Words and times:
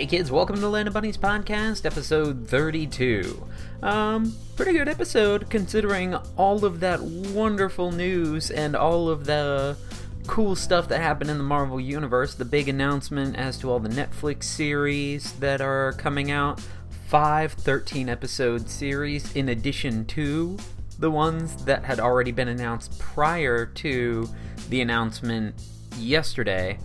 Hey 0.00 0.06
kids, 0.06 0.30
welcome 0.30 0.56
to 0.56 0.66
Land 0.66 0.88
of 0.88 0.94
Bunnies 0.94 1.18
podcast, 1.18 1.84
episode 1.84 2.48
32. 2.48 3.46
Um, 3.82 4.34
pretty 4.56 4.72
good 4.72 4.88
episode 4.88 5.50
considering 5.50 6.14
all 6.38 6.64
of 6.64 6.80
that 6.80 7.02
wonderful 7.02 7.92
news 7.92 8.50
and 8.50 8.74
all 8.74 9.10
of 9.10 9.26
the 9.26 9.76
cool 10.26 10.56
stuff 10.56 10.88
that 10.88 11.02
happened 11.02 11.28
in 11.28 11.36
the 11.36 11.44
Marvel 11.44 11.78
Universe. 11.78 12.34
The 12.34 12.46
big 12.46 12.70
announcement 12.70 13.36
as 13.36 13.58
to 13.58 13.70
all 13.70 13.78
the 13.78 13.90
Netflix 13.90 14.44
series 14.44 15.32
that 15.32 15.60
are 15.60 15.92
coming 15.92 16.30
out. 16.30 16.62
Five 17.08 17.52
13 17.52 18.08
episode 18.08 18.70
series 18.70 19.36
in 19.36 19.50
addition 19.50 20.06
to 20.06 20.56
the 20.98 21.10
ones 21.10 21.62
that 21.66 21.84
had 21.84 22.00
already 22.00 22.32
been 22.32 22.48
announced 22.48 22.98
prior 22.98 23.66
to 23.66 24.26
the 24.70 24.80
announcement 24.80 25.56
yesterday. 25.98 26.78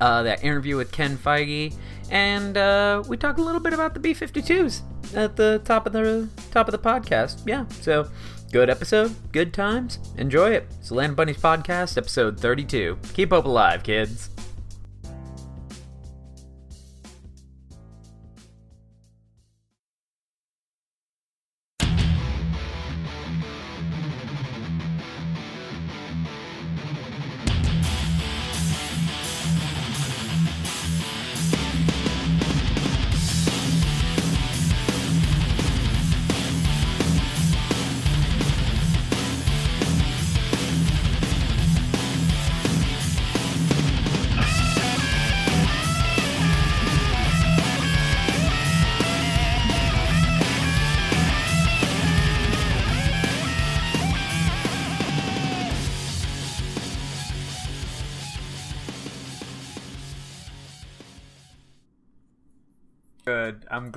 Uh, 0.00 0.22
that 0.22 0.44
interview 0.44 0.76
with 0.76 0.92
Ken 0.92 1.16
Feige, 1.16 1.74
and 2.10 2.56
uh, 2.56 3.02
we 3.08 3.16
talk 3.16 3.38
a 3.38 3.42
little 3.42 3.60
bit 3.60 3.72
about 3.72 3.94
the 3.94 4.00
B-52s 4.00 4.82
at 5.14 5.36
the 5.36 5.62
top 5.64 5.86
of 5.86 5.94
the 5.94 6.28
top 6.50 6.68
of 6.68 6.72
the 6.72 6.78
podcast. 6.78 7.40
Yeah, 7.46 7.64
so 7.80 8.10
good 8.52 8.68
episode, 8.68 9.14
good 9.32 9.54
times, 9.54 9.98
enjoy 10.18 10.50
it. 10.50 10.66
It's 10.78 10.90
the 10.90 10.96
Land 10.96 11.16
Bunnies 11.16 11.38
podcast, 11.38 11.96
episode 11.96 12.38
32. 12.38 12.98
Keep 13.14 13.30
hope 13.30 13.46
alive, 13.46 13.82
kids. 13.82 14.28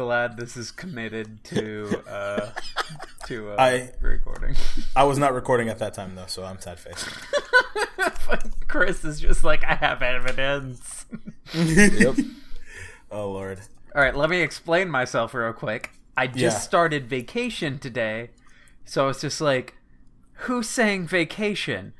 Glad 0.09 0.37
this 0.37 0.57
is 0.57 0.71
committed 0.71 1.43
to 1.43 2.01
uh, 2.09 2.49
to 3.27 3.51
uh, 3.51 3.55
I- 3.59 3.91
recording. 4.01 4.55
I 4.95 5.03
was 5.03 5.19
not 5.19 5.35
recording 5.35 5.69
at 5.69 5.77
that 5.77 5.93
time 5.93 6.15
though, 6.15 6.25
so 6.25 6.43
I'm 6.43 6.59
sad 6.59 6.79
faced. 6.79 7.07
Chris 8.67 9.05
is 9.05 9.19
just 9.19 9.43
like, 9.43 9.63
I 9.63 9.75
have 9.75 10.01
evidence. 10.01 11.05
yep. 11.53 12.15
Oh 13.11 13.29
lord. 13.31 13.59
All 13.95 14.01
right, 14.01 14.15
let 14.15 14.31
me 14.31 14.41
explain 14.41 14.89
myself 14.89 15.35
real 15.35 15.53
quick. 15.53 15.91
I 16.17 16.25
just 16.25 16.39
Yeah. 16.39 16.49
started 16.49 17.07
vacation 17.07 17.77
today, 17.77 18.31
so 18.85 19.09
it's 19.09 19.21
just 19.21 19.39
like, 19.39 19.75
who's 20.45 20.67
saying 20.67 21.05
vacation? 21.07 21.93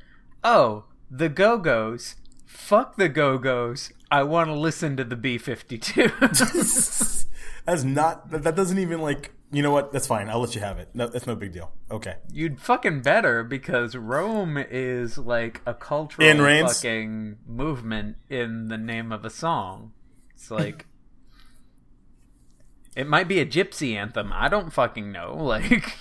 Oh, 0.44 0.86
the 1.12 1.30
Go 1.30 1.60
Go's. 1.60 2.16
Fuck 2.48 2.96
the 2.96 3.08
Go 3.08 3.38
Go's. 3.38 3.94
I 4.10 4.24
want 4.24 4.48
to 4.48 4.54
listen 4.56 4.98
to 4.98 5.04
the 5.04 5.16
B 5.16 5.38
52s. 5.38 7.26
That's 7.66 7.84
not. 7.84 8.30
That, 8.32 8.44
that 8.44 8.56
doesn't 8.56 8.80
even 8.80 9.02
like. 9.02 9.34
You 9.52 9.64
know 9.64 9.72
what? 9.72 9.92
That's 9.92 10.06
fine. 10.06 10.30
I'll 10.30 10.40
let 10.40 10.54
you 10.54 10.62
have 10.62 10.78
it. 10.78 10.90
No, 10.94 11.08
that's 11.08 11.26
no 11.26 11.36
big 11.36 11.54
deal. 11.54 11.72
Okay. 11.90 12.16
You'd 12.32 12.60
fucking 12.62 13.02
better 13.02 13.44
because 13.44 13.96
Rome 13.96 14.58
is 14.58 15.18
like 15.18 15.62
a 15.66 15.74
cultural 15.74 16.28
In 16.28 16.38
fucking 16.68 17.38
movement 17.48 18.18
in 18.30 18.68
the 18.68 18.78
name 18.78 19.12
of 19.12 19.26
a 19.26 19.30
song. 19.30 19.94
It's 20.36 20.52
like. 20.52 20.86
it 22.96 23.08
might 23.08 23.28
be 23.28 23.40
a 23.40 23.46
gypsy 23.46 23.96
anthem. 23.96 24.32
I 24.34 24.50
don't 24.50 24.72
fucking 24.72 25.12
know. 25.12 25.36
Like. 25.40 25.94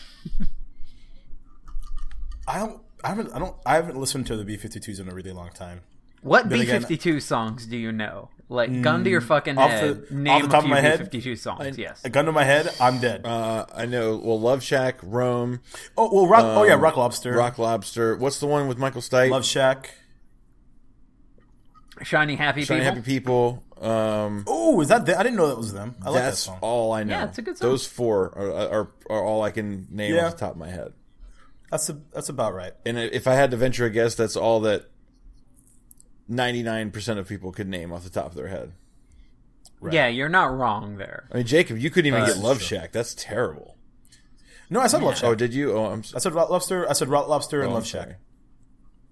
I 2.47 2.59
don't. 2.59 2.83
I 3.05 3.09
haven't. 3.09 3.33
I 3.33 3.39
don't. 3.39 3.57
I 3.65 3.75
haven't 3.75 3.97
listened 3.99 4.27
to 4.27 4.37
the 4.37 4.45
B52s 4.45 5.01
in 5.01 5.09
a 5.09 5.15
really 5.15 5.33
long 5.33 5.51
time. 5.51 5.83
What 6.23 6.49
B 6.49 6.65
fifty 6.65 6.97
two 6.97 7.21
songs 7.21 7.67
do 7.67 7.77
you 7.77 7.93
know? 7.93 8.31
Like 8.51 8.81
gun 8.83 9.05
to 9.05 9.11
your 9.11 9.21
fucking 9.21 9.59
off 9.59 9.71
head. 9.71 10.07
the- 10.09 10.15
name 10.15 10.33
off 10.33 10.43
the 10.43 10.49
top 10.49 10.55
a 10.55 10.57
of 10.59 10.63
few 10.65 10.71
my 10.71 10.81
head, 10.81 10.99
B 10.99 11.05
fifty 11.05 11.21
two 11.21 11.37
songs. 11.37 11.77
yes. 11.77 12.01
A 12.05 12.09
gun 12.11 12.25
to 12.25 12.33
my 12.33 12.45
head. 12.45 12.71
I'm 12.81 12.99
dead. 12.99 13.27
Uh, 13.27 13.67
I 13.75 13.85
know. 13.87 14.17
Well, 14.17 14.41
Love 14.41 14.63
Shack, 14.63 15.01
Rome, 15.03 15.61
oh 15.97 16.13
well. 16.15 16.27
Rock. 16.27 16.45
oh 16.45 16.65
yeah. 16.65 16.75
Rock 16.75 16.97
Lobster. 16.97 17.33
Rock 17.35 17.59
Lobster. 17.59 18.17
What's 18.17 18.41
the 18.41 18.47
one 18.47 18.67
with 18.69 18.79
Michael 18.79 19.03
Stipe? 19.03 19.31
Love 19.31 19.45
Shack. 19.45 19.95
Shiny 22.03 22.37
happy 22.37 22.61
People. 22.63 22.77
Shiny 22.77 23.01
people. 23.03 23.61
Happy 23.81 23.81
People. 23.81 23.91
Um, 23.91 24.45
Oh, 24.47 24.81
is 24.81 24.89
that? 24.89 25.07
The, 25.07 25.19
I 25.19 25.23
didn't 25.23 25.37
know 25.37 25.49
that 25.49 25.59
was 25.59 25.73
them. 25.73 25.97
I 26.03 26.07
like 26.11 26.15
that 26.23 26.25
that's 26.31 26.41
song. 26.41 26.59
all 26.63 26.93
I 26.93 27.03
know. 27.05 27.13
Yeah, 27.15 27.25
it's 27.29 27.39
a 27.39 27.43
good 27.43 27.59
song. 27.59 27.69
Those 27.71 27.87
four 27.87 28.33
are, 28.37 28.51
are 28.81 28.91
are 29.11 29.25
all 29.25 29.43
I 29.43 29.51
can 29.51 29.87
name 29.91 30.15
Yeah. 30.15 30.27
off 30.27 30.33
the 30.35 30.39
top 30.41 30.53
of 30.53 30.57
my 30.59 30.69
head. 30.69 30.93
That's 31.71 31.89
a, 31.91 31.99
that's 32.15 32.29
about 32.29 32.55
right. 32.55 32.73
And 32.87 32.99
if 32.99 33.27
I 33.27 33.35
had 33.35 33.51
to 33.51 33.57
venture 33.57 33.85
a 33.85 33.91
guess, 33.91 34.15
that's 34.15 34.37
all 34.37 34.61
that 34.61 34.87
ninety 36.29 36.63
nine 36.63 36.91
percent 36.91 37.19
of 37.19 37.27
people 37.29 37.51
could 37.53 37.69
name 37.69 37.93
off 37.93 38.05
the 38.05 38.11
top 38.11 38.27
of 38.27 38.35
their 38.35 38.49
head. 38.49 38.73
Yeah, 39.91 40.09
you're 40.09 40.29
not 40.29 40.47
wrong 40.47 40.97
there. 40.97 41.29
I 41.33 41.37
mean, 41.39 41.47
Jacob, 41.47 41.79
you 41.79 41.89
couldn't 41.91 42.13
even 42.13 42.25
get 42.27 42.39
Love 42.39 42.61
sure. 42.61 42.79
Shack. 42.79 42.93
That's 42.93 43.15
terrible. 43.15 43.77
No, 44.71 44.81
I 44.81 44.89
said 44.89 45.03
Love 45.03 45.15
Shack. 45.17 45.25
Oh, 45.25 45.35
did 45.35 45.55
you? 45.55 45.73
Oh, 45.73 45.87
I'm. 45.87 46.01
s- 46.01 46.15
I 46.15 46.19
said 46.19 46.35
Rock 46.35 46.51
Lobster. 46.51 46.89
I 46.89 46.93
said 46.95 47.09
Rock 47.09 47.29
Lobster 47.29 47.61
and 47.63 47.71
oh, 47.71 47.75
Love 47.75 47.87
Shack. 47.87 48.17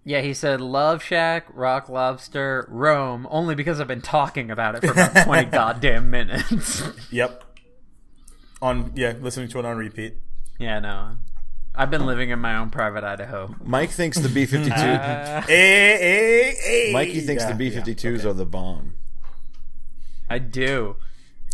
Yeah, 0.05 0.21
he 0.21 0.35
said 0.35 0.61
Love 0.61 1.03
Shack, 1.03 1.47
Rock 1.53 1.89
Lobster, 1.89 2.67
Rome, 2.69 3.27
only 3.31 3.55
because 3.55 3.81
I've 3.81 3.89
been 3.89 4.03
talking 4.03 4.51
about 4.51 4.75
it 4.77 4.81
for 4.85 4.93
about 4.93 5.17
twenty 5.25 5.51
goddamn 5.51 6.11
minutes. 6.11 6.83
Yep. 7.11 7.43
On 8.63 8.93
yeah, 8.95 9.15
listening 9.21 9.49
to 9.49 9.59
it 9.59 9.65
on 9.65 9.77
repeat. 9.77 10.15
yeah, 10.59 10.79
no. 10.81 11.17
I've 11.77 11.91
been 11.91 12.07
living 12.07 12.31
in 12.31 12.39
my 12.39 12.57
own 12.57 12.71
private 12.71 13.05
Idaho. 13.05 13.55
Mike 13.63 13.91
thinks 13.91 14.19
the 14.19 14.29
B 14.29 14.47
fifty 14.47 14.71
two. 14.71 14.75
Ah. 14.77 15.45
Hey, 15.47 15.97
hey, 15.99 16.57
hey. 16.87 16.93
Mikey 16.93 17.21
thinks 17.21 17.43
Yeah, 17.45 17.51
the 17.51 17.55
B 17.57 17.67
yeah, 17.67 17.75
fifty 17.75 17.95
twos 17.95 18.21
okay. 18.21 18.31
are 18.31 18.33
the 18.33 18.47
bomb. 18.47 18.95
I 20.29 20.39
do. 20.39 20.97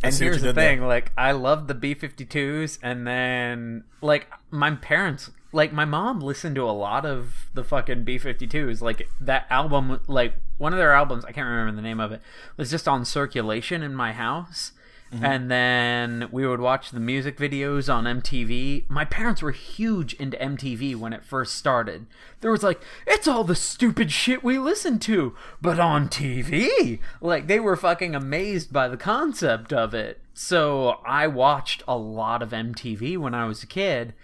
I 0.02 0.08
And 0.08 0.14
see 0.14 0.24
here's 0.24 0.40
the 0.40 0.48
did 0.48 0.56
there. 0.56 0.76
thing, 0.76 0.82
like 0.82 1.12
I 1.16 1.32
love 1.32 1.66
the 1.68 1.74
B52s 1.74 2.78
and 2.82 3.06
then 3.06 3.84
like 4.00 4.26
my 4.50 4.72
parents 4.76 5.30
like 5.52 5.72
my 5.72 5.84
mom 5.84 6.20
listened 6.20 6.54
to 6.56 6.62
a 6.62 6.72
lot 6.72 7.04
of 7.04 7.50
the 7.54 7.62
fucking 7.62 8.04
B52s. 8.04 8.80
Like 8.80 9.08
that 9.20 9.46
album 9.50 10.00
like 10.06 10.34
one 10.58 10.72
of 10.72 10.78
their 10.78 10.92
albums, 10.92 11.24
I 11.24 11.32
can't 11.32 11.46
remember 11.48 11.76
the 11.76 11.82
name 11.82 12.00
of 12.00 12.12
it, 12.12 12.20
was 12.56 12.70
just 12.70 12.88
on 12.88 13.04
circulation 13.04 13.82
in 13.82 13.94
my 13.94 14.12
house. 14.12 14.72
Mm-hmm. 15.12 15.24
And 15.24 15.50
then 15.50 16.28
we 16.32 16.46
would 16.46 16.60
watch 16.60 16.90
the 16.90 17.00
music 17.00 17.36
videos 17.36 17.92
on 17.92 18.04
MTV. 18.04 18.88
My 18.88 19.04
parents 19.04 19.42
were 19.42 19.50
huge 19.50 20.14
into 20.14 20.38
MTV 20.38 20.96
when 20.96 21.12
it 21.12 21.24
first 21.24 21.54
started. 21.56 22.06
There 22.40 22.50
was 22.50 22.62
like, 22.62 22.80
it's 23.06 23.28
all 23.28 23.44
the 23.44 23.54
stupid 23.54 24.10
shit 24.10 24.42
we 24.42 24.58
listen 24.58 24.98
to, 25.00 25.34
but 25.60 25.78
on 25.78 26.08
TV. 26.08 26.98
Like, 27.20 27.46
they 27.46 27.60
were 27.60 27.76
fucking 27.76 28.14
amazed 28.14 28.72
by 28.72 28.88
the 28.88 28.96
concept 28.96 29.72
of 29.72 29.92
it. 29.92 30.20
So 30.32 31.00
I 31.04 31.26
watched 31.26 31.82
a 31.86 31.96
lot 31.96 32.42
of 32.42 32.50
MTV 32.50 33.18
when 33.18 33.34
I 33.34 33.46
was 33.46 33.62
a 33.62 33.66
kid. 33.66 34.14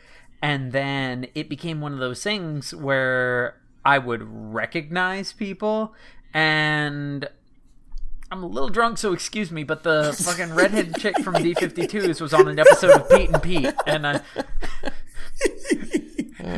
And 0.41 0.73
then 0.73 1.27
it 1.35 1.51
became 1.51 1.81
one 1.81 1.93
of 1.93 1.99
those 1.99 2.23
things 2.23 2.75
where 2.75 3.61
I 3.85 3.99
would 3.99 4.23
recognize 4.23 5.33
people 5.33 5.95
and 6.33 7.29
I'm 8.31 8.43
a 8.43 8.47
little 8.47 8.69
drunk, 8.69 8.99
so 8.99 9.13
excuse 9.13 9.51
me, 9.51 9.65
but 9.65 9.83
the 9.85 10.15
fucking 10.25 10.55
redhead 10.55 10.97
chick 10.99 11.19
from 11.21 11.35
B52s 11.35 12.21
was 12.21 12.35
on 12.35 12.49
an 12.49 12.59
episode 12.59 12.91
of 12.91 13.09
Pete 13.09 13.31
and 13.31 13.43
Pete, 13.43 13.75
and 13.87 14.07
I. 14.07 14.21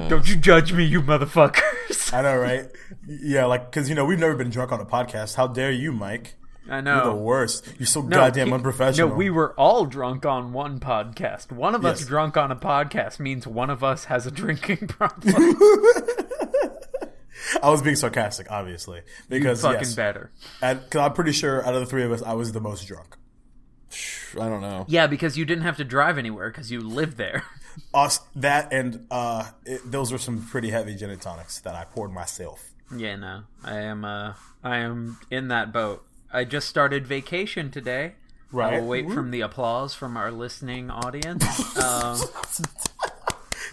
Don't 0.09 0.29
you 0.29 0.37
judge 0.37 0.73
me, 0.73 0.85
you 0.85 1.01
motherfuckers. 1.03 2.13
I 2.13 2.23
know, 2.23 2.37
right? 2.37 2.69
Yeah, 3.07 3.45
like 3.47 3.71
because 3.71 3.89
you 3.89 3.95
know 3.95 4.05
we've 4.05 4.19
never 4.19 4.35
been 4.35 4.51
drunk 4.51 4.73
on 4.73 4.81
a 4.81 4.85
podcast. 4.85 5.37
How 5.37 5.47
dare 5.47 5.71
you, 5.71 5.93
Mike? 5.93 6.35
I 6.69 6.81
know. 6.81 6.97
You're 6.97 7.05
the 7.15 7.21
worst. 7.21 7.73
You're 7.79 7.87
so 7.87 8.03
No, 8.03 8.17
goddamn 8.17 8.49
he- 8.49 8.53
unprofessional. 8.55 9.09
No, 9.09 9.15
we 9.15 9.31
were 9.31 9.53
all 9.55 9.87
drunk 9.87 10.27
on 10.27 10.53
one 10.53 10.79
podcast. 10.79 11.51
One 11.51 11.75
of 11.75 11.85
us 11.85 12.05
drunk 12.05 12.37
on 12.37 12.51
a 12.53 12.57
podcast 12.57 13.19
means 13.19 13.47
one 13.47 13.71
of 13.71 13.83
us 13.83 14.05
has 14.05 14.27
a 14.27 14.31
drinking 14.31 14.77
problem. 14.89 15.35
I 17.63 17.71
was 17.71 17.83
being 17.83 17.97
sarcastic, 17.97 18.51
obviously, 18.51 19.03
because 19.29 19.63
fucking 19.63 19.81
yes, 19.81 19.95
better. 19.95 20.31
because 20.61 20.97
I'm 20.97 21.13
pretty 21.13 21.33
sure 21.33 21.65
out 21.65 21.75
of 21.75 21.81
the 21.81 21.87
three 21.87 22.05
of 22.05 22.13
us, 22.13 22.23
I 22.23 22.35
was 22.35 22.53
the 22.53 22.61
most 22.61 22.87
drunk. 22.87 23.17
I 24.41 24.49
don't 24.49 24.61
know. 24.61 24.85
Yeah, 24.89 25.07
because 25.07 25.37
you 25.37 25.45
didn't 25.45 25.65
have 25.65 25.77
to 25.79 25.85
drive 25.85 26.17
anywhere 26.19 26.51
because 26.51 26.71
you 26.71 26.81
live 26.81 27.17
there. 27.17 27.45
Us 27.95 28.21
that 28.37 28.73
and 28.73 29.07
uh, 29.11 29.49
it, 29.65 29.81
those 29.91 30.13
were 30.13 30.19
some 30.19 30.45
pretty 30.47 30.71
heavy 30.71 30.95
gin 30.95 31.11
and 31.11 31.21
tonics 31.21 31.61
that 31.61 31.75
I 31.75 31.85
poured 31.85 32.13
myself. 32.13 32.71
Yeah, 32.95 33.17
no. 33.17 33.43
I 33.65 33.79
am 33.81 34.05
uh 34.05 34.35
I 34.63 34.79
am 34.79 35.19
in 35.31 35.49
that 35.49 35.73
boat. 35.73 36.05
I 36.33 36.45
just 36.45 36.69
started 36.69 37.07
vacation 37.07 37.71
today. 37.71 38.15
Right. 38.53 38.75
I 38.75 38.81
will 38.81 38.89
wait 38.89 39.11
from 39.11 39.31
the 39.31 39.41
applause 39.43 39.95
from 39.95 40.17
our 40.17 40.31
listening 40.33 40.91
audience. 40.91 41.45
Um, 41.81 42.19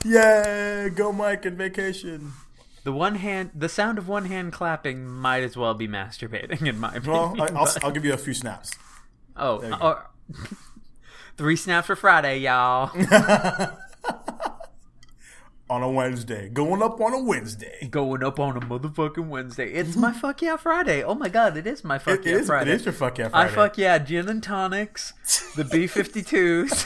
Yeah, 0.05 0.89
go 0.89 1.11
Mike 1.11 1.45
and 1.45 1.57
vacation. 1.57 2.33
The 2.87 2.93
one 2.93 3.15
hand, 3.15 3.51
the 3.53 3.67
sound 3.67 3.97
of 3.97 4.07
one 4.07 4.23
hand 4.25 4.53
clapping 4.53 5.05
might 5.05 5.43
as 5.43 5.57
well 5.57 5.73
be 5.73 5.89
masturbating, 5.89 6.65
in 6.65 6.79
my 6.79 6.87
opinion. 6.95 7.11
Well, 7.11 7.35
I, 7.41 7.45
I'll, 7.47 7.65
but- 7.65 7.83
I'll 7.83 7.91
give 7.91 8.05
you 8.05 8.13
a 8.13 8.17
few 8.17 8.33
snaps. 8.33 8.71
oh, 9.35 9.59
oh, 9.81 10.01
three 11.37 11.57
snaps 11.57 11.87
for 11.87 11.97
Friday, 11.97 12.37
y'all. 12.39 12.89
On 15.69 15.83
a 15.83 15.91
Wednesday. 15.91 16.47
Going 16.47 16.81
up 16.81 17.01
on 17.01 17.13
a 17.13 17.19
Wednesday. 17.21 17.89
Going 17.91 18.23
up 18.23 18.39
on 18.39 18.55
a 18.55 18.61
motherfucking 18.61 19.27
Wednesday. 19.27 19.69
It's 19.73 19.97
my 19.97 20.13
fuck 20.21 20.41
yeah 20.41 20.55
Friday. 20.55 21.03
Oh 21.03 21.13
my 21.13 21.27
god, 21.27 21.57
it 21.57 21.67
is 21.67 21.83
my 21.83 21.97
fuck 21.99 22.19
It 22.19 22.25
yeah 22.25 22.35
is, 22.37 22.47
Friday. 22.47 22.71
it 22.71 22.75
is 22.75 22.85
your 22.85 22.93
fuck 22.93 23.17
yeah 23.17 23.27
Friday. 23.27 23.51
I 23.51 23.53
fuck 23.53 23.77
yeah 23.77 23.97
gin 23.97 24.29
and 24.29 24.41
tonics, 24.41 25.11
the 25.57 25.65
B 25.65 25.79
52s, 25.87 26.85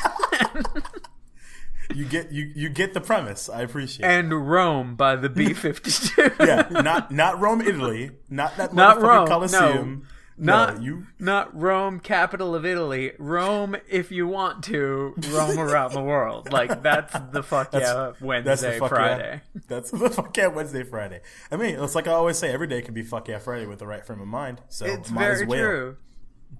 You 1.95 2.05
get 2.05 2.31
you 2.31 2.51
you 2.55 2.69
get 2.69 2.93
the 2.93 3.01
premise. 3.01 3.49
I 3.49 3.61
appreciate 3.61 4.05
it. 4.05 4.09
and 4.11 4.49
Rome 4.49 4.95
by 4.95 5.15
the 5.15 5.29
B 5.29 5.53
52. 5.53 6.31
Yeah, 6.39 6.67
not 6.71 7.11
not 7.11 7.39
Rome, 7.39 7.61
Italy. 7.61 8.11
Not 8.29 8.57
that 8.57 8.73
Not 8.73 9.01
Rome, 9.01 9.27
Colosseum. 9.27 10.07
Not 10.37 10.77
no, 10.77 10.81
you 10.81 11.07
not 11.19 11.55
Rome, 11.59 11.99
capital 11.99 12.55
of 12.55 12.65
Italy. 12.65 13.11
Rome, 13.19 13.75
if 13.87 14.11
you 14.11 14.25
want 14.27 14.63
to, 14.63 15.13
roam 15.29 15.59
around 15.59 15.93
the 15.93 16.01
world. 16.01 16.51
Like 16.51 16.81
that's 16.81 17.13
the 17.31 17.43
fuck 17.51 17.69
That's- 17.71 17.89
yeah 17.91 18.05
that's 18.05 18.19
the 18.19 18.25
Wednesday, 18.25 18.79
fuck 18.79 18.89
Friday. 18.89 19.41
Yeah. 19.53 19.61
That's 19.67 19.91
the 19.91 20.09
fuck 20.09 20.35
yeah 20.35 20.47
Wednesday, 20.47 20.83
Friday. 20.83 21.21
I 21.51 21.57
mean, 21.57 21.75
it's 21.79 21.93
like 21.93 22.07
I 22.07 22.11
always 22.13 22.37
say, 22.39 22.51
every 22.51 22.65
day 22.67 22.81
can 22.81 22.93
be 22.95 23.03
fuck 23.03 23.27
yeah 23.27 23.37
Friday 23.37 23.67
with 23.67 23.79
the 23.79 23.85
right 23.87 24.03
frame 24.03 24.19
of 24.21 24.27
mind. 24.27 24.61
So 24.69 24.85
It's 24.85 25.11
might 25.11 25.25
as 25.27 25.37
very 25.39 25.47
well. 25.47 25.59
true. 25.59 25.97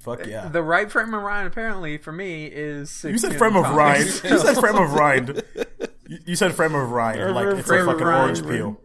Fuck 0.02 0.22
uh, 0.22 0.30
yeah. 0.30 0.48
The 0.48 0.64
right 0.64 0.92
frame 0.92 1.14
of 1.14 1.22
mind, 1.22 1.48
apparently, 1.48 1.98
for 1.98 2.12
me 2.12 2.46
is. 2.48 3.04
you 3.04 3.18
said 3.20 3.38
frame 3.38 3.56
of 3.56 3.70
rind. 3.76 4.06
You 4.24 4.40
said 4.40 4.56
frame 4.58 4.76
of 4.78 4.94
rind. 4.94 5.44
You, 6.08 6.18
you 6.26 6.36
said 6.36 6.54
frame 6.54 6.76
of 6.76 6.90
rind. 6.92 7.34
Like 7.34 7.46
it's 7.48 7.62
a 7.62 7.64
Frame 7.64 7.88
of 7.88 7.94
fucking 7.94 8.06
rind. 8.06 8.22
orange 8.22 8.46
peel. 8.46 8.82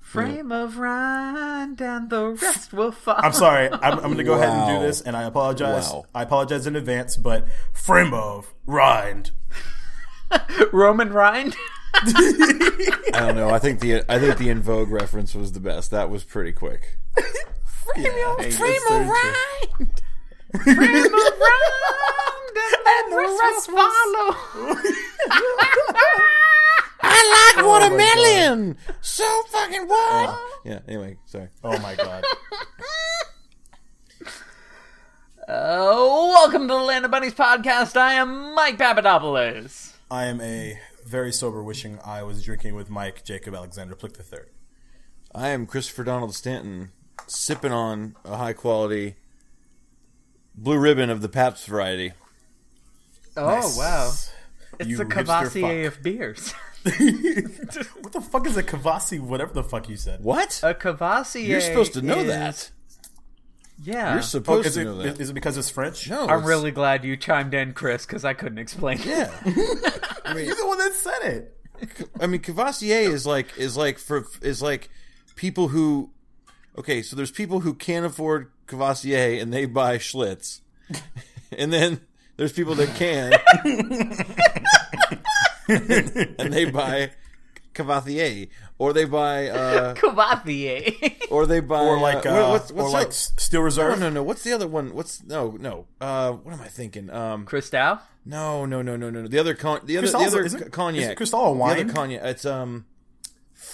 Frame 0.00 0.52
of 0.52 0.76
rind, 0.76 1.80
and 1.80 2.10
the 2.10 2.28
rest 2.42 2.74
will 2.74 2.92
follow. 2.92 3.20
I'm 3.22 3.32
sorry. 3.32 3.70
I'm, 3.72 3.94
I'm 3.94 4.00
going 4.00 4.18
to 4.18 4.24
go 4.24 4.34
ahead 4.34 4.50
and 4.50 4.78
do 4.78 4.86
this, 4.86 5.00
and 5.00 5.16
I 5.16 5.22
apologize. 5.22 5.88
Wow. 5.90 6.04
I 6.14 6.24
apologize 6.24 6.66
in 6.66 6.76
advance, 6.76 7.16
but 7.16 7.46
frame 7.72 8.12
of 8.12 8.52
rind. 8.66 9.30
Roman 10.72 11.10
rind. 11.10 11.56
I 11.94 13.10
don't 13.14 13.36
know. 13.36 13.48
I 13.48 13.58
think 13.58 13.80
the 13.80 14.02
I 14.12 14.18
think 14.18 14.36
the 14.36 14.50
In 14.50 14.60
Vogue 14.60 14.90
reference 14.90 15.34
was 15.34 15.52
the 15.52 15.60
best. 15.60 15.90
That 15.90 16.10
was 16.10 16.22
pretty 16.22 16.52
quick. 16.52 16.98
frame 17.64 18.06
of, 18.28 18.40
Hey, 18.44 18.50
frame 18.50 18.76
of 18.90 19.06
very 19.06 19.88
true. 20.54 20.64
rind. 20.64 20.76
frame 20.76 21.04
of 21.04 21.12
and 22.86 23.12
the 23.12 23.38
rest 23.40 23.68
will 23.68 23.76
follow. 23.76 24.28
I 27.00 27.54
like 27.54 27.64
Oh 27.64 27.68
watermelon. 27.68 28.76
so 29.00 29.24
fucking 29.48 29.86
what? 29.88 30.38
yeah. 30.64 30.80
Anyway, 30.88 31.16
sorry. 31.26 31.48
Oh 31.64 31.78
my 31.80 31.94
god. 31.94 32.24
Uh, 35.46 35.94
welcome 36.34 36.62
to 36.68 36.74
the 36.74 36.80
Land 36.80 37.04
of 37.06 37.10
Bunnies 37.10 37.32
podcast. 37.34 37.96
I 37.96 38.14
am 38.14 38.54
Mike 38.54 38.76
Papadopoulos. 38.78 39.94
I 40.10 40.26
am 40.26 40.40
a 40.42 40.78
very 41.06 41.32
sober 41.32 41.62
wishing 41.62 41.98
I 42.04 42.22
was 42.22 42.42
drinking 42.44 42.74
with 42.74 42.90
Mike 42.90 43.24
Jacob 43.24 43.54
Alexander 43.54 43.94
Plick 43.94 44.18
III. 44.18 44.40
I 45.34 45.48
am 45.48 45.66
Christopher 45.66 46.04
Donald 46.04 46.34
Stanton, 46.34 46.90
sipping 47.26 47.72
on 47.72 48.14
a 48.26 48.36
high 48.36 48.52
quality 48.52 49.16
blue 50.62 50.78
ribbon 50.78 51.10
of 51.10 51.22
the 51.22 51.28
Pabst 51.28 51.66
variety. 51.66 52.12
Oh 53.36 53.46
Nice. 53.46 53.76
wow, 53.78 54.12
it's 54.78 54.88
You 54.88 54.96
the 54.98 55.04
hipster 55.04 55.10
Courvoisier 55.10 55.86
of 55.86 56.02
beers. 56.02 56.52
what 56.82 58.12
the 58.12 58.20
fuck 58.20 58.46
is 58.46 58.56
a 58.56 58.62
Kavasi? 58.62 59.20
Whatever 59.20 59.52
the 59.52 59.62
fuck 59.64 59.88
you 59.88 59.96
said. 59.96 60.22
What? 60.22 60.60
A 60.62 60.74
Courvoisier. 60.74 61.46
You're 61.46 61.60
supposed 61.60 61.92
to 61.94 62.02
know 62.02 62.18
is- 62.20 62.26
that. 62.28 62.70
Yeah. 63.80 64.10
You're 64.10 64.18
Oh, 64.18 64.22
supposed 64.22 64.66
is, 64.66 64.74
to 64.74 64.80
it, 64.80 64.84
know 64.84 64.98
that. 64.98 65.20
is 65.20 65.30
it 65.30 65.34
because 65.34 65.56
it's 65.56 65.70
French? 65.70 66.10
no, 66.10 66.22
I'm 66.22 66.30
it's- 66.38 66.46
really 66.48 66.72
glad 66.72 67.04
you 67.04 67.16
chimed 67.16 67.54
in, 67.54 67.74
Chris, 67.74 68.04
because 68.06 68.24
I 68.24 68.34
couldn't 68.34 68.58
explain. 68.58 68.98
it. 69.00 69.06
Yeah. 69.06 69.30
I 70.24 70.34
mean, 70.34 70.46
You're 70.46 70.56
the 70.56 70.66
one 70.66 70.78
that 70.78 70.94
said 70.94 71.22
it. 71.22 71.54
I 72.20 72.26
mean, 72.26 72.40
Courvoisier 72.42 73.08
is 73.08 73.24
like 73.24 73.56
is 73.56 73.76
like 73.76 73.98
for 73.98 74.26
is 74.42 74.60
like 74.60 74.90
people 75.36 75.68
who. 75.68 76.10
Okay, 76.76 77.02
so 77.02 77.14
there's 77.14 77.30
people 77.30 77.60
who 77.60 77.72
can't 77.74 78.04
afford 78.04 78.50
Courvoisier 78.68 79.40
and 79.40 79.52
they 79.52 79.66
buy 79.66 79.98
Schlitz, 79.98 80.60
and 81.58 81.72
then 81.72 82.00
there's 82.36 82.52
people 82.52 82.76
that 82.76 82.94
can, 82.94 83.32
and 86.38 86.52
they 86.52 86.64
buy 86.66 87.10
Courvoisier, 87.74 88.46
or 88.78 88.92
they 88.92 89.04
buy, 89.04 89.48
uh, 89.48 89.94
Courvoisier. 89.94 90.92
or 91.30 91.46
they 91.46 91.60
buy, 91.60 91.80
Or 91.84 91.98
like, 92.00 92.24
uh, 92.26 92.30
uh, 92.30 92.50
what's, 92.50 92.70
or 92.70 92.88
like 92.90 93.08
the- 93.08 93.12
S- 93.14 93.32
Steel 93.38 93.60
no, 93.60 93.64
Reserve. 93.64 93.98
no, 94.00 94.10
no. 94.10 94.22
What's 94.22 94.42
the 94.44 94.52
other 94.52 94.66
one? 94.68 94.94
What's 94.94 95.22
no, 95.24 95.56
no. 95.60 95.86
Uh, 96.00 96.32
what 96.32 96.52
am 96.54 96.60
I 96.60 96.68
thinking? 96.68 97.10
Um, 97.10 97.44
Cristal? 97.44 97.98
no, 98.24 98.64
no, 98.66 98.82
no, 98.82 98.96
no, 98.96 99.10
no. 99.10 99.22
no. 99.22 99.28
The 99.28 99.38
other 99.38 99.54
con, 99.54 99.80
the 99.84 99.96
other, 99.98 100.08
the 100.08 100.18
other 100.18 100.44
isn't- 100.44 100.72
cognac. 100.72 101.02
isn't 101.02 101.16
Cristal 101.16 101.52
a 101.54 101.56
The 101.74 101.82
other 101.82 101.92
cognac. 101.92 102.22
It's 102.24 102.44
um. 102.44 102.86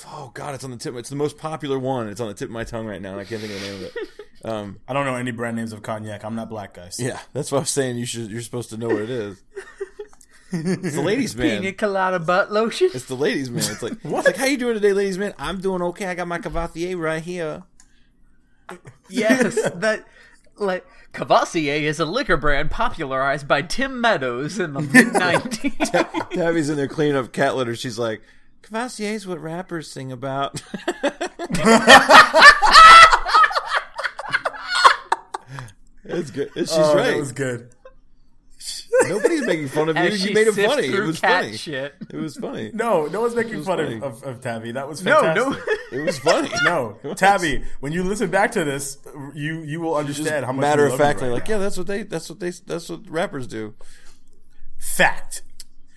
Oh 0.06 0.30
God, 0.34 0.54
it's 0.54 0.64
on 0.64 0.70
the 0.70 0.76
tip. 0.76 0.94
It's 0.96 1.08
the 1.08 1.16
most 1.16 1.38
popular 1.38 1.78
one. 1.78 2.08
It's 2.08 2.20
on 2.20 2.28
the 2.28 2.34
tip 2.34 2.48
of 2.48 2.52
my 2.52 2.64
tongue 2.64 2.86
right 2.86 3.00
now, 3.00 3.12
and 3.12 3.20
I 3.20 3.24
can't 3.24 3.40
think 3.40 3.52
of 3.54 3.60
the 3.60 3.66
name 3.66 3.76
of 3.76 3.82
it. 3.84 3.92
Um, 4.44 4.78
I 4.86 4.92
don't 4.92 5.06
know 5.06 5.14
any 5.16 5.30
brand 5.30 5.56
names 5.56 5.72
of 5.72 5.82
cognac. 5.82 6.24
I'm 6.24 6.34
not 6.34 6.50
black, 6.50 6.74
guys. 6.74 7.00
yeah, 7.00 7.20
that's 7.32 7.50
what 7.50 7.58
I 7.58 7.60
was 7.62 7.70
saying. 7.70 7.96
You 7.96 8.06
should. 8.06 8.30
You're 8.30 8.42
supposed 8.42 8.70
to 8.70 8.76
know 8.76 8.88
what 8.88 9.02
it 9.02 9.10
is. 9.10 9.42
It's 10.56 10.94
the 10.94 11.02
ladies' 11.02 11.34
man. 11.34 11.62
Pina 11.62 11.72
colada 11.72 12.20
butt 12.20 12.52
lotion? 12.52 12.90
It's 12.94 13.06
the 13.06 13.16
ladies' 13.16 13.50
man. 13.50 13.58
It's 13.58 13.82
like, 13.82 13.92
it's 14.04 14.26
like, 14.26 14.36
how 14.36 14.44
you 14.46 14.56
doing 14.56 14.74
today, 14.74 14.92
ladies' 14.92 15.18
man? 15.18 15.34
I'm 15.38 15.60
doing 15.60 15.82
okay. 15.82 16.06
I 16.06 16.14
got 16.14 16.28
my 16.28 16.38
Courvoisier 16.38 16.96
right 16.96 17.22
here. 17.22 17.64
yes, 19.08 19.54
that 19.74 20.04
like 20.56 20.86
Courvoisier 21.12 21.74
is 21.88 21.98
a 21.98 22.04
liquor 22.04 22.36
brand 22.36 22.70
popularized 22.70 23.48
by 23.48 23.62
Tim 23.62 24.00
Meadows 24.00 24.58
in 24.60 24.74
the 24.74 24.80
mid 24.92 25.08
'90s. 25.08 26.30
Tabby's 26.30 26.68
in 26.70 26.76
there 26.76 26.86
cleaning 26.88 27.16
up 27.16 27.32
cat 27.32 27.56
litter. 27.56 27.74
She's 27.74 27.98
like, 27.98 28.22
Courvoisier's 28.62 29.26
what 29.26 29.40
rappers 29.40 29.90
sing 29.90 30.12
about. 30.12 30.62
It's 36.04 36.30
good. 36.30 36.50
She's 36.54 36.72
Oh, 36.72 36.94
right. 36.94 37.04
that 37.12 37.16
was 37.18 37.32
good. 37.32 37.70
Nobody's 39.08 39.44
making 39.46 39.68
fun 39.68 39.88
of 39.90 39.96
you. 39.96 40.02
As 40.04 40.24
You 40.24 40.32
made 40.34 40.46
it 40.46 40.54
funny. 40.54 40.86
It 40.86 41.00
was 41.00 41.18
funny. 41.18 41.56
shit. 41.56 41.94
It 42.10 42.16
was 42.16 42.36
funny. 42.36 42.70
No, 42.74 43.06
no 43.06 43.20
one's 43.20 43.34
making 43.34 43.62
fun 43.62 43.80
of, 43.80 44.02
of, 44.02 44.22
of 44.22 44.40
Tabby. 44.40 44.72
That 44.72 44.88
was 44.88 45.04
No, 45.04 45.20
fantastic. 45.20 45.66
no. 45.92 45.98
It 46.00 46.04
was 46.06 46.18
funny. 46.18 46.50
No, 46.64 46.98
Tabby, 47.14 47.62
when 47.80 47.92
you 47.92 48.04
listen 48.04 48.30
back 48.30 48.52
to 48.52 48.64
this, 48.64 48.98
you 49.34 49.60
you 49.62 49.80
will 49.80 49.96
understand 49.96 50.46
how 50.46 50.52
much 50.52 50.62
Matter 50.62 50.84
of 50.86 50.92
love 50.92 51.00
you 51.00 51.04
factly, 51.04 51.28
right 51.28 51.34
like, 51.34 51.48
now. 51.48 51.54
yeah, 51.56 51.58
that's 51.60 51.76
what 51.76 51.86
they. 51.86 52.02
That's 52.04 52.28
what 52.30 52.40
they. 52.40 52.50
That's 52.50 52.88
what 52.88 53.08
rappers 53.10 53.46
do. 53.46 53.74
fact. 54.78 55.42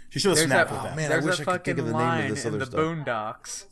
She 0.10 0.20
should 0.20 0.30
have 0.30 0.38
There's 0.38 0.48
snapped 0.50 0.70
that, 0.72 0.76
with 0.76 0.84
that. 0.90 0.96
man, 0.96 1.06
I 1.06 1.10
there's 1.10 1.26
wish 1.26 1.38
that 1.38 1.48
I 1.48 1.58
could 1.58 1.66
think 1.66 1.78
fucking 1.78 1.80
of 1.80 1.86
the 1.86 1.92
name 1.92 2.02
of 2.02 2.08
line 2.08 2.30
this 2.32 2.46
in 2.46 2.50
other 2.50 2.58
the 2.60 2.66
stuff. 2.66 2.80
Boondocks. 2.80 3.66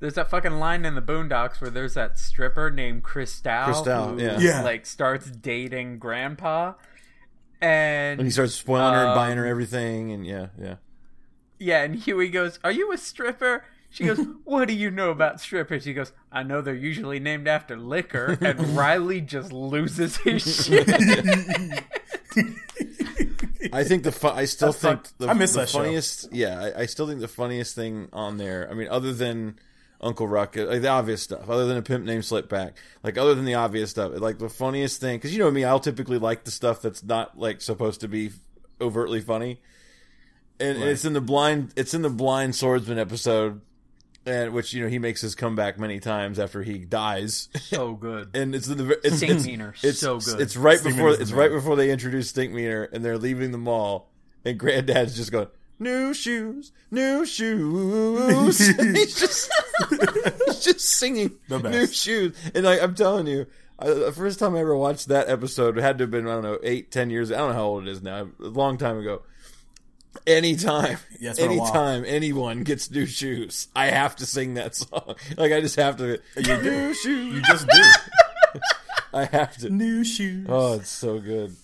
There's 0.00 0.14
that 0.14 0.30
fucking 0.30 0.58
line 0.60 0.84
in 0.84 0.94
the 0.94 1.02
Boondocks 1.02 1.60
where 1.60 1.70
there's 1.70 1.94
that 1.94 2.18
stripper 2.18 2.70
named 2.70 3.02
Cristal, 3.02 3.64
Cristal, 3.64 4.08
who 4.10 4.22
yeah. 4.22 4.38
Yeah. 4.38 4.62
like 4.62 4.86
starts 4.86 5.28
dating 5.30 5.98
Grandpa, 5.98 6.74
and 7.60 8.20
And 8.20 8.26
he 8.26 8.30
starts 8.30 8.54
spoiling 8.54 8.94
her 8.94 9.00
and 9.00 9.08
Um, 9.10 9.14
buying 9.16 9.36
her 9.38 9.46
everything, 9.46 10.12
and 10.12 10.24
yeah, 10.26 10.48
yeah. 10.60 10.76
Yeah, 11.58 11.82
and 11.82 11.96
Huey 11.96 12.28
goes, 12.28 12.60
"Are 12.62 12.70
you 12.70 12.92
a 12.92 12.96
stripper?" 12.98 13.64
She 13.90 14.04
goes, 14.04 14.18
"What 14.44 14.68
do 14.68 14.74
you 14.74 14.90
know 14.92 15.10
about 15.10 15.40
strippers?" 15.40 15.84
He 15.84 15.92
goes, 15.94 16.12
"I 16.30 16.44
know 16.44 16.60
they're 16.60 16.74
usually 16.76 17.18
named 17.18 17.48
after 17.48 17.76
liquor." 17.76 18.38
And 18.40 18.60
Riley 18.76 19.20
just 19.20 19.52
loses 19.52 20.18
his 20.18 20.42
shit. 20.66 20.88
I 23.72 23.84
think 23.84 24.04
the 24.04 24.12
fu- 24.12 24.28
I 24.28 24.44
still 24.44 24.68
That's 24.68 24.80
think 24.82 24.96
fucked. 25.06 25.18
the, 25.18 25.28
I 25.28 25.32
miss 25.34 25.52
the 25.54 25.60
that 25.60 25.68
show. 25.68 25.78
funniest. 25.78 26.28
Yeah, 26.32 26.60
I, 26.76 26.82
I 26.82 26.86
still 26.86 27.06
think 27.08 27.20
the 27.20 27.28
funniest 27.28 27.74
thing 27.74 28.08
on 28.12 28.36
there. 28.38 28.68
I 28.70 28.74
mean, 28.74 28.88
other 28.88 29.12
than 29.12 29.58
Uncle 30.00 30.28
Ruckus, 30.28 30.64
uh, 30.64 30.66
like 30.66 30.82
the 30.82 30.88
obvious 30.88 31.22
stuff, 31.22 31.48
other 31.48 31.66
than 31.66 31.76
a 31.76 31.82
pimp 31.82 32.04
named 32.04 32.22
Slickback, 32.22 32.74
like 33.02 33.18
other 33.18 33.34
than 33.34 33.44
the 33.44 33.54
obvious 33.54 33.90
stuff, 33.90 34.12
like 34.16 34.38
the 34.38 34.48
funniest 34.48 35.00
thing, 35.00 35.18
because 35.18 35.32
you 35.32 35.38
know 35.38 35.50
me, 35.50 35.64
I'll 35.64 35.80
typically 35.80 36.18
like 36.18 36.44
the 36.44 36.50
stuff 36.50 36.80
that's 36.80 37.02
not 37.02 37.38
like 37.38 37.60
supposed 37.60 38.00
to 38.02 38.08
be 38.08 38.30
overtly 38.80 39.20
funny, 39.20 39.60
and 40.60 40.78
it's 40.82 41.04
in 41.04 41.14
the 41.14 41.20
blind. 41.20 41.72
It's 41.76 41.94
in 41.94 42.02
the 42.02 42.10
blind 42.10 42.54
swordsman 42.54 42.98
episode. 42.98 43.60
And 44.26 44.52
which 44.52 44.74
you 44.74 44.82
know 44.82 44.90
he 44.90 44.98
makes 44.98 45.22
his 45.22 45.34
comeback 45.34 45.78
many 45.78 46.00
times 46.00 46.38
after 46.38 46.62
he 46.62 46.80
dies, 46.80 47.48
so 47.62 47.94
good. 47.94 48.28
and 48.34 48.54
it's 48.54 48.68
in 48.68 48.76
the 48.76 49.00
it's, 49.02 49.16
Stink 49.16 49.32
it's, 49.32 49.46
Meaner, 49.46 49.74
it's 49.82 50.00
so 50.00 50.18
good. 50.18 50.38
It's 50.38 50.54
right 50.54 50.78
Stink 50.78 50.96
before 50.96 51.12
it's 51.12 51.32
right 51.32 51.50
before 51.50 51.76
they 51.76 51.90
introduce 51.90 52.28
Stink 52.28 52.52
Meaner, 52.52 52.84
and 52.92 53.02
they're 53.02 53.16
leaving 53.16 53.52
the 53.52 53.58
mall, 53.58 54.10
and 54.44 54.58
Granddad's 54.58 55.16
just 55.16 55.32
going, 55.32 55.46
"New 55.78 56.12
shoes, 56.12 56.72
new 56.90 57.24
shoes." 57.24 58.58
he's 58.58 59.18
just 59.18 59.50
he's 60.46 60.60
just 60.64 60.80
singing 60.80 61.32
The 61.48 61.58
best. 61.58 61.74
new 61.74 61.86
shoes, 61.86 62.36
and 62.54 62.64
like 62.64 62.82
I'm 62.82 62.94
telling 62.94 63.26
you, 63.26 63.46
I, 63.78 63.88
the 63.90 64.12
first 64.12 64.38
time 64.38 64.54
I 64.54 64.60
ever 64.60 64.76
watched 64.76 65.08
that 65.08 65.28
episode 65.28 65.78
it 65.78 65.82
had 65.82 65.98
to 65.98 66.04
have 66.04 66.10
been 66.10 66.26
I 66.26 66.32
don't 66.32 66.42
know 66.42 66.58
eight, 66.62 66.90
ten 66.90 67.10
years. 67.10 67.30
I 67.32 67.36
don't 67.38 67.48
know 67.50 67.54
how 67.54 67.64
old 67.64 67.86
it 67.86 67.90
is 67.90 68.02
now. 68.02 68.28
A 68.40 68.44
long 68.44 68.78
time 68.78 68.98
ago. 68.98 69.22
Anytime, 70.26 70.98
Yeah, 71.20 71.30
it's 71.30 71.38
been 71.38 71.52
anytime 71.52 72.04
anyone 72.06 72.62
gets 72.64 72.90
new 72.90 73.06
shoes, 73.06 73.68
I 73.76 73.86
have 73.86 74.16
to 74.16 74.26
sing 74.26 74.54
that 74.54 74.74
song. 74.74 75.14
Like 75.36 75.52
I 75.52 75.60
just 75.60 75.76
have 75.76 75.96
to. 75.98 76.18
You 76.36 76.42
do. 76.42 76.62
New 76.62 76.94
shoes. 76.94 77.34
You 77.34 77.42
just 77.42 77.66
do. 77.68 77.82
I 79.14 79.24
have 79.26 79.56
to. 79.58 79.70
New 79.70 80.04
shoes. 80.04 80.46
Oh, 80.48 80.74
it's 80.74 80.90
so 80.90 81.18
good. 81.20 81.54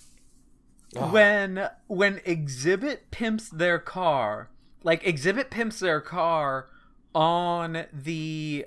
Ah. 0.96 1.10
when 1.10 1.68
when 1.88 2.18
Xzibit 2.20 2.98
pimps 3.10 3.48
their 3.48 3.80
car 3.80 4.48
like 4.84 5.02
Xzibit 5.02 5.50
pimps 5.50 5.80
their 5.80 6.00
car 6.00 6.68
on 7.14 7.86
the 7.92 8.66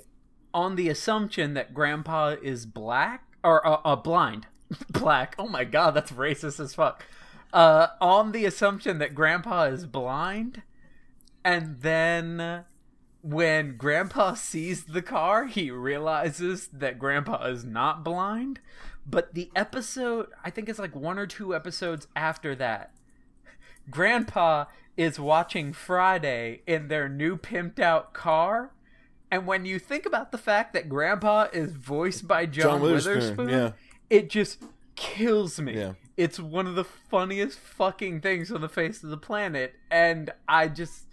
on 0.54 0.76
the 0.76 0.90
assumption 0.90 1.54
that 1.54 1.74
grandpa 1.74 2.36
is 2.42 2.66
black 2.66 3.24
or 3.44 3.66
uh, 3.66 3.82
uh 3.84 3.96
blind. 3.96 4.48
Black. 4.90 5.34
Oh 5.40 5.48
my 5.48 5.64
god 5.64 5.92
that's 5.94 6.12
racist 6.12 6.60
as 6.60 6.76
fuck. 6.76 7.06
Uh 7.54 7.88
on 8.02 8.32
the 8.32 8.46
assumption 8.46 9.00
that 9.00 9.16
grandpa 9.16 9.64
is 9.64 9.86
blind 9.86 10.64
and 11.44 11.80
then 11.82 12.66
when 13.22 13.78
grandpa 13.78 14.34
sees 14.36 14.86
the 14.86 15.02
car 15.02 15.46
he 15.46 15.72
realizes 15.72 16.68
that 16.74 17.00
grandpa 17.00 17.46
is 17.48 17.64
not 17.64 18.04
blind. 18.04 18.60
But 19.06 19.34
the 19.34 19.50
episode 19.56 20.28
i 20.44 20.50
think 20.50 20.68
it's 20.68 20.80
like 20.80 20.96
one 20.96 21.18
or 21.18 21.28
two 21.28 21.56
episodes 21.56 22.08
after 22.16 22.56
that 22.56 22.92
grandpa 23.90 24.66
is 24.98 25.20
watching 25.20 25.72
friday 25.72 26.62
in 26.68 26.88
their 26.90 27.08
new 27.08 27.38
pimped 27.38 27.80
out 27.80 28.14
car 28.14 28.72
and 29.30 29.46
when 29.46 29.66
you 29.66 29.78
think 29.80 30.06
about 30.06 30.32
the 30.32 30.38
fact 30.38 30.74
that 30.74 30.90
grandpa 30.90 31.48
is 31.54 31.74
voiced 31.74 32.28
by 32.28 32.46
john, 32.46 32.64
John 32.64 32.82
Witherspoon, 32.82 33.14
witherspoon, 33.16 33.50
yeah. 33.50 33.72
it 34.10 34.30
just 34.30 34.64
kills 34.96 35.60
me 35.60 35.78
Yeah. 35.78 35.94
it's 36.18 36.40
one 36.40 36.66
of 36.68 36.76
the 36.76 36.84
funniest 36.84 37.60
fucking 37.60 38.22
things 38.22 38.52
on 38.52 38.62
the 38.62 38.70
face 38.70 39.04
of 39.04 39.10
the 39.12 39.18
planet 39.18 39.76
and 39.92 40.32
i 40.48 40.68
just 40.68 41.04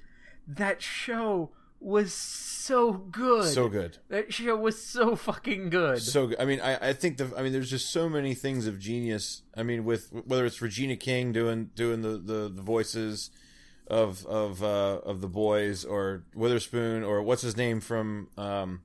that 0.49 0.81
show 0.83 1.51
was 1.81 2.15
so 2.15 2.93
good 2.95 3.45
So 3.53 3.69
good. 3.69 3.99
that 4.09 4.33
show 4.33 4.57
was 4.57 4.83
so 4.83 5.17
fucking 5.17 5.69
good 5.69 6.01
so 6.01 6.29
good. 6.29 6.41
I 6.41 6.47
mean, 6.47 6.59
I, 6.61 6.89
I 6.89 6.93
think 6.95 7.19
the 7.19 7.31
I 7.37 7.43
mean, 7.43 7.53
there's 7.53 7.69
just 7.69 7.91
so 7.93 8.09
many 8.09 8.33
things 8.35 8.67
of 8.67 8.79
genius. 8.79 9.43
I 9.55 9.63
mean, 9.65 9.85
with 9.85 10.11
whether 10.25 10.47
it's 10.47 10.63
Regina 10.63 10.97
King 10.97 11.31
doing 11.33 11.71
doing 11.75 12.01
the, 12.01 12.17
the, 12.17 12.49
the 12.49 12.63
voices 12.63 13.31
of 13.87 14.25
of 14.27 14.63
uh, 14.63 15.01
of 15.05 15.21
the 15.21 15.29
boys, 15.29 15.85
or 15.85 16.25
Witherspoon, 16.35 17.03
or 17.03 17.23
what's 17.23 17.43
his 17.43 17.57
name 17.57 17.81
from 17.81 18.29
um, 18.37 18.83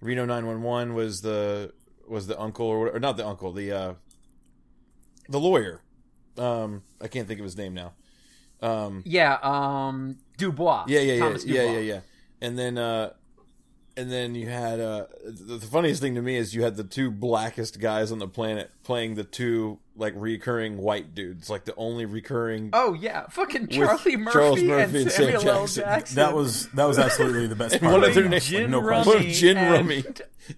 Reno 0.00 0.24
911 0.24 0.94
was 0.94 1.22
the 1.22 1.72
was 2.08 2.26
the 2.26 2.38
uncle 2.40 2.66
or, 2.66 2.90
or 2.90 3.00
not 3.00 3.16
the 3.16 3.26
uncle 3.26 3.52
the 3.52 3.72
uh, 3.72 3.94
the 5.28 5.40
lawyer. 5.40 5.82
Um, 6.36 6.82
I 7.00 7.08
can't 7.08 7.28
think 7.28 7.40
of 7.40 7.44
his 7.44 7.56
name 7.56 7.74
now. 7.74 7.92
Um, 8.62 9.02
yeah 9.04 9.38
um 9.42 10.16
dubois 10.38 10.84
yeah, 10.88 11.00
yeah, 11.00 11.12
yeah, 11.14 11.20
Thomas 11.20 11.44
yeah, 11.44 11.62
Dubois. 11.62 11.72
yeah, 11.74 11.78
yeah. 11.80 12.00
And 12.40 12.58
then, 12.58 12.78
uh, 12.78 13.10
and 13.96 14.10
then 14.10 14.34
you 14.34 14.48
had 14.48 14.80
uh, 14.80 15.06
the, 15.24 15.56
the 15.58 15.66
funniest 15.66 16.00
thing 16.02 16.14
to 16.16 16.22
me 16.22 16.36
is 16.36 16.54
you 16.54 16.62
had 16.62 16.76
the 16.76 16.84
two 16.84 17.10
blackest 17.10 17.78
guys 17.80 18.10
on 18.12 18.18
the 18.18 18.26
planet 18.28 18.70
playing 18.82 19.14
the 19.14 19.24
two 19.24 19.78
like 19.96 20.12
recurring 20.16 20.76
white 20.78 21.14
dudes, 21.14 21.48
like 21.48 21.64
the 21.64 21.74
only 21.76 22.04
recurring. 22.04 22.70
oh 22.72 22.92
yeah 22.94 23.26
fucking 23.28 23.68
charlie 23.68 24.16
murphy, 24.16 24.32
Charles 24.32 24.62
Murphy 24.62 24.82
and 24.82 24.96
and 24.96 25.12
Sam 25.12 25.24
samuel 25.32 25.48
l 25.48 25.60
Jackson. 25.66 25.82
jackson 25.84 26.16
That 26.16 26.34
was 26.34 26.66
that 26.70 26.84
was 26.84 26.98
absolutely 26.98 27.46
the 27.46 27.54
best 27.56 27.78
part. 27.80 27.92
one 27.92 28.02
of 28.02 28.08
of 28.08 28.14
their 28.16 28.28
names- 28.28 28.46
Gin 28.46 28.70
no 28.72 28.80
Rummy 28.80 29.04
question. 29.04 29.22
What 29.22 29.26
if 29.30 29.36
Gin 29.36 29.56
and- 29.56 29.72
Rummy, 29.72 30.04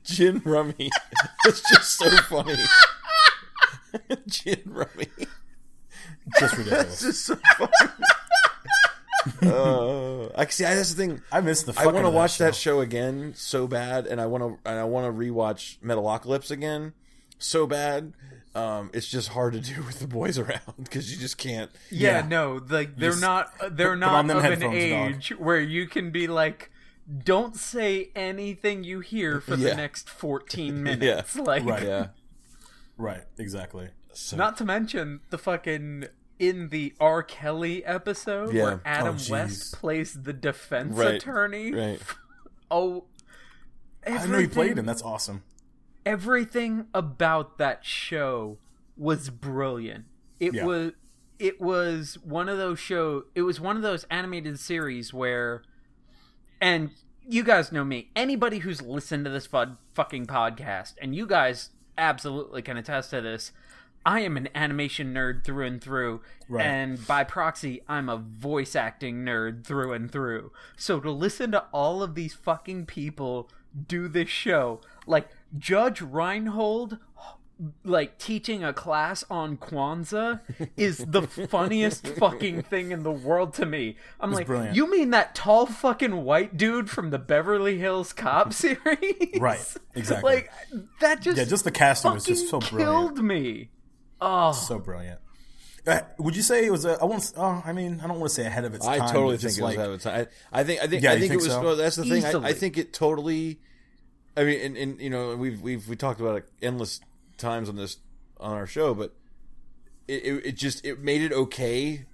Gin 0.05 0.43
Rummy. 0.45 0.91
It's 1.47 1.61
just 1.71 1.99
so 1.99 2.11
funny. 2.29 2.57
Gin 4.27 4.63
Rummy. 4.67 5.07
Just 6.41 6.57
ridiculous. 6.57 7.01
Just 7.01 7.25
so 7.27 7.37
funny. 7.57 7.71
uh, 9.43 10.29
I 10.37 10.47
see. 10.47 10.65
I, 10.65 10.75
that's 10.75 10.95
the 10.95 10.97
thing. 11.07 11.23
I 11.33 11.41
missed 11.41 11.67
the. 11.67 11.75
I 11.79 11.87
want 11.87 11.99
to 11.99 12.07
of 12.09 12.15
watch 12.15 12.39
that 12.39 12.55
show. 12.55 12.77
show 12.77 12.81
again 12.81 13.33
so 13.37 13.67
bad, 13.67 14.07
and 14.07 14.21
I 14.21 14.27
want 14.27 14.43
to 14.43 14.71
and 14.71 14.79
I 14.79 14.85
want 14.85 15.07
to 15.07 15.13
rewatch 15.13 15.79
Metalocalypse 15.81 16.51
again 16.51 16.93
so 17.39 17.67
bad. 17.67 18.13
Um, 18.55 18.91
it's 18.95 19.07
just 19.09 19.29
hard 19.29 19.53
to 19.53 19.61
do 19.61 19.83
with 19.87 19.99
the 20.01 20.07
boys 20.07 20.39
around 20.39 20.61
because 20.79 21.13
you 21.13 21.19
just 21.19 21.37
can't. 21.39 21.71
yeah, 21.91 22.21
Yeah. 22.21 22.29
no 22.29 22.61
like 22.69 22.97
they're 22.97 23.11
Just 23.11 23.21
not 23.21 23.53
they're 23.77 23.93
put 23.93 23.99
not 24.01 24.15
on 24.15 24.31
of 24.31 24.37
an 24.39 24.43
headphones, 24.45 24.91
dog. 24.91 25.15
age 25.15 25.29
where 25.39 25.61
you 25.61 25.87
can 25.87 26.11
be 26.11 26.27
like 26.27 26.71
don't 27.23 27.55
say 27.55 28.11
anything 28.17 28.83
you 28.83 29.01
hear 29.01 29.41
for 29.41 29.55
the 29.57 29.75
next 29.75 30.09
14 30.11 30.83
minutes 30.83 31.37
like 31.37 31.65
Right. 31.67 31.83
Yeah, 31.85 32.07
Right. 32.97 33.23
Exactly. 33.39 33.91
so, 34.13 34.37
Not 34.37 34.57
to 34.57 34.65
mention 34.65 35.21
the 35.31 35.39
fucking 35.39 36.07
in 36.39 36.69
the 36.69 36.93
R. 37.01 37.23
Kelly 37.23 37.85
episode 37.85 38.53
Yeah. 38.53 38.63
where 38.65 38.81
Adam 38.85 39.17
Oh. 39.19 39.33
West 39.33 39.75
plays 39.75 40.23
the 40.23 40.33
defense 40.33 40.97
Right. 40.97 41.15
attorney. 41.15 41.73
right. 41.73 42.01
Oh, 42.71 43.05
I 44.05 44.27
know 44.27 44.39
he 44.39 44.49
played 44.49 44.77
him. 44.77 44.87
That's 44.87 45.03
awesome. 45.03 45.45
Everything 46.05 46.87
about 46.95 47.59
that 47.59 47.85
show 47.85 48.59
was 48.97 49.31
brilliant. 49.31 50.05
It 50.41 50.55
Yeah. 50.55 50.65
was 50.65 50.93
it 51.39 51.61
was 51.61 52.17
one 52.25 52.49
of 52.49 52.57
those 52.57 52.79
show. 52.81 53.25
It 53.35 53.43
was 53.43 53.61
one 53.61 53.77
of 53.77 53.83
those 53.83 54.05
animated 54.05 54.59
series 54.59 55.13
where, 55.13 55.63
and 56.63 56.91
you 57.29 57.45
guys 57.45 57.71
know 57.71 57.85
me. 57.85 58.11
Anybody 58.17 58.61
who's 58.61 58.81
listened 58.81 59.27
to 59.27 59.31
this 59.31 59.47
fud, 59.47 59.77
fucking 59.95 60.27
podcast, 60.27 60.95
and 61.01 61.15
you 61.15 61.27
guys 61.27 61.71
absolutely 61.99 62.63
can 62.63 62.77
attest 62.79 63.11
to 63.11 63.21
this. 63.21 63.53
I 64.07 64.21
am 64.21 64.37
an 64.37 64.49
animation 64.55 65.13
nerd 65.13 65.45
through 65.45 65.67
and 65.67 65.83
through, 65.83 66.21
Right. 66.49 66.65
and 66.65 67.05
by 67.09 67.25
proxy, 67.25 67.83
I'm 67.89 68.09
a 68.09 68.17
voice 68.17 68.77
acting 68.77 69.25
nerd 69.25 69.65
through 69.65 69.93
and 69.93 70.11
through. 70.11 70.53
So 70.77 71.01
to 71.01 71.11
listen 71.11 71.51
to 71.51 71.65
all 71.73 72.03
of 72.05 72.15
these 72.15 72.33
fucking 72.33 72.87
people 72.87 73.51
do 73.89 74.07
this 74.09 74.29
show, 74.29 74.81
like 75.07 75.29
Judge 75.59 76.01
Reinhold, 76.01 76.99
like 77.85 78.19
teaching 78.19 78.63
a 78.63 78.73
class 78.73 79.25
on 79.31 79.57
Kwanzaa, 79.57 80.41
is 80.77 80.99
the 80.99 81.23
funniest 81.49 82.07
fucking 82.07 82.63
thing 82.63 82.93
in 82.93 83.03
the 83.03 83.11
world 83.11 83.55
to 83.55 83.67
me. 83.67 83.97
I'm 84.21 84.31
like, 84.31 84.47
brilliant. 84.47 84.77
you 84.77 84.91
mean 84.91 85.11
that 85.11 85.35
tall 85.35 85.67
fucking 85.67 86.23
white 86.23 86.57
dude 86.57 86.91
from 86.91 87.11
the 87.11 87.19
Beverly 87.19 87.79
Hills 87.79 88.13
Cop 88.13 88.53
series? 88.53 89.41
Right, 89.41 89.75
exactly. 89.95 90.33
Like 90.35 90.51
that 91.01 91.21
just 91.23 91.39
Yeah, 91.39 91.45
just 91.45 91.65
the 91.65 91.71
casting 91.73 92.13
was 92.13 92.25
just 92.27 92.49
so 92.49 92.61
killed 92.61 93.17
brilliant. 93.17 93.19
me. 93.25 93.71
Oh, 94.21 94.53
So 94.53 94.79
brilliant. 94.79 95.21
Uh, 95.87 96.01
would 96.19 96.35
you 96.35 96.43
say 96.43 96.67
it 96.67 96.73
was 96.73 96.85
a? 96.85 96.99
I 97.01 97.05
want. 97.05 97.33
Oh, 97.37 97.63
I 97.65 97.73
mean, 97.73 98.01
I 98.03 98.09
don't 98.09 98.19
want 98.19 98.31
to 98.31 98.35
say 98.35 98.45
ahead 98.45 98.65
of 98.65 98.75
its 98.75 98.85
I 98.85 98.99
time. 98.99 99.09
I 99.09 99.13
totally 99.13 99.37
think 99.37 99.43
just 99.43 99.59
it 99.61 99.63
was 99.63 99.75
ahead 99.77 99.87
of 99.89 99.95
its 99.95 100.05
time. 100.05 100.27
I, 100.53 100.61
I 100.61 100.65
think. 100.65 100.83
I 100.83 100.87
think. 100.89 101.03
Yeah, 101.05 101.11
I 101.11 101.15
you 101.15 101.21
think, 101.21 101.31
think 101.31 101.43
it 101.43 101.45
was. 101.45 101.53
so? 101.53 101.63
Well, 101.63 101.77
that's 101.77 101.95
the 101.95 102.05
thing. 102.05 102.25
I, 102.25 102.49
I 102.49 102.53
think 102.55 102.77
it 102.77 102.93
totally. 102.93 103.61
I 104.37 104.43
mean, 104.43 104.61
and, 104.61 104.77
and 104.77 105.01
you 105.01 105.11
know, 105.11 105.37
we've 105.37 105.61
we've 105.61 105.87
we 105.89 105.95
talked 105.95 106.21
about 106.21 106.39
it 106.39 106.49
endless 106.61 106.99
times 107.39 107.69
on 107.69 107.77
this 107.77 107.99
on 108.41 108.53
our 108.55 108.67
show, 108.67 108.95
but 108.95 109.15
it, 110.09 110.25
it, 110.25 110.47
it 110.47 110.53
just 110.57 110.85
it 110.85 110.99
made 110.99 111.23
it 111.23 111.33
okay 111.33 112.07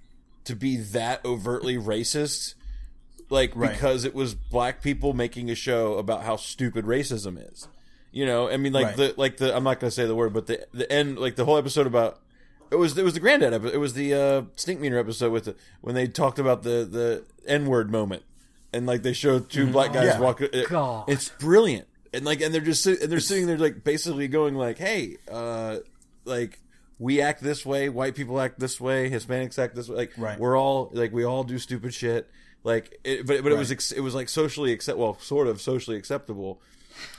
to 0.43 0.55
be 0.55 0.77
that 0.77 1.25
overtly 1.25 1.75
racist, 1.75 2.53
like 3.31 3.53
Right. 3.55 3.71
because 3.71 4.05
it 4.05 4.13
was 4.13 4.35
black 4.35 4.83
people 4.83 5.13
making 5.13 5.49
a 5.49 5.55
show 5.55 5.95
about 5.95 6.21
how 6.23 6.35
stupid 6.35 6.85
racism 6.85 7.39
is. 7.51 7.67
You 8.13 8.25
know, 8.27 8.47
I 8.49 8.57
mean, 8.57 8.71
like 8.73 8.85
Right. 8.85 8.95
the 8.95 9.13
like 9.17 9.37
the 9.37 9.55
I'm 9.55 9.63
not 9.63 9.79
going 9.79 9.89
to 9.89 9.95
say 9.95 10.05
the 10.05 10.15
word, 10.15 10.33
but 10.33 10.47
the 10.47 10.65
the 10.73 10.89
end, 10.91 11.17
like 11.19 11.35
the 11.35 11.45
whole 11.45 11.57
episode 11.57 11.87
about 11.87 12.19
it 12.71 12.75
was 12.75 12.95
it 12.97 13.03
was 13.03 13.13
the 13.15 13.19
granddad 13.19 13.53
episode. 13.53 13.73
It 13.73 13.79
was 13.79 13.93
the 13.95 14.13
uh, 14.13 14.41
Stink 14.55 14.79
Meaner 14.79 14.99
episode 14.99 15.31
with 15.31 15.45
the 15.45 15.55
when 15.81 15.95
they 15.95 16.07
talked 16.07 16.37
about 16.39 16.63
the 16.63 16.87
the 16.89 17.23
n 17.47 17.65
word 17.65 17.91
moment, 17.91 18.21
and 18.71 18.85
like 18.85 19.01
they 19.03 19.13
showed 19.13 19.49
two 19.49 19.65
black 19.67 19.93
guys 19.93 20.05
Yeah. 20.05 20.19
walking. 20.19 20.49
it- 20.53 20.69
God. 20.69 21.05
it's 21.09 21.29
brilliant, 21.29 21.87
and 22.13 22.23
like 22.23 22.39
and 22.41 22.53
they're 22.53 22.61
just 22.61 22.85
and 22.85 22.97
they're 23.11 23.19
sitting 23.19 23.47
there 23.47 23.57
like 23.57 23.83
basically 23.83 24.27
going 24.27 24.53
like, 24.55 24.77
hey, 24.77 25.17
uh, 25.31 25.77
like 26.23 26.59
we 26.99 27.19
act 27.19 27.41
this 27.41 27.65
way, 27.65 27.89
white 27.89 28.13
people 28.13 28.39
act 28.39 28.59
this 28.59 28.79
way, 28.79 29.09
Hispanics 29.09 29.57
act 29.57 29.73
this 29.75 29.89
way. 29.89 29.95
Like 29.97 30.11
Right. 30.17 30.39
we're 30.39 30.55
all 30.57 30.91
like 30.93 31.11
we 31.11 31.23
all 31.25 31.43
do 31.43 31.57
stupid 31.57 31.93
shit. 31.95 32.29
Like, 32.63 32.97
it, 33.03 33.25
but 33.25 33.41
but 33.43 33.51
it 33.51 33.57
was 33.57 33.71
ex- 33.71 33.91
it 33.91 33.99
was 34.01 34.13
like 34.15 34.29
socially 34.29 34.71
accept 34.71 34.97
well, 34.99 35.17
sort 35.19 35.47
of 35.47 35.59
socially 35.59 35.97
acceptable. 35.97 36.61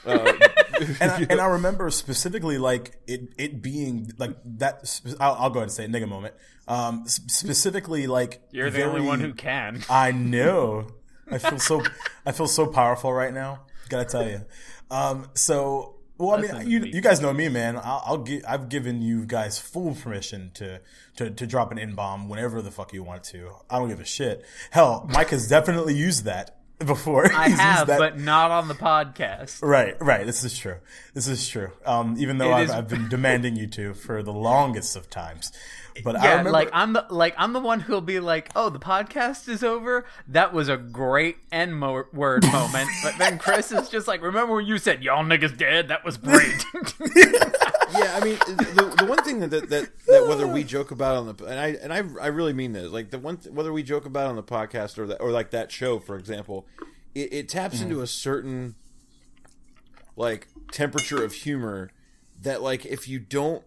Uh, 0.05 0.33
and 0.99 1.11
I, 1.11 1.25
and 1.29 1.41
I 1.41 1.45
remember 1.47 1.89
specifically 1.89 2.57
like 2.57 2.99
it 3.07 3.33
it 3.37 3.61
being 3.61 4.11
like 4.17 4.35
that. 4.57 4.99
I'll, 5.19 5.35
I'll 5.35 5.49
go 5.49 5.59
ahead 5.59 5.69
and 5.69 5.71
say 5.71 5.85
it, 5.85 5.91
nigga 5.91 6.07
moment. 6.07 6.35
Um, 6.67 7.03
specifically 7.07 8.07
like 8.07 8.41
you're 8.51 8.69
the 8.69 8.83
only 8.83 9.01
one 9.01 9.19
who 9.19 9.33
can. 9.33 9.83
I 9.89 10.11
know. 10.11 10.87
I 11.29 11.37
feel 11.37 11.59
so. 11.59 11.83
I 12.25 12.31
feel 12.31 12.47
so 12.47 12.67
powerful 12.67 13.11
right 13.13 13.33
now. 13.33 13.61
Gotta 13.89 14.05
tell 14.05 14.27
you. 14.27 14.41
Um, 14.89 15.29
so, 15.33 15.95
well, 16.17 16.37
I 16.37 16.41
mean, 16.41 16.69
you, 16.69 16.83
you 16.85 17.01
guys 17.01 17.19
know 17.21 17.33
me, 17.33 17.49
man. 17.49 17.77
I'll, 17.77 18.03
I'll 18.05 18.23
gi- 18.23 18.45
I've 18.45 18.69
given 18.69 19.01
you 19.01 19.25
guys 19.25 19.59
full 19.59 19.95
permission 19.95 20.51
to, 20.55 20.81
to 21.17 21.31
to 21.31 21.47
drop 21.47 21.71
an 21.71 21.77
in 21.77 21.95
bomb 21.95 22.29
whenever 22.29 22.61
the 22.61 22.71
fuck 22.71 22.93
you 22.93 23.03
want 23.03 23.23
to. 23.25 23.49
I 23.69 23.79
don't 23.79 23.89
give 23.89 23.99
a 23.99 24.05
shit. 24.05 24.43
Hell, 24.71 25.07
Mike 25.11 25.29
has 25.29 25.47
definitely 25.47 25.95
used 25.95 26.25
that 26.25 26.54
before. 26.85 27.31
I 27.31 27.49
have, 27.49 27.87
but 27.87 28.19
not 28.19 28.51
on 28.51 28.67
the 28.67 28.73
podcast. 28.73 29.61
Right, 29.61 29.95
right. 30.01 30.25
This 30.25 30.43
is 30.43 30.57
true. 30.57 30.75
This 31.13 31.27
is 31.27 31.47
true. 31.47 31.69
Um, 31.85 32.15
even 32.17 32.37
though 32.37 32.51
I've, 32.53 32.65
is- 32.65 32.71
I've 32.71 32.87
been 32.87 33.07
demanding 33.09 33.55
you 33.55 33.67
to 33.67 33.93
for 33.93 34.21
the 34.23 34.33
longest 34.33 34.95
of 34.95 35.09
times, 35.09 35.51
but 36.03 36.15
I 36.15 36.23
Yeah, 36.23 36.29
remember, 36.31 36.51
like 36.51 36.69
I'm 36.73 36.93
the 36.93 37.05
like 37.09 37.35
I'm 37.37 37.53
the 37.53 37.59
one 37.59 37.79
who'll 37.79 38.01
be 38.01 38.19
like, 38.19 38.49
"Oh, 38.55 38.69
the 38.69 38.79
podcast 38.79 39.47
is 39.47 39.63
over. 39.63 40.05
That 40.27 40.53
was 40.53 40.69
a 40.69 40.77
great 40.77 41.37
N 41.51 41.73
mo- 41.73 42.05
word 42.13 42.43
moment." 42.51 42.89
But 43.03 43.17
then 43.17 43.37
Chris 43.37 43.71
is 43.71 43.89
just 43.89 44.07
like, 44.07 44.21
"Remember 44.21 44.55
when 44.55 44.65
you 44.65 44.77
said 44.77 45.03
y'all 45.03 45.23
niggas 45.23 45.57
dead? 45.57 45.87
That 45.87 46.03
was 46.03 46.17
great." 46.17 46.65
yeah, 46.73 48.15
I 48.15 48.21
mean, 48.23 48.35
the, 48.45 48.95
the 48.97 49.05
one 49.05 49.23
thing 49.23 49.39
that, 49.39 49.51
that 49.51 49.69
that 49.69 49.89
that 50.07 50.27
whether 50.27 50.47
we 50.47 50.63
joke 50.63 50.91
about 50.91 51.15
on 51.15 51.35
the 51.35 51.45
and 51.45 51.59
I 51.59 51.67
and 51.81 51.93
I 51.93 52.23
I 52.23 52.27
really 52.27 52.53
mean 52.53 52.73
this, 52.73 52.91
like 52.91 53.11
the 53.11 53.19
one 53.19 53.37
th- 53.37 53.53
whether 53.53 53.71
we 53.71 53.83
joke 53.83 54.05
about 54.05 54.27
on 54.27 54.35
the 54.35 54.43
podcast 54.43 54.97
or 54.97 55.07
that 55.07 55.21
or 55.21 55.31
like 55.31 55.51
that 55.51 55.71
show, 55.71 55.99
for 55.99 56.17
example, 56.17 56.67
it, 57.13 57.33
it 57.33 57.49
taps 57.49 57.81
into 57.81 57.97
mm. 57.97 58.03
a 58.03 58.07
certain 58.07 58.75
like 60.15 60.47
temperature 60.71 61.23
of 61.23 61.33
humor 61.33 61.89
that 62.41 62.61
like 62.61 62.85
if 62.85 63.07
you 63.07 63.19
don't 63.19 63.63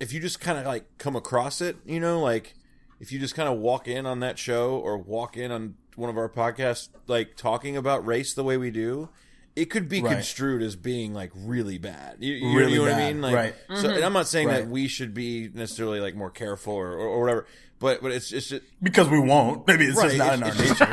if 0.00 0.12
you 0.12 0.20
just 0.20 0.40
kind 0.40 0.58
of 0.58 0.66
like 0.66 0.84
come 0.98 1.16
across 1.16 1.60
it, 1.60 1.76
you 1.86 2.00
know, 2.00 2.20
like 2.20 2.54
if 3.00 3.12
you 3.12 3.18
just 3.18 3.34
kind 3.34 3.48
of 3.48 3.58
walk 3.58 3.86
in 3.88 4.06
on 4.06 4.20
that 4.20 4.38
show 4.38 4.76
or 4.78 4.96
walk 4.98 5.36
in 5.36 5.50
on 5.52 5.74
one 5.96 6.10
of 6.10 6.16
our 6.16 6.28
podcasts, 6.28 6.88
like 7.06 7.36
talking 7.36 7.76
about 7.76 8.06
race 8.06 8.34
the 8.34 8.44
way 8.44 8.56
we 8.56 8.70
do, 8.70 9.08
it 9.56 9.66
could 9.70 9.88
be 9.88 10.00
Right. 10.00 10.12
construed 10.14 10.62
as 10.62 10.76
being 10.76 11.12
like 11.14 11.32
really 11.34 11.78
bad. 11.78 12.16
You, 12.20 12.34
you, 12.34 12.56
Really 12.56 12.72
you 12.74 12.78
know 12.78 12.84
what 12.84 12.94
I 12.94 13.06
mean? 13.12 13.20
Like, 13.20 13.34
right. 13.34 13.54
So, 13.74 13.90
and 13.90 14.04
I'm 14.04 14.12
not 14.12 14.28
saying 14.28 14.46
Right. 14.48 14.58
that 14.60 14.68
we 14.68 14.86
should 14.88 15.14
be 15.14 15.48
necessarily 15.52 15.98
like 16.00 16.14
more 16.14 16.30
careful 16.30 16.74
or, 16.74 16.92
or, 16.92 17.06
or 17.08 17.20
whatever, 17.20 17.46
but 17.80 18.00
but 18.02 18.12
it's 18.12 18.32
it's 18.32 18.48
just 18.48 18.62
because 18.82 19.08
we 19.08 19.18
won't. 19.18 19.66
Maybe 19.66 19.86
it's 19.86 20.00
just 20.00 20.16
not 20.16 20.34
in 20.34 20.42
our 20.44 20.54
nature. 20.54 20.86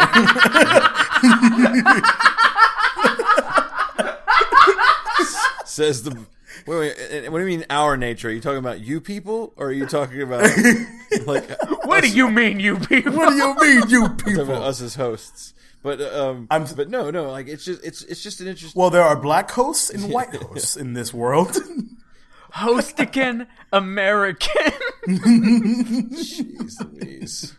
says 5.66 6.04
the. 6.04 6.26
Wait, 6.68 6.78
wait, 6.80 6.96
and- 6.98 7.26
and 7.26 7.34
what 7.34 7.40
do 7.40 7.46
you 7.48 7.58
mean 7.58 7.66
our 7.70 7.96
nature? 7.98 8.30
Are 8.30 8.32
you 8.32 8.42
talking 8.42 8.58
about 8.60 8.80
you 8.82 9.00
people, 9.00 9.54
or 9.56 9.68
are 9.68 9.72
you 9.72 9.86
talking 9.86 10.22
about 10.22 10.42
like 11.26 11.50
what 11.86 12.04
do 12.04 12.10
you 12.10 12.30
mean, 12.30 12.60
you 12.60 12.78
people? 12.80 13.14
what 13.14 13.30
do 13.30 13.36
you 13.36 13.56
mean, 13.60 13.90
you 13.90 14.08
talking 14.10 14.34
about 14.36 14.48
people? 14.48 14.64
us 14.64 14.82
as 14.82 14.96
hosts? 14.96 15.54
But 15.84 16.02
um, 16.02 16.48
I'm- 16.50 16.66
but 16.76 16.90
no, 16.90 17.12
no, 17.12 17.30
like 17.30 17.48
it's 17.48 17.64
just 17.66 17.84
it's 17.86 18.02
it's 18.04 18.24
just 18.24 18.42
an 18.42 18.48
interesting. 18.48 18.80
Well, 18.80 18.90
there 18.90 19.04
are 19.04 19.16
black 19.16 19.52
hosts 19.52 19.92
and 19.92 20.12
white 20.12 20.34
hosts 20.36 20.76
in 20.76 20.94
this 20.94 21.14
world. 21.14 21.56
Hostican 22.52 23.48
American. 23.74 24.72
Jeez 25.08 26.82
Louise. 26.94 27.54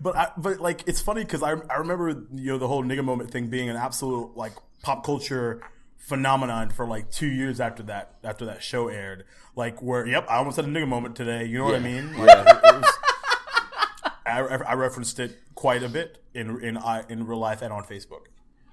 But 0.00 0.16
I, 0.16 0.28
but 0.36 0.60
like 0.60 0.84
it's 0.86 1.00
funny 1.00 1.22
because 1.24 1.42
I 1.42 1.52
I 1.70 1.76
remember 1.78 2.08
you 2.34 2.52
know 2.52 2.58
the 2.58 2.68
whole 2.68 2.82
nigga 2.82 3.04
moment 3.04 3.30
thing 3.30 3.48
being 3.48 3.68
an 3.68 3.76
absolute 3.76 4.36
like 4.36 4.52
pop 4.82 5.04
culture 5.04 5.60
phenomenon 6.02 6.70
for 6.70 6.86
like 6.86 7.10
two 7.10 7.28
years 7.28 7.60
after 7.60 7.82
that 7.84 8.14
after 8.24 8.44
that 8.46 8.62
show 8.62 8.88
aired. 8.88 9.24
Like 9.56 9.80
where 9.82 10.06
yep 10.06 10.26
I 10.28 10.36
almost 10.36 10.56
had 10.56 10.64
a 10.64 10.68
nigga 10.68 10.88
moment 10.88 11.16
today. 11.16 11.44
You 11.44 11.58
know 11.58 11.64
what 11.64 11.74
I 11.74 11.80
mean? 11.80 12.16
Like, 12.16 12.28
Yeah. 12.28 12.58
it 12.64 12.74
was- 12.76 12.98
I, 14.24 14.38
I 14.38 14.74
referenced 14.74 15.18
it 15.18 15.38
quite 15.54 15.82
a 15.82 15.88
bit 15.88 16.22
in 16.34 16.62
in 16.62 16.78
in 17.08 17.26
real 17.26 17.38
life 17.38 17.60
and 17.62 17.72
on 17.72 17.84
Facebook. 17.84 18.26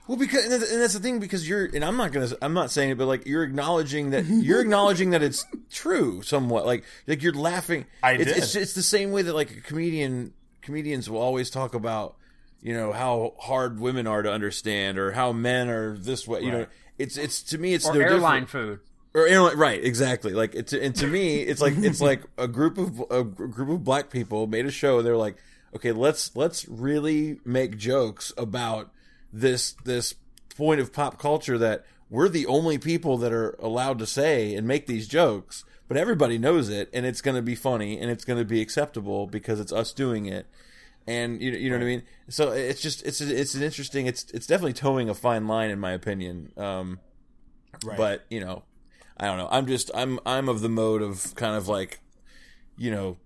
Well, 0.07 0.17
because 0.17 0.43
and 0.45 0.53
that's, 0.53 0.71
and 0.71 0.81
that's 0.81 0.93
the 0.93 0.99
thing 0.99 1.19
because 1.19 1.47
you're 1.47 1.65
and 1.65 1.83
I'm 1.83 1.97
not 1.97 2.11
gonna 2.11 2.29
I'm 2.41 2.53
not 2.53 2.71
saying 2.71 2.91
it, 2.91 2.97
but 2.97 3.05
like 3.07 3.25
you're 3.25 3.43
acknowledging 3.43 4.11
that 4.11 4.25
you're 4.25 4.61
acknowledging 4.61 5.11
that 5.11 5.21
it's 5.21 5.45
true 5.69 6.21
somewhat. 6.21 6.65
Like 6.65 6.83
like 7.07 7.21
you're 7.21 7.33
laughing. 7.33 7.85
I 8.01 8.13
it's, 8.13 8.25
did. 8.25 8.37
It's, 8.37 8.55
it's 8.55 8.73
the 8.73 8.83
same 8.83 9.11
way 9.11 9.21
that 9.23 9.33
like 9.35 9.51
a 9.51 9.61
comedian 9.61 10.33
comedians 10.61 11.09
will 11.09 11.19
always 11.19 11.49
talk 11.49 11.73
about 11.75 12.15
you 12.61 12.73
know 12.73 12.91
how 12.91 13.33
hard 13.39 13.79
women 13.79 14.07
are 14.07 14.21
to 14.21 14.31
understand 14.31 14.97
or 14.97 15.11
how 15.11 15.31
men 15.31 15.69
are 15.69 15.97
this 15.97 16.27
way. 16.27 16.41
You 16.41 16.51
know. 16.51 16.65
It's 16.99 17.17
it's 17.17 17.41
to 17.41 17.57
me 17.57 17.73
it's 17.73 17.87
or 17.87 17.95
no 17.95 18.01
airline 18.01 18.43
different. 18.43 18.81
food. 19.13 19.19
or 19.19 19.25
airline 19.25 19.57
right 19.57 19.83
exactly 19.83 20.33
like 20.33 20.53
it's 20.53 20.73
and 20.73 20.93
to 20.95 21.07
me 21.07 21.39
it's 21.39 21.61
like 21.61 21.73
it's 21.77 22.01
like 22.09 22.21
a 22.37 22.47
group 22.47 22.77
of 22.77 23.03
a 23.09 23.23
group 23.23 23.69
of 23.69 23.83
black 23.83 24.11
people 24.11 24.45
made 24.45 24.65
a 24.65 24.71
show 24.71 24.97
and 24.99 25.07
they're 25.07 25.17
like 25.17 25.37
okay 25.75 25.91
let's 25.91 26.35
let's 26.35 26.67
really 26.67 27.39
make 27.45 27.77
jokes 27.77 28.31
about 28.37 28.91
this 29.33 29.71
this 29.85 30.13
point 30.55 30.79
of 30.81 30.93
pop 30.93 31.17
culture 31.17 31.57
that 31.57 31.85
we're 32.09 32.29
the 32.29 32.45
only 32.45 32.77
people 32.77 33.17
that 33.17 33.31
are 33.31 33.51
allowed 33.59 33.97
to 33.97 34.05
say 34.05 34.53
and 34.53 34.67
make 34.67 34.85
these 34.85 35.07
jokes 35.07 35.63
but 35.87 35.95
everybody 35.97 36.37
knows 36.37 36.69
it 36.69 36.89
and 36.93 37.05
it's 37.05 37.21
going 37.21 37.35
to 37.35 37.41
be 37.41 37.55
funny 37.55 37.97
and 37.97 38.11
it's 38.11 38.25
going 38.25 38.37
to 38.37 38.45
be 38.45 38.61
acceptable 38.61 39.25
because 39.25 39.59
it's 39.59 39.71
us 39.71 39.93
doing 39.93 40.25
it 40.25 40.45
and 41.07 41.41
you, 41.41 41.51
you 41.51 41.69
know 41.69 41.77
what 41.77 41.83
I 41.83 41.85
mean. 41.87 42.03
So 42.29 42.51
it's 42.51 42.81
just 42.81 43.03
it's 43.03 43.21
it's 43.21 43.55
an 43.55 43.63
interesting 43.63 44.05
it's 44.07 44.29
it's 44.31 44.47
definitely 44.47 44.73
towing 44.73 45.09
a 45.09 45.13
fine 45.15 45.47
line 45.47 45.69
in 45.69 45.79
my 45.79 45.91
opinion. 45.91 46.51
Um, 46.57 46.99
Right. 47.83 47.97
but 47.97 48.25
you 48.29 48.39
know, 48.39 48.63
I 49.17 49.25
don't 49.27 49.37
know. 49.37 49.47
I'm 49.49 49.67
just 49.67 49.91
I'm 49.93 50.19
I'm 50.25 50.49
of 50.49 50.61
the 50.61 50.69
mode 50.69 51.01
of 51.01 51.33
kind 51.35 51.55
of 51.55 51.67
like, 51.67 51.99
you 52.77 52.91
know, 52.91 53.17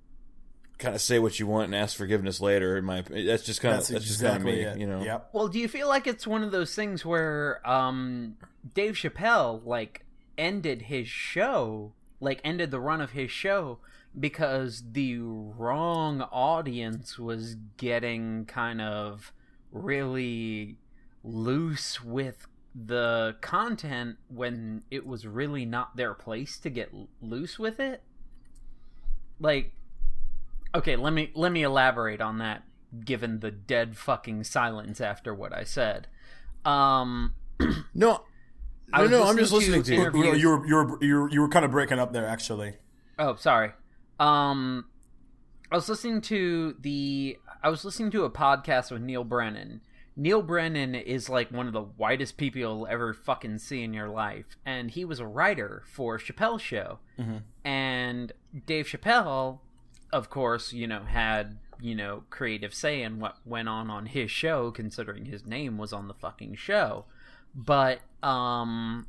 kind 0.78 0.94
of 0.94 1.02
say 1.02 1.18
what 1.18 1.40
you 1.40 1.48
want 1.48 1.66
and 1.66 1.76
ask 1.76 1.98
forgiveness 1.98 2.42
later. 2.42 2.78
In 2.78 2.86
my 2.86 3.02
that's 3.02 3.44
just 3.44 3.62
kind 3.62 3.74
of 3.74 3.80
that's, 3.80 3.90
that's, 3.90 4.06
just 4.06 4.22
exactly 4.22 4.52
kind 4.52 4.68
of 4.68 4.68
me. 4.68 4.72
it. 4.74 4.80
You 4.80 4.88
know. 4.88 5.04
Yep. 5.04 5.30
Well, 5.34 5.48
do 5.48 5.60
you 5.60 5.68
feel 5.68 5.88
like 5.88 6.08
it's 6.08 6.28
one 6.28 6.44
of 6.44 6.52
those 6.52 6.76
things 6.76 7.06
where 7.06 7.68
um, 7.68 8.36
Dave 8.74 8.96
Chappelle 8.96 9.66
like 9.66 10.06
ended 10.38 10.84
his 10.84 11.08
show, 11.08 11.94
like 12.20 12.42
ended 12.44 12.70
the 12.70 12.80
run 12.80 13.02
of 13.02 13.12
his 13.12 13.32
show 13.32 13.80
because 14.20 14.84
the 14.92 15.20
wrong 15.20 16.22
audience 16.22 17.18
was 17.18 17.56
getting 17.78 18.46
kind 18.46 18.82
of 18.82 19.34
really 19.72 20.78
loose 21.24 22.04
with 22.04 22.48
the 22.76 23.36
content 23.42 24.18
when 24.28 24.84
it 24.90 25.06
was 25.06 25.26
really 25.26 25.66
not 25.66 25.96
their 25.96 26.14
place 26.14 26.58
to 26.60 26.70
get 26.70 26.92
loose 27.22 27.58
with 27.60 27.80
it? 27.80 28.04
Like 29.40 29.74
Okay, 30.76 30.96
let 30.96 31.14
me 31.14 31.32
let 31.36 31.52
me 31.52 31.64
elaborate 31.64 32.22
on 32.22 32.40
that 32.40 32.64
given 33.06 33.40
the 33.40 33.52
dead 33.52 33.98
fucking 33.98 34.44
silence 34.44 35.02
after 35.02 35.34
what 35.34 35.54
I 35.54 35.64
said. 35.64 36.08
Um 36.66 37.36
No. 37.94 38.24
I 38.92 39.04
No, 39.04 39.08
no, 39.08 39.24
I'm 39.24 39.38
just 39.38 39.54
listening 39.54 39.84
to 39.84 39.96
you. 39.96 40.02
You 40.02 40.10
were 40.12 40.36
you 40.36 40.50
were 40.50 40.68
you 41.04 41.16
were 41.16 41.30
you 41.30 41.42
were 41.42 41.50
kind 41.50 41.66
of 41.66 41.72
breaking 41.72 42.00
up 42.00 42.14
there 42.14 42.28
actually. 42.28 42.76
Oh, 43.18 43.36
sorry. 43.36 43.72
Um, 44.24 44.86
I 45.70 45.76
was 45.76 45.90
listening 45.90 46.22
to 46.22 46.76
the. 46.80 47.38
I 47.62 47.70
was 47.70 47.84
listening 47.84 48.12
to 48.12 48.24
a 48.24 48.30
podcast 48.30 48.90
with 48.92 49.02
Neal 49.02 49.24
Brennan. 49.24 49.82
Neal 50.16 50.42
Brennan 50.42 50.96
is 50.96 51.28
like 51.28 51.52
one 51.52 51.68
of 51.68 51.74
the 51.74 51.82
whitest 51.82 52.38
people 52.38 52.60
you'll 52.60 52.88
ever 52.88 53.14
fucking 53.14 53.58
see 53.58 53.84
in 53.84 53.94
your 53.94 54.10
life, 54.10 54.46
and 54.66 54.92
he 54.92 55.04
was 55.04 55.20
a 55.20 55.26
writer 55.26 55.84
for 55.88 56.18
Chappelle's 56.18 56.62
show. 56.62 57.00
And 57.66 58.32
Dave 58.66 58.86
Chappelle, 58.86 59.60
of 60.12 60.30
course, 60.30 60.72
you 60.72 60.88
know, 60.88 61.02
had 61.02 61.58
you 61.82 61.96
know 61.96 62.24
creative 62.30 62.74
say 62.74 63.02
in 63.02 63.20
what 63.20 63.38
went 63.46 63.68
on 63.68 63.90
on 63.90 64.06
his 64.06 64.32
show, 64.32 64.72
considering 64.72 65.26
his 65.26 65.46
name 65.46 65.78
was 65.78 65.92
on 65.92 66.08
the 66.08 66.14
fucking 66.14 66.56
show. 66.56 67.06
But 67.56 68.00
um, 68.22 69.08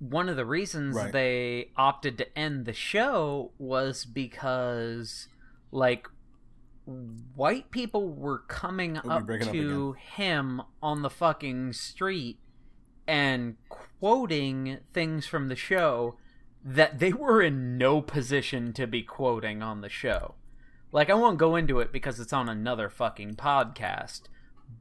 one 0.00 0.28
of 0.28 0.36
the 0.36 0.44
reasons 0.46 0.96
Right. 0.96 1.12
they 1.12 1.70
opted 1.76 2.18
to 2.18 2.38
end 2.38 2.64
the 2.64 2.72
show 2.72 3.52
was 3.58 4.04
because 4.04 5.28
like 5.70 6.08
white 7.34 7.70
people 7.70 8.08
were 8.08 8.38
coming 8.48 8.96
up 8.96 9.26
breaking 9.26 9.48
up 9.48 9.52
to 9.54 9.92
him 9.92 10.62
on 10.82 11.02
the 11.02 11.10
fucking 11.10 11.72
street 11.74 12.38
and 13.06 13.56
quoting 13.68 14.78
things 14.92 15.26
from 15.26 15.48
the 15.48 15.56
show 15.56 16.16
that 16.64 16.98
they 16.98 17.12
were 17.12 17.42
in 17.42 17.78
no 17.78 18.00
position 18.00 18.72
to 18.72 18.86
be 18.86 19.02
quoting 19.02 19.62
on 19.62 19.80
the 19.80 19.88
show. 19.88 20.34
Like 20.92 21.10
I 21.10 21.14
won't 21.14 21.38
go 21.38 21.56
into 21.56 21.78
it 21.80 21.92
because 21.92 22.18
it's 22.18 22.32
on 22.32 22.48
another 22.48 22.88
fucking 22.88 23.34
podcast, 23.36 24.22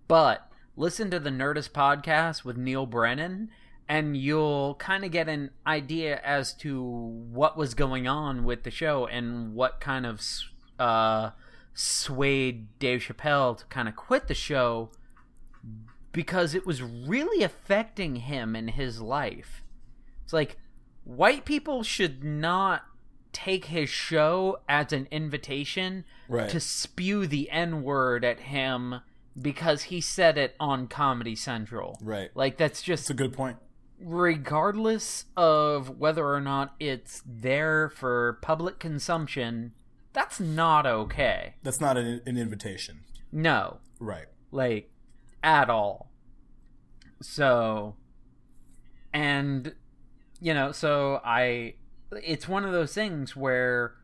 but 0.08 0.50
listen 0.76 1.12
to 1.12 1.20
the 1.20 1.30
Nerdist 1.30 1.72
podcast 1.72 2.44
with 2.44 2.58
Neal 2.58 2.86
Brennan 2.86 3.50
and 3.90 4.16
you'll 4.16 4.76
kind 4.76 5.04
of 5.04 5.10
get 5.10 5.28
an 5.28 5.50
idea 5.66 6.22
as 6.24 6.54
to 6.54 6.80
what 6.84 7.58
was 7.58 7.74
going 7.74 8.08
on 8.08 8.44
with 8.46 8.62
the 8.62 8.70
show 8.70 9.08
and 9.08 9.56
what 9.56 9.80
kind 9.82 10.06
of 10.06 10.22
uh, 10.78 11.32
swayed 11.74 12.68
Dave 12.78 13.02
Chappelle 13.02 13.58
to 13.58 13.66
kind 13.66 13.90
of 13.90 13.96
quit 13.96 14.28
the 14.28 14.36
show 14.36 14.92
because 16.12 16.54
it 16.54 16.68
was 16.68 16.84
really 16.84 17.44
affecting 17.44 18.18
him 18.18 18.56
in 18.56 18.68
his 18.70 19.02
life. 19.02 19.64
It's 20.24 20.34
like 20.34 20.58
white 21.04 21.44
people 21.44 21.82
should 21.82 22.24
not 22.24 22.84
take 23.34 23.66
his 23.66 23.90
show 23.90 24.60
as 24.70 24.94
an 24.94 25.08
invitation 25.12 26.06
Right. 26.28 26.50
to 26.50 26.60
spew 26.60 27.26
the 27.26 27.50
N 27.50 27.82
word 27.82 28.24
at 28.24 28.40
him 28.42 29.02
because 29.40 29.84
he 29.84 30.00
said 30.00 30.38
it 30.38 30.56
on 30.60 30.88
Comedy 30.88 31.36
Central. 31.36 31.98
Right. 32.04 32.30
Like 32.36 32.58
that's 32.58 32.84
just 32.84 33.04
That's 33.06 33.10
a 33.12 33.14
good 33.16 33.34
point. 33.34 33.58
Regardless 34.00 35.26
of 35.36 36.00
whether 36.00 36.26
or 36.26 36.42
not 36.42 36.76
it's 36.80 37.22
there 37.26 37.90
for 37.90 38.40
public 38.42 38.80
consumption, 38.80 39.74
that's 40.14 40.40
not 40.40 40.86
okay. 40.86 41.56
That's 41.64 41.82
not 41.82 41.98
an, 41.98 42.22
an 42.26 42.38
invitation. 42.38 43.02
No. 43.32 43.80
Right. 44.00 44.26
Like 44.52 44.90
at 45.44 45.70
all. 45.70 46.12
So, 47.22 47.96
and 49.14 49.74
you 50.40 50.54
know, 50.54 50.72
so 50.72 51.22
I, 51.24 51.76
it's 52.12 52.48
one 52.48 52.64
of 52.64 52.72
those 52.72 52.94
things 52.94 53.36
where 53.36 53.96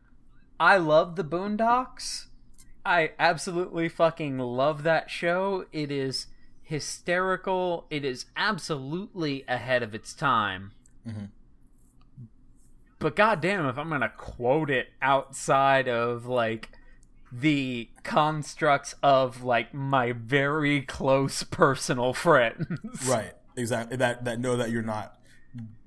I 0.60 0.76
love 0.76 1.16
the 1.16 1.24
Boondocks. 1.24 2.26
I 2.84 3.12
absolutely 3.18 3.88
fucking 3.88 4.38
love 4.38 4.82
that 4.84 5.10
show. 5.10 5.64
It 5.72 5.90
is 5.90 6.26
hysterical. 6.66 7.86
It 7.90 8.04
is 8.04 8.26
absolutely 8.36 9.44
ahead 9.46 9.82
of 9.82 9.94
its 9.94 10.12
time. 10.12 10.72
Mm-hmm. 11.06 11.24
But 12.98 13.14
goddamn, 13.14 13.66
if 13.66 13.78
I'm 13.78 13.88
gonna 13.88 14.12
quote 14.16 14.68
it 14.68 14.88
outside 15.00 15.88
of 15.88 16.26
like 16.26 16.70
the 17.30 17.88
constructs 18.02 18.94
of 19.02 19.44
like 19.44 19.72
my 19.72 20.12
very 20.12 20.82
close 20.82 21.42
personal 21.42 22.12
friends. 22.12 22.66
Right. 23.08 23.32
Exactly. 23.56 23.96
That 23.96 24.24
that 24.24 24.40
know 24.40 24.56
that 24.56 24.70
you're 24.70 24.82
not, 24.82 25.18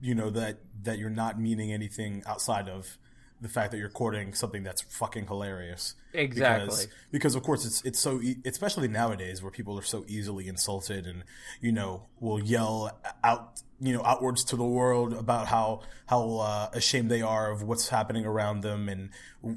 you 0.01 0.15
know 0.15 0.29
that 0.31 0.59
that 0.83 0.97
you're 0.97 1.09
not 1.09 1.39
meaning 1.39 1.71
anything 1.71 2.23
outside 2.25 2.67
of 2.69 2.97
the 3.41 3.49
fact 3.49 3.71
that 3.71 3.77
you're 3.77 3.89
quoting 3.89 4.33
something 4.33 4.63
that's 4.63 4.81
fucking 4.81 5.27
hilarious. 5.27 5.95
Exactly. 6.13 6.65
Because, 6.65 6.87
because 7.11 7.35
of 7.35 7.43
course 7.43 7.65
it's 7.65 7.81
it's 7.83 7.99
so 7.99 8.21
e- 8.21 8.37
especially 8.45 8.87
nowadays 8.87 9.41
where 9.41 9.51
people 9.51 9.77
are 9.77 9.83
so 9.83 10.03
easily 10.07 10.47
insulted 10.47 11.05
and 11.05 11.23
you 11.61 11.71
know 11.71 12.07
will 12.19 12.39
yell 12.39 12.99
out 13.23 13.61
you 13.79 13.93
know 13.93 14.03
outwards 14.03 14.43
to 14.45 14.55
the 14.55 14.65
world 14.65 15.13
about 15.13 15.47
how 15.47 15.81
how 16.07 16.37
uh, 16.37 16.69
ashamed 16.73 17.09
they 17.09 17.21
are 17.21 17.51
of 17.51 17.63
what's 17.63 17.89
happening 17.89 18.25
around 18.25 18.61
them 18.61 18.89
and 18.89 19.09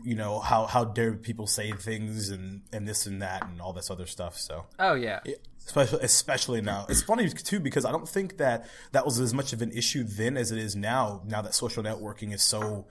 you 0.05 0.14
know 0.14 0.38
how 0.40 0.66
how 0.66 0.85
dare 0.85 1.14
people 1.14 1.47
say 1.47 1.73
things 1.73 2.29
and 2.29 2.62
and 2.73 2.87
this 2.87 3.07
and 3.07 3.21
that 3.23 3.42
and 3.49 3.61
all 3.61 3.73
this 3.73 3.90
other 3.90 4.07
stuff. 4.07 4.37
So 4.38 4.66
Oh 4.79 4.95
yeah. 4.95 5.21
especially 5.66 6.01
especially 6.03 6.61
now. 6.61 6.87
It's 6.88 7.03
funny 7.03 7.29
too 7.31 7.61
because 7.61 7.85
I 7.85 7.90
don't 7.92 8.09
think 8.09 8.37
that 8.37 8.66
that 8.92 9.05
was 9.05 9.18
as 9.18 9.33
much 9.33 9.53
of 9.53 9.62
an 9.62 9.73
issue 9.73 10.05
then 10.05 10.37
as 10.37 10.53
it 10.53 10.59
is 10.59 10.77
now. 10.77 11.23
Now 11.27 11.40
that 11.42 11.55
social 11.55 11.83
networking 11.83 12.33
is 12.33 12.42
so, 12.42 12.87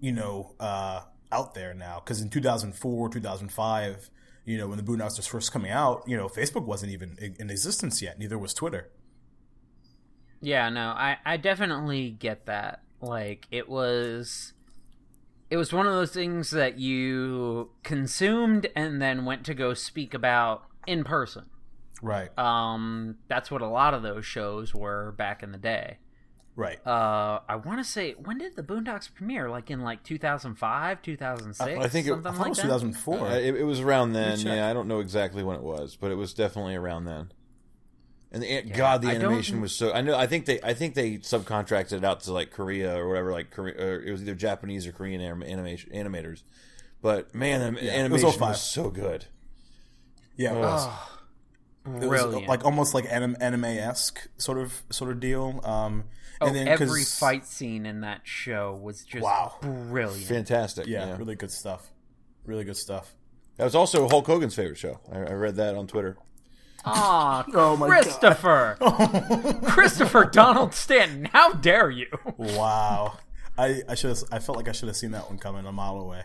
you 0.00 0.12
know, 0.12 0.54
uh, 0.60 1.02
out 1.32 1.54
there 1.54 1.74
now. 1.74 2.00
Because 2.04 2.20
in 2.20 2.30
2004, 2.30 3.08
2005, 3.08 4.10
you 4.44 4.58
know, 4.58 4.68
when 4.68 4.76
the 4.76 4.84
Boondocks 4.84 5.16
was 5.16 5.26
first 5.26 5.52
coming 5.52 5.70
out, 5.70 6.02
you 6.06 6.16
know, 6.16 6.28
Facebook 6.28 6.64
wasn't 6.64 6.92
even 6.92 7.16
in 7.20 7.36
in 7.38 7.50
existence 7.50 8.02
yet. 8.02 8.18
Neither 8.18 8.38
was 8.38 8.54
Twitter. 8.54 8.90
Yeah, 10.40 10.68
no, 10.68 10.88
I 10.88 11.16
I 11.24 11.36
definitely 11.36 12.10
get 12.10 12.46
that. 12.46 12.82
Like 13.00 13.46
it 13.50 13.68
was 13.68 14.52
it 15.50 15.56
was 15.56 15.72
one 15.72 15.86
of 15.86 15.92
those 15.92 16.12
things 16.12 16.50
that 16.50 16.78
you 16.78 17.70
consumed 17.82 18.66
and 18.76 19.00
then 19.00 19.24
went 19.24 19.44
to 19.46 19.54
go 19.54 19.74
speak 19.74 20.14
about 20.14 20.64
in 20.86 21.04
person. 21.04 21.44
Right. 22.02 22.36
Um 22.38 23.16
that's 23.28 23.50
what 23.50 23.62
a 23.62 23.68
lot 23.68 23.94
of 23.94 24.02
those 24.02 24.26
shows 24.26 24.74
were 24.74 25.12
back 25.12 25.42
in 25.42 25.52
the 25.52 25.58
day. 25.58 25.98
Right. 26.56 26.78
Uh 26.86 27.40
I 27.48 27.56
want 27.56 27.78
to 27.78 27.84
say 27.84 28.12
when 28.12 28.38
did 28.38 28.56
the 28.56 28.62
Boondocks 28.62 29.12
premiere? 29.12 29.48
Like 29.50 29.70
in 29.70 29.80
like 29.82 30.02
2005, 30.04 31.02
2006, 31.02 31.60
I 31.84 31.88
think 31.88 32.06
it- 32.06 32.10
something 32.10 32.32
I 32.32 32.36
like 32.36 32.46
it 32.46 32.48
was 32.50 32.56
that. 32.58 32.62
2004. 32.64 33.18
Uh, 33.18 33.34
it, 33.34 33.54
it 33.56 33.64
was 33.64 33.80
around 33.80 34.12
then. 34.12 34.38
Yeah, 34.40 34.68
I 34.68 34.72
don't 34.72 34.88
know 34.88 35.00
exactly 35.00 35.42
when 35.42 35.56
it 35.56 35.62
was, 35.62 35.96
but 35.96 36.10
it 36.10 36.16
was 36.16 36.34
definitely 36.34 36.74
around 36.76 37.04
then. 37.04 37.32
And 38.32 38.42
the, 38.42 38.62
God, 38.62 39.02
the 39.02 39.10
animation 39.10 39.60
was 39.60 39.76
so. 39.76 39.92
I 39.92 40.00
know. 40.00 40.16
I 40.16 40.26
think 40.26 40.46
they. 40.46 40.60
I 40.60 40.74
think 40.74 40.94
they 40.94 41.18
subcontracted 41.18 41.92
it 41.92 42.04
out 42.04 42.18
to 42.22 42.32
like 42.32 42.50
Korea 42.50 42.96
or 43.00 43.06
whatever. 43.06 43.30
Like 43.30 43.52
Korea, 43.52 43.74
or 43.80 44.02
it 44.02 44.10
was 44.10 44.22
either 44.22 44.34
Japanese 44.34 44.88
or 44.88 44.92
Korean 44.92 45.20
anim- 45.20 45.44
animation 45.44 45.92
animators. 45.92 46.42
But 47.00 47.32
man, 47.32 47.74
the 47.74 47.80
was 47.80 47.90
animation 47.90 48.26
was, 48.26 48.36
05. 48.36 48.56
so 48.56 48.90
good. 48.90 49.26
yeah, 50.36 50.52
it 50.52 50.58
was. 50.58 50.88
It 52.02 52.08
was 52.08 52.34
like 52.48 52.64
almost 52.64 52.92
like 52.92 53.04
anime 53.08 53.64
esque 53.64 54.26
sort 54.36 54.58
of 54.58 54.82
sort 54.90 55.12
of 55.12 55.20
deal. 55.20 55.60
Um, 55.62 56.04
oh, 56.44 56.46
and 56.48 56.56
then 56.56 56.68
every 56.68 56.86
'cause- 57.00 57.18
fight 57.18 57.46
scene 57.46 57.86
in 57.86 58.00
that 58.02 58.20
show 58.24 58.78
was 58.82 59.02
just 59.04 59.22
Wow. 59.24 59.54
brilliant. 59.60 60.26
Fantastic. 60.26 60.86
yeah, 60.86 61.06
Yeah, 61.08 61.16
really 61.16 61.34
good 61.34 61.50
stuff. 61.50 61.90
Really 62.46 62.64
good 62.64 62.76
stuff. 62.76 63.14
that 63.56 63.64
was 63.64 63.74
also 63.74 64.08
Hulk 64.08 64.26
Hogan's 64.26 64.54
favorite 64.54 64.78
show. 64.78 65.00
I, 65.12 65.18
I 65.18 65.32
read 65.32 65.56
that 65.56 65.74
on 65.76 65.86
Twitter. 65.86 66.16
Aw, 66.84 67.44
Oh 67.54 67.76
my 67.76 67.86
Christopher! 67.86 68.76
Christopher 69.64 70.24
Donald 70.26 70.74
Stanton, 70.74 71.28
how 71.32 71.52
dare 71.52 71.90
you? 71.90 72.06
Wow. 72.36 73.18
I, 73.56 73.82
I 73.88 73.94
should 73.94 74.10
have, 74.10 74.24
I 74.32 74.38
felt 74.40 74.58
like 74.58 74.68
I 74.68 74.72
should 74.72 74.88
have 74.88 74.96
seen 74.96 75.12
that 75.12 75.28
one 75.30 75.38
coming 75.38 75.64
a 75.64 75.72
mile 75.72 75.96
away. 76.00 76.24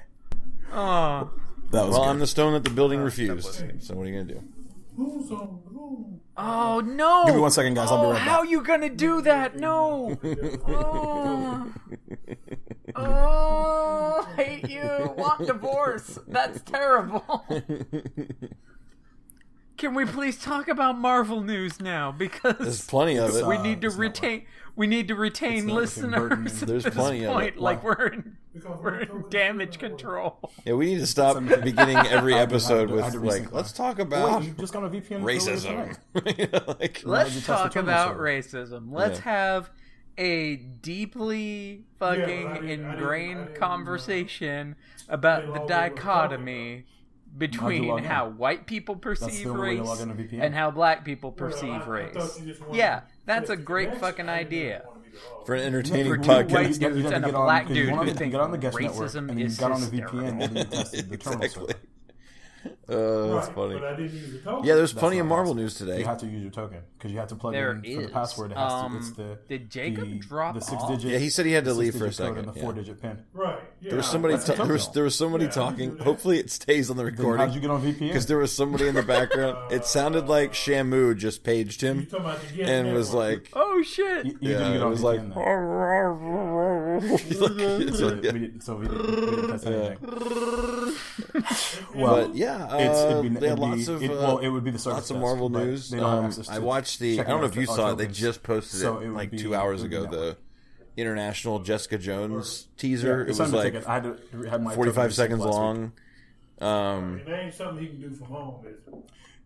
Oh, 0.74 1.30
That 1.72 1.86
was 1.86 1.92
Well, 1.94 2.04
good. 2.04 2.10
I'm 2.10 2.20
the 2.20 2.28
stone 2.28 2.54
that 2.54 2.64
the 2.64 2.70
building 2.72 3.00
refused. 3.00 3.64
So 3.84 3.96
what 3.96 4.06
are 4.06 4.10
you 4.10 4.20
gonna 4.24 4.34
do? 4.34 4.44
Who's 5.00 5.32
on 5.32 5.62
who? 5.72 6.20
oh 6.36 6.82
no! 6.82 7.24
Give 7.26 7.36
me 7.36 7.42
one 7.42 7.52
second, 7.52 7.74
guys. 7.76 7.90
I'll 7.90 8.02
be 8.02 8.08
Oh, 8.08 8.12
right 8.12 8.20
how 8.20 8.42
back. 8.42 8.52
you 8.52 8.62
gonna 8.64 8.90
do 8.90 9.22
that? 9.22 9.56
No! 9.56 10.18
Oh, 12.96 14.24
oh 14.26 14.28
hate 14.36 14.70
you. 14.70 15.14
Want 15.18 15.46
divorce? 15.48 16.20
That's 16.28 16.62
terrible. 16.64 17.46
Can 19.80 19.94
we 19.96 20.06
please 20.06 20.38
talk 20.38 20.68
about 20.68 20.98
Marvel 21.00 21.42
news 21.42 21.80
now? 21.80 22.12
Because 22.12 22.58
there's 22.60 22.86
plenty 22.86 23.18
of 23.18 23.34
it. 23.36 23.46
we 23.48 23.56
Uh, 23.56 23.64
need 23.64 23.82
to 23.82 23.88
it's 23.88 23.96
not 23.96 24.02
retain. 24.02 24.46
We 24.76 24.88
need 24.88 25.08
to 25.08 25.16
retain 25.16 25.66
not 25.68 25.80
the 25.82 25.88
Tim 25.88 26.12
Burton 26.12 26.44
listeners. 26.44 26.52
news. 26.54 26.62
at 26.62 26.68
There's 26.68 26.84
this 26.84 26.94
plenty 26.94 27.24
of 27.24 27.32
it. 27.32 27.34
point. 27.34 27.58
Like 27.60 27.84
we're 27.84 28.08
in, 28.08 28.38
we're 28.82 29.00
in 29.00 29.26
damage 29.30 29.80
control. 29.80 30.38
Yeah, 30.66 30.74
we 30.74 30.86
need 30.88 31.00
to 31.00 31.08
stop 31.08 31.38
beginning 31.64 31.96
every 32.10 32.34
I 32.36 32.40
had 32.40 32.50
to- 32.50 32.56
episode 32.56 32.92
with 32.92 33.16
like, 33.16 33.52
let's 33.54 33.72
talk 33.72 34.00
about 34.00 34.44
you 34.44 34.52
just 34.60 34.74
got 34.74 34.84
a 34.84 34.90
VPN 34.90 35.24
racism. 35.24 35.98
like, 36.80 37.02
Let's 37.06 37.46
talk 37.46 37.76
about 37.78 38.10
server. 38.10 38.24
racism. 38.24 38.92
Let's 38.92 39.20
Yeah. 39.20 39.24
have 39.24 39.70
a 40.18 40.58
deeply 40.58 41.86
fucking 42.00 42.22
I 42.22 42.26
didn't- 42.26 42.48
I 42.52 42.54
didn't- 42.60 42.70
ingrained 42.92 43.40
I 43.40 43.44
didn't, 43.46 43.60
conversation 43.60 44.76
about 45.08 45.42
didn't 45.42 45.54
the 45.54 45.60
log 45.62 45.70
in 45.72 45.76
dichotomy 45.78 46.86
between 47.40 47.88
log 47.88 48.00
in? 48.00 48.06
how 48.06 48.30
white 48.30 48.66
people 48.66 48.96
perceive 48.96 49.44
the 49.46 49.50
only 49.50 49.62
way 49.62 49.76
to 49.76 49.80
race 49.82 49.88
log 49.88 50.02
in 50.02 50.08
to 50.10 50.14
VPN? 50.24 50.42
and 50.44 50.54
how 50.56 50.70
black 50.72 51.04
people 51.06 51.34
Well, 51.38 51.48
I- 51.48 51.52
perceive 51.52 51.70
I 51.72 51.86
race. 51.88 52.14
thought 52.14 52.40
you 52.40 52.46
just 52.48 52.62
wanted 52.62 52.78
Yeah, 52.78 53.02
that's 53.26 53.50
a 53.50 53.56
great 53.58 53.96
fucking 53.98 54.26
match. 54.28 54.40
I 54.40 54.44
didn't 54.44 54.60
idea. 54.60 54.82
want 54.86 55.04
to 55.04 55.10
be 55.10 55.16
the 55.18 55.20
host. 55.24 55.46
for 55.48 55.56
an 55.56 55.62
entertaining 55.62 56.06
For 56.12 56.18
two 56.18 56.30
podcast. 56.30 56.52
white 56.52 56.70
You 56.70 56.90
dudes 56.90 57.12
and 57.12 57.26
a 57.26 57.28
get 57.28 57.36
on- 57.36 57.46
black 57.46 57.64
because 57.64 57.78
you 57.78 57.84
dude 57.86 57.94
who 57.96 58.14
think 58.14 58.32
get 58.34 58.42
on 58.42 58.52
the 58.52 58.58
guest 58.58 58.80
network, 58.80 59.10
racism 59.10 59.30
and 59.30 59.40
you 59.40 59.46
is 59.46 59.58
got 59.58 59.72
on 59.72 59.82
the. 59.82 59.88
VPN 59.88 60.42
and 60.44 60.58
you 60.58 60.64
tested 60.66 61.10
the 61.10 61.18
terminal 61.18 61.44
exactly. 61.46 61.68
server. 61.74 61.80
Uh, 62.66 62.72
that's 62.88 63.48
Right, 63.48 63.56
funny. 63.56 63.74
But 63.76 63.84
I 63.86 63.96
didn't 63.96 64.14
use 64.14 64.32
the 64.34 64.40
token. 64.40 64.66
Yeah, 64.68 64.76
there's 64.76 64.92
That's 64.92 65.00
plenty 65.00 65.20
of 65.20 65.28
Marvel 65.28 65.54
possible. 65.54 65.62
news 65.64 65.76
today. 65.76 66.00
You 66.00 66.06
have 66.06 66.18
to 66.20 66.26
use 66.28 66.42
your 66.42 66.52
token 66.52 66.80
because 66.98 67.12
you 67.12 67.18
have 67.20 67.28
to 67.30 67.36
plug 67.36 67.54
There 67.54 67.72
in 67.72 67.82
for 67.82 67.88
is. 67.88 68.08
the 68.08 68.14
password. 68.14 68.52
It 68.52 68.58
has 68.58 68.72
Um, 68.72 68.92
to. 68.94 68.98
It's 68.98 69.12
the 69.12 69.38
did 69.48 69.70
Jacob 69.70 70.10
the, 70.10 70.20
drop 70.20 70.56
the 70.56 70.62
six 70.62 70.82
off? 70.82 70.90
digit. 70.92 71.12
Yeah, 71.12 71.18
he 71.20 71.30
said 71.30 71.46
he 71.46 71.52
had 71.54 71.64
to 71.66 71.74
the 71.74 71.80
leave 71.80 71.94
for 71.96 72.06
a 72.06 72.12
six-digit 72.12 72.28
code 72.28 72.36
second, 72.36 72.50
And 72.50 72.56
the 72.56 72.60
yeah. 72.60 72.66
four 72.66 72.74
digit 72.74 73.02
pin. 73.02 73.24
Right. 73.34 73.60
Yeah. 73.82 73.90
There 73.90 73.98
was 73.98 74.08
somebody. 74.08 74.34
That's 74.34 74.46
ta- 74.46 74.54
a 74.54 74.56
there 74.58 74.66
was 74.74 74.82
token. 74.84 74.94
there 74.96 75.04
was 75.04 75.16
somebody 75.16 75.46
Yeah, 75.46 75.52
talking. 75.52 75.96
do. 75.96 76.04
Hopefully, 76.04 76.40
it 76.40 76.50
stays 76.52 76.90
on 76.90 76.98
the 76.98 77.04
Then 77.04 77.14
recording. 77.16 77.46
how'd 77.46 77.56
you 77.56 77.62
get 77.62 77.70
on 77.70 77.82
VPN? 77.82 78.00
Because 78.08 78.26
there 78.26 78.38
was 78.38 78.54
somebody 78.56 78.88
in 78.88 78.96
the 78.96 79.04
background. 79.04 79.58
It 79.72 79.86
sounded 79.86 80.28
like 80.28 80.54
Shamu 80.54 81.16
just 81.16 81.44
paged 81.44 81.82
You 81.84 81.90
him 81.90 82.06
talking 82.08 82.26
about 82.26 82.42
the 82.42 82.48
guest 82.58 82.70
and 82.70 82.94
was 82.94 83.14
network. 83.14 83.44
like, 83.44 83.50
Oh 83.56 83.82
shit! 83.84 84.26
you, 84.26 84.38
you 84.42 84.52
yeah, 84.52 84.58
didn't 84.58 84.74
get 84.74 84.78
it 84.78 84.82
on 84.84 84.90
was 84.92 85.02
VPN 85.02 85.04
like, 85.04 85.20
then. 85.20 85.32
It's 87.30 87.38
so, 87.38 87.46
like- 87.46 87.54
we 88.34 88.40
didn't, 88.40 88.62
so 88.62 88.76
we 88.76 88.88
didn't, 88.88 89.06
we 89.06 89.12
didn't 89.36 89.50
test 89.52 89.66
anything. 89.68 89.98
but 91.96 92.36
yeah, 92.36 92.49
uh, 92.50 92.78
It's, 92.78 93.00
it'd 93.00 93.22
be, 93.24 93.30
they 93.30 93.36
it'd 93.48 93.50
had 93.50 93.56
be, 93.56 93.62
lots 93.62 93.88
of 93.88 94.04
it, 94.04 94.12
uh, 94.12 94.14
well, 94.14 94.38
it 94.40 94.50
would 94.50 94.64
be 94.64 94.72
the 94.72 94.80
service 94.80 94.96
lots 94.98 95.12
of 95.12 95.18
Marvel 95.18 95.50
but 95.50 95.64
news. 95.66 95.90
They 95.90 95.98
don't 96.00 96.06
Um, 96.20 96.26
access 96.26 96.48
to 96.48 96.54
I 96.54 96.60
watched 96.60 97.00
the. 97.00 97.20
I 97.20 97.24
don't 97.24 97.42
know 97.42 97.48
if 97.48 97.56
you 97.56 97.68
our 97.70 97.76
saw 97.76 97.92
it. 97.92 97.98
They 97.98 98.08
just 98.08 98.44
posted 98.44 98.80
So 98.82 99.00
it, 99.00 99.08
it 99.08 99.12
like 99.12 99.32
be- 99.32 99.38
two 99.38 99.56
hours 99.56 99.82
it 99.82 99.84
would 99.86 99.92
be 99.92 99.98
ago. 99.98 100.12
The 100.12 100.38
international 100.98 101.60
Jessica 101.60 101.98
Jones 101.98 102.68
teaser. 102.78 103.24
Yeah, 103.28 103.34
it 103.34 103.38
was 103.40 103.54
like 103.54 103.74
it. 103.74 103.88
I 103.88 103.94
had 103.96 104.04
to 104.04 104.44
have 104.50 104.62
my 104.62 104.76
45 104.76 105.14
seconds 105.14 105.44
long. 105.46 105.92
Um, 106.60 107.22
It 107.26 107.32
ain't 107.32 107.54
something 107.54 107.82
he 107.84 107.88
can 107.90 108.02
do 108.02 108.12
from 108.16 108.28
home. 108.28 108.66
Is? 108.68 108.76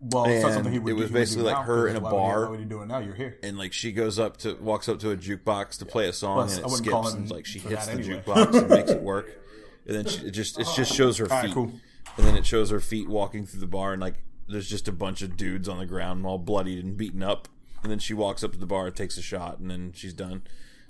Well, 0.02 0.26
it's 0.26 0.44
not 0.44 0.54
something 0.54 0.74
he 0.74 0.80
would 0.80 0.90
it 0.92 0.96
do- 0.96 1.02
was 1.02 1.10
he 1.10 1.14
would 1.14 1.20
do 1.20 1.22
basically 1.22 1.44
like 1.46 1.58
now, 1.60 1.64
her 1.64 1.88
in 1.88 1.96
a 1.96 2.00
why 2.00 2.12
would 2.12 2.18
he- 2.18 2.22
bar. 2.22 2.42
Why 2.46 2.50
would 2.50 2.60
you 2.60 2.66
do 2.66 2.82
it 2.82 2.86
now? 2.88 2.98
You're 3.00 3.14
here. 3.16 3.38
and 3.44 3.58
like 3.58 3.72
she 3.72 3.92
goes 3.92 4.20
up 4.20 4.38
to 4.38 4.56
walks 4.56 4.90
up 4.90 5.00
to 5.00 5.12
a 5.12 5.16
jukebox 5.18 5.78
to 5.80 5.86
play 5.86 6.08
a 6.10 6.14
song 6.14 6.38
Plus, 6.38 6.58
and 6.58 6.66
I 6.66 6.68
it 6.68 6.72
wouldn't 6.72 6.90
call 6.90 7.04
skips 7.04 7.16
and 7.16 7.32
like 7.32 7.46
she 7.46 7.60
hits 7.60 7.86
the 7.86 7.92
anyway. 7.94 8.22
jukebox 8.26 8.54
and 8.60 8.70
makes 8.70 8.92
it 8.92 9.02
work 9.02 9.30
and 9.88 9.96
then 9.96 10.06
she, 10.08 10.26
it 10.26 10.32
just 10.32 10.60
it 10.60 10.68
just 10.76 10.94
shows 10.94 11.18
her 11.20 11.26
feet 11.26 11.34
Alright, 11.36 11.54
cool. 11.54 11.72
And 12.18 12.26
then 12.28 12.36
it 12.36 12.46
shows 12.46 12.70
her 12.70 12.80
feet 12.80 13.08
walking 13.10 13.46
through 13.46 13.60
the 13.60 13.68
bar 13.68 13.94
and 13.94 14.02
like 14.02 14.16
there's 14.48 14.70
just 14.70 14.88
a 14.88 14.92
bunch 14.92 15.22
of 15.22 15.36
dudes 15.38 15.68
on 15.70 15.78
the 15.78 15.86
ground 15.86 16.26
all 16.26 16.38
bloodied 16.38 16.84
and 16.84 16.98
beaten 16.98 17.24
up 17.24 17.48
and 17.82 17.92
then 17.92 18.00
she 18.00 18.14
walks 18.14 18.44
up 18.44 18.52
to 18.52 18.58
the 18.58 18.66
bar 18.66 18.90
takes 18.92 19.18
a 19.18 19.22
shot 19.22 19.60
and 19.60 19.70
then 19.72 19.92
she's 19.96 20.14
done 20.14 20.42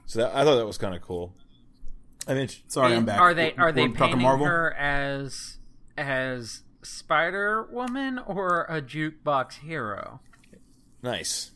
so 0.05 0.19
that, 0.19 0.35
I 0.35 0.43
thought 0.43 0.55
that 0.55 0.65
was 0.65 0.77
kind 0.77 0.95
of 0.95 1.01
cool 1.01 1.33
I 2.27 2.33
mean 2.33 2.47
Sorry, 2.67 2.93
I'm 2.95 3.05
back. 3.05 3.19
Are 3.19 3.33
they 3.33 3.53
We're- 3.57 3.71
they 3.71 3.81
we're 3.83 3.87
talking 3.89 3.97
painting 3.97 4.21
Marvel? 4.21 4.45
her 4.47 4.73
as 4.73 5.57
as 5.97 6.61
Spider 6.81 7.67
Woman 7.71 8.19
or 8.19 8.63
a 8.63 8.81
jukebox 8.81 9.59
hero? 9.59 10.19
nice 11.01 11.51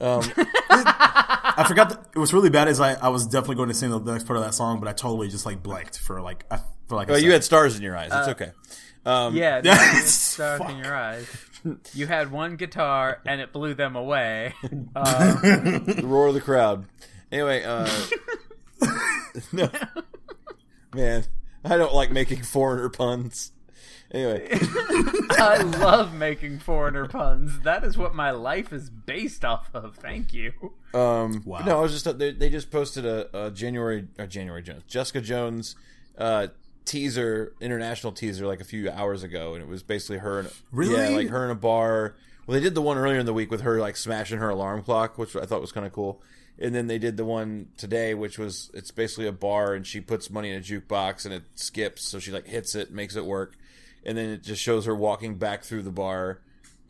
um, 0.00 0.22
I 0.36 1.64
forgot. 1.68 1.88
That, 1.90 2.06
it 2.16 2.18
was 2.18 2.34
really 2.34 2.50
bad. 2.50 2.66
Is 2.66 2.80
I, 2.80 2.94
I 2.94 3.08
was 3.10 3.26
definitely 3.28 3.54
going 3.54 3.68
to 3.68 3.74
sing 3.74 3.90
the 3.90 4.00
next 4.00 4.24
part 4.26 4.36
of 4.36 4.44
that 4.44 4.52
song, 4.52 4.80
but 4.80 4.88
I 4.88 4.92
totally 4.92 5.28
just 5.28 5.46
like 5.46 5.62
blanked 5.62 5.98
for 6.00 6.20
like 6.20 6.44
I- 6.50 6.60
for 6.88 6.96
like. 6.96 7.08
A 7.08 7.12
well, 7.12 7.20
you 7.20 7.32
had 7.32 7.44
stars 7.44 7.76
in 7.76 7.82
your 7.82 7.96
eyes 7.96 8.10
it's 8.12 8.28
okay 8.28 8.52
um, 9.06 9.34
Yeah, 9.36 9.60
Yeah, 9.64 9.74
yeah 9.74 9.88
it's- 9.90 10.12
stars 10.14 10.60
in 10.68 10.78
your 10.78 10.94
eyes. 10.94 11.26
You 11.94 12.06
had 12.06 12.30
one 12.30 12.56
guitar 12.56 13.20
and 13.24 13.40
it 13.40 13.52
blew 13.52 13.72
them 13.74 13.96
away. 13.96 14.52
Um, 14.96 15.40
the 15.86 16.02
roar 16.04 16.26
of 16.28 16.34
the 16.34 16.40
crowd. 16.40 16.84
Anyway, 17.32 17.64
uh, 17.64 17.88
no, 19.52 19.68
man, 20.94 21.24
I 21.64 21.76
don't 21.76 21.94
like 21.94 22.10
making 22.12 22.42
foreigner 22.42 22.88
puns. 22.88 23.52
Anyway, 24.12 24.46
I 25.30 25.62
love 25.62 26.14
making 26.14 26.60
foreigner 26.60 27.08
puns. 27.08 27.60
That 27.60 27.82
is 27.82 27.98
what 27.98 28.14
my 28.14 28.30
life 28.30 28.72
is 28.72 28.88
based 28.90 29.44
off 29.44 29.68
of. 29.74 29.96
Thank 29.96 30.32
you. 30.32 30.52
um, 30.92 31.42
Wow. 31.44 31.64
no, 31.64 31.78
I 31.78 31.80
was 31.80 31.92
just 31.92 32.18
they, 32.18 32.30
they 32.30 32.48
just 32.50 32.70
posted 32.70 33.04
a, 33.04 33.46
a 33.46 33.50
January 33.50 34.06
or 34.18 34.26
January 34.28 34.62
Jones 34.62 34.84
Jessica 34.86 35.20
Jones 35.20 35.74
uh, 36.16 36.48
teaser, 36.84 37.54
international 37.60 38.12
teaser, 38.12 38.46
like 38.46 38.60
a 38.60 38.64
few 38.64 38.90
hours 38.90 39.22
ago, 39.22 39.54
and 39.54 39.62
it 39.62 39.68
was 39.68 39.82
basically 39.82 40.18
her. 40.18 40.40
In, 40.40 40.48
Really? 40.72 40.94
Yeah, 40.94 41.08
like 41.16 41.28
her 41.28 41.44
in 41.44 41.50
a 41.50 41.56
bar. 41.56 42.14
Well, 42.46 42.54
they 42.58 42.62
did 42.62 42.74
the 42.74 42.82
one 42.82 42.98
earlier 42.98 43.18
in 43.18 43.26
the 43.26 43.32
week 43.32 43.50
with 43.50 43.62
her 43.62 43.80
like 43.80 43.96
smashing 43.96 44.38
her 44.38 44.50
alarm 44.50 44.82
clock, 44.82 45.16
which 45.18 45.34
I 45.34 45.46
thought 45.46 45.60
was 45.60 45.72
kind 45.72 45.86
of 45.86 45.92
cool. 45.92 46.22
And 46.58 46.74
then 46.74 46.86
they 46.86 46.98
did 46.98 47.16
the 47.16 47.24
one 47.24 47.68
today, 47.76 48.14
which 48.14 48.38
was 48.38 48.70
it's 48.74 48.90
basically 48.90 49.26
a 49.26 49.32
bar, 49.32 49.74
and 49.74 49.86
she 49.86 50.00
puts 50.00 50.30
money 50.30 50.50
in 50.50 50.58
a 50.58 50.60
jukebox, 50.60 51.24
and 51.24 51.34
it 51.34 51.42
skips, 51.54 52.06
so 52.06 52.18
she 52.18 52.30
like 52.30 52.46
hits 52.46 52.74
it, 52.74 52.92
makes 52.92 53.16
it 53.16 53.24
work, 53.24 53.56
and 54.04 54.16
then 54.16 54.30
it 54.30 54.42
just 54.42 54.62
shows 54.62 54.84
her 54.84 54.94
walking 54.94 55.36
back 55.36 55.64
through 55.64 55.82
the 55.82 55.90
bar, 55.90 56.40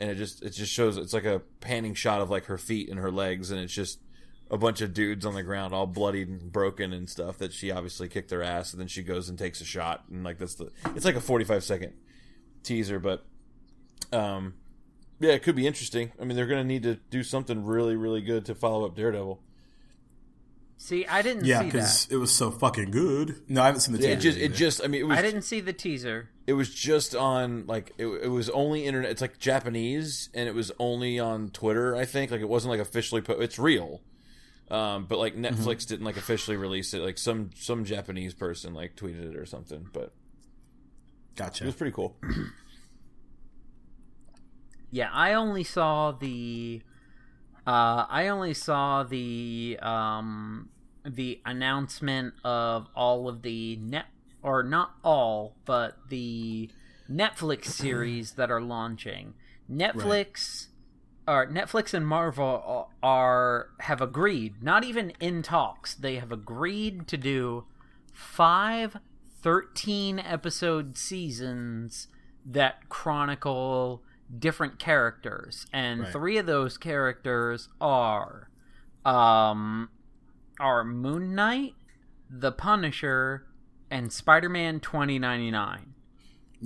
and 0.00 0.11
it 0.11 0.16
just 0.16 0.42
it 0.42 0.50
just 0.50 0.72
shows 0.72 0.98
it's 0.98 1.14
like 1.14 1.24
a 1.24 1.40
panning 1.61 1.94
shot 1.94 2.20
of 2.20 2.28
like 2.28 2.46
her 2.46 2.59
feet 2.59 2.90
and 2.90 2.98
her 2.98 3.11
legs, 3.11 3.50
and 3.50 3.61
it's 3.61 3.72
just 3.72 4.00
a 4.50 4.59
bunch 4.59 4.80
of 4.80 4.92
dudes 4.94 5.24
on 5.26 5.35
the 5.35 5.42
ground, 5.42 5.72
all 5.74 5.87
bloodied 5.87 6.28
and 6.28 6.52
broken 6.52 6.92
and 6.92 7.09
stuff. 7.09 7.38
That 7.38 7.52
she 7.52 7.70
obviously 7.70 8.09
kicked 8.09 8.28
their 8.30 8.42
ass, 8.42 8.72
and 8.72 8.80
then 8.80 8.88
she 8.88 9.02
goes 9.02 9.28
and 9.28 9.38
takes 9.38 9.61
a 9.61 9.64
shot, 9.64 10.04
and 10.11 10.22
like 10.24 10.38
that's 10.38 10.54
the 10.57 10.70
it's 10.94 11.04
like 11.04 11.16
a 11.16 11.20
forty 11.20 11.44
five 11.44 11.64
second 11.64 11.92
teaser, 12.62 12.98
but 12.98 13.24
um, 14.12 14.54
yeah, 15.20 15.33
it 15.33 15.42
could 15.42 15.57
be 15.57 15.66
interesting. 15.66 16.12
I 16.20 16.24
mean, 16.24 16.37
they're 16.37 16.46
going 16.46 16.62
to 16.62 16.66
need 16.68 16.83
to 16.85 16.96
do 17.11 17.22
something 17.22 17.64
really, 17.64 17.96
really 17.96 18.20
good 18.20 18.44
to 18.46 18.54
follow 18.54 18.85
up 18.87 18.94
Daredevil. 18.96 19.40
See, 20.76 21.07
I 21.07 21.22
didn't 21.22 21.44
Yeah, 21.44 21.61
see 21.61 21.66
because 21.66 22.07
that. 22.07 22.14
it 22.14 22.18
was 22.18 22.33
so 22.33 22.50
fucking 22.50 22.90
good. 22.90 23.37
No, 23.48 23.62
I 23.62 23.66
haven't 23.66 23.80
seen 23.83 23.94
the 23.94 24.00
It 24.00 24.16
teaser. 24.16 24.20
just, 24.20 24.38
it 24.38 24.54
just, 24.54 24.85
I 24.85 24.88
mean, 24.88 25.02
it 25.02 25.04
was, 25.04 25.18
I 25.18 25.22
didn't 25.22 25.42
see 25.42 25.61
the 25.61 25.72
teaser. 25.72 26.28
it 26.46 26.54
was 26.54 26.74
just 26.74 27.14
on 27.14 27.64
like, 27.66 27.92
it, 27.96 28.07
it 28.07 28.28
was 28.28 28.50
only 28.50 28.85
internet. 28.85 29.11
It's 29.11 29.20
like 29.22 29.38
Japanese, 29.38 30.28
and 30.35 30.48
it 30.48 30.54
was 30.54 30.72
only 30.78 31.18
on 31.18 31.50
Twitter. 31.50 31.94
I 31.96 32.04
think 32.04 32.30
like 32.30 32.40
it 32.40 32.48
wasn't 32.48 32.70
like 32.72 32.80
officially. 32.80 33.20
Po- 33.22 33.35
it's 33.40 33.59
real, 33.59 34.02
um, 34.70 35.07
but 35.07 35.18
like 35.18 35.37
Netflix 35.37 35.87
didn't 35.87 36.05
like 36.05 36.16
officially 36.16 36.57
release 36.57 36.94
it. 36.94 37.03
Like 37.03 37.18
some 37.18 37.50
some 37.55 37.85
Japanese 37.85 38.35
person 38.35 38.74
like 38.74 38.96
tweeted 38.96 39.31
it 39.31 39.37
or 39.37 39.46
something. 39.46 39.88
But 39.92 40.12
gotcha. 41.37 41.64
it 41.64 41.66
was 41.66 41.74
pretty 41.77 41.92
cool. 41.92 42.16
Yeah, 44.94 45.11
I 45.12 45.33
only 45.33 45.64
saw 45.64 46.12
the 46.12 46.81
uh 47.66 48.07
I 48.09 48.29
only 48.29 48.55
saw 48.55 49.03
the 49.03 49.77
um 49.83 50.68
the 51.05 51.40
announcement 51.44 52.35
of 52.44 52.87
all 52.94 53.29
of 53.29 53.42
the 53.42 53.74
net 53.74 54.07
or 54.40 54.62
not 54.62 54.94
all, 55.03 55.57
but 55.64 55.96
the 56.11 56.70
Netflix 57.11 57.64
series 57.64 58.35
that 58.35 58.53
are 58.53 58.61
launching. 58.61 59.35
Netflix 59.68 60.68
or 61.26 61.46
Netflix 61.46 61.94
and 61.94 62.06
Marvel 62.06 62.90
are 63.02 63.68
have 63.80 64.00
agreed, 64.00 64.62
not 64.62 64.84
even 64.84 65.10
in 65.20 65.42
talks, 65.42 65.94
they 65.94 66.16
have 66.16 66.30
agreed 66.32 67.06
to 67.08 67.16
do 67.16 67.64
five 68.12 68.96
13 69.42 70.18
episode 70.18 70.96
seasons 70.96 72.08
that 72.46 72.88
chronicle 72.88 74.02
different 74.38 74.78
characters 74.78 75.66
and 75.72 76.00
Right. 76.02 76.12
three 76.12 76.37
of 76.38 76.46
those 76.46 76.76
characters 76.78 77.68
are 77.80 78.48
um 79.04 79.88
are 80.60 80.84
Moon 80.84 81.34
Knight, 81.34 81.74
The 82.30 82.52
Punisher, 82.52 83.46
and 83.90 84.12
Spider-Man 84.12 84.80
2099. 84.80 85.93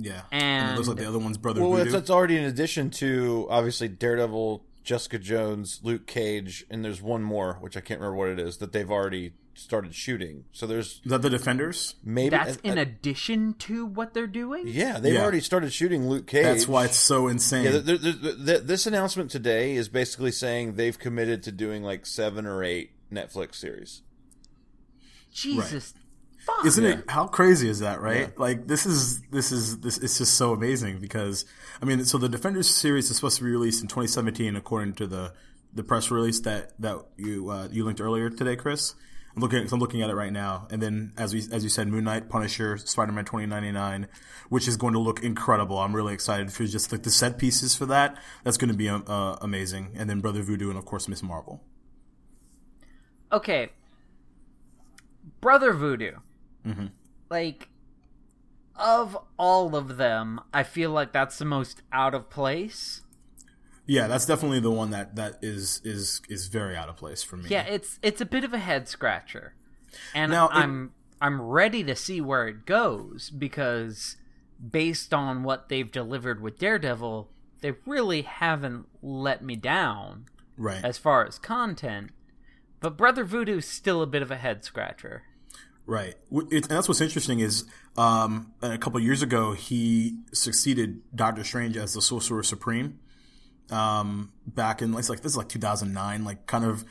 Yeah, 0.01 0.21
And- 0.31 0.71
it 0.71 0.75
looks 0.75 0.87
like 0.87 0.97
the 0.97 1.07
other 1.07 1.19
one's 1.19 1.37
brother 1.37 1.59
Well, 1.61 1.71
Voodoo. 1.71 1.83
that's, 1.83 1.93
that's 1.93 2.09
already 2.09 2.37
in 2.37 2.45
addition 2.45 2.89
to 2.91 3.47
obviously 3.49 3.89
Daredevil, 3.89 4.63
Jessica 4.83 5.19
Jones, 5.19 5.81
Luke 5.83 6.07
Cage, 6.07 6.65
and 6.69 6.85
there's 6.85 7.01
one 7.01 7.21
more 7.21 7.55
which 7.59 7.75
I 7.75 7.81
can't 7.81 7.99
remember 7.99 8.17
what 8.17 8.29
it 8.29 8.39
is 8.39 8.57
that 8.57 8.71
they've 8.71 8.89
already 8.89 9.33
started 9.55 9.93
shooting. 9.93 10.45
So 10.53 10.65
there's 10.65 11.01
Is 11.03 11.11
that 11.11 11.21
the 11.21 11.29
Defenders? 11.29 11.95
maybe 12.01 12.29
That's 12.29 12.55
uh, 12.55 12.59
in 12.63 12.77
uh, 12.77 12.83
addition 12.83 13.55
to 13.55 13.85
what 13.85 14.13
they're 14.13 14.25
doing? 14.25 14.63
yeah 14.69 14.99
they've 14.99 15.15
Yeah. 15.15 15.21
already 15.21 15.41
started 15.41 15.73
shooting 15.73 16.07
Luke 16.07 16.27
Cage. 16.27 16.43
That's 16.45 16.67
why 16.67 16.85
it's 16.85 16.97
so 16.97 17.27
insane. 17.27 17.65
Yeah, 17.65 17.71
there, 17.79 17.97
there, 17.97 18.13
there, 18.35 18.59
this 18.59 18.87
announcement 18.87 19.31
today 19.31 19.75
is 19.75 19.89
basically 19.89 20.31
saying 20.31 20.75
they've 20.75 20.97
committed 20.97 21.43
to 21.43 21.51
doing 21.51 21.83
like 21.83 22.05
seven 22.05 22.45
or 22.45 22.63
eight 22.63 22.91
Netflix 23.11 23.55
series. 23.55 24.01
Jesus. 25.33 25.93
Fuck. 26.57 26.65
Isn't 26.65 26.85
it? 26.85 27.09
How 27.09 27.27
crazy 27.27 27.69
is 27.69 27.79
that, 27.79 28.01
right? 28.01 28.37
Like 28.37 28.67
this 28.67 28.85
is 28.85 29.21
this 29.23 29.51
is 29.51 29.79
this. 29.79 29.97
It's 29.97 30.17
just 30.17 30.33
so 30.35 30.53
amazing 30.53 30.99
because 30.99 31.45
I 31.81 31.85
mean, 31.85 32.03
so 32.05 32.17
the 32.17 32.29
Defenders 32.29 32.69
series 32.69 33.09
is 33.09 33.15
supposed 33.17 33.37
to 33.37 33.43
be 33.43 33.51
released 33.51 33.81
in 33.81 33.87
2017, 33.87 34.55
according 34.55 34.93
to 34.95 35.07
the 35.07 35.33
the 35.73 35.83
press 35.83 36.09
release 36.11 36.39
that 36.41 36.73
that 36.79 36.97
you 37.17 37.49
uh, 37.49 37.67
you 37.71 37.85
linked 37.85 38.01
earlier 38.01 38.29
today, 38.29 38.55
Chris. 38.55 38.95
I'm 39.35 39.41
looking. 39.41 39.67
I'm 39.71 39.79
looking 39.79 40.01
at 40.01 40.09
it 40.09 40.15
right 40.15 40.33
now, 40.33 40.67
and 40.71 40.81
then 40.81 41.13
as 41.17 41.33
we 41.33 41.43
as 41.51 41.63
you 41.63 41.69
said, 41.69 41.87
Moon 41.87 42.03
Knight, 42.03 42.29
Punisher, 42.29 42.77
Spider 42.77 43.11
Man 43.11 43.25
2099, 43.25 44.07
which 44.49 44.67
is 44.67 44.75
going 44.75 44.93
to 44.93 44.99
look 44.99 45.23
incredible. 45.23 45.77
I'm 45.77 45.95
really 45.95 46.13
excited 46.13 46.51
for 46.51 46.65
just 46.65 46.91
like 46.91 47.03
the 47.03 47.11
set 47.11 47.37
pieces 47.37 47.75
for 47.75 47.85
that. 47.85 48.17
That's 48.43 48.57
going 48.57 48.71
to 48.71 48.77
be 48.77 48.89
uh, 48.89 49.01
amazing. 49.41 49.91
And 49.95 50.09
then 50.09 50.19
Brother 50.19 50.41
Voodoo, 50.41 50.69
and 50.69 50.77
of 50.79 50.85
course 50.85 51.07
Miss 51.07 51.21
Marvel. 51.21 51.61
okay 53.31 53.69
brother 55.41 55.73
voodoo 55.73 56.13
Mm-hmm. 56.65 56.87
like 57.29 57.69
of 58.75 59.17
all 59.37 59.75
of 59.75 59.97
them 59.97 60.39
i 60.53 60.63
feel 60.63 60.91
like 60.91 61.11
that's 61.13 61.37
the 61.37 61.45
most 61.45 61.81
out 61.91 62.13
of 62.13 62.29
place 62.29 63.01
Yeah, 63.85 64.07
that's 64.07 64.25
definitely 64.25 64.59
the 64.59 64.71
one 64.71 64.91
that 64.91 65.15
that 65.15 65.39
is 65.41 65.81
is 65.83 66.21
is 66.29 66.47
very 66.47 66.75
out 66.75 66.89
of 66.89 66.95
place 66.95 67.23
for 67.23 67.37
me. 67.37 67.45
yeah 67.49 67.63
it's 67.63 67.99
it's 68.01 68.21
a 68.21 68.25
bit 68.25 68.43
of 68.43 68.53
a 68.53 68.57
head 68.59 68.87
scratcher 68.87 69.53
and 70.13 70.31
Now, 70.31 70.49
i'm 70.49 70.91
i'm 71.21 71.41
ready 71.41 71.83
to 71.83 71.95
see 71.95 72.21
where 72.21 72.47
it 72.47 72.65
goes 72.65 73.29
because 73.29 74.17
based 74.71 75.13
on 75.13 75.43
what 75.43 75.69
they've 75.69 75.91
delivered 75.91 76.41
with 76.41 76.57
daredevil 76.59 77.29
they 77.61 77.73
really 77.85 78.21
haven't 78.21 78.85
let 79.01 79.43
me 79.43 79.55
down 79.55 80.25
right. 80.57 80.83
as 80.83 80.97
far 80.97 81.25
as 81.25 81.39
content 81.39 82.11
but 82.79 82.95
brother 82.97 83.23
voodoo's 83.25 83.65
still 83.65 84.01
a 84.01 84.07
bit 84.07 84.21
of 84.21 84.31
a 84.31 84.37
head 84.37 84.63
scratcher 84.63 85.23
Right. 85.89 86.13
It, 86.31 86.51
and 86.51 86.63
that's 86.65 86.87
what's 86.87 87.01
interesting 87.01 87.39
is 87.39 87.65
um, 87.97 88.53
a 88.61 88.77
couple 88.77 88.99
years 88.99 89.23
ago 89.23 89.53
he 89.53 90.19
succeeded 90.31 91.01
Doctor 91.15 91.43
Strange 91.43 91.75
as 91.77 91.95
the 91.95 92.01
Sorcerer 92.01 92.43
Supreme. 92.43 92.99
Um, 93.71 94.31
back 94.45 94.83
in 94.83 94.93
it's 94.95 95.09
like 95.09 95.21
this 95.21 95.31
is 95.31 95.37
like 95.37 95.49
2009, 95.49 96.23
like 96.23 96.45
kind 96.45 96.63
of 96.63 96.85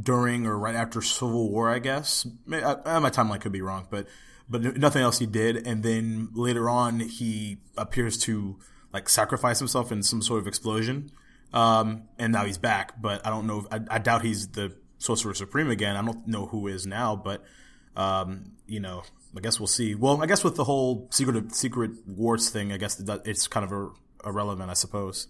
during 0.00 0.46
or 0.48 0.58
right 0.58 0.74
after 0.74 1.00
Civil 1.00 1.48
War, 1.48 1.70
I 1.70 1.78
guess. 1.78 2.26
I, 2.52 2.74
I- 2.84 2.98
my 2.98 3.10
timeline 3.10 3.40
could 3.40 3.52
be 3.52 3.62
wrong, 3.62 3.86
but 3.88 4.08
but 4.48 4.76
nothing 4.76 5.02
else 5.02 5.20
he 5.20 5.26
did. 5.26 5.64
And 5.64 5.84
then 5.84 6.30
later 6.32 6.68
on, 6.68 6.98
he 6.98 7.58
appears 7.76 8.18
to 8.24 8.58
like 8.92 9.08
sacrifice 9.08 9.60
himself 9.60 9.92
in 9.92 10.02
some 10.02 10.22
sort 10.22 10.40
of 10.40 10.48
explosion. 10.48 11.12
Um, 11.52 12.08
and 12.18 12.32
now 12.32 12.44
he's 12.44 12.58
back, 12.58 13.00
but 13.00 13.24
I 13.24 13.30
don't 13.30 13.46
know. 13.46 13.60
If, 13.60 13.66
I, 13.70 13.94
I 13.94 13.98
doubt 14.00 14.22
he's 14.22 14.48
the 14.48 14.76
Sorcerer 14.98 15.34
Supreme 15.34 15.70
again. 15.70 15.94
I 15.96 16.02
don't 16.02 16.26
know 16.26 16.46
who 16.46 16.66
is 16.66 16.84
now, 16.84 17.14
but 17.14 17.44
um, 18.00 18.52
you 18.66 18.80
know, 18.80 19.02
I 19.36 19.40
guess 19.40 19.60
we'll 19.60 19.66
see. 19.66 19.94
Well, 19.94 20.22
I 20.22 20.26
guess 20.26 20.42
with 20.42 20.56
the 20.56 20.64
whole 20.64 21.08
secret 21.10 21.54
secret 21.54 21.90
wars 22.06 22.48
thing, 22.48 22.72
I 22.72 22.78
guess 22.78 22.94
that 22.94 23.26
it's 23.26 23.46
kind 23.46 23.64
of 23.64 23.72
ir- 23.72 23.90
irrelevant, 24.24 24.70
I 24.70 24.74
suppose. 24.74 25.28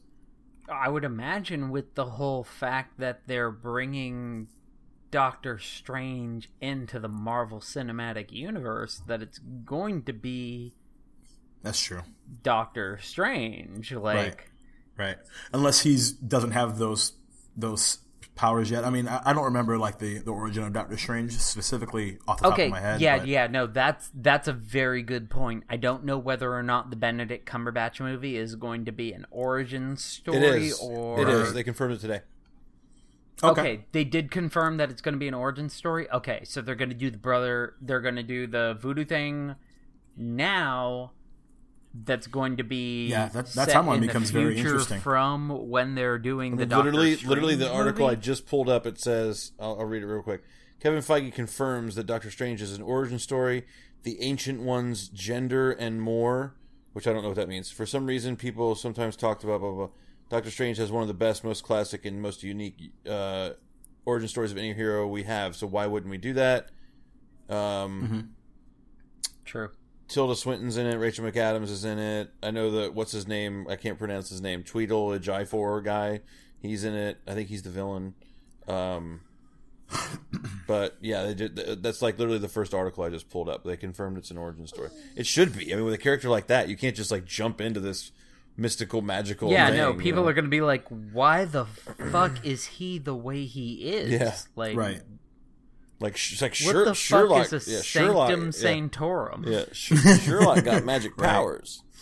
I 0.72 0.88
would 0.88 1.04
imagine 1.04 1.70
with 1.70 1.96
the 1.96 2.04
whole 2.04 2.44
fact 2.44 3.00
that 3.00 3.22
they're 3.26 3.50
bringing 3.50 4.46
Doctor 5.10 5.58
Strange 5.58 6.48
into 6.60 7.00
the 7.00 7.08
Marvel 7.08 7.58
Cinematic 7.58 8.30
Universe 8.30 9.02
that 9.08 9.20
it's 9.20 9.38
going 9.38 10.04
to 10.04 10.12
be 10.12 10.74
That's 11.64 11.80
true, 11.80 12.02
Doctor 12.44 13.00
Strange 13.02 13.90
like 13.92 14.48
right? 14.96 15.16
Unless 15.52 15.80
he's 15.80 16.12
doesn't 16.12 16.52
have 16.52 16.78
those 16.78 17.14
those 17.56 17.98
powers 18.36 18.70
yet. 18.70 18.84
I 18.84 18.90
mean, 18.90 19.06
I, 19.08 19.20
I 19.26 19.32
don't 19.32 19.44
remember 19.44 19.76
like 19.78 19.98
the 19.98 20.18
the 20.18 20.30
origin 20.32 20.62
of 20.64 20.72
Doctor 20.72 20.96
Strange 20.96 21.32
specifically 21.32 22.18
off 22.26 22.38
the 22.38 22.44
top 22.44 22.52
Okay, 22.54 22.66
of 22.66 22.70
my 22.72 22.80
head. 22.80 23.00
yeah, 23.00 23.18
but- 23.18 23.26
yeah, 23.28 23.46
no, 23.46 23.66
that's 23.66 24.10
that's 24.14 24.48
a 24.48 24.52
very 24.52 25.02
good 25.02 25.28
point. 25.30 25.64
I 25.68 25.76
don't 25.76 26.04
know 26.04 26.16
whether 26.18 26.54
or 26.54 26.62
not 26.62 26.90
the 26.90 26.96
Benedict 26.96 27.46
Cumberbatch 27.48 28.00
movie 28.00 28.36
is 28.36 28.56
going 28.56 28.84
to 28.86 28.92
be 28.92 29.12
an 29.12 29.26
origin 29.30 29.96
story 29.96 30.36
It 30.38 30.42
is. 30.62 30.78
or 30.80 31.20
It 31.20 31.28
is. 31.28 31.52
They 31.52 31.62
confirmed 31.62 31.94
it 31.94 32.00
today. 32.00 32.20
Okay. 33.42 33.60
Okay, 33.60 33.84
they 33.92 34.04
did 34.04 34.30
confirm 34.30 34.76
that 34.76 34.90
it's 34.90 35.00
going 35.00 35.14
to 35.14 35.18
be 35.18 35.28
an 35.28 35.32
origin 35.34 35.68
story. 35.70 36.10
Okay, 36.10 36.40
so 36.44 36.60
they're 36.60 36.74
going 36.74 36.90
to 36.90 36.94
do 36.94 37.10
the 37.10 37.16
brother. 37.18 37.74
They're 37.80 38.00
going 38.02 38.16
to 38.16 38.22
do 38.22 38.46
the 38.46 38.76
voodoo 38.78 39.04
thing 39.06 39.54
now. 40.16 41.12
That's 41.92 42.26
going 42.28 42.56
to 42.58 42.64
be 42.64 43.08
Yeah, 43.08 43.26
that- 43.28 43.46
that 43.46 43.68
set 43.68 43.68
timeline 43.76 43.96
in 43.96 44.00
becomes 44.02 44.30
very 44.30 44.56
interesting. 44.56 45.00
from 45.00 45.48
when 45.68 45.94
they're 45.94 46.18
doing 46.18 46.56
the 46.56 46.66
Doctor 46.66 46.84
literally, 46.90 47.14
Strange 47.16 47.28
literally, 47.28 47.54
the 47.56 47.70
article 47.72 48.06
I 48.06 48.14
just 48.14 48.46
pulled 48.46 48.68
up. 48.68 48.86
It 48.86 49.00
says, 49.00 49.52
I'll, 49.58 49.78
I'll 49.80 49.86
read 49.86 50.02
it 50.02 50.06
real 50.06 50.22
quick. 50.22 50.42
Kevin 50.80 51.00
Feige 51.00 51.32
confirms 51.34 51.94
that 51.96 52.04
Doctor 52.06 52.30
Strange 52.30 52.62
is 52.62 52.74
an 52.74 52.82
origin 52.82 53.18
story, 53.18 53.66
the 54.04 54.20
Ancient 54.22 54.60
One's 54.62 55.08
gender, 55.08 55.72
and 55.72 56.00
more. 56.00 56.54
Which 56.92 57.06
I 57.06 57.12
don't 57.12 57.22
know 57.22 57.28
what 57.28 57.36
that 57.36 57.48
means. 57.48 57.70
For 57.70 57.86
some 57.86 58.06
reason, 58.06 58.36
people 58.36 58.74
sometimes 58.74 59.14
talked 59.16 59.44
about 59.44 59.60
blah 59.60 59.70
blah. 59.70 59.86
blah. 59.86 59.94
Doctor 60.28 60.50
Strange 60.50 60.76
has 60.78 60.90
one 60.92 61.02
of 61.02 61.08
the 61.08 61.14
best, 61.14 61.42
most 61.44 61.62
classic, 61.64 62.04
and 62.04 62.20
most 62.22 62.42
unique 62.42 62.92
uh, 63.08 63.50
origin 64.04 64.28
stories 64.28 64.50
of 64.52 64.58
any 64.58 64.72
hero 64.74 65.06
we 65.06 65.22
have. 65.24 65.54
So 65.56 65.66
why 65.66 65.86
wouldn't 65.86 66.10
we 66.10 66.18
do 66.18 66.32
that? 66.34 66.70
Um, 67.48 68.30
True. 69.44 69.70
Tilda 70.10 70.34
Swinton's 70.34 70.76
in 70.76 70.86
it. 70.86 70.96
Rachel 70.96 71.24
McAdams 71.24 71.70
is 71.70 71.84
in 71.84 71.98
it. 71.98 72.30
I 72.42 72.50
know 72.50 72.70
that 72.72 72.94
what's 72.94 73.12
his 73.12 73.28
name? 73.28 73.66
I 73.70 73.76
can't 73.76 73.98
pronounce 73.98 74.28
his 74.28 74.40
name. 74.40 74.64
Tweedle, 74.64 75.14
a 75.14 75.20
J4 75.20 75.84
guy. 75.84 76.20
He's 76.60 76.84
in 76.84 76.94
it. 76.94 77.18
I 77.28 77.34
think 77.34 77.48
he's 77.48 77.62
the 77.62 77.70
villain. 77.70 78.14
Um, 78.66 79.20
but 80.66 80.96
yeah, 81.00 81.22
they 81.24 81.34
did. 81.34 81.82
That's 81.82 82.02
like 82.02 82.18
literally 82.18 82.40
the 82.40 82.48
first 82.48 82.74
article 82.74 83.04
I 83.04 83.10
just 83.10 83.30
pulled 83.30 83.48
up. 83.48 83.64
They 83.64 83.76
confirmed 83.76 84.18
it's 84.18 84.32
an 84.32 84.36
origin 84.38 84.66
story. 84.66 84.90
It 85.14 85.26
should 85.26 85.56
be. 85.56 85.72
I 85.72 85.76
mean, 85.76 85.84
with 85.84 85.94
a 85.94 85.98
character 85.98 86.28
like 86.28 86.48
that, 86.48 86.68
you 86.68 86.76
can't 86.76 86.96
just 86.96 87.12
like 87.12 87.24
jump 87.24 87.60
into 87.60 87.78
this 87.78 88.10
mystical, 88.56 89.02
magical. 89.02 89.50
Yeah, 89.50 89.68
thing, 89.68 89.76
no, 89.76 89.92
you 89.92 89.98
people 89.98 90.22
know? 90.22 90.28
are 90.28 90.32
going 90.32 90.44
to 90.44 90.50
be 90.50 90.60
like, 90.60 90.86
why 90.88 91.44
the 91.44 91.66
fuck 92.10 92.44
is 92.44 92.66
he 92.66 92.98
the 92.98 93.14
way 93.14 93.44
he 93.44 93.90
is? 93.92 94.10
Yeah. 94.10 94.34
Like, 94.56 94.76
Right. 94.76 95.02
Like 96.00 96.16
sh- 96.16 96.32
it's 96.32 96.42
like 96.42 96.50
what 96.52 96.72
Sher- 96.72 96.84
the 96.86 96.94
Sherlock. 96.94 97.52
is 97.52 97.68
a 97.68 97.70
yeah, 97.70 97.82
Sherlock. 97.82 98.28
sanctum 98.30 98.44
yeah. 98.46 98.50
sanctorum? 98.50 99.44
Yeah, 99.46 99.64
Sh- 99.72 100.20
Sherlock 100.24 100.64
got 100.64 100.84
magic 100.92 101.16
powers. 101.16 101.82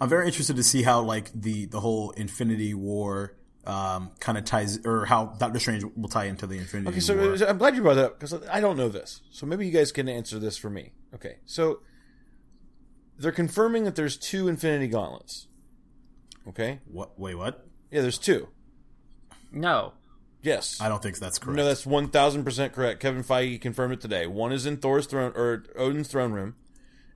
I'm 0.00 0.08
very 0.08 0.26
interested 0.26 0.56
to 0.56 0.62
see 0.62 0.82
how 0.82 1.00
like 1.02 1.30
the 1.32 1.66
the 1.66 1.80
whole 1.80 2.10
Infinity 2.10 2.74
War 2.74 3.34
um, 3.64 4.10
kind 4.20 4.38
of 4.38 4.44
ties, 4.44 4.78
or 4.84 5.06
how 5.06 5.26
Doctor 5.38 5.58
Strange 5.58 5.84
will 5.96 6.08
tie 6.08 6.26
into 6.26 6.46
the 6.46 6.58
Infinity 6.58 6.90
Okay, 6.90 7.00
so 7.00 7.16
War. 7.16 7.36
so 7.36 7.46
I'm 7.46 7.58
glad 7.58 7.74
you 7.74 7.82
brought 7.82 7.94
that 7.94 8.04
up 8.04 8.20
because 8.20 8.34
I 8.50 8.60
don't 8.60 8.76
know 8.76 8.88
this. 8.88 9.22
So 9.30 9.46
maybe 9.46 9.66
you 9.66 9.72
guys 9.72 9.90
can 9.92 10.08
answer 10.08 10.38
this 10.38 10.56
for 10.56 10.70
me. 10.70 10.92
Okay, 11.14 11.38
so 11.46 11.80
they're 13.18 13.32
confirming 13.32 13.84
that 13.84 13.96
there's 13.96 14.16
two 14.16 14.48
Infinity 14.48 14.88
Gauntlets. 14.88 15.48
Okay, 16.48 16.78
What? 16.86 17.18
Wait, 17.18 17.34
what? 17.34 17.66
yeah, 17.90 18.02
there's 18.02 18.18
two. 18.18 18.48
No. 19.50 19.94
Yes, 20.46 20.80
I 20.80 20.88
don't 20.88 21.02
think 21.02 21.18
that's 21.18 21.38
correct. 21.38 21.56
no, 21.56 21.64
that's 21.64 21.84
one 21.84 22.08
thousand 22.08 22.44
percent 22.44 22.72
correct. 22.72 23.00
Kevin 23.00 23.22
Feige 23.24 23.60
confirmed 23.60 23.94
it 23.94 24.00
today. 24.00 24.26
One 24.26 24.52
is 24.52 24.64
in 24.64 24.76
Thor's 24.78 25.06
throne 25.06 25.32
or 25.34 25.64
Odin's 25.76 26.08
throne 26.08 26.32
room, 26.32 26.54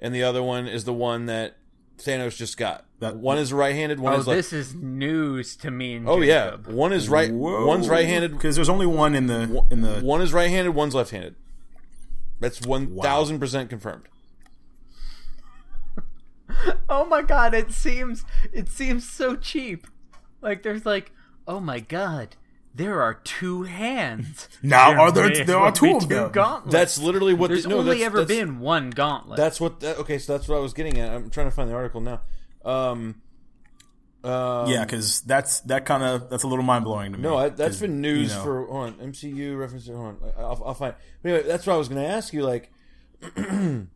and 0.00 0.14
the 0.14 0.22
other 0.22 0.42
one 0.42 0.66
is 0.66 0.84
the 0.84 0.92
one 0.92 1.26
that 1.26 1.56
Thanos 1.98 2.36
just 2.36 2.56
got. 2.56 2.84
That- 2.98 3.16
one 3.16 3.38
is 3.38 3.52
right-handed. 3.52 4.00
One 4.00 4.14
Oh, 4.14 4.18
is 4.18 4.26
left. 4.26 4.36
this 4.36 4.52
is 4.52 4.74
news 4.74 5.54
to 5.56 5.70
me 5.70 5.94
and 5.94 6.08
oh 6.08 6.20
yeah, 6.20 6.56
one 6.56 6.92
is 6.92 7.08
right. 7.08 7.30
One's 7.32 7.88
right-handed. 7.88 8.32
because 8.32 8.56
there's 8.56 8.68
only 8.68 8.86
one 8.86 9.14
in 9.14 9.26
the 9.26 9.64
in 9.70 9.80
the. 9.82 10.00
One 10.00 10.20
is 10.20 10.32
right-handed. 10.32 10.70
One's 10.74 10.94
left-handed. 10.94 11.36
That's 12.40 12.60
one 12.62 12.98
thousand 13.00 13.38
percent 13.38 13.70
confirmed. 13.70 14.08
Oh 16.88 17.04
my 17.04 17.22
god, 17.22 17.54
it 17.54 17.70
seems 17.70 18.24
it 18.52 18.68
seems 18.68 19.08
so 19.08 19.36
cheap. 19.36 19.86
Like 20.40 20.62
there's 20.64 20.84
like, 20.84 21.12
oh 21.46 21.60
my 21.60 21.78
god, 21.80 22.34
there 22.80 23.02
are 23.02 23.14
two 23.14 23.62
hands. 23.64 24.48
Now 24.62 24.92
are 25.00 25.12
there? 25.12 25.28
may 25.28 25.42
There 25.44 25.58
are 25.58 25.72
two 25.72 25.86
be 25.86 25.92
of 25.96 26.08
them. 26.08 26.30
gauntlets. 26.32 26.72
That's 26.72 26.98
literally 26.98 27.34
what. 27.34 27.48
There's 27.48 27.62
the, 27.64 27.68
no, 27.70 27.78
only 27.78 27.98
that's, 27.98 28.06
ever 28.06 28.18
that's, 28.24 28.28
been 28.28 28.60
one 28.60 28.90
gauntlet. 28.90 29.36
That's 29.36 29.60
what. 29.60 29.80
That, 29.80 29.98
okay, 29.98 30.18
so 30.18 30.36
that's 30.36 30.48
what 30.48 30.56
I 30.56 30.60
was 30.60 30.72
getting 30.72 30.98
at. 30.98 31.12
I'm 31.12 31.30
trying 31.30 31.46
to 31.46 31.50
find 31.50 31.68
the 31.68 31.74
article 31.74 32.00
now. 32.00 32.20
Um, 32.64 33.22
um, 34.22 34.68
yeah, 34.68 34.84
because 34.84 35.22
that's 35.22 35.60
that 35.62 35.86
kind 35.86 36.02
of 36.02 36.28
that's 36.28 36.42
a 36.42 36.46
little 36.46 36.64
mind 36.64 36.84
blowing 36.84 37.12
to 37.12 37.18
me. 37.18 37.22
No, 37.22 37.38
I, 37.38 37.48
that's 37.48 37.76
'Cause, 37.76 37.80
been 37.80 38.00
news 38.02 38.30
you 38.30 38.36
know, 38.38 38.44
for 38.44 38.66
hold 38.66 38.86
on 39.00 39.12
MCU 39.12 39.58
reference. 39.58 39.86
Hold 39.86 39.98
on, 39.98 40.18
I- 40.36 40.40
I'll, 40.40 40.62
I'll 40.66 40.74
find. 40.74 40.94
But 41.22 41.28
anyway, 41.30 41.48
that's 41.48 41.66
what 41.66 41.74
I 41.74 41.76
was 41.76 41.88
going 41.88 42.02
to 42.02 42.08
ask 42.08 42.32
you. 42.34 42.42
Like, 42.42 42.70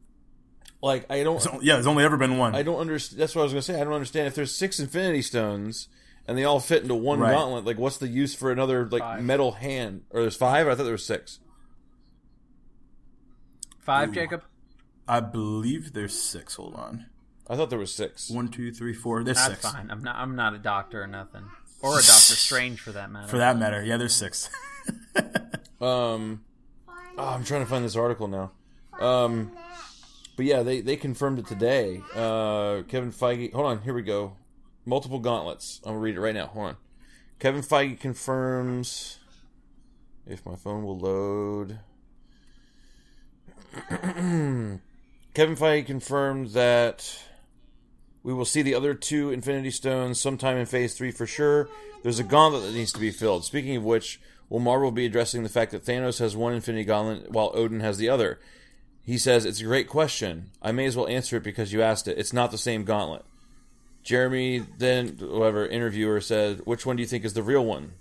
like 0.83 1.11
I 1.11 1.23
don't, 1.23 1.43
so- 1.43 1.59
yeah, 1.63 1.75
there's 1.75 1.87
only 1.87 2.05
ever 2.05 2.17
been 2.17 2.39
one. 2.39 2.55
I 2.55 2.63
don't 2.63 2.79
understand. 2.81 3.21
That's 3.21 3.35
what 3.35 3.43
I 3.43 3.45
was 3.45 3.53
going 3.53 3.63
to 3.63 3.73
say. 3.73 3.81
I 3.81 3.85
don't 3.85 3.93
understand 3.93 4.27
if 4.27 4.35
there's 4.35 4.55
six 4.55 4.81
Infinity 4.81 5.23
Stones 5.23 5.89
and 6.27 6.37
they 6.39 6.45
all 6.45 6.61
fit 6.61 6.83
into 6.83 6.95
one 6.95 7.21
Right. 7.21 7.33
gauntlet. 7.33 7.65
Like, 7.65 7.79
what's 7.79 7.99
the 7.99 8.09
use 8.09 8.35
for 8.35 8.51
another 8.53 8.87
like 8.89 9.03
Five. 9.03 9.23
metal 9.23 9.53
hand? 9.53 10.03
Or 10.11 10.21
there's 10.23 10.37
five? 10.37 10.67
I 10.69 10.75
thought 10.75 10.85
there 10.85 10.93
was 10.93 11.05
six. 11.07 11.41
Five, 13.81 14.13
Jacob. 14.13 14.43
I 15.07 15.21
believe 15.21 15.93
there's 15.93 16.19
six. 16.19 16.55
Hold 16.55 16.75
on. 16.75 17.07
I 17.49 17.57
thought 17.57 17.69
there 17.69 17.79
was 17.79 17.95
six. 17.95 18.31
One, 18.31 18.49
two, 18.49 18.73
three, 18.73 18.95
four. 18.95 19.23
There's 19.23 19.37
That's 19.37 19.61
six. 19.61 19.71
fine. 19.71 19.91
I'm 19.91 20.03
not. 20.03 20.17
I'm 20.17 20.35
not 20.35 20.55
a 20.55 20.59
doctor 20.59 21.03
or 21.03 21.07
nothing, 21.07 21.45
or 21.83 21.91
a 21.99 22.03
Doctor 22.03 22.07
Strange 22.07 22.81
for 22.81 22.93
that 22.93 23.11
matter. 23.11 23.29
For 23.29 23.37
that 23.37 23.59
matter, 23.59 23.83
yeah, 23.85 23.97
there's 23.99 24.15
six. 24.15 24.49
Um, 25.81 26.43
oh, 27.19 27.25
I'm 27.27 27.45
trying 27.45 27.61
to 27.63 27.67
find 27.69 27.85
this 27.85 27.97
article 27.97 28.27
now. 28.27 28.53
Um, 28.99 29.53
but 30.35 30.47
yeah, 30.47 30.63
they 30.63 30.81
they 30.81 30.97
confirmed 30.97 31.39
it 31.39 31.47
today. 31.47 32.01
Uh, 32.15 32.83
Kevin 32.89 33.13
Feige. 33.13 33.53
Hold 33.53 33.67
on, 33.67 33.83
here 33.83 33.93
we 33.93 34.01
go. 34.01 34.35
Multiple 34.87 35.19
gauntlets. 35.19 35.81
I'm 35.85 35.91
gonna 35.91 36.01
read 36.01 36.17
it 36.17 36.21
right 36.21 36.35
now. 36.35 36.47
Hold 36.47 36.67
on. 36.67 36.77
Kevin 37.39 37.63
Feige 37.63 37.99
confirms. 37.99 39.19
If 40.27 40.45
my 40.47 40.57
phone 40.57 40.85
will 40.85 40.99
load. 40.99 41.81
Kevin 45.35 45.57
Feige 45.57 45.87
confirmed 45.87 46.51
that 46.51 47.19
we 48.23 48.33
will 48.33 48.45
see 48.45 48.63
the 48.63 48.75
other 48.75 48.95
two 48.95 49.31
Infinity 49.31 49.71
Stones 49.71 50.21
sometime 50.21 50.57
in 50.57 50.67
Phase 50.67 50.95
3 50.95 51.11
for 51.11 51.27
sure. 51.27 51.69
There's 52.03 52.19
a 52.19 52.25
gauntlet 52.25 52.63
that 52.65 52.75
needs 52.75 52.93
to 52.93 53.01
be 53.01 53.11
filled. 53.11 53.45
Speaking 53.45 53.77
of 53.77 53.85
which, 53.85 54.21
will 54.49 54.61
Marvel 54.61 54.91
be 54.91 55.05
addressing 55.05 55.43
the 55.43 55.49
fact 55.49 55.73
that 55.73 55.85
Thanos 55.85 56.19
has 56.21 56.37
one 56.37 56.55
Infinity 56.55 56.85
Gauntlet 56.85 57.31
while 57.31 57.51
Odin 57.55 57.81
has 57.81 57.99
the 57.99 58.09
other? 58.09 58.41
He 59.03 59.19
says, 59.19 59.45
It's 59.45 59.61
a 59.61 59.65
great 59.65 59.89
question. 59.89 60.51
I 60.63 60.73
may 60.73 60.87
as 60.87 60.97
well 60.97 61.09
answer 61.09 61.37
it 61.37 61.43
because 61.43 61.73
you 61.73 61.83
asked 61.83 62.09
it. 62.09 62.19
It's 62.19 62.33
not 62.33 62.51
the 62.51 62.59
same 62.59 62.85
gauntlet. 62.85 63.25
Jeremy, 64.05 64.59
then, 64.79 65.17
whoever, 65.19 65.67
interviewer 65.67 66.21
said, 66.21 66.61
Which 66.65 66.85
one 66.87 66.97
do 66.97 67.03
you 67.03 67.09
think 67.09 67.25
is 67.25 67.33
the 67.35 67.43
real 67.43 67.65
one? 67.65 67.93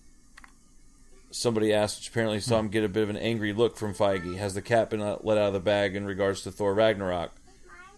Somebody 1.32 1.74
asked, 1.74 2.00
which 2.00 2.10
apparently 2.10 2.40
saw 2.40 2.60
him 2.60 2.68
get 2.68 2.84
a 2.84 2.90
bit 2.90 3.02
of 3.04 3.10
an 3.10 3.18
angry 3.18 3.54
look 3.54 3.76
from 3.76 3.96
Feige. 3.96 4.38
Has 4.38 4.54
the 4.54 4.62
cat 4.62 4.92
been 4.92 5.00
let 5.00 5.38
out 5.38 5.48
of 5.48 5.54
the 5.54 5.60
bag 5.60 5.96
in 5.96 6.06
regards 6.06 6.42
to 6.44 6.52
Thor 6.52 6.76
Ragnarok? 6.76 7.32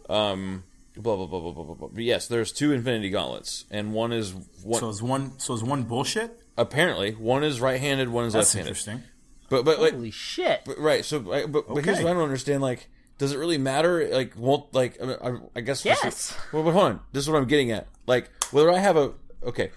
Um, 0.09 0.63
blah 0.95 1.17
blah 1.17 1.25
blah 1.25 1.39
blah 1.41 1.51
blah 1.51 1.63
blah. 1.65 1.73
blah. 1.75 1.87
But 1.89 2.03
yes, 2.03 2.27
there's 2.29 2.53
two 2.53 2.71
Infinity 2.71 3.09
Gauntlets, 3.09 3.65
and 3.69 3.91
one 3.93 4.13
is 4.13 4.33
one. 4.63 4.79
So 4.79 4.87
is 4.89 5.01
one. 5.03 5.37
So 5.37 5.53
is 5.53 5.63
one 5.63 5.83
bullshit. 5.83 6.39
apparently, 6.57 7.11
one 7.11 7.43
is 7.43 7.59
right-handed, 7.59 8.07
one 8.07 8.23
is 8.25 8.31
That's 8.33 8.55
left-handed. 8.55 8.69
interesting. 8.69 9.03
But 9.49 9.65
but 9.65 9.81
like, 9.81 9.93
Holy 9.93 10.11
shit! 10.11 10.61
but, 10.65 10.79
right. 10.79 11.03
So 11.03 11.33
I- 11.33 11.45
but, 11.45 11.67
but 11.67 11.83
here's 11.83 11.97
what 11.97 12.07
I 12.11 12.13
don't 12.13 12.23
understand. 12.23 12.61
Like, 12.61 12.87
does 13.17 13.31
it 13.31 13.37
really 13.37 13.57
matter? 13.57 14.07
Like, 14.11 14.33
won't 14.37 14.73
like 14.73 14.97
I, 15.01 15.37
I, 15.55 15.61
guess. 15.61 15.85
Yes. 15.85 16.37
Well, 16.51 16.63
but 16.63 16.71
hold 16.73 16.85
on. 16.85 16.99
This 17.11 17.23
is 17.23 17.29
what 17.29 17.37
I'm 17.37 17.47
getting 17.47 17.71
at. 17.71 17.87
Like, 18.07 18.29
whether 18.51 18.71
I 18.71 18.79
have 18.79 18.97
a 18.97 19.13
okay. 19.43 19.71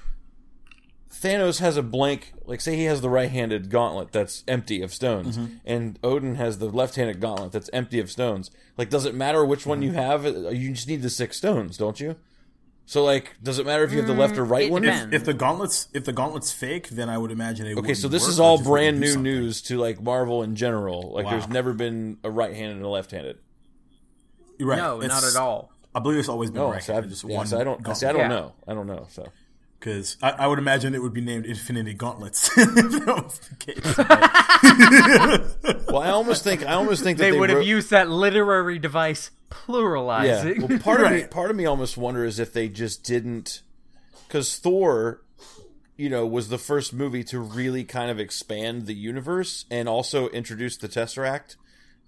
Thanos 1.10 1.58
has 1.60 1.76
a 1.78 1.82
blank, 1.82 2.34
like 2.44 2.60
say 2.60 2.76
he 2.76 2.84
has 2.84 3.00
the 3.00 3.08
right-handed 3.08 3.70
gauntlet 3.70 4.12
that's 4.12 4.44
empty 4.46 4.82
of 4.82 4.92
stones, 4.92 5.38
Mm-hmm. 5.38 5.54
and 5.64 5.98
Odin 6.04 6.34
has 6.34 6.58
the 6.58 6.68
left-handed 6.68 7.18
gauntlet 7.18 7.50
that's 7.50 7.70
empty 7.72 7.98
of 7.98 8.10
stones. 8.10 8.50
Like, 8.76 8.90
does 8.90 9.06
it 9.06 9.14
matter 9.14 9.44
which 9.44 9.64
one 9.66 9.80
you 9.82 9.90
Mm-hmm. 9.90 9.98
have? 9.98 10.54
You 10.54 10.72
just 10.74 10.86
need 10.86 11.00
the 11.02 11.08
six 11.10 11.38
stones, 11.38 11.78
don't 11.78 11.98
you? 11.98 12.16
So, 12.90 13.04
like, 13.04 13.34
does 13.42 13.58
it 13.58 13.66
matter 13.66 13.84
if 13.84 13.92
you 13.92 13.98
have 13.98 14.06
the 14.06 14.14
left 14.14 14.38
or 14.38 14.44
right 14.46 14.64
mm, 14.64 14.68
it 14.68 14.72
one? 14.72 14.80
depends. 14.82 15.14
If 15.14 15.24
the 15.26 15.34
gauntlets, 15.34 15.88
if 15.92 16.06
the 16.06 16.12
gauntlet's 16.14 16.52
fake, 16.52 16.88
then 16.88 17.10
I 17.10 17.18
would 17.18 17.30
imagine 17.30 17.66
it. 17.66 17.74
Would 17.74 17.82
be. 17.82 17.88
Okay, 17.88 17.94
so 17.94 18.08
this 18.08 18.22
work 18.22 18.30
is 18.30 18.40
all 18.40 18.62
brand 18.62 18.98
new 18.98 19.08
something. 19.08 19.24
news 19.24 19.60
to 19.64 19.76
like 19.76 20.00
Marvel 20.00 20.42
in 20.42 20.56
general. 20.56 21.12
Like, 21.12 21.26
Wow. 21.26 21.32
there's 21.32 21.48
never 21.48 21.74
been 21.74 22.16
a 22.24 22.30
right-handed 22.30 22.76
and 22.76 22.86
a 22.86 22.88
left-handed. 22.88 23.36
You're 24.58 24.68
right. 24.70 24.78
no, 24.78 25.00
not 25.00 25.22
at 25.22 25.36
all. 25.36 25.70
I 25.94 26.00
believe 26.00 26.18
it's 26.18 26.30
always 26.30 26.50
been 26.50 26.62
No, 26.62 26.70
right. 26.70 26.82
so 26.82 26.96
I, 26.96 27.02
just 27.02 27.24
yeah, 27.24 27.36
one 27.36 27.46
so 27.46 27.60
I 27.60 27.64
don't. 27.64 27.94
See, 27.94 28.06
I 28.06 28.12
don't 28.12 28.22
Yeah. 28.22 28.28
know. 28.28 28.52
I 28.66 28.72
don't 28.72 28.86
know. 28.86 29.06
So 29.10 29.28
Because 29.78 30.16
I, 30.20 30.30
I 30.30 30.46
would 30.48 30.58
imagine 30.58 30.94
it 30.94 31.02
would 31.02 31.12
be 31.12 31.20
named 31.20 31.46
Infinity 31.46 31.94
Gauntlets 31.94 32.50
if 32.58 32.74
that 32.74 33.06
was 33.06 33.38
the 33.38 33.54
case. 33.54 33.96
well, 35.88 36.02
I 36.02 36.10
almost 36.10 36.42
think 36.42 36.66
I 36.66 36.72
almost 36.74 37.02
think 37.02 37.18
that 37.18 37.24
They, 37.24 37.30
they, 37.30 37.38
would 37.38 37.50
have 37.50 37.62
used 37.62 37.90
that 37.90 38.08
literary 38.10 38.78
device 38.78 39.30
Yeah. 39.50 39.56
pluralizing. 39.66 40.68
Well, 40.68 40.78
part 40.80 41.00
of 41.02 41.12
me, 41.12 41.24
part 41.24 41.50
of 41.50 41.56
me 41.56 41.64
almost 41.66 41.96
wonder 41.96 42.24
is 42.24 42.38
if 42.38 42.52
they 42.52 42.68
just 42.68 43.04
didn't, 43.04 43.62
because 44.26 44.58
Thor, 44.58 45.22
you 45.96 46.08
know, 46.10 46.26
was 46.26 46.48
the 46.48 46.58
first 46.58 46.92
movie 46.92 47.22
to 47.24 47.38
really 47.38 47.84
kind 47.84 48.10
of 48.10 48.18
expand 48.18 48.86
the 48.86 48.94
universe 48.94 49.64
and 49.70 49.88
also 49.88 50.28
introduce 50.30 50.76
the 50.76 50.88
Tesseract 50.88 51.56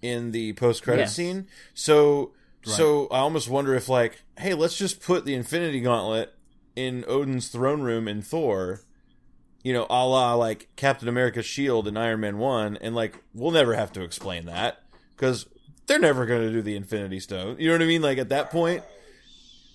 in 0.01 0.31
the 0.31 0.53
post 0.53 0.83
credit 0.83 1.03
Yes. 1.03 1.15
scene. 1.15 1.47
So, 1.73 2.33
so 2.63 3.07
I 3.07 3.19
almost 3.19 3.49
wonder 3.49 3.73
if 3.75 3.87
like, 3.87 4.23
hey, 4.37 4.53
let's 4.55 4.77
just 4.77 5.01
put 5.01 5.25
the 5.25 5.35
Infinity 5.35 5.79
Gauntlet 5.81 6.33
in 6.75 7.03
Odin's 7.07 7.49
throne 7.49 7.81
room 7.81 8.07
in 8.07 8.21
Thor. 8.21 8.81
You 9.63 9.73
know, 9.73 9.85
a 9.91 10.05
la 10.07 10.33
like 10.33 10.69
Captain 10.75 11.07
America's 11.07 11.45
shield 11.45 11.87
in 11.87 11.95
Iron 11.95 12.21
Man 12.21 12.37
One, 12.39 12.77
and 12.81 12.95
like 12.95 13.21
we'll 13.33 13.51
never 13.51 13.75
have 13.75 13.91
to 13.93 14.01
explain 14.01 14.45
that 14.47 14.81
because 15.15 15.45
they're 15.85 15.99
never 15.99 16.25
going 16.25 16.41
to 16.41 16.51
do 16.51 16.61
the 16.63 16.75
Infinity 16.75 17.19
Stone. 17.19 17.57
You 17.59 17.67
know 17.67 17.75
what 17.75 17.81
I 17.83 17.85
mean? 17.85 18.01
Like 18.01 18.17
at 18.17 18.29
that 18.29 18.49
point. 18.49 18.83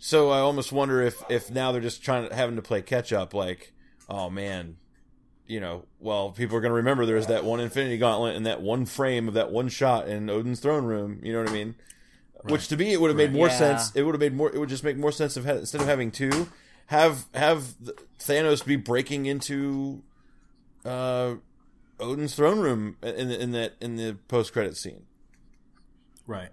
So 0.01 0.31
I 0.31 0.39
almost 0.39 0.73
wonder 0.73 1.03
if 1.03 1.23
if 1.31 1.51
now 1.51 1.71
they're 1.73 1.81
just 1.81 2.03
trying 2.03 2.29
to 2.29 2.35
having 2.35 2.57
to 2.57 2.63
play 2.63 2.83
catch 2.83 3.13
up. 3.13 3.33
Like, 3.33 3.73
oh 4.09 4.29
man, 4.29 4.77
you 5.47 5.61
know, 5.61 5.85
well, 6.01 6.31
people 6.33 6.57
are 6.57 6.61
going 6.61 6.71
to 6.71 6.77
remember 6.77 7.07
there's 7.07 7.29
that 7.29 7.45
one 7.45 7.61
Infinity 7.61 7.99
Gauntlet 7.99 8.35
and 8.37 8.45
that 8.47 8.61
one 8.61 8.87
frame 8.87 9.29
of 9.29 9.35
that 9.35 9.51
one 9.53 9.69
shot 9.69 10.09
in 10.09 10.29
Odin's 10.29 10.61
throne 10.61 10.85
room. 10.85 11.21
You 11.23 11.33
know 11.33 11.41
what 11.41 11.49
I 11.51 11.53
mean? 11.53 11.77
Which 12.43 12.69
to 12.69 12.77
me, 12.77 12.93
it 12.93 13.01
would 13.01 13.09
have 13.09 13.17
made 13.17 13.33
more 13.33 13.49
Yeah. 13.49 13.57
sense. 13.59 13.93
It 13.95 14.03
would 14.03 14.15
have 14.15 14.21
made 14.21 14.35
more. 14.35 14.53
It 14.53 14.59
would 14.59 14.69
just 14.69 14.85
make 14.85 14.97
more 14.97 15.13
sense 15.13 15.37
if 15.37 15.47
instead 15.47 15.81
of 15.81 15.87
having 15.87 16.11
two, 16.11 16.49
have 16.87 17.27
have 17.35 17.75
Thanos 18.19 18.65
be 18.65 18.77
breaking 18.77 19.27
into 19.27 20.03
uh, 20.85 21.35
Odin's 22.01 22.35
throne 22.35 22.61
room 22.61 22.97
in 23.03 23.29
the, 23.29 23.41
in 23.43 23.53
that 23.53 23.75
in 23.81 23.97
the 23.97 24.17
post 24.29 24.53
credit 24.53 24.77
scene. 24.77 25.03
Right. 26.27 26.51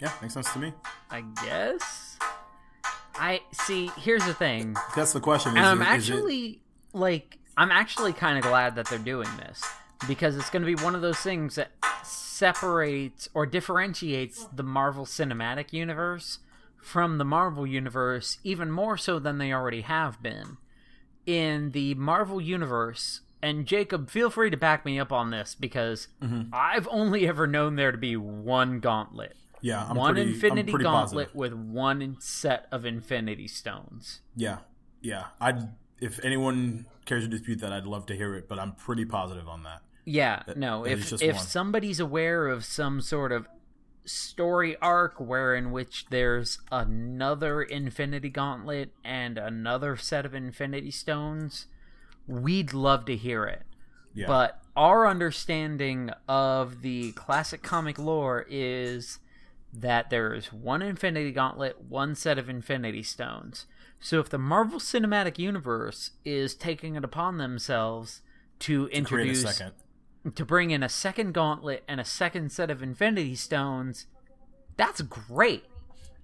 Yeah, 0.00 0.12
makes 0.22 0.34
sense 0.34 0.50
to 0.52 0.58
me. 0.58 0.72
I 1.10 1.22
guess. 1.44 2.18
I 3.14 3.40
see. 3.52 3.90
Here's 3.98 4.24
the 4.24 4.32
thing. 4.34 4.76
That's 4.96 5.12
the 5.12 5.20
question. 5.20 5.52
Is 5.52 5.58
And 5.58 5.66
I'm 5.66 5.82
it- 5.82 5.88
actually 5.88 6.60
like 6.92 7.38
I'm 7.56 7.70
actually 7.70 8.12
kind 8.14 8.38
of 8.38 8.44
glad 8.44 8.76
that 8.76 8.86
they're 8.88 8.98
doing 8.98 9.28
this 9.38 9.62
because 10.08 10.36
it's 10.36 10.48
going 10.48 10.62
to 10.62 10.66
be 10.76 10.82
one 10.82 10.94
of 10.94 11.02
those 11.02 11.18
things 11.18 11.56
that 11.56 11.72
separates 12.02 13.28
or 13.34 13.44
differentiates 13.44 14.46
the 14.54 14.62
Marvel 14.62 15.04
Cinematic 15.04 15.72
Universe 15.74 16.38
from 16.82 17.18
the 17.18 17.24
Marvel 17.24 17.66
Universe 17.66 18.38
even 18.44 18.70
more 18.70 18.96
so 18.96 19.18
than 19.18 19.38
they 19.38 19.52
already 19.52 19.82
have 19.82 20.22
been. 20.22 20.56
In 21.26 21.70
the 21.70 21.94
Marvel 21.94 22.40
Universe, 22.40 23.20
and 23.42 23.66
Jacob, 23.66 24.10
feel 24.10 24.30
free 24.30 24.50
to 24.50 24.56
back 24.56 24.84
me 24.84 24.98
up 24.98 25.12
on 25.12 25.30
this 25.30 25.54
because 25.54 26.08
Mm-hmm. 26.22 26.50
I've 26.52 26.88
only 26.90 27.28
ever 27.28 27.46
known 27.46 27.76
there 27.76 27.92
to 27.92 27.98
be 27.98 28.16
one 28.16 28.80
gauntlet. 28.80 29.36
yeah, 29.60 29.86
I'm 29.88 29.96
one 29.96 30.14
pretty, 30.14 30.32
Infinity 30.32 30.72
I'm 30.72 30.78
Gauntlet 30.80 31.28
Positive. 31.32 31.34
with 31.34 31.52
one 31.52 32.16
set 32.20 32.66
of 32.72 32.84
Infinity 32.84 33.46
Stones. 33.48 34.20
Yeah, 34.34 34.58
yeah. 35.02 35.26
I'd 35.40 35.68
if 36.00 36.18
anyone 36.24 36.86
cares 37.04 37.24
to 37.24 37.28
dispute 37.28 37.60
that, 37.60 37.72
I'd 37.72 37.84
love 37.86 38.06
to 38.06 38.16
hear 38.16 38.34
it, 38.34 38.48
but 38.48 38.58
I'm 38.58 38.72
pretty 38.72 39.04
positive 39.04 39.46
on 39.48 39.62
that. 39.64 39.82
Yeah, 40.06 40.42
no. 40.56 40.84
that 40.84 40.92
If 40.92 41.12
if 41.22 41.36
one. 41.36 41.44
somebody's 41.44 42.00
aware 42.00 42.48
of 42.48 42.64
some 42.64 43.00
sort 43.02 43.30
of 43.32 43.46
story 44.04 44.76
arc 44.80 45.20
where 45.20 45.54
in 45.54 45.70
which 45.70 46.06
there's 46.10 46.58
another 46.70 47.62
Infinity 47.62 48.28
Gauntlet 48.30 48.90
and 49.04 49.38
another 49.38 49.96
set 49.96 50.24
of 50.26 50.34
Infinity 50.34 50.90
Stones, 50.90 51.66
we'd 52.26 52.72
love 52.72 53.04
to 53.06 53.16
hear 53.16 53.44
it. 53.44 53.62
Yeah. 54.14 54.26
But 54.26 54.60
our 54.76 55.06
understanding 55.06 56.10
of 56.28 56.82
the 56.82 57.12
classic 57.12 57.62
comic 57.62 57.98
lore 57.98 58.46
is 58.48 59.18
that 59.72 60.10
there's 60.10 60.52
one 60.52 60.82
Infinity 60.82 61.32
Gauntlet, 61.32 61.80
one 61.88 62.14
set 62.14 62.38
of 62.38 62.48
Infinity 62.48 63.02
Stones. 63.02 63.66
So 64.00 64.18
if 64.18 64.28
the 64.30 64.38
Marvel 64.38 64.80
Cinematic 64.80 65.38
Universe 65.38 66.12
is 66.24 66.54
taking 66.54 66.96
it 66.96 67.04
upon 67.04 67.36
themselves 67.36 68.22
to 68.60 68.88
introduce 68.88 69.42
second. 69.42 69.74
To 70.34 70.44
bring 70.44 70.70
in 70.70 70.82
a 70.82 70.88
second 70.88 71.32
gauntlet 71.32 71.82
and 71.88 72.00
a 72.00 72.04
second 72.04 72.50
set 72.52 72.70
of 72.70 72.82
infinity 72.82 73.34
stones 73.34 74.06
that's 74.76 75.00
great 75.02 75.64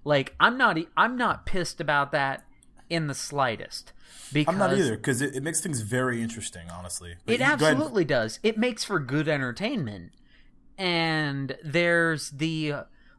like 0.03 0.35
i'm 0.39 0.57
not 0.57 0.77
i'm 0.95 1.17
not 1.17 1.45
pissed 1.45 1.81
about 1.81 2.11
that 2.11 2.43
in 2.89 3.07
the 3.07 3.13
slightest 3.13 3.91
because 4.31 4.53
I'm 4.53 4.59
not 4.59 4.73
either 4.73 4.95
because 4.95 5.21
it, 5.21 5.35
it 5.35 5.43
makes 5.43 5.59
things 5.61 5.81
very 5.81 6.21
interesting, 6.21 6.69
honestly. 6.69 7.15
But 7.25 7.33
it 7.33 7.35
you- 7.35 7.37
go 7.39 7.43
ahead. 7.45 7.61
absolutely 7.61 8.05
does 8.05 8.39
it 8.43 8.57
makes 8.57 8.83
for 8.83 8.99
good 8.99 9.27
entertainment 9.27 10.11
and 10.77 11.55
there's 11.63 12.29
the 12.31 12.73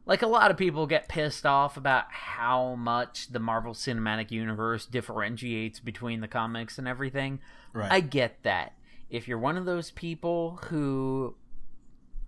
like 0.05 0.21
a 0.21 0.27
lot 0.27 0.49
of 0.49 0.57
people 0.57 0.87
get 0.87 1.07
pissed 1.07 1.45
off 1.45 1.77
about 1.77 2.05
how 2.09 2.75
much 2.75 3.31
the 3.31 3.39
marvel 3.39 3.73
cinematic 3.73 4.31
universe 4.31 4.85
differentiates 4.85 5.79
between 5.79 6.21
the 6.21 6.27
comics 6.27 6.77
and 6.79 6.87
everything 6.87 7.39
Right. 7.73 7.91
i 7.91 7.99
get 7.99 8.41
that 8.43 8.73
if 9.09 9.27
you're 9.27 9.39
one 9.39 9.57
of 9.57 9.65
those 9.65 9.91
people 9.91 10.59
who 10.69 11.35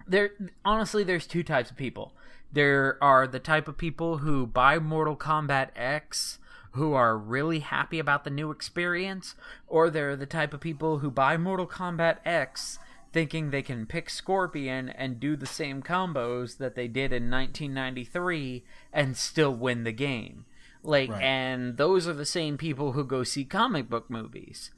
there 0.08 0.32
honestly 0.66 1.04
there's 1.04 1.28
two 1.28 1.44
types 1.44 1.72
of 1.72 1.78
people. 1.78 2.14
There 2.52 2.98
are 3.02 3.28
the 3.28 3.40
type 3.40 3.68
of 3.68 3.78
people 3.78 4.18
who 4.18 4.46
buy 4.46 4.78
mortal 4.80 5.16
kombat 5.16 5.70
x 5.76 6.40
who 6.74 6.94
are 6.94 7.18
really 7.18 7.60
happy 7.60 8.00
about 8.00 8.24
the 8.24 8.30
new 8.30 8.50
experience 8.52 9.36
or 9.68 9.90
there 9.90 10.10
are 10.12 10.16
the 10.16 10.26
type 10.26 10.54
of 10.54 10.60
people 10.62 11.00
who 11.00 11.12
buy 11.12 11.38
mortal 11.38 11.68
kombat 11.68 12.18
x 12.26 12.80
thinking 13.14 13.52
they 13.52 13.62
can 13.62 13.86
pick 13.86 14.10
scorpion 14.10 14.90
and 14.90 15.20
do 15.20 15.36
the 15.36 15.46
same 15.46 15.82
combos 15.82 16.58
that 16.58 16.76
they 16.76 16.88
did 16.88 17.12
in 17.12 17.30
1993 17.30 18.64
and 18.94 19.18
still 19.18 19.54
win 19.54 19.84
the 19.84 19.92
game. 19.92 20.46
Like 20.84 21.12
Right. 21.12 21.22
and 21.22 21.78
those 21.78 22.08
are 22.08 22.14
the 22.14 22.26
same 22.26 22.58
people 22.58 22.94
who 22.94 23.04
go 23.04 23.24
see 23.24 23.44
comic 23.46 23.90
book 23.90 24.10
movies. 24.10 24.72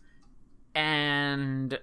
And 0.75 1.79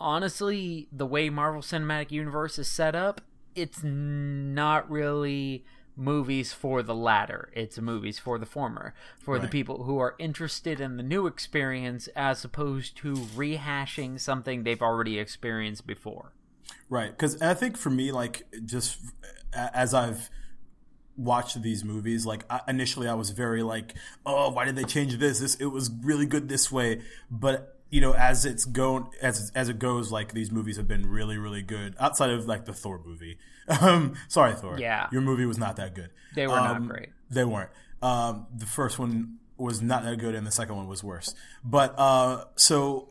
honestly, 0.00 0.88
the 0.90 1.06
way 1.06 1.30
Marvel 1.30 1.62
Cinematic 1.62 2.10
Universe 2.10 2.58
is 2.58 2.68
set 2.68 2.94
up, 2.94 3.20
it's 3.54 3.82
not 3.82 4.90
really 4.90 5.64
movies 5.96 6.52
for 6.52 6.82
the 6.82 6.94
latter. 6.94 7.50
It's 7.54 7.78
movies 7.78 8.18
for 8.18 8.38
the 8.38 8.46
former, 8.46 8.94
for 9.18 9.38
the 9.38 9.48
people 9.48 9.84
who 9.84 9.98
are 9.98 10.14
interested 10.18 10.80
in 10.80 10.96
the 10.96 11.02
new 11.02 11.26
experience 11.26 12.08
as 12.16 12.44
opposed 12.44 12.96
to 12.98 13.14
rehashing 13.14 14.18
something 14.18 14.62
they've 14.62 14.80
already 14.80 15.18
experienced 15.18 15.86
before. 15.86 16.32
Right, 16.88 17.10
because 17.10 17.40
I 17.42 17.54
think 17.54 17.76
for 17.76 17.90
me, 17.90 18.12
like 18.12 18.46
just 18.64 18.98
as 19.52 19.92
I've 19.92 20.30
watched 21.16 21.60
these 21.60 21.84
movies, 21.84 22.24
like 22.24 22.44
I, 22.48 22.60
initially 22.66 23.08
I 23.08 23.14
was 23.14 23.30
very 23.30 23.62
like, 23.62 23.94
oh, 24.24 24.50
why 24.50 24.64
did 24.64 24.76
they 24.76 24.84
change 24.84 25.18
this? 25.18 25.40
This 25.40 25.54
it 25.56 25.66
was 25.66 25.90
really 26.02 26.26
good 26.26 26.48
this 26.48 26.72
way, 26.72 27.02
but 27.30 27.79
you 27.90 28.00
know, 28.00 28.12
as 28.14 28.44
it's 28.44 28.64
going 28.64 29.08
as 29.20 29.50
as 29.54 29.68
it 29.68 29.78
goes, 29.78 30.10
like 30.12 30.32
these 30.32 30.50
movies 30.50 30.76
have 30.76 30.86
been 30.88 31.06
really 31.08 31.36
really 31.38 31.62
good. 31.62 31.94
Outside 31.98 32.30
of 32.30 32.46
like 32.46 32.64
the 32.64 32.72
Thor 32.72 33.00
movie, 33.04 33.38
um, 33.80 34.14
sorry 34.28 34.54
Thor, 34.54 34.78
Yeah. 34.78 35.08
your 35.12 35.22
movie 35.22 35.46
was 35.46 35.58
not 35.58 35.76
that 35.76 35.94
good. 35.94 36.10
They 36.34 36.46
were 36.46 36.54
not 36.56 36.76
Um, 36.76 36.88
great. 36.88 37.08
They 37.30 37.44
weren't. 37.44 37.70
Um, 38.02 38.46
the 38.56 38.66
first 38.66 38.98
one 38.98 39.38
was 39.56 39.82
not 39.82 40.04
that 40.04 40.18
good, 40.18 40.34
and 40.34 40.46
the 40.46 40.50
second 40.50 40.76
one 40.76 40.88
was 40.88 41.04
worse. 41.04 41.34
But 41.64 41.94
uh, 41.98 42.44
so, 42.56 43.10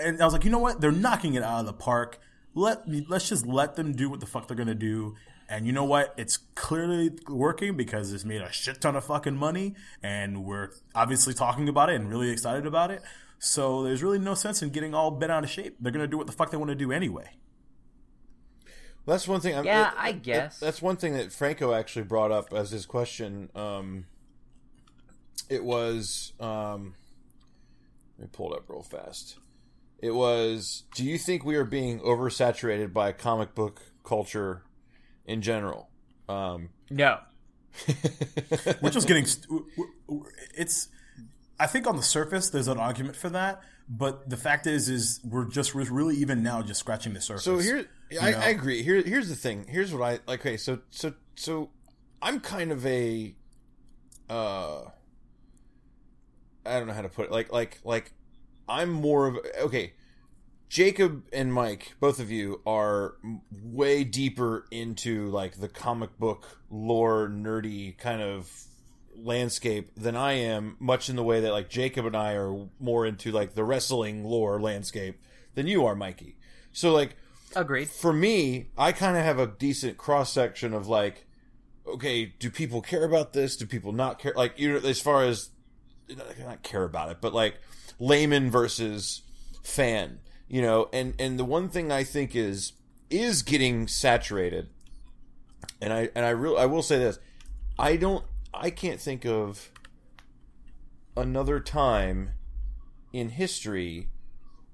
and 0.00 0.20
I 0.22 0.24
was 0.24 0.32
like, 0.32 0.44
you 0.44 0.50
know 0.50 0.58
what? 0.58 0.80
They're 0.80 0.90
knocking 0.92 1.34
it 1.34 1.42
out 1.42 1.60
of 1.60 1.66
the 1.66 1.72
park. 1.74 2.18
Let 2.54 2.88
me. 2.88 3.04
Let's 3.08 3.28
just 3.28 3.46
let 3.46 3.76
them 3.76 3.92
do 3.92 4.08
what 4.08 4.20
the 4.20 4.26
fuck 4.26 4.48
they're 4.48 4.56
gonna 4.56 4.74
do. 4.74 5.16
And 5.48 5.64
you 5.66 5.72
know 5.72 5.84
what? 5.84 6.12
It's 6.16 6.38
clearly 6.56 7.10
working 7.28 7.76
because 7.76 8.12
it's 8.12 8.24
made 8.24 8.40
a 8.40 8.50
shit 8.50 8.80
ton 8.80 8.96
of 8.96 9.04
fucking 9.04 9.36
money, 9.36 9.74
and 10.02 10.44
we're 10.44 10.70
obviously 10.94 11.34
talking 11.34 11.68
about 11.68 11.90
it 11.90 11.96
and 11.96 12.08
really 12.08 12.30
excited 12.30 12.66
about 12.66 12.90
it. 12.90 13.02
So 13.38 13.82
there's 13.82 14.02
really 14.02 14.18
no 14.18 14.34
sense 14.34 14.62
in 14.62 14.70
getting 14.70 14.94
all 14.94 15.10
bent 15.10 15.30
out 15.32 15.44
of 15.44 15.50
shape. 15.50 15.76
They're 15.80 15.92
gonna 15.92 16.06
do 16.06 16.16
what 16.16 16.26
the 16.26 16.32
fuck 16.32 16.50
they 16.50 16.56
want 16.56 16.70
to 16.70 16.74
do 16.74 16.90
anyway. 16.92 17.30
Well, 19.04 19.14
That's 19.14 19.28
one 19.28 19.40
thing. 19.40 19.54
I'm, 19.56 19.64
Yeah, 19.64 19.88
it- 19.90 19.94
I 19.96 20.08
it- 20.10 20.22
guess. 20.22 20.58
that's 20.58 20.82
one 20.82 20.96
thing 20.96 21.12
that 21.14 21.32
Franco 21.32 21.72
actually 21.72 22.04
brought 22.06 22.32
up 22.32 22.52
as 22.52 22.70
his 22.70 22.86
question. 22.86 23.50
Um, 23.54 24.06
it 25.48 25.62
was. 25.64 26.32
Um, 26.40 26.94
let 28.18 28.24
me 28.26 28.30
pull 28.32 28.52
it 28.52 28.56
up 28.56 28.64
real 28.68 28.82
fast. 28.82 29.36
It 29.98 30.10
was. 30.12 30.84
Do 30.94 31.04
you 31.04 31.18
think 31.18 31.44
we 31.44 31.54
are 31.56 31.64
being 31.64 32.00
oversaturated 32.00 32.92
by 32.92 33.12
comic 33.12 33.54
book 33.54 33.80
culture 34.04 34.62
in 35.24 35.40
general? 35.42 35.88
Um, 36.28 36.70
No. 36.90 37.20
we're 38.80 38.90
just 38.90 39.06
getting 39.06 39.26
st- 39.26 39.46
w- 39.48 39.66
w- 40.08 40.24
it's 40.56 40.88
i 41.58 41.66
think 41.66 41.86
on 41.86 41.96
the 41.96 42.02
surface 42.02 42.50
there's 42.50 42.68
an 42.68 42.78
argument 42.78 43.16
for 43.16 43.28
that 43.28 43.62
but 43.88 44.28
the 44.28 44.36
fact 44.36 44.66
is 44.66 44.88
is 44.88 45.20
we're 45.24 45.44
just 45.44 45.74
we're 45.74 45.84
really 45.90 46.16
even 46.16 46.42
now 46.42 46.60
just 46.62 46.80
scratching 46.80 47.14
the 47.14 47.20
surface 47.20 47.44
So 47.44 47.58
here, 47.58 47.86
I. 48.20 48.32
I 48.34 48.48
agree. 48.48 48.82
Here, 48.82 49.02
here's 49.02 49.28
the 49.28 49.36
thing. 49.36 49.66
Here's 49.68 49.92
what 49.94 50.02
I 50.02 50.10
like. 50.26 50.40
Okay, 50.40 50.56
so 50.56 50.80
so 50.90 51.14
so, 51.36 51.70
I'm 52.20 52.40
kind 52.40 52.72
of 52.72 52.84
a, 52.86 53.34
uh, 54.28 54.84
I 56.64 56.78
don't 56.78 56.86
know 56.88 56.94
how 56.94 57.02
to 57.02 57.08
put 57.08 57.26
it. 57.26 57.30
Like 57.30 57.52
like 57.52 57.78
like, 57.84 58.12
I'm 58.68 58.90
more 58.90 59.28
of 59.28 59.38
okay. 59.60 59.92
Jacob 60.68 61.22
and 61.32 61.54
Mike, 61.54 61.94
both 62.00 62.18
of 62.18 62.28
you 62.32 62.60
are 62.66 63.14
way 63.62 64.02
deeper 64.02 64.66
into 64.72 65.28
like 65.28 65.60
the 65.60 65.68
comic 65.68 66.18
book 66.18 66.58
lore, 66.70 67.28
nerdy 67.28 67.96
kind 67.96 68.20
of 68.20 68.50
landscape 69.22 69.90
than 69.96 70.16
I 70.16 70.32
am. 70.32 70.76
Much 70.78 71.08
in 71.08 71.16
the 71.16 71.22
way 71.22 71.40
that 71.40 71.52
like 71.52 71.68
Jacob 71.68 72.06
and 72.06 72.16
I 72.16 72.32
are 72.32 72.68
more 72.78 73.06
into 73.06 73.32
like 73.32 73.54
the 73.54 73.64
wrestling 73.64 74.24
lore 74.24 74.60
landscape 74.60 75.20
than 75.54 75.66
you 75.66 75.84
are, 75.86 75.94
Mikey. 75.94 76.36
So 76.72 76.92
like 76.92 77.16
Agreed. 77.54 77.88
for 77.88 78.12
me, 78.12 78.68
I 78.76 78.92
kind 78.92 79.16
of 79.16 79.24
have 79.24 79.38
a 79.38 79.46
decent 79.46 79.96
cross 79.96 80.32
section 80.32 80.74
of 80.74 80.88
like, 80.88 81.26
okay, 81.86 82.26
do 82.38 82.50
people 82.50 82.82
care 82.82 83.04
about 83.04 83.32
this? 83.32 83.56
Do 83.56 83.66
people 83.66 83.92
not 83.92 84.18
care? 84.18 84.34
Like, 84.36 84.58
you 84.58 84.72
know, 84.72 84.88
as 84.88 85.00
far 85.00 85.24
as 85.24 85.50
not 86.38 86.62
care 86.62 86.84
about 86.84 87.10
it, 87.10 87.18
but 87.20 87.32
like 87.32 87.56
layman 87.98 88.50
versus 88.50 89.22
fan, 89.62 90.20
you 90.48 90.62
know. 90.62 90.88
And 90.92 91.14
and 91.18 91.38
the 91.38 91.44
one 91.44 91.68
thing 91.68 91.90
I 91.90 92.04
think 92.04 92.36
is 92.36 92.72
is 93.08 93.42
getting 93.42 93.86
saturated 93.86 94.68
and 95.80 95.92
I 95.92 96.08
and 96.14 96.24
I 96.24 96.30
real 96.30 96.56
I 96.56 96.66
will 96.66 96.82
say 96.82 96.98
this, 96.98 97.18
I 97.78 97.96
don't 97.96 98.24
I 98.58 98.70
can't 98.70 99.00
think 99.00 99.24
of 99.24 99.70
another 101.16 101.60
time 101.60 102.30
in 103.12 103.30
history 103.30 104.08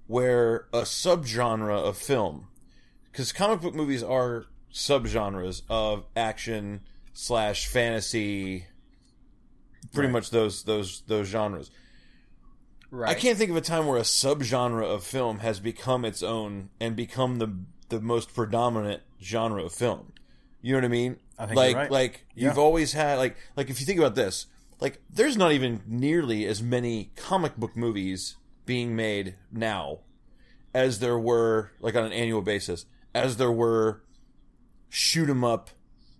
where 0.06 0.66
a 0.72 0.82
subgenre 0.82 1.70
of 1.78 1.96
film, 1.96 2.48
because 3.10 3.32
comic 3.32 3.60
book 3.60 3.74
movies 3.74 4.02
are 4.02 4.46
subgenres 4.72 5.62
of 5.68 6.04
action 6.16 6.80
slash 7.12 7.66
fantasy, 7.66 8.66
pretty 9.92 10.06
Right. 10.08 10.12
much 10.12 10.30
those 10.30 10.64
those 10.64 11.02
those 11.06 11.28
genres. 11.28 11.70
Right. 12.90 13.10
I 13.10 13.14
can't 13.18 13.38
think 13.38 13.50
of 13.50 13.56
a 13.56 13.60
time 13.62 13.86
where 13.86 13.96
a 13.98 14.02
subgenre 14.02 14.82
of 14.84 15.04
film 15.04 15.38
has 15.38 15.60
become 15.60 16.04
its 16.04 16.22
own 16.22 16.70
and 16.80 16.94
become 16.96 17.38
the 17.38 17.56
the 17.88 18.00
most 18.00 18.34
predominant 18.34 19.02
genre 19.22 19.62
of 19.64 19.72
film. 19.72 20.12
You 20.60 20.72
know 20.72 20.78
what 20.78 20.84
I 20.84 20.88
mean? 20.88 21.16
Like 21.38 21.76
right. 21.76 21.90
like 21.90 22.26
you've 22.34 22.58
always 22.58 22.92
had 22.92 23.18
like 23.18 23.36
like 23.56 23.70
if 23.70 23.80
you 23.80 23.86
think 23.86 23.98
about 23.98 24.14
this, 24.14 24.46
like 24.80 25.00
there's 25.10 25.36
not 25.36 25.52
even 25.52 25.82
nearly 25.86 26.46
as 26.46 26.62
many 26.62 27.10
comic 27.16 27.56
book 27.56 27.76
movies 27.76 28.36
being 28.64 28.94
made 28.94 29.34
now 29.50 30.00
as 30.74 31.00
there 31.00 31.18
were 31.18 31.72
like 31.80 31.94
on 31.96 32.04
an 32.04 32.12
annual 32.12 32.42
basis 32.42 32.86
as 33.14 33.36
there 33.36 33.50
were 33.52 34.02
shoot 34.88 35.28
'em 35.28 35.42
up 35.42 35.70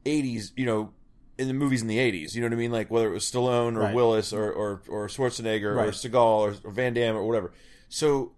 80s, 0.04 0.50
you 0.56 0.66
know, 0.66 0.92
in 1.38 1.48
the 1.48 1.54
movies 1.54 1.82
in 1.82 1.88
the 1.88 1.98
80s. 1.98 2.34
You 2.34 2.40
know 2.40 2.46
what 2.48 2.54
I 2.54 2.56
mean? 2.56 2.72
Like 2.72 2.90
whether 2.90 3.06
it 3.08 3.12
was 3.12 3.24
Stallone 3.24 3.76
or 3.76 3.80
Right. 3.80 3.94
Willis 3.94 4.32
or, 4.32 4.50
or, 4.52 4.82
or 4.88 5.06
Schwarzenegger 5.08 5.64
or 5.64 5.74
Right. 5.74 5.88
Seagal 5.90 6.14
or, 6.14 6.54
or 6.64 6.70
Van 6.72 6.94
Damme 6.94 7.16
or 7.16 7.26
whatever. 7.26 7.52
So, 7.88 8.32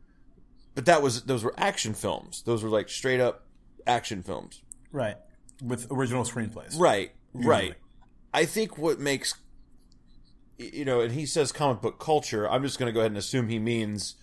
but 0.74 0.86
that 0.86 1.02
was, 1.02 1.22
those 1.22 1.42
were 1.44 1.54
action 1.56 1.94
films. 1.94 2.42
Those 2.42 2.62
were 2.62 2.68
like 2.68 2.88
straight 2.88 3.20
up 3.20 3.46
action 3.86 4.22
films. 4.22 4.62
Right. 4.92 5.16
With 5.62 5.90
original 5.90 6.24
screenplays. 6.24 6.78
Right, 6.78 7.12
Usually. 7.34 7.50
right. 7.50 7.74
I 8.32 8.44
think 8.44 8.76
what 8.78 8.98
makes, 8.98 9.34
you 10.58 10.84
know, 10.84 11.00
and 11.00 11.12
he 11.12 11.26
says 11.26 11.52
comic 11.52 11.80
book 11.82 11.98
culture, 12.00 12.48
I'm 12.50 12.62
just 12.62 12.78
going 12.78 12.88
to 12.88 12.92
go 12.92 13.00
ahead 13.00 13.10
and 13.10 13.18
assume 13.18 13.48
he 13.48 13.58
means 13.58 14.16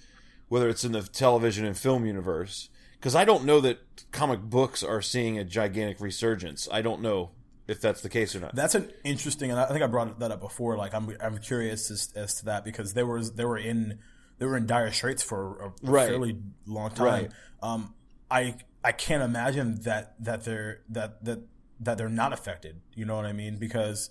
whether 0.50 0.68
it's 0.70 0.84
in 0.84 0.92
the 0.92 1.02
television 1.02 1.66
and 1.66 1.78
film 1.78 2.06
universe. 2.06 2.70
Because 2.94 3.16
I 3.16 3.26
don't 3.26 3.46
know 3.46 3.60
that 3.62 3.80
comic 4.12 4.42
books 4.42 4.84
are 4.84 5.02
seeing 5.02 5.40
a 5.40 5.44
gigantic 5.44 6.00
resurgence. 6.02 6.68
I 6.72 6.82
don't 6.82 7.02
know 7.02 7.32
if 7.68 7.80
that's 7.82 8.02
the 8.02 8.10
case 8.10 8.36
or 8.36 8.40
not. 8.42 8.54
That's 8.54 8.76
an 8.76 8.92
interesting, 9.04 9.50
and 9.50 9.60
I 9.60 9.66
think 9.68 9.82
I 9.82 9.88
brought 9.88 10.20
that 10.20 10.32
up 10.32 10.42
before. 10.42 10.78
Like, 10.78 10.94
I'm 10.94 11.16
I'm 11.22 11.38
curious 11.40 11.90
as, 11.90 12.12
as 12.16 12.36
to 12.36 12.46
that 12.46 12.64
because 12.66 12.94
they 12.94 13.02
were 13.04 13.24
they 13.24 13.46
were 13.46 13.58
in 13.58 13.98
they 14.38 14.46
were 14.46 14.58
in 14.58 14.68
dire 14.68 14.92
straits 14.92 15.24
for 15.24 15.62
a 15.84 15.90
Right. 15.90 16.10
fairly 16.10 16.38
long 16.68 16.92
time. 16.92 17.06
Right. 17.08 17.30
Um, 17.64 17.94
I 18.30 18.56
I 18.84 18.92
can't 18.92 19.24
imagine 19.24 19.82
that 19.82 20.16
that 20.24 20.44
they're 20.44 20.82
that 20.90 21.24
that 21.24 21.40
that 21.80 21.98
they're 21.98 22.10
not 22.10 22.34
affected. 22.34 22.82
You 22.96 23.06
know 23.06 23.16
what 23.16 23.26
I 23.26 23.34
mean? 23.34 23.58
Because 23.58 24.10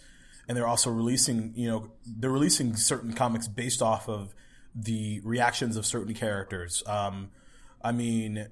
and 0.49 0.57
they're 0.57 0.67
also 0.67 0.91
releasing 0.91 1.53
you 1.55 1.69
know 1.69 1.93
they're 2.07 2.31
releasing 2.31 2.77
certain 2.77 3.13
comics 3.13 3.49
based 3.49 3.83
off 3.83 4.09
of 4.09 4.35
the 4.75 5.21
reactions 5.25 5.77
of 5.77 5.85
certain 5.87 6.15
characters. 6.15 6.83
Um, 6.87 7.31
I 7.83 7.93
mean, 7.93 8.49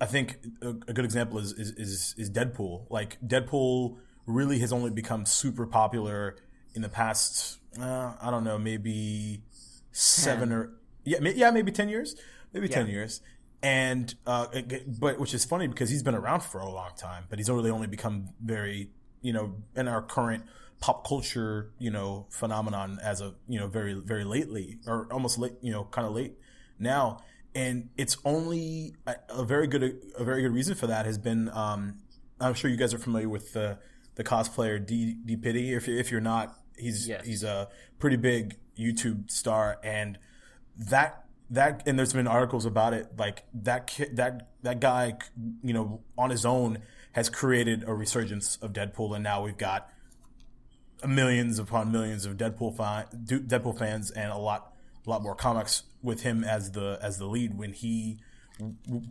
I 0.00 0.06
think 0.06 0.38
a, 0.60 0.68
a 0.68 0.92
good 0.92 1.04
example 1.04 1.38
is, 1.38 1.52
is 1.52 1.70
is 1.72 2.14
is 2.18 2.30
Deadpool. 2.30 2.86
Like 2.90 3.18
Deadpool 3.20 3.98
really 4.26 4.58
has 4.60 4.72
only 4.72 4.90
become 4.90 5.26
super 5.26 5.66
popular 5.66 6.36
in 6.74 6.82
the 6.82 6.88
past. 6.88 7.58
Uh, 7.80 8.14
I 8.20 8.30
don't 8.30 8.44
know, 8.44 8.58
maybe 8.58 9.42
seven 9.92 10.52
or 10.52 10.72
yeah, 11.04 11.20
may, 11.20 11.34
yeah, 11.34 11.50
maybe 11.50 11.72
ten 11.72 11.88
years, 11.88 12.16
maybe 12.52 12.68
ten 12.68 12.86
years. 12.88 13.20
And 13.62 14.12
uh, 14.26 14.46
but 14.86 15.20
which 15.20 15.34
is 15.34 15.44
funny 15.44 15.68
because 15.68 15.88
he's 15.88 16.02
been 16.02 16.16
around 16.16 16.42
for 16.42 16.60
a 16.60 16.68
long 16.68 16.90
time, 16.96 17.24
but 17.30 17.38
he's 17.38 17.48
really 17.48 17.70
only 17.70 17.86
become 17.86 18.30
very 18.42 18.90
you 19.20 19.32
know 19.32 19.54
in 19.76 19.86
our 19.86 20.02
current 20.02 20.44
pop 20.80 21.06
culture 21.06 21.70
you 21.78 21.90
know 21.90 22.26
phenomenon 22.30 22.98
as 23.00 23.20
a 23.20 23.34
you 23.48 23.60
know 23.60 23.68
very 23.68 23.94
very 23.94 24.24
lately 24.24 24.80
or 24.88 25.06
almost 25.12 25.38
late 25.38 25.52
you 25.62 25.70
know 25.70 25.84
kind 25.84 26.06
of 26.08 26.12
late 26.12 26.34
now. 26.78 27.22
And 27.54 27.90
it's 27.96 28.16
only 28.24 28.96
a, 29.06 29.14
a 29.28 29.44
very 29.44 29.66
good 29.68 30.00
a 30.16 30.24
very 30.24 30.42
good 30.42 30.52
reason 30.52 30.74
for 30.74 30.88
that 30.88 31.06
has 31.06 31.18
been 31.18 31.48
um, 31.50 31.98
I'm 32.40 32.54
sure 32.54 32.68
you 32.68 32.76
guys 32.76 32.92
are 32.92 32.98
familiar 32.98 33.28
with 33.28 33.52
the 33.52 33.78
the 34.16 34.24
cosplayer 34.24 34.84
D 34.84 35.14
D 35.24 35.36
Pity 35.36 35.72
if 35.72 35.88
if 35.88 36.10
you're 36.10 36.20
not 36.20 36.58
he's 36.76 37.06
Yes. 37.06 37.24
he's 37.24 37.44
a 37.44 37.68
pretty 38.00 38.16
big 38.16 38.56
YouTube 38.76 39.30
star. 39.30 39.78
And 39.84 40.18
that 40.76 41.21
that 41.52 41.82
and 41.86 41.98
there's 41.98 42.12
been 42.12 42.26
articles 42.26 42.64
about 42.64 42.94
it 42.94 43.06
like 43.18 43.44
that 43.52 43.98
that 44.12 44.48
that 44.62 44.80
guy 44.80 45.14
you 45.62 45.72
know 45.72 46.00
on 46.16 46.30
his 46.30 46.44
own 46.44 46.78
has 47.12 47.28
created 47.28 47.84
a 47.86 47.94
resurgence 47.94 48.56
of 48.62 48.72
Deadpool 48.72 49.14
and 49.14 49.22
now 49.22 49.44
we've 49.44 49.58
got 49.58 49.88
millions 51.06 51.58
upon 51.58 51.92
millions 51.92 52.24
of 52.24 52.36
Deadpool 52.36 52.76
Deadpool 53.26 53.78
fans 53.78 54.10
and 54.10 54.32
a 54.32 54.36
lot 54.36 54.72
a 55.06 55.10
lot 55.10 55.22
more 55.22 55.34
comics 55.34 55.82
with 56.02 56.22
him 56.22 56.42
as 56.42 56.72
the 56.72 56.98
as 57.02 57.18
the 57.18 57.26
lead 57.26 57.56
when 57.56 57.72
he 57.72 58.18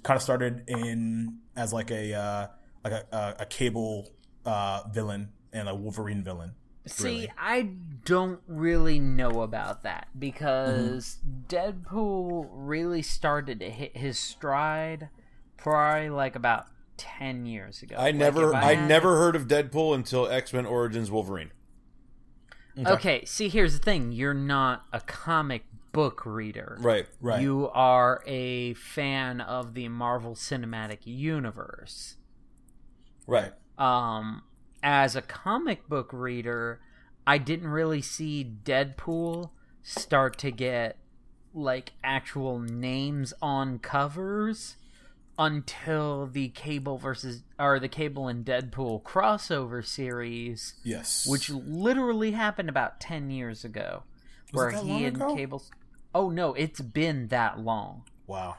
kind 0.04 0.18
of 0.18 0.22
started 0.22 0.64
in 0.68 1.40
as 1.56 1.74
like 1.74 1.92
a 1.92 2.14
uh, 2.14 2.48
like 2.84 2.94
a, 2.94 3.06
a, 3.12 3.36
a 3.44 3.46
cable 3.46 4.10
uh, 4.46 4.82
villain 4.92 5.30
and 5.54 5.70
a 5.70 5.76
Wolverine 5.76 6.24
villain. 6.24 6.54
See, 6.88 7.04
really. 7.04 7.34
I 7.38 7.70
don't 8.06 8.40
really 8.48 9.00
know 9.00 9.42
about 9.42 9.84
that 9.84 10.08
because 10.18 11.18
Mm-hmm. 11.26 11.56
Deadpool 11.56 12.48
really 12.52 13.02
started 13.02 13.60
to 13.60 13.70
hit 13.70 13.96
his 13.98 14.18
stride 14.18 15.10
probably 15.58 16.10
like 16.10 16.36
about 16.36 16.66
10 16.98 17.46
years 17.46 17.82
ago. 17.84 17.96
I 17.98 18.06
Like, 18.06 18.16
never, 18.16 18.54
I 18.56 18.74
had- 18.76 18.88
never 18.88 19.18
heard 19.18 19.36
of 19.36 19.48
Deadpool 19.48 19.94
until 19.96 20.28
X 20.28 20.54
Men 20.54 20.66
Origins 20.66 21.12
Wolverine. 21.12 21.52
Okay, 22.86 23.26
see, 23.26 23.50
here's 23.50 23.74
the 23.78 23.84
thing 23.84 24.12
you're 24.12 24.34
not 24.34 24.86
a 24.94 25.02
comic 25.02 25.66
book 25.92 26.26
reader. 26.26 26.78
Right, 26.80 27.06
Right. 27.20 27.42
You 27.42 27.70
are 27.74 28.24
a 28.26 28.74
fan 28.76 29.42
of 29.42 29.74
the 29.74 29.90
Marvel 29.90 30.36
Cinematic 30.36 31.00
Universe. 31.06 32.16
right. 33.28 33.54
um 33.78 34.44
as 34.84 35.16
a 35.16 35.22
comic 35.22 35.88
book 35.88 36.10
reader 36.12 36.80
i 37.28 37.38
didn't 37.38 37.68
really 37.70 38.02
see 38.02 38.44
deadpool 38.64 39.50
start 39.84 40.38
to 40.38 40.52
get 40.52 40.98
like 41.54 41.92
actual 42.04 42.60
names 42.60 43.34
on 43.42 43.78
covers 43.80 44.78
until 45.40 46.28
the 46.28 46.50
cable 46.50 46.98
versus 46.98 47.44
or 47.58 47.80
the 47.80 47.88
cable 47.88 48.28
and 48.28 48.46
deadpool 48.46 49.02
crossover 49.02 49.84
series 49.86 50.76
Yes, 50.84 51.26
which 51.28 51.50
literally 51.50 52.32
happened 52.32 52.70
about 52.70 53.00
10 53.00 53.32
years 53.32 53.66
ago 53.66 54.04
where 54.52 54.72
that 54.72 54.84
he 54.84 55.06
and 55.06 55.16
ago? 55.18 55.36
cables 55.36 55.72
oh 56.14 56.30
no 56.30 56.54
it's 56.54 56.82
been 56.82 57.28
that 57.30 57.60
long. 57.60 58.04
Wow, 58.28 58.56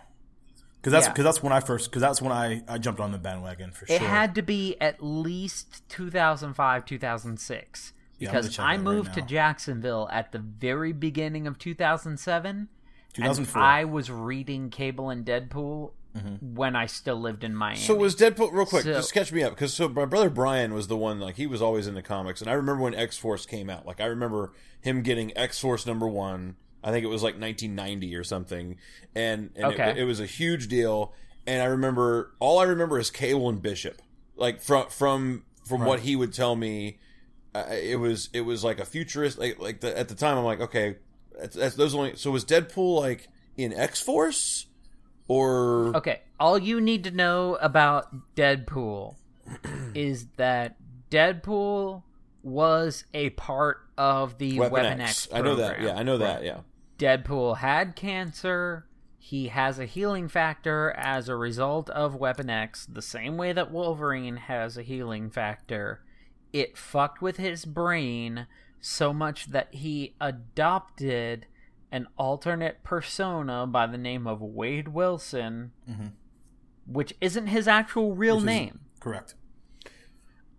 because 0.83 0.93
that's 0.93 1.07
Yeah. 1.07 1.13
because 1.13 1.25
that's 1.25 1.43
when 1.43 1.53
I 1.53 1.61
first 1.61 1.91
because 1.91 2.03
that's 2.03 2.21
when 2.21 2.33
I 2.33 2.63
I 2.69 2.77
jumped 2.77 3.01
on 3.01 3.13
the 3.13 3.19
bandwagon 3.19 3.71
for 3.71 3.85
It 3.85 3.89
sure. 3.89 3.97
It 3.97 4.03
had 4.03 4.35
to 4.35 4.43
be 4.43 4.77
at 4.81 5.03
least 5.03 5.89
2005, 5.89 6.85
2006. 6.85 7.93
Yeah, 8.19 8.29
I'm 8.29 8.33
gonna 8.35 8.43
Because 8.43 8.57
check 8.57 8.65
I 8.65 8.77
that 8.77 8.85
right 8.85 8.95
moved 8.95 9.15
to. 9.15 9.23
Jacksonville 9.23 10.09
at 10.13 10.33
the 10.33 10.39
very 10.39 10.93
beginning 10.93 11.47
of 11.47 11.59
2007. 11.59 12.69
2004. 13.15 13.61
And 13.63 13.71
I 13.71 13.85
was 13.85 14.11
reading 14.11 14.71
Cable 14.71 15.09
and 15.11 15.25
Deadpool 15.25 15.93
Mm-hmm. 16.17 16.55
when 16.57 16.77
I 16.77 16.85
still 16.85 17.19
lived 17.19 17.43
in 17.43 17.55
Miami. 17.57 17.79
So 17.81 17.95
was 17.95 18.15
Deadpool 18.15 18.53
real 18.53 18.67
quick? 18.67 18.83
So- 18.83 18.93
just 18.93 19.15
catch 19.15 19.33
me 19.33 19.43
up 19.43 19.55
because 19.55 19.73
so 19.73 19.89
my 19.89 20.05
brother 20.05 20.29
Brian 20.29 20.75
was 20.75 20.89
the 20.89 20.97
one 20.99 21.19
like 21.21 21.37
he 21.37 21.47
was 21.47 21.63
always 21.63 21.87
into 21.87 22.03
comics, 22.03 22.43
and 22.43 22.51
I 22.51 22.53
remember 22.53 22.83
when 22.83 22.95
X 22.95 23.17
Force 23.17 23.47
came 23.47 23.71
out. 23.71 23.87
Like 23.87 23.99
I 23.99 24.05
remember 24.05 24.53
him 24.83 25.01
getting 25.01 25.35
X 25.39 25.59
Force 25.59 25.87
number 25.87 26.07
one. 26.07 26.57
I 26.85 26.91
think 26.91 27.05
it 27.05 27.09
was 27.09 27.23
like 27.23 27.35
1990 27.41 28.17
or 28.17 28.25
something, 28.25 28.77
and, 29.15 29.51
and 29.57 29.65
Okay. 29.75 29.91
it, 29.91 29.99
it 29.99 30.05
was 30.05 30.21
a 30.21 30.27
huge 30.27 30.69
deal. 30.69 31.15
And 31.47 31.61
I 31.63 31.67
remember 31.67 32.33
all 32.39 32.59
I 32.59 32.65
remember 32.65 32.99
is 32.99 33.11
Cable 33.11 33.49
and 33.49 33.61
Bishop, 33.61 34.01
like 34.37 34.61
from 34.61 34.89
from 34.89 35.45
from 35.67 35.85
what 35.85 36.01
he 36.01 36.15
would 36.17 36.33
tell 36.33 36.55
me. 36.57 36.99
Uh, 37.55 37.65
it 37.71 37.97
was 37.97 38.31
it 38.33 38.41
was 38.43 38.65
like 38.65 38.79
a 38.81 38.85
futurist 38.85 39.39
like 39.39 39.59
like 39.61 39.81
the, 39.81 39.99
at 39.99 40.09
the 40.09 40.15
time 40.15 40.39
I'm 40.39 40.45
like 40.45 40.61
okay 40.61 40.97
that's, 41.39 41.55
that's 41.55 41.75
those 41.75 41.95
only 41.95 42.17
so 42.17 42.31
was 42.31 42.47
Deadpool 42.47 42.99
like 43.01 43.29
in 43.59 43.75
X 43.75 44.01
Force 44.01 44.67
or 45.29 45.95
Okay, 45.97 46.21
all 46.41 46.59
you 46.59 46.81
need 46.81 47.05
to 47.05 47.11
know 47.11 47.57
about 47.61 48.35
Deadpool 48.37 49.17
is 49.95 50.27
that 50.37 50.77
Deadpool 51.11 52.03
was 52.43 53.05
a 53.15 53.31
part 53.31 53.79
of 53.99 54.39
the 54.39 54.59
Weapon, 54.59 54.73
Weapon, 54.73 55.01
X. 55.03 55.27
X. 55.27 55.35
I 55.35 55.41
know 55.43 55.57
that. 55.57 55.81
Yeah, 55.81 55.95
I 55.95 56.03
know 56.03 56.19
that. 56.19 56.43
Yeah. 56.45 56.61
Deadpool 57.03 57.59
had 57.59 57.97
cancer. 57.97 58.87
He 59.19 59.49
has 59.49 59.79
a 59.79 59.87
healing 59.87 60.29
factor 60.29 60.93
as 60.93 61.29
a 61.29 61.35
result 61.35 61.91
of 61.91 62.15
Weapon 62.15 62.49
X, 62.49 62.87
the 62.87 63.03
same 63.03 63.37
way 63.37 63.53
that 63.53 63.73
Wolverine 63.73 64.37
has 64.37 64.77
a 64.77 64.83
healing 64.83 65.29
factor. 65.29 66.05
It 66.53 66.79
fucked 66.79 67.21
with 67.21 67.39
his 67.39 67.65
brain 67.65 68.47
so 68.81 69.13
much 69.13 69.47
that 69.47 69.75
he 69.75 70.15
adopted 70.21 71.47
an 71.91 72.07
alternate 72.17 72.85
persona 72.85 73.67
by 73.67 73.87
the 73.87 73.99
name 73.99 74.27
of 74.29 74.41
Wade 74.41 74.89
Wilson, 74.89 75.73
mm-hmm. 75.89 76.07
which 76.87 77.15
isn't 77.21 77.49
his 77.49 77.67
actual 77.67 78.15
real 78.15 78.37
Which 78.37 78.45
name. 78.45 78.81
correct. 79.01 79.35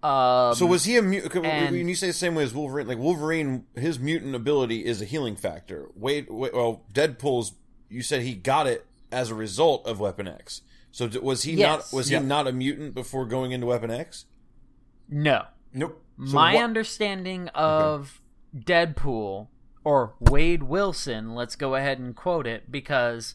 Um, 0.03 0.53
So 0.55 0.65
was 0.65 0.83
he 0.83 0.97
a 0.97 1.01
mutant? 1.01 1.33
When 1.43 1.87
you 1.87 1.95
say 1.95 2.07
the 2.07 2.13
same 2.13 2.35
way 2.35 2.43
as 2.43 2.53
Wolverine, 2.53 2.87
like 2.87 2.97
Wolverine, 2.97 3.65
his 3.75 3.99
mutant 3.99 4.35
ability 4.35 4.85
is 4.85 5.01
a 5.01 5.05
healing 5.05 5.35
factor. 5.37 5.89
Wade, 5.95 6.27
Wade 6.29 6.51
well, 6.53 6.83
Deadpool's. 6.93 7.53
You 7.89 8.01
said 8.01 8.21
he 8.23 8.33
got 8.33 8.67
it 8.67 8.85
as 9.11 9.29
a 9.29 9.35
result 9.35 9.85
of 9.87 9.99
Weapon 9.99 10.27
X. 10.27 10.61
So 10.91 11.07
d- 11.07 11.19
was 11.19 11.43
he 11.43 11.53
Yes. 11.53 11.91
not? 11.91 11.97
Was 11.97 12.11
Yeah. 12.11 12.19
he 12.19 12.25
not 12.25 12.47
a 12.47 12.51
mutant 12.51 12.93
before 12.95 13.25
going 13.25 13.51
into 13.51 13.67
Weapon 13.67 13.89
X? 13.91 14.25
no. 15.09 15.45
Nope. 15.75 16.03
So 16.27 16.33
My 16.35 16.53
what- 16.55 16.63
understanding 16.63 17.47
of 17.55 18.21
Deadpool 18.55 19.47
or 19.83 20.13
Wade 20.19 20.63
Wilson, 20.63 21.33
let's 21.33 21.55
go 21.55 21.73
ahead 21.75 21.97
and 21.97 22.15
quote 22.15 22.45
it 22.45 22.71
because 22.71 23.33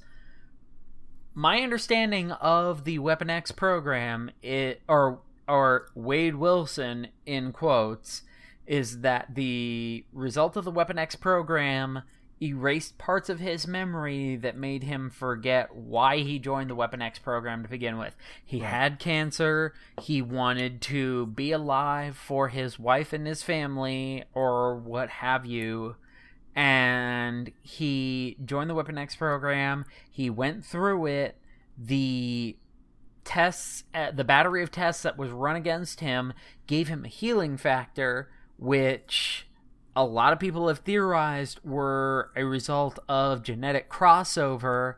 my 1.35 1.61
understanding 1.61 2.31
of 2.33 2.85
the 2.85 2.99
Weapon 3.01 3.29
X 3.31 3.51
program 3.53 4.31
it 4.43 4.83
or 4.89 5.21
or 5.49 5.89
Wade 5.95 6.37
Wilson 6.37 7.09
in 7.27 7.53
quotes 7.53 8.23
is 8.67 9.01
that 9.01 9.35
the 9.35 10.05
result 10.13 10.57
of 10.57 10.65
the 10.65 10.71
Weapon 10.71 10.99
X 10.99 11.17
program 11.17 12.03
erased 12.41 12.99
parts 12.99 13.29
of 13.29 13.41
his 13.41 13.67
memory 13.67 14.37
that 14.37 14.57
made 14.57 14.85
him 14.85 15.11
forget 15.11 15.75
why 15.75 16.19
he 16.19 16.39
joined 16.39 16.71
the 16.71 16.75
Weapon 16.75 17.03
X 17.03 17.19
program 17.19 17.63
to 17.63 17.69
begin 17.69 17.99
with. 17.99 18.15
He 18.45 18.61
had 18.61 18.99
cancer, 18.99 19.75
he 20.01 20.23
wanted 20.23 20.81
to 20.83 21.27
be 21.27 21.51
alive 21.51 22.17
for 22.17 22.49
his 22.49 22.79
wife 22.79 23.13
and 23.13 23.27
his 23.27 23.43
family 23.43 24.25
or 24.35 24.77
what 24.77 25.09
have 25.09 25.47
you 25.47 25.97
and 26.59 27.53
he 27.63 28.37
joined 28.45 28.69
the 28.69 28.75
Weapon 28.75 28.99
X 28.99 29.15
program. 29.15 29.85
He 30.11 30.29
went 30.29 30.65
through 30.65 31.07
it. 31.07 31.37
The 31.79 32.57
tests, 33.29 33.85
uh, 33.93 34.11
the 34.11 34.25
battery 34.25 34.63
of 34.63 34.71
tests 34.71 35.03
that 35.03 35.19
was 35.19 35.31
run 35.31 35.55
against 35.55 36.01
him, 36.01 36.33
gave 36.67 36.89
him 36.89 37.05
a 37.05 37.09
healing 37.09 37.59
factor, 37.59 38.31
which 38.57 39.47
a 39.95 40.03
lot 40.05 40.33
of 40.33 40.41
people 40.41 40.69
have 40.69 40.79
theorized 40.79 41.61
were 41.63 42.31
a 42.35 42.45
result 42.45 42.99
of 43.07 43.43
genetic 43.43 43.91
crossover 43.91 44.95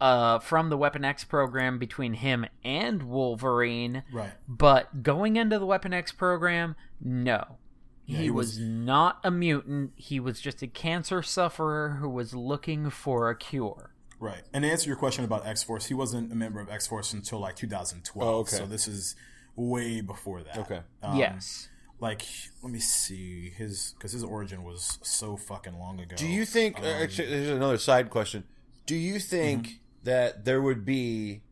uh, 0.00 0.38
from 0.38 0.70
the 0.70 0.78
Weapon 0.78 1.04
X 1.04 1.24
program 1.24 1.78
between 1.78 2.14
him 2.14 2.46
and 2.64 3.02
Wolverine. 3.02 4.02
Right. 4.10 4.32
But 4.48 5.02
going 5.02 5.36
into 5.36 5.58
the 5.58 5.66
Weapon 5.66 5.92
X 5.92 6.10
program, 6.10 6.76
no. 7.00 7.58
Yeah, 8.06 8.18
he, 8.18 8.22
he 8.24 8.30
was, 8.30 8.58
was- 8.58 8.58
not 8.60 9.18
a 9.22 9.30
mutant. 9.30 9.92
He 9.96 10.18
was 10.20 10.40
just 10.40 10.62
a 10.62 10.66
cancer 10.66 11.22
sufferer 11.22 11.98
who 12.00 12.08
was 12.08 12.34
looking 12.34 12.88
for 12.88 13.28
a 13.28 13.36
cure. 13.36 13.93
Right. 14.20 14.42
And 14.52 14.64
to 14.64 14.70
answer 14.70 14.88
your 14.88 14.96
question 14.96 15.24
about 15.24 15.46
X 15.46 15.62
Force, 15.62 15.86
he 15.86 15.94
wasn't 15.94 16.32
a 16.32 16.34
member 16.34 16.60
of 16.60 16.70
X 16.70 16.86
Force 16.86 17.12
until 17.12 17.40
like 17.40 17.56
2012. 17.56 18.28
Oh, 18.28 18.38
okay. 18.40 18.56
So 18.56 18.66
this 18.66 18.88
is 18.88 19.16
way 19.56 20.00
before 20.00 20.42
that. 20.42 20.58
Okay. 20.58 20.80
Um, 21.02 21.18
yes. 21.18 21.68
Like, 22.00 22.22
let 22.62 22.72
me 22.72 22.80
see 22.80 23.50
his 23.50 23.94
because 23.96 24.12
his 24.12 24.24
origin 24.24 24.64
was 24.64 24.98
so 25.02 25.36
fucking 25.36 25.78
long 25.78 26.00
ago. 26.00 26.16
Do 26.16 26.26
you 26.26 26.44
think? 26.44 26.80
uh, 26.80 26.86
actually, 26.86 27.28
here's 27.28 27.48
another 27.48 27.78
side 27.78 28.10
question. 28.10 28.44
Do 28.86 28.96
you 28.96 29.18
think 29.18 29.80
that 30.02 30.44
there 30.44 30.60
would 30.60 30.84
be 30.84 31.42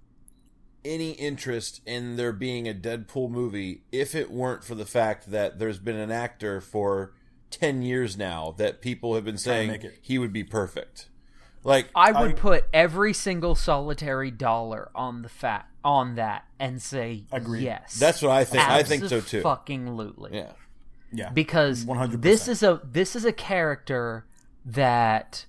any 0.84 1.12
interest 1.12 1.80
in 1.86 2.16
there 2.16 2.32
being 2.32 2.68
a 2.68 2.74
Deadpool 2.74 3.30
movie 3.30 3.82
if 3.92 4.14
it 4.14 4.30
weren't 4.30 4.64
for 4.64 4.74
the 4.74 4.84
fact 4.84 5.30
that 5.30 5.58
there's 5.58 5.78
been 5.78 5.96
an 5.96 6.10
actor 6.10 6.60
for 6.60 7.14
ten 7.50 7.82
years 7.82 8.16
now 8.16 8.54
that 8.58 8.80
people 8.80 9.14
have 9.14 9.24
been 9.24 9.38
saying 9.38 9.90
he 10.00 10.18
would 10.18 10.32
be 10.32 10.44
perfect? 10.44 11.08
Like, 11.64 11.90
I 11.94 12.10
would 12.20 12.32
I- 12.32 12.34
put 12.34 12.64
every 12.72 13.12
single 13.12 13.54
solitary 13.54 14.30
dollar 14.30 14.90
on 14.94 15.22
the 15.22 15.28
fat 15.28 15.66
on 15.84 16.14
that 16.16 16.44
and 16.58 16.80
say 16.82 17.24
Agreed. 17.32 17.62
yes. 17.62 17.98
That's 17.98 18.22
what 18.22 18.30
I 18.32 18.44
think. 18.44 18.68
I 18.68 18.82
think 18.82 19.04
so 19.06 19.20
too. 19.20 19.42
Fucking 19.42 19.86
lootly. 19.86 20.32
yeah. 20.32 20.52
Yeah. 21.14 21.28
because 21.30 21.84
100%. 21.84 22.22
this 22.22 22.48
is 22.48 22.62
a 22.62 22.80
this 22.84 23.14
is 23.14 23.24
a 23.26 23.32
character 23.34 24.24
that 24.64 25.44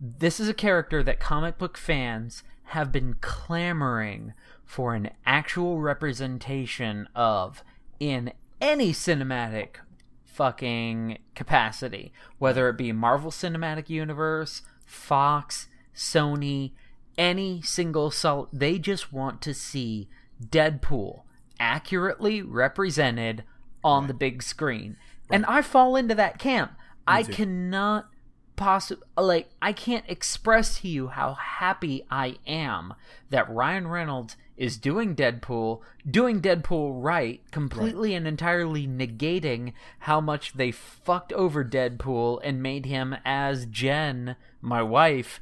this 0.00 0.40
is 0.40 0.48
a 0.48 0.54
character 0.54 1.02
that 1.04 1.20
comic 1.20 1.58
book 1.58 1.76
fans 1.78 2.42
have 2.70 2.90
been 2.90 3.14
clamoring 3.20 4.34
for 4.64 4.94
an 4.94 5.10
actual 5.24 5.78
representation 5.78 7.08
of 7.14 7.62
in 8.00 8.32
any 8.60 8.92
cinematic 8.92 9.76
fucking 10.24 11.18
capacity 11.36 12.12
whether 12.38 12.68
it 12.68 12.76
be 12.76 12.92
Marvel 12.92 13.30
Cinematic 13.30 13.88
Universe, 13.88 14.62
Fox, 14.86 15.68
Sony, 15.94 16.72
any 17.18 17.60
single 17.62 18.10
sol 18.10 18.48
they 18.52 18.78
just 18.78 19.12
want 19.12 19.42
to 19.42 19.52
see 19.52 20.08
Deadpool 20.42 21.22
accurately 21.58 22.42
represented 22.42 23.44
on 23.82 24.06
the 24.06 24.14
big 24.14 24.42
screen. 24.42 24.96
And 25.30 25.44
I 25.46 25.62
fall 25.62 25.96
into 25.96 26.14
that 26.14 26.38
camp. 26.38 26.72
I 27.06 27.22
too. 27.22 27.32
cannot 27.32 28.08
possibly 28.56 29.04
like 29.16 29.50
I 29.60 29.72
can't 29.72 30.04
express 30.08 30.80
to 30.80 30.88
you 30.88 31.08
how 31.08 31.34
happy 31.34 32.04
I 32.10 32.36
am 32.46 32.94
that 33.30 33.50
Ryan 33.52 33.88
Reynolds 33.88 34.36
is 34.56 34.78
doing 34.78 35.14
Deadpool, 35.14 35.80
doing 36.10 36.40
Deadpool 36.40 37.02
right, 37.02 37.42
completely 37.50 38.14
and 38.14 38.26
entirely 38.26 38.86
negating 38.86 39.74
how 40.00 40.20
much 40.20 40.54
they 40.54 40.70
fucked 40.70 41.32
over 41.34 41.64
Deadpool 41.64 42.40
and 42.42 42.62
made 42.62 42.86
him 42.86 43.16
as 43.24 43.66
Jen, 43.66 44.36
my 44.60 44.82
wife, 44.82 45.40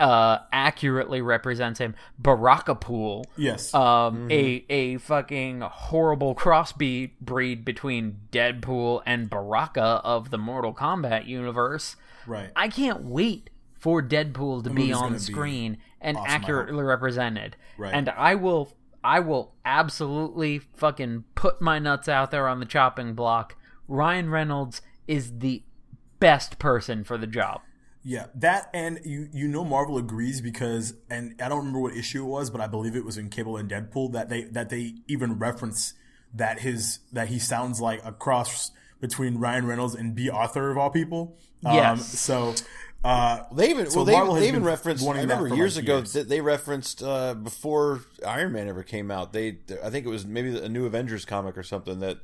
uh 0.00 0.38
accurately 0.52 1.20
represents 1.20 1.78
him. 1.78 1.94
Barakapool 2.20 3.24
yes. 3.36 3.72
um, 3.74 4.28
a 4.30 4.64
a 4.68 4.98
fucking 4.98 5.60
horrible 5.60 6.34
crossbreed 6.34 7.12
breed 7.20 7.64
between 7.64 8.18
Deadpool 8.32 9.02
and 9.06 9.28
Baraka 9.28 10.00
of 10.02 10.30
the 10.30 10.38
Mortal 10.38 10.74
Kombat 10.74 11.26
universe. 11.26 11.96
Right. 12.26 12.50
I 12.54 12.68
can't 12.68 13.04
wait 13.04 13.50
for 13.78 14.02
Deadpool 14.02 14.64
to 14.64 14.70
be 14.70 14.92
on 14.92 15.12
the 15.12 15.18
be 15.18 15.24
screen 15.24 15.78
and 16.00 16.16
awesome, 16.16 16.30
accurately 16.30 16.84
represented. 16.84 17.56
Right. 17.76 17.92
And 17.92 18.08
I 18.08 18.36
will 18.36 18.76
I 19.04 19.20
will 19.20 19.54
absolutely 19.64 20.60
fucking 20.76 21.24
put 21.34 21.60
my 21.60 21.78
nuts 21.78 22.08
out 22.08 22.30
there 22.30 22.46
on 22.46 22.60
the 22.60 22.66
chopping 22.66 23.14
block. 23.14 23.56
Ryan 23.88 24.30
Reynolds 24.30 24.82
is 25.08 25.38
the 25.38 25.62
best 26.20 26.58
person 26.58 27.02
for 27.02 27.18
the 27.18 27.26
job. 27.26 27.60
Yeah, 28.04 28.26
that 28.34 28.68
and 28.72 29.00
you 29.04 29.28
you 29.32 29.46
know 29.46 29.64
Marvel 29.64 29.96
agrees 29.96 30.40
because 30.40 30.94
and 31.08 31.34
I 31.40 31.48
don't 31.48 31.58
remember 31.58 31.80
what 31.80 31.96
issue 31.96 32.24
it 32.24 32.28
was, 32.28 32.50
but 32.50 32.60
I 32.60 32.66
believe 32.66 32.96
it 32.96 33.04
was 33.04 33.16
in 33.16 33.28
Cable 33.28 33.56
and 33.56 33.70
Deadpool 33.70 34.12
that 34.12 34.28
they 34.28 34.44
that 34.44 34.70
they 34.70 34.94
even 35.06 35.38
reference 35.38 35.94
that 36.34 36.60
his 36.60 37.00
that 37.12 37.28
he 37.28 37.38
sounds 37.38 37.80
like 37.80 38.00
a 38.04 38.12
cross 38.12 38.72
between 39.00 39.38
Ryan 39.38 39.66
Reynolds 39.66 39.94
and 39.94 40.14
Bea 40.14 40.30
Arthur 40.30 40.70
of 40.70 40.78
all 40.78 40.90
people. 40.90 41.36
Um, 41.64 41.74
Yes. 41.76 42.18
So 42.18 42.54
uh, 43.04 43.42
They 43.52 43.70
even 43.70 43.90
So 43.90 43.96
well, 43.98 44.04
they, 44.04 44.12
Marvel 44.12 44.34
has 44.34 44.42
they 44.42 44.48
even 44.48 44.60
been 44.60 44.66
referenced. 44.66 45.06
I 45.06 45.20
remember 45.20 45.54
years 45.54 45.76
like, 45.76 45.84
ago 45.84 45.96
years. 45.98 46.12
that 46.12 46.28
they 46.28 46.40
referenced 46.40 47.02
uh, 47.02 47.34
before 47.34 48.00
Iron 48.26 48.52
Man 48.52 48.68
ever 48.68 48.82
came 48.82 49.10
out. 49.10 49.32
They, 49.32 49.58
I 49.82 49.90
think 49.90 50.06
it 50.06 50.08
was 50.10 50.24
maybe 50.24 50.56
a 50.58 50.68
new 50.68 50.86
Avengers 50.86 51.24
comic 51.24 51.56
or 51.58 51.62
something 51.62 52.00
that, 52.00 52.18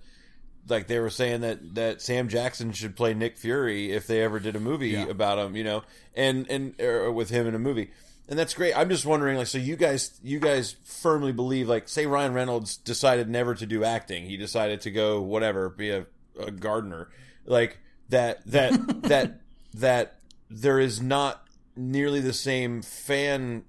like 0.68 0.86
they 0.86 0.99
were 1.01 1.11
saying 1.11 1.41
that 1.41 1.74
that 1.76 2.03
Sam 2.03 2.28
Jackson 2.28 2.72
should 2.72 2.95
play 2.95 3.14
Nick 3.14 3.39
Fury 3.39 3.91
if 3.93 4.07
they 4.07 4.22
ever 4.22 4.39
did 4.39 4.55
a 4.55 4.61
movie 4.61 4.91
Yeah. 4.91 5.07
about 5.07 5.39
him, 5.39 5.57
you 5.57 5.64
know, 5.64 5.82
and 6.14 6.47
and 6.51 6.80
or 6.80 7.11
with 7.11 7.30
him 7.30 7.47
in 7.47 7.55
a 7.55 7.59
movie. 7.59 7.91
And 8.28 8.39
that's 8.39 8.53
great. 8.53 8.76
I'm 8.76 8.91
just 8.91 9.07
wondering, 9.07 9.39
like, 9.39 9.47
so 9.47 9.57
you 9.57 9.74
guys, 9.74 10.20
you 10.22 10.39
guys 10.39 10.76
firmly 10.84 11.32
believe, 11.32 11.66
like, 11.66 11.89
say 11.89 12.05
Ryan 12.05 12.34
Reynolds 12.34 12.76
decided 12.76 13.26
never 13.30 13.55
to 13.55 13.64
do 13.64 13.82
acting, 13.84 14.26
he 14.26 14.36
decided 14.36 14.82
to 14.82 14.91
go 14.91 15.22
whatever, 15.22 15.70
be 15.70 15.89
a, 15.89 16.05
a 16.39 16.51
gardener, 16.51 17.09
like 17.47 17.78
that, 18.09 18.45
that, 18.47 19.03
that, 19.03 19.41
that 19.75 20.21
there 20.51 20.79
is 20.81 21.01
not 21.03 21.47
nearly 21.77 22.21
the 22.21 22.33
same 22.33 22.83
fan 22.83 23.65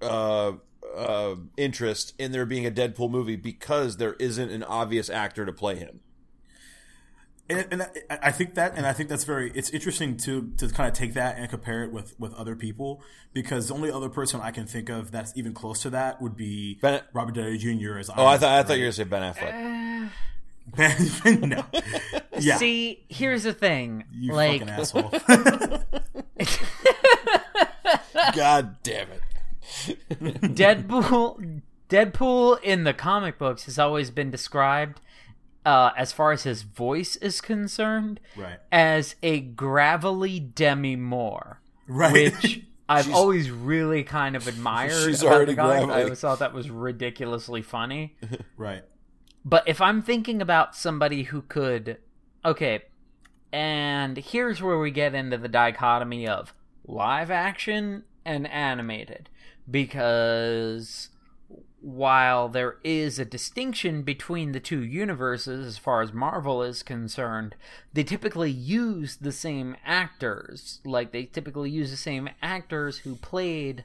uh, 0.00 0.52
uh, 0.96 1.34
interest 1.56 2.14
in 2.18 2.32
there 2.32 2.46
being 2.46 2.66
a 2.66 2.70
Deadpool 2.70 3.10
movie 3.10 3.36
because 3.36 3.96
there 3.96 4.14
isn't 4.14 4.50
an 4.50 4.62
obvious 4.62 5.10
actor 5.10 5.44
to 5.44 5.52
play 5.52 5.76
him. 5.76 6.00
and, 7.50 7.66
and 7.70 7.82
I, 7.82 7.88
I 8.22 8.30
think 8.30 8.54
that 8.54 8.74
and 8.76 8.86
I 8.86 8.92
think 8.94 9.08
that's 9.10 9.24
very 9.24 9.50
it's 9.54 9.68
interesting 9.70 10.16
to 10.18 10.50
to 10.58 10.68
kind 10.68 10.88
of 10.88 10.94
take 10.94 11.12
that 11.14 11.36
and 11.36 11.48
compare 11.50 11.84
it 11.84 11.92
with 11.92 12.18
with 12.18 12.32
other 12.34 12.56
people 12.56 13.02
because 13.34 13.68
the 13.68 13.74
only 13.74 13.90
other 13.90 14.08
person 14.08 14.40
I 14.40 14.50
can 14.50 14.66
think 14.66 14.88
of 14.88 15.10
that's 15.10 15.36
even 15.36 15.52
close 15.52 15.82
to 15.82 15.90
that 15.90 16.22
would 16.22 16.36
be 16.36 16.78
Ben- 16.80 17.02
Robert 17.12 17.34
Downey 17.34 17.58
Jr. 17.58 17.98
as 17.98 18.08
Oh, 18.08 18.24
I 18.24 18.38
thought 18.38 18.52
I 18.58 18.62
thought 18.62 18.78
you 18.78 18.84
were 18.84 18.86
gonna 18.86 18.92
say 18.92 19.04
Ben 19.04 19.22
Affleck. 19.34 20.04
thought 20.06 20.12
no 21.24 21.64
yeah 22.38 22.56
See, 22.56 23.04
here's 23.08 23.44
the 23.44 23.52
thing. 23.52 24.04
you 24.12 24.32
like 24.32 24.60
fucking 24.60 24.74
asshole 24.74 25.10
God 28.34 28.76
damn 28.82 29.08
it! 29.10 29.22
Deadpool 30.54 31.62
Deadpool 31.88 32.62
in 32.62 32.84
the 32.84 32.94
comic 32.94 33.38
books 33.38 33.64
has 33.64 33.78
always 33.78 34.10
been 34.10 34.30
described 34.30 35.00
uh, 35.64 35.90
as 35.96 36.12
far 36.12 36.32
as 36.32 36.42
his 36.42 36.62
voice 36.62 37.16
is 37.16 37.40
concerned 37.40 38.20
right 38.36 38.58
as 38.72 39.14
a 39.22 39.40
gravelly 39.40 40.40
Demi 40.40 40.96
Moore, 40.96 41.60
right 41.86 42.32
which 42.34 42.62
I've 42.88 43.12
always 43.14 43.50
really 43.50 44.04
kind 44.04 44.36
of 44.36 44.46
admired. 44.46 44.92
She's 44.92 45.22
already 45.24 45.54
guy. 45.54 45.78
I 45.82 46.02
always 46.02 46.20
thought 46.20 46.40
that 46.40 46.52
was 46.52 46.68
ridiculously 46.70 47.62
funny. 47.62 48.16
right 48.56 48.82
But 49.44 49.68
if 49.68 49.80
I'm 49.80 50.02
thinking 50.02 50.40
about 50.40 50.74
somebody 50.74 51.24
who 51.24 51.42
could, 51.42 51.98
okay, 52.44 52.84
and 53.52 54.16
here's 54.16 54.62
where 54.62 54.78
we 54.78 54.90
get 54.90 55.14
into 55.14 55.36
the 55.36 55.48
dichotomy 55.48 56.26
of 56.26 56.54
live 56.86 57.30
action 57.30 58.04
and 58.24 58.46
animated, 58.46 59.28
because 59.70 61.10
while 61.80 62.48
there 62.48 62.78
is 62.82 63.18
a 63.18 63.26
distinction 63.26 64.02
between 64.02 64.52
the 64.52 64.60
two 64.60 64.82
universes 64.82 65.66
as 65.66 65.76
far 65.76 66.00
as 66.00 66.14
Marvel 66.14 66.62
is 66.62 66.82
concerned, 66.82 67.54
they 67.92 68.02
typically 68.02 68.50
use 68.50 69.16
the 69.16 69.32
same 69.32 69.76
actors. 69.84 70.80
Like, 70.86 71.12
they 71.12 71.24
typically 71.24 71.70
use 71.70 71.90
the 71.90 71.98
same 71.98 72.30
actors 72.40 72.98
who 72.98 73.16
played 73.16 73.84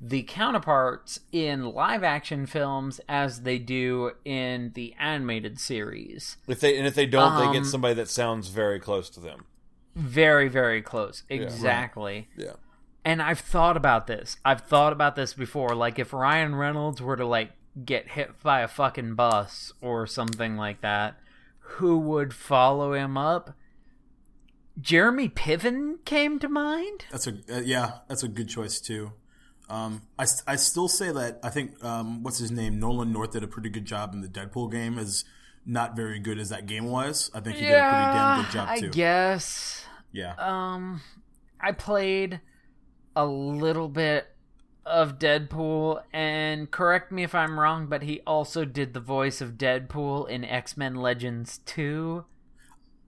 the 0.00 0.22
counterparts 0.22 1.20
in 1.30 1.64
live 1.72 2.02
action 2.02 2.46
films 2.46 3.00
as 3.08 3.42
they 3.42 3.58
do 3.58 4.12
in 4.24 4.72
the 4.74 4.94
animated 4.98 5.60
series. 5.60 6.38
If 6.48 6.60
they 6.60 6.78
and 6.78 6.86
if 6.86 6.94
they 6.94 7.06
don't, 7.06 7.36
they 7.38 7.46
Um, 7.46 7.52
get 7.52 7.66
somebody 7.66 7.94
that 7.94 8.08
sounds 8.08 8.48
very 8.48 8.80
close 8.80 9.10
to 9.10 9.20
them. 9.20 9.44
Very, 9.94 10.48
very 10.48 10.80
close. 10.80 11.24
Exactly. 11.28 12.28
Yeah. 12.36 12.54
And 13.04 13.20
I've 13.20 13.40
thought 13.40 13.76
about 13.76 14.06
this. 14.06 14.36
I've 14.44 14.62
thought 14.62 14.92
about 14.92 15.16
this 15.16 15.34
before. 15.34 15.74
Like 15.74 15.98
if 15.98 16.12
Ryan 16.12 16.54
Reynolds 16.54 17.02
were 17.02 17.16
to 17.16 17.26
like 17.26 17.52
get 17.84 18.10
hit 18.10 18.42
by 18.42 18.60
a 18.60 18.68
fucking 18.68 19.14
bus 19.14 19.72
or 19.80 20.06
something 20.06 20.56
like 20.56 20.80
that, 20.80 21.18
who 21.58 21.98
would 21.98 22.32
follow 22.32 22.94
him 22.94 23.16
up? 23.18 23.54
Jeremy 24.80 25.28
Piven 25.28 26.02
came 26.06 26.38
to 26.38 26.48
mind. 26.48 27.04
That's 27.10 27.26
a 27.26 27.32
uh, 27.50 27.60
yeah, 27.60 27.98
that's 28.08 28.22
a 28.22 28.28
good 28.28 28.48
choice 28.48 28.80
too. 28.80 29.12
Um, 29.70 30.02
I, 30.18 30.26
I 30.46 30.56
still 30.56 30.88
say 30.88 31.12
that 31.12 31.38
I 31.42 31.48
think 31.50 31.82
um, 31.84 32.22
what's 32.22 32.38
his 32.38 32.50
name 32.50 32.80
Nolan 32.80 33.12
North 33.12 33.30
did 33.30 33.44
a 33.44 33.48
pretty 33.48 33.68
good 33.70 33.84
job 33.84 34.12
in 34.14 34.20
the 34.20 34.28
Deadpool 34.28 34.70
game. 34.72 34.98
Is 34.98 35.24
not 35.64 35.94
very 35.94 36.18
good 36.18 36.38
as 36.38 36.48
that 36.48 36.66
game 36.66 36.86
was. 36.86 37.30
I 37.32 37.40
think 37.40 37.56
he 37.56 37.66
did 37.66 37.74
a 37.74 37.80
pretty 37.80 37.84
damn 38.18 38.42
good 38.42 38.52
job 38.52 38.78
too. 38.78 38.86
I 38.86 38.90
guess. 38.90 39.84
Yeah, 40.12 40.34
Um, 40.38 41.02
I 41.60 41.70
played 41.70 42.40
a 43.14 43.24
little 43.24 43.88
bit 43.88 44.26
of 44.84 45.18
Deadpool, 45.20 46.02
and 46.12 46.68
correct 46.68 47.12
me 47.12 47.22
if 47.22 47.32
I'm 47.32 47.60
wrong, 47.60 47.86
but 47.86 48.02
he 48.02 48.20
also 48.26 48.64
did 48.64 48.92
the 48.92 48.98
voice 49.00 49.40
of 49.40 49.52
Deadpool 49.52 50.28
in 50.28 50.44
X 50.44 50.76
Men 50.76 50.96
Legends 50.96 51.58
2. 51.66 52.24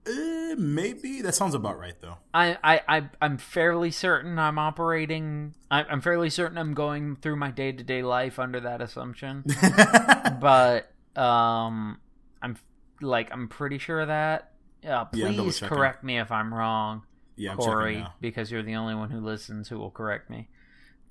Eh, 0.05 0.55
maybe 0.57 1.21
that 1.21 1.33
sounds 1.33 1.55
about 1.55 1.79
right 1.79 1.95
though. 2.01 2.17
I, 2.33 2.57
I, 2.63 2.81
I, 2.87 3.09
I'm 3.21 3.37
fairly 3.37 3.91
certain 3.91 4.37
I'm 4.37 4.59
operating. 4.59 5.55
I, 5.71 5.83
I'm 5.83 6.01
fairly 6.01 6.29
certain 6.29 6.57
I'm 6.57 6.73
going 6.73 7.15
through 7.15 7.37
my 7.37 7.51
day 7.51 7.71
to 7.71 7.83
day 7.83 8.03
life 8.03 8.39
under 8.39 8.59
that 8.59 8.81
assumption. 8.81 9.45
but 10.41 10.91
um, 11.15 11.99
I'm 12.41 12.57
like 13.01 13.29
I'm 13.31 13.47
pretty 13.47 13.77
sure 13.77 14.01
of 14.01 14.09
that. 14.09 14.51
Uh, 14.85 15.05
please 15.05 15.37
double-checking. 15.37 15.75
correct 15.75 16.03
me 16.03 16.19
if 16.19 16.31
I'm 16.31 16.53
wrong. 16.53 17.03
Yeah, 17.35 17.51
I'm 17.51 17.57
Corey, 17.57 18.05
because 18.19 18.51
you're 18.51 18.63
the 18.63 18.75
only 18.75 18.95
one 18.95 19.09
who 19.09 19.19
listens 19.19 19.69
who 19.69 19.79
will 19.79 19.89
correct 19.91 20.29
me. 20.29 20.49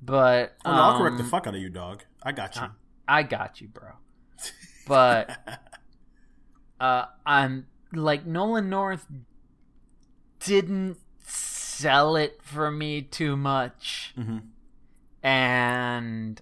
But 0.02 0.54
Oh, 0.64 0.72
no, 0.72 0.82
I'll 0.82 0.98
correct 0.98 1.16
the 1.16 1.24
um, 1.24 1.30
fuck 1.30 1.46
out 1.46 1.54
of 1.54 1.60
you, 1.60 1.70
dog. 1.70 2.02
I 2.22 2.32
got 2.32 2.56
you. 2.56 2.62
I 3.08 3.22
got 3.22 3.60
you, 3.60 3.68
bro. 3.68 3.90
But 4.86 5.38
uh, 6.80 7.06
I'm 7.24 7.66
like 7.92 8.26
Nolan 8.26 8.70
North 8.70 9.06
didn't 10.40 10.98
sell 11.20 12.16
it 12.16 12.40
for 12.42 12.70
me 12.70 13.02
too 13.02 13.36
much, 13.36 14.12
hmm 14.16 14.38
and 15.22 16.40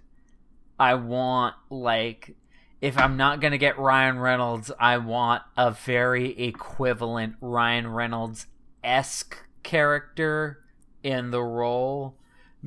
I 0.79 0.95
want 0.95 1.55
like 1.69 2.35
if 2.81 2.97
I'm 2.97 3.17
not 3.17 3.41
gonna 3.41 3.59
get 3.59 3.79
Ryan 3.79 4.19
Reynolds, 4.19 4.73
I 4.79 4.99
want 4.99 5.43
a 5.57 5.71
very 5.71 6.31
equivalent 6.41 7.37
Ryan 7.41 7.89
Reynolds 7.89 8.47
esque 8.83 9.37
character 9.63 10.65
in 11.03 11.31
the 11.31 11.43
role 11.43 12.17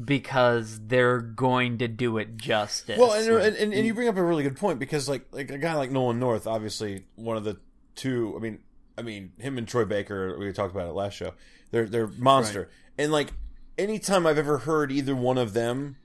because 0.01 0.79
they're 0.87 1.19
going 1.19 1.77
to 1.79 1.87
do 1.87 2.17
it 2.17 2.35
justice. 2.37 2.97
Well, 2.97 3.13
and, 3.13 3.27
and, 3.27 3.55
and, 3.55 3.73
and 3.73 3.85
you 3.85 3.93
bring 3.93 4.07
up 4.07 4.17
a 4.17 4.23
really 4.23 4.43
good 4.43 4.57
point 4.57 4.79
because 4.79 5.09
like 5.09 5.25
like 5.31 5.49
a 5.49 5.57
guy 5.57 5.73
like 5.73 5.91
Nolan 5.91 6.19
North, 6.19 6.47
obviously 6.47 7.05
one 7.15 7.37
of 7.37 7.43
the 7.43 7.57
two. 7.95 8.33
I 8.35 8.39
mean, 8.39 8.59
I 8.97 9.01
mean 9.01 9.31
him 9.37 9.57
and 9.57 9.67
Troy 9.67 9.85
Baker. 9.85 10.37
We 10.37 10.51
talked 10.53 10.73
about 10.73 10.87
it 10.87 10.93
last 10.93 11.13
show. 11.13 11.33
They're 11.71 11.85
they're 11.85 12.07
monster, 12.07 12.69
and 12.97 13.11
like 13.11 13.33
anytime 13.77 14.27
I've 14.27 14.37
ever 14.37 14.59
heard 14.59 14.91
either 14.91 15.15
one 15.15 15.37
of 15.37 15.53
them 15.53 15.97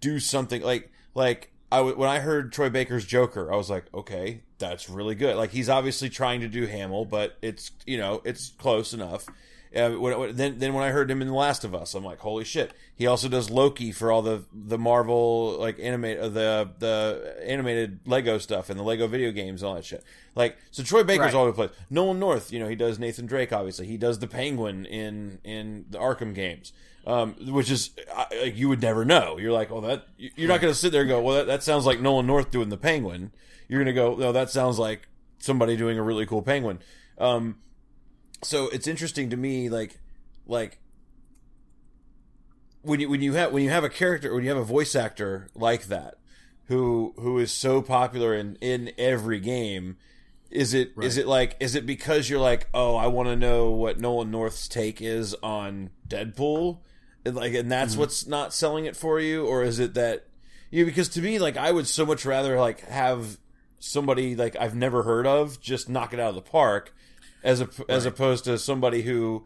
do 0.00 0.18
something 0.18 0.62
like 0.62 0.90
like 1.14 1.52
I 1.70 1.78
w- 1.78 1.96
when 1.96 2.08
I 2.08 2.20
heard 2.20 2.52
Troy 2.52 2.68
Baker's 2.70 3.04
Joker, 3.04 3.52
I 3.52 3.56
was 3.56 3.70
like, 3.70 3.86
okay, 3.94 4.42
that's 4.58 4.88
really 4.88 5.14
good. 5.14 5.36
Like 5.36 5.50
he's 5.50 5.68
obviously 5.68 6.08
trying 6.08 6.40
to 6.40 6.48
do 6.48 6.66
Hamill, 6.66 7.04
but 7.04 7.36
it's 7.42 7.70
you 7.86 7.98
know 7.98 8.20
it's 8.24 8.50
close 8.58 8.92
enough. 8.92 9.26
Uh, 9.74 9.90
when, 9.90 10.18
when- 10.18 10.36
then 10.36 10.58
then 10.58 10.72
when 10.74 10.84
I 10.84 10.90
heard 10.90 11.10
him 11.10 11.20
in 11.20 11.28
The 11.28 11.34
Last 11.34 11.64
of 11.64 11.74
Us, 11.74 11.94
I'm 11.94 12.04
like, 12.04 12.18
holy 12.20 12.44
shit! 12.44 12.72
He 12.94 13.06
also 13.06 13.28
does 13.28 13.50
Loki 13.50 13.90
for 13.92 14.12
all 14.12 14.22
the 14.22 14.44
the 14.52 14.78
Marvel 14.78 15.56
like 15.58 15.78
animate 15.80 16.18
uh, 16.18 16.28
the 16.28 16.70
the 16.78 17.36
animated 17.44 18.00
Lego 18.06 18.38
stuff 18.38 18.70
and 18.70 18.78
the 18.78 18.84
Lego 18.84 19.06
video 19.06 19.32
games 19.32 19.62
and 19.62 19.68
all 19.70 19.74
that 19.74 19.84
shit. 19.84 20.04
Like 20.34 20.56
so, 20.70 20.82
Troy 20.82 21.02
Baker's 21.02 21.26
Right. 21.26 21.34
all 21.34 21.42
over 21.42 21.50
the 21.50 21.68
place. 21.68 21.70
Nolan 21.90 22.18
North, 22.20 22.52
you 22.52 22.58
know, 22.60 22.68
he 22.68 22.76
does 22.76 22.98
Nathan 22.98 23.26
Drake. 23.26 23.52
Obviously, 23.52 23.86
he 23.86 23.96
does 23.96 24.18
the 24.20 24.26
Penguin 24.28 24.86
in 24.86 25.38
in 25.44 25.86
the 25.90 25.98
Arkham 25.98 26.34
games. 26.34 26.72
Um, 27.06 27.34
which 27.52 27.70
is 27.70 27.90
I- 28.16 28.26
like 28.44 28.56
you 28.56 28.70
would 28.70 28.80
never 28.80 29.04
know. 29.04 29.36
You're 29.38 29.52
like, 29.52 29.70
oh, 29.70 29.82
that 29.82 30.06
you're 30.16 30.48
not 30.48 30.62
going 30.62 30.72
to 30.72 30.78
sit 30.78 30.90
there 30.90 31.02
and 31.02 31.08
go, 31.10 31.20
well, 31.20 31.36
that, 31.36 31.46
that 31.48 31.62
sounds 31.62 31.84
like 31.84 32.00
Nolan 32.00 32.26
North 32.26 32.50
doing 32.50 32.70
the 32.70 32.78
Penguin. 32.78 33.30
You're 33.68 33.78
going 33.84 33.94
to 33.94 34.00
go, 34.00 34.14
no, 34.14 34.32
that 34.32 34.48
sounds 34.48 34.78
like 34.78 35.06
somebody 35.38 35.76
doing 35.76 35.98
a 35.98 36.02
really 36.02 36.24
cool 36.24 36.40
Penguin. 36.40 36.78
Um, 37.18 37.56
so 38.44 38.68
it's 38.68 38.86
interesting 38.86 39.30
to 39.30 39.36
me, 39.36 39.68
like, 39.68 39.98
like 40.46 40.78
when 42.84 43.00
you 43.00 43.08
when 43.08 43.22
you 43.22 43.32
have 43.32 43.52
when 43.52 43.62
you 43.62 43.70
have 43.70 43.84
a 43.84 43.88
character 43.88 44.32
when 44.34 44.44
you 44.44 44.50
have 44.50 44.58
a 44.58 44.64
voice 44.64 44.94
actor 44.94 45.48
like 45.54 45.84
that 45.86 46.18
who 46.66 47.14
who 47.18 47.38
is 47.38 47.50
so 47.50 47.82
popular 47.82 48.34
in 48.34 48.56
in 48.60 48.92
every 48.98 49.40
game 49.40 49.96
is 50.50 50.74
it 50.74 50.92
is 51.00 51.16
it 51.16 51.26
like 51.26 51.56
is 51.60 51.74
it 51.74 51.86
because 51.86 52.28
you're 52.28 52.40
like 52.40 52.68
oh 52.74 52.94
I 52.94 53.06
want 53.06 53.28
to 53.28 53.36
know 53.36 53.70
what 53.70 53.98
Nolan 53.98 54.30
North's 54.30 54.68
take 54.68 55.00
is 55.00 55.34
on 55.42 55.90
Deadpool 56.06 56.78
and 57.24 57.34
like 57.34 57.54
and 57.54 57.72
that's 57.72 57.92
mm-hmm. 57.92 58.00
what's 58.00 58.26
not 58.26 58.52
selling 58.52 58.84
it 58.84 58.96
for 58.96 59.18
you 59.18 59.46
or 59.46 59.64
is 59.64 59.78
it 59.78 59.94
that 59.94 60.26
you 60.70 60.84
know, 60.84 60.86
because 60.86 61.08
to 61.10 61.22
me 61.22 61.38
like 61.38 61.56
I 61.56 61.72
would 61.72 61.86
so 61.86 62.04
much 62.04 62.24
rather 62.24 62.60
like 62.60 62.80
have 62.80 63.38
somebody 63.78 64.36
like 64.36 64.56
I've 64.56 64.74
never 64.74 65.02
heard 65.02 65.26
of 65.26 65.60
just 65.60 65.88
knock 65.88 66.12
it 66.12 66.20
out 66.20 66.30
of 66.30 66.34
the 66.34 66.42
park 66.42 66.94
as 67.44 67.60
a, 67.60 67.68
as 67.88 68.06
opposed 68.06 68.44
to 68.44 68.58
somebody 68.58 69.02
who 69.02 69.44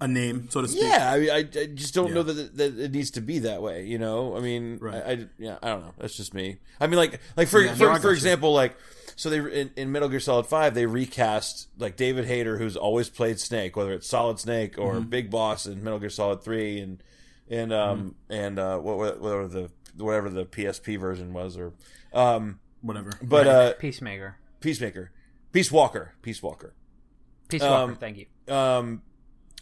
A 0.00 0.06
name, 0.06 0.48
so 0.50 0.60
to 0.60 0.68
speak. 0.68 0.82
yeah, 0.84 1.10
I, 1.12 1.18
mean, 1.18 1.30
I, 1.30 1.36
I 1.38 1.66
just 1.74 1.94
don't 1.94 2.08
Yeah. 2.08 2.14
know 2.14 2.22
that, 2.24 2.56
that 2.56 2.78
it 2.78 2.92
needs 2.92 3.10
to 3.12 3.20
be 3.20 3.38
that 3.40 3.62
way. 3.62 3.84
You 3.86 3.98
know, 3.98 4.36
I 4.36 4.40
mean, 4.40 4.78
Right. 4.80 5.02
I, 5.04 5.10
I 5.12 5.26
yeah, 5.38 5.58
I 5.62 5.68
don't 5.70 5.80
know. 5.82 5.94
That's 5.98 6.16
just 6.16 6.34
me. 6.34 6.58
I 6.80 6.86
mean, 6.86 6.96
like, 6.98 7.20
like 7.36 7.48
for 7.48 7.60
Yeah, 7.62 7.74
for, 7.74 7.90
I 7.90 7.96
for 7.96 8.02
got 8.02 8.08
you. 8.08 8.14
example, 8.14 8.52
like, 8.52 8.76
so 9.16 9.30
they 9.30 9.38
in, 9.60 9.70
in 9.76 9.92
Metal 9.92 10.08
Gear 10.08 10.18
Solid 10.20 10.46
Five 10.46 10.74
they 10.74 10.86
recast 10.86 11.68
like 11.78 11.96
David 11.96 12.24
Hayter, 12.26 12.58
who's 12.58 12.76
always 12.76 13.08
played 13.08 13.38
Snake, 13.40 13.76
whether 13.76 13.92
it's 13.92 14.08
Solid 14.08 14.38
Snake 14.40 14.76
or 14.78 14.94
Mm-hmm. 14.94 15.08
Big 15.08 15.30
Boss 15.30 15.66
in 15.66 15.82
Metal 15.84 16.00
Gear 16.00 16.10
Solid 16.10 16.42
Three, 16.42 16.80
and 16.80 17.00
and 17.48 17.72
um 17.72 18.16
and 18.28 18.58
uh 18.58 18.78
what 18.78 18.98
what- 18.98 19.20
whatever 19.20 19.46
the 19.48 19.70
whatever 19.96 20.28
the 20.30 20.44
PSP 20.44 20.98
version 20.98 21.32
was, 21.32 21.56
or 21.56 21.72
um, 22.12 22.58
Whatever. 22.82 23.10
but 23.22 23.46
uh, 23.46 23.72
Peacemaker. 23.74 24.36
Peacemaker, 24.60 25.12
Peace 25.52 25.70
Walker, 25.70 26.14
Peace 26.20 26.42
Walker. 26.42 26.74
Peace 27.48 27.62
Walker, 27.62 27.92
um, 27.92 27.96
thank 27.96 28.16
you. 28.18 28.26
Um, 28.54 29.02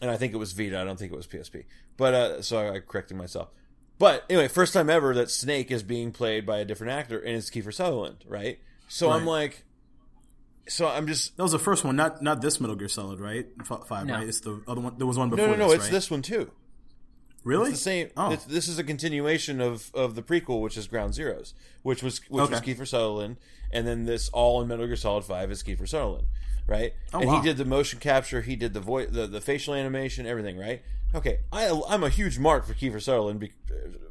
and 0.01 0.11
I 0.11 0.17
think 0.17 0.33
it 0.33 0.37
was 0.37 0.53
Vita. 0.53 0.81
I 0.81 0.85
don't 0.85 0.99
think 0.99 1.13
it 1.13 1.17
was 1.17 1.27
PSP. 1.27 1.65
But 1.97 2.15
uh, 2.15 2.43
so 2.43 2.73
I 2.75 2.81
corrected 2.81 3.17
myself. 3.17 3.49
But 3.99 4.25
anyway, 4.29 4.49
first 4.49 4.73
time 4.73 4.91
ever 4.91 5.15
that 5.15 5.31
Snake 5.31 5.71
is 5.71 5.83
being 5.83 6.11
played 6.11 6.45
by 6.45 6.59
a 6.59 6.65
different 6.65 6.93
actor, 6.93 7.19
and 7.19 7.37
it's 7.37 7.51
Kiefer 7.51 7.73
Sutherland, 7.73 8.25
right? 8.27 8.59
So 8.89 9.11
I'm 9.11 9.27
like, 9.27 9.65
so 10.69 10.89
I'm 10.89 11.07
just 11.07 11.37
that 11.37 11.43
was 11.43 11.53
the 11.53 11.59
first 11.59 11.85
one, 11.85 11.97
not 11.97 12.23
not 12.23 12.41
this 12.41 12.61
Metal 12.61 12.77
Gear 12.77 12.89
Solid, 12.89 13.21
right? 13.21 13.47
F- 13.61 13.87
five, 13.87 14.07
No. 14.07 14.15
right? 14.15 14.29
It's 14.29 14.41
the 14.41 14.63
other 14.67 14.81
one. 14.81 14.95
There 14.99 15.07
was 15.07 15.19
one 15.19 15.31
before. 15.31 15.47
no, 15.47 15.55
no. 15.55 15.67
this, 15.69 15.75
it's 15.77 15.85
right? 15.85 15.93
this 15.93 16.11
one 16.11 16.23
too. 16.23 16.51
Really? 17.45 17.71
It's 17.71 17.79
the 17.79 17.85
same. 17.85 18.09
Oh. 18.17 18.33
It's, 18.33 18.45
this 18.45 18.69
is 18.69 18.79
a 18.79 18.85
continuation 18.85 19.61
of 19.61 19.91
of 19.95 20.15
the 20.15 20.23
prequel, 20.23 20.61
which 20.61 20.77
is 20.77 20.87
Ground 20.87 21.15
Zeroes, 21.15 21.55
which 21.83 22.03
was 22.03 22.19
which 22.29 22.51
was 22.51 22.61
Okay. 22.61 22.75
Kiefer 22.75 22.87
Sutherland, 22.87 23.37
and 23.73 23.87
then 23.87 24.05
this 24.05 24.29
all 24.31 24.63
in 24.63 24.69
Metal 24.69 24.87
Gear 24.87 24.97
Solid 24.97 25.25
Five 25.25 25.51
is 25.51 25.63
Kiefer 25.63 25.89
Sutherland, 25.89 26.29
right? 26.67 26.93
Oh, 27.13 27.21
and 27.21 27.29
wow. 27.29 27.41
he 27.41 27.47
did 27.47 27.57
the 27.57 27.65
motion 27.65 27.99
capture, 27.99 28.43
he 28.43 28.57
did 28.57 28.75
the 28.75 28.81
voice, 28.81 29.09
the, 29.11 29.27
the 29.27 29.41
facial 29.41 29.75
animation, 29.75 30.27
everything, 30.27 30.59
right? 30.59 30.83
Okay, 31.15 31.41
I 31.53 31.69
I'm 31.89 32.03
a 32.03 32.09
huge 32.09 32.39
mark 32.39 32.67
for 32.67 32.73
Kiefer 32.73 33.01
Sutherland 33.03 33.39
be- 33.41 33.53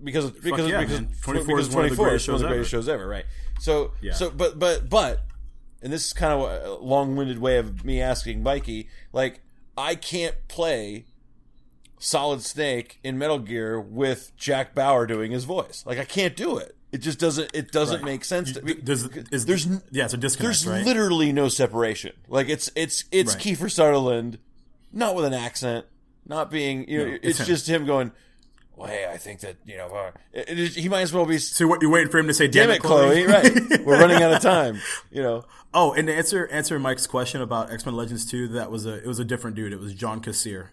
because 0.03 0.29
because 0.31 0.69
yeah, 0.69 0.81
because 0.81 0.99
24 1.21 1.43
because 1.43 1.67
is 1.67 1.75
one 1.75 1.85
of 1.85 1.91
the 1.91 1.95
greatest 1.97 2.27
one 2.27 2.35
of 2.35 2.41
the 2.41 2.45
shows 2.45 2.51
greatest 2.51 2.71
shows 2.71 2.89
ever, 2.89 3.07
right? 3.07 3.25
So 3.59 3.93
Yeah. 4.01 4.13
so 4.13 4.29
but 4.29 4.59
but 4.59 4.87
but 4.89 5.21
and 5.81 5.91
this 5.91 6.05
is 6.05 6.13
kind 6.13 6.31
of 6.31 6.41
a 6.63 6.73
long-winded 6.83 7.39
way 7.39 7.57
of 7.57 7.83
me 7.83 7.99
asking 8.01 8.43
Mikey, 8.43 8.87
like 9.11 9.41
I 9.75 9.95
can't 9.95 10.35
play 10.47 11.05
Solid 11.97 12.43
Snake 12.43 12.99
in 13.03 13.17
Metal 13.17 13.39
Gear 13.39 13.79
with 13.79 14.31
Jack 14.37 14.75
Bauer 14.75 15.07
doing 15.07 15.31
his 15.31 15.43
voice. 15.43 15.83
Like 15.87 15.97
I 15.97 16.05
can't 16.05 16.35
do 16.35 16.57
it. 16.57 16.75
It 16.91 16.97
just 16.99 17.19
doesn't. 17.19 17.51
It 17.53 17.71
doesn't 17.71 17.97
Right. 17.97 18.05
make 18.05 18.25
sense. 18.25 18.51
To, 18.53 18.59
There's, 18.61 19.05
is, 19.31 19.45
there's 19.45 19.65
yeah, 19.91 20.05
it's 20.05 20.13
a 20.13 20.17
disconnect, 20.17 20.63
there's 20.63 20.67
right? 20.67 20.85
literally 20.85 21.31
no 21.31 21.47
separation. 21.47 22.11
Like 22.27 22.49
it's 22.49 22.69
it's 22.75 23.05
it's 23.11 23.33
Right. 23.35 23.43
Kiefer 23.43 23.71
Sutherland, 23.71 24.39
not 24.91 25.15
with 25.15 25.25
an 25.25 25.33
accent, 25.33 25.85
not 26.25 26.51
being. 26.51 26.87
You 26.89 26.97
know, 26.97 27.05
No, 27.05 27.13
it's, 27.13 27.25
it's 27.27 27.39
him. 27.39 27.45
just 27.45 27.67
him 27.69 27.85
going. 27.85 28.11
Well, 28.75 28.89
hey, 28.89 29.07
I 29.09 29.17
think 29.17 29.41
that 29.41 29.57
you 29.65 29.77
know 29.77 29.87
uh, 29.87 30.11
it, 30.33 30.49
it 30.49 30.59
is, 30.59 30.75
he 30.75 30.89
might 30.89 31.01
as 31.01 31.13
well 31.13 31.25
be. 31.25 31.37
so 31.37 31.67
what, 31.67 31.81
you're 31.81 31.91
waiting 31.91 32.09
for 32.09 32.17
him 32.17 32.27
to 32.27 32.33
say, 32.33 32.47
Damn 32.47 32.71
it, 32.71 32.81
Chloe! 32.81 33.25
Right, 33.25 33.51
we're 33.85 33.99
running 33.99 34.21
out 34.23 34.33
of 34.33 34.41
time. 34.41 34.81
You 35.11 35.21
know, 35.21 35.43
Oh, 35.73 35.93
and 35.93 36.07
to 36.07 36.13
answer 36.13 36.47
answer 36.47 36.77
Mike's 36.79 37.05
question 37.07 37.41
about 37.41 37.71
X 37.71 37.85
Men 37.85 37.95
Legends 37.95 38.25
two, 38.25 38.47
that 38.49 38.69
was 38.71 38.85
a 38.85 38.95
it 38.95 39.05
was 39.05 39.19
a 39.19 39.25
different 39.25 39.55
dude. 39.55 39.71
It 39.71 39.79
was 39.79 39.93
John 39.93 40.21
Kassir. 40.21 40.69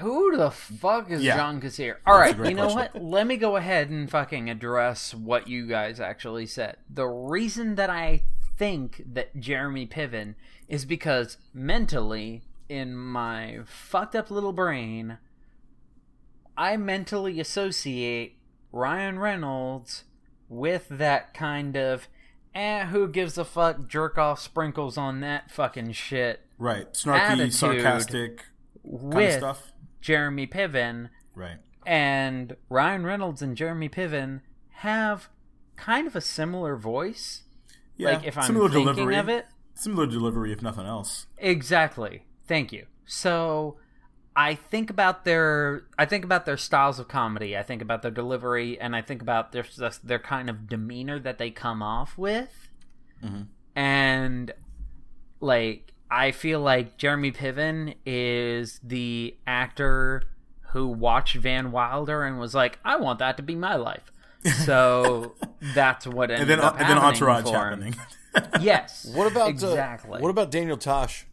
Who 0.00 0.36
the 0.36 0.50
fuck 0.50 1.10
is 1.10 1.22
Yeah. 1.22 1.36
John 1.36 1.60
Kassir? 1.60 1.96
All 2.06 2.18
right, 2.18 2.36
you 2.36 2.54
know 2.54 2.70
question. 2.70 3.02
what? 3.02 3.02
Let 3.02 3.26
me 3.26 3.36
go 3.36 3.56
ahead 3.56 3.90
and 3.90 4.08
fucking 4.08 4.48
address 4.48 5.12
what 5.12 5.48
you 5.48 5.66
guys 5.66 5.98
actually 5.98 6.46
said. 6.46 6.76
The 6.88 7.06
reason 7.06 7.74
that 7.74 7.90
I 7.90 8.22
think 8.56 9.02
that 9.12 9.38
Jeremy 9.40 9.86
Piven 9.86 10.34
is 10.68 10.84
because 10.84 11.38
mentally, 11.52 12.42
in 12.68 12.96
my 12.96 13.60
fucked 13.64 14.14
up 14.14 14.30
little 14.30 14.52
brain, 14.52 15.18
I 16.56 16.76
mentally 16.76 17.40
associate 17.40 18.36
Ryan 18.72 19.18
Reynolds 19.18 20.04
with 20.48 20.86
that 20.90 21.34
kind 21.34 21.76
of, 21.76 22.08
eh, 22.54 22.86
who 22.86 23.08
gives 23.08 23.36
a 23.38 23.44
fuck, 23.44 23.88
jerk 23.88 24.18
off 24.18 24.40
sprinkles 24.40 24.96
on 24.96 25.20
that 25.20 25.50
fucking 25.50 25.92
shit 25.92 26.40
Right, 26.58 26.92
snarky, 26.92 27.52
sarcastic 27.52 28.44
kind 28.84 29.22
of 29.22 29.32
stuff. 29.32 29.72
Jeremy 30.00 30.46
Piven. 30.46 31.10
Right. 31.34 31.58
and 31.86 32.56
Ryan 32.68 33.04
Reynolds 33.04 33.42
and 33.42 33.56
Jeremy 33.56 33.88
Piven 33.88 34.40
have 34.70 35.28
kind 35.76 36.06
of 36.06 36.16
a 36.16 36.20
similar 36.20 36.74
voice. 36.76 37.44
Yeah, 37.96 38.14
like 38.14 38.24
if 38.24 38.36
I'm 38.36 38.44
similar 38.44 38.68
thinking 38.68 38.94
delivery. 38.94 39.16
of 39.16 39.28
it, 39.28 39.46
Similar 39.74 40.06
delivery, 40.06 40.52
if 40.52 40.60
nothing 40.62 40.86
else. 40.86 41.26
exactly. 41.36 42.24
Thank 42.48 42.72
you. 42.72 42.86
So 43.06 43.76
I 44.34 44.54
think 44.54 44.90
about 44.90 45.24
their 45.24 45.84
I 45.98 46.04
think 46.04 46.24
about 46.24 46.46
their 46.46 46.56
styles 46.56 46.98
of 46.98 47.06
comedy. 47.08 47.56
I 47.56 47.62
think 47.62 47.80
about 47.82 48.02
their 48.02 48.10
delivery, 48.10 48.80
and 48.80 48.94
I 48.96 49.02
think 49.02 49.22
about 49.22 49.52
their 49.52 49.64
their 50.02 50.18
kind 50.18 50.50
of 50.50 50.68
demeanor 50.68 51.18
that 51.20 51.38
they 51.38 51.50
come 51.50 51.82
off 51.82 52.18
with, 52.18 52.68
mm-hmm. 53.24 53.42
and 53.76 54.52
like 55.40 55.92
I 56.10 56.30
feel 56.30 56.60
like 56.60 56.96
Jeremy 56.96 57.32
Piven 57.32 57.94
is 58.06 58.80
the 58.82 59.36
actor 59.46 60.22
who 60.70 60.88
watched 60.88 61.36
Van 61.36 61.70
Wilder 61.70 62.24
and 62.24 62.38
was 62.38 62.54
like, 62.54 62.78
I 62.84 62.96
want 62.96 63.18
that 63.18 63.36
to 63.38 63.42
be 63.42 63.54
my 63.54 63.76
life. 63.76 64.12
So 64.64 65.34
that's 65.74 66.06
what 66.06 66.30
ended 66.30 66.42
And 66.42 66.50
then 66.50 66.60
up 66.60 66.74
and 66.78 66.88
then 66.88 66.96
happening 66.96 67.04
Entourage 67.22 67.44
for 67.44 67.48
him. 67.70 67.82
happening. 67.82 67.94
Yes. 68.60 69.10
what 69.14 69.26
about 69.30 69.46
uh, 69.48 69.50
exactly? 69.50 70.20
what 70.20 70.28
about 70.28 70.50
Daniel 70.50 70.76
Tosh? 70.76 71.26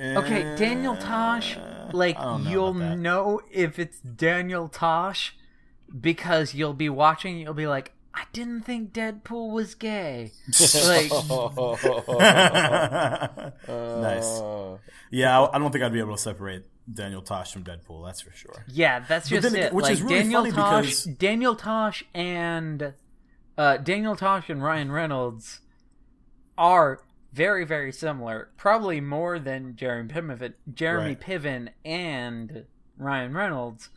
Okay, 0.00 0.56
Daniel 0.58 0.96
Tosh, 0.96 1.56
like 1.92 2.18
know 2.18 2.38
you'll 2.50 2.74
know 2.74 3.40
if 3.52 3.78
it's 3.78 4.00
Daniel 4.00 4.68
Tosh 4.68 5.36
because 6.00 6.54
you'll 6.54 6.74
be 6.74 6.88
watching, 6.88 7.38
you'll 7.38 7.54
be 7.54 7.66
like, 7.66 7.92
I 8.18 8.22
didn't 8.32 8.62
think 8.62 8.94
Deadpool 8.94 9.52
was 9.52 9.74
gay. 9.74 10.32
like, 10.48 11.10
nice. 13.68 14.40
Uh, 14.40 14.78
Yeah, 15.10 15.40
I, 15.40 15.56
I 15.56 15.58
don't 15.58 15.70
think 15.70 15.84
I'd 15.84 15.92
be 15.92 16.00
able 16.00 16.16
to 16.16 16.22
separate 16.22 16.64
Daniel 16.92 17.22
Tosh 17.22 17.52
from 17.52 17.64
Deadpool. 17.64 18.04
That's 18.06 18.20
for 18.22 18.32
sure. 18.32 18.64
yeah, 18.68 19.00
that's 19.00 19.28
just 19.28 19.42
then 19.52 19.56
it. 19.62 19.72
which 19.72 19.84
like 19.84 19.92
is 19.92 20.02
really 20.02 20.18
Daniel 20.22 20.42
funny 20.42 20.52
Tosh, 20.54 20.84
because- 20.86 21.04
Daniel 21.04 21.54
Tosh 21.56 22.04
and 22.14 22.94
uh, 23.58 23.76
Daniel 23.78 24.16
Tosh 24.16 24.48
and 24.50 24.62
Ryan 24.62 24.90
Reynolds 24.92 25.60
are 26.56 27.00
very, 27.32 27.64
very 27.66 27.92
similar. 27.92 28.48
Probably 28.56 29.00
more 29.00 29.38
than 29.38 29.76
Jeremy 29.76 30.08
Piven, 30.12 30.54
Jeremy 30.72 31.08
Right. 31.08 31.20
Piven 31.20 31.68
and 31.84 32.64
Ryan 32.96 33.34
Reynolds. 33.34 33.90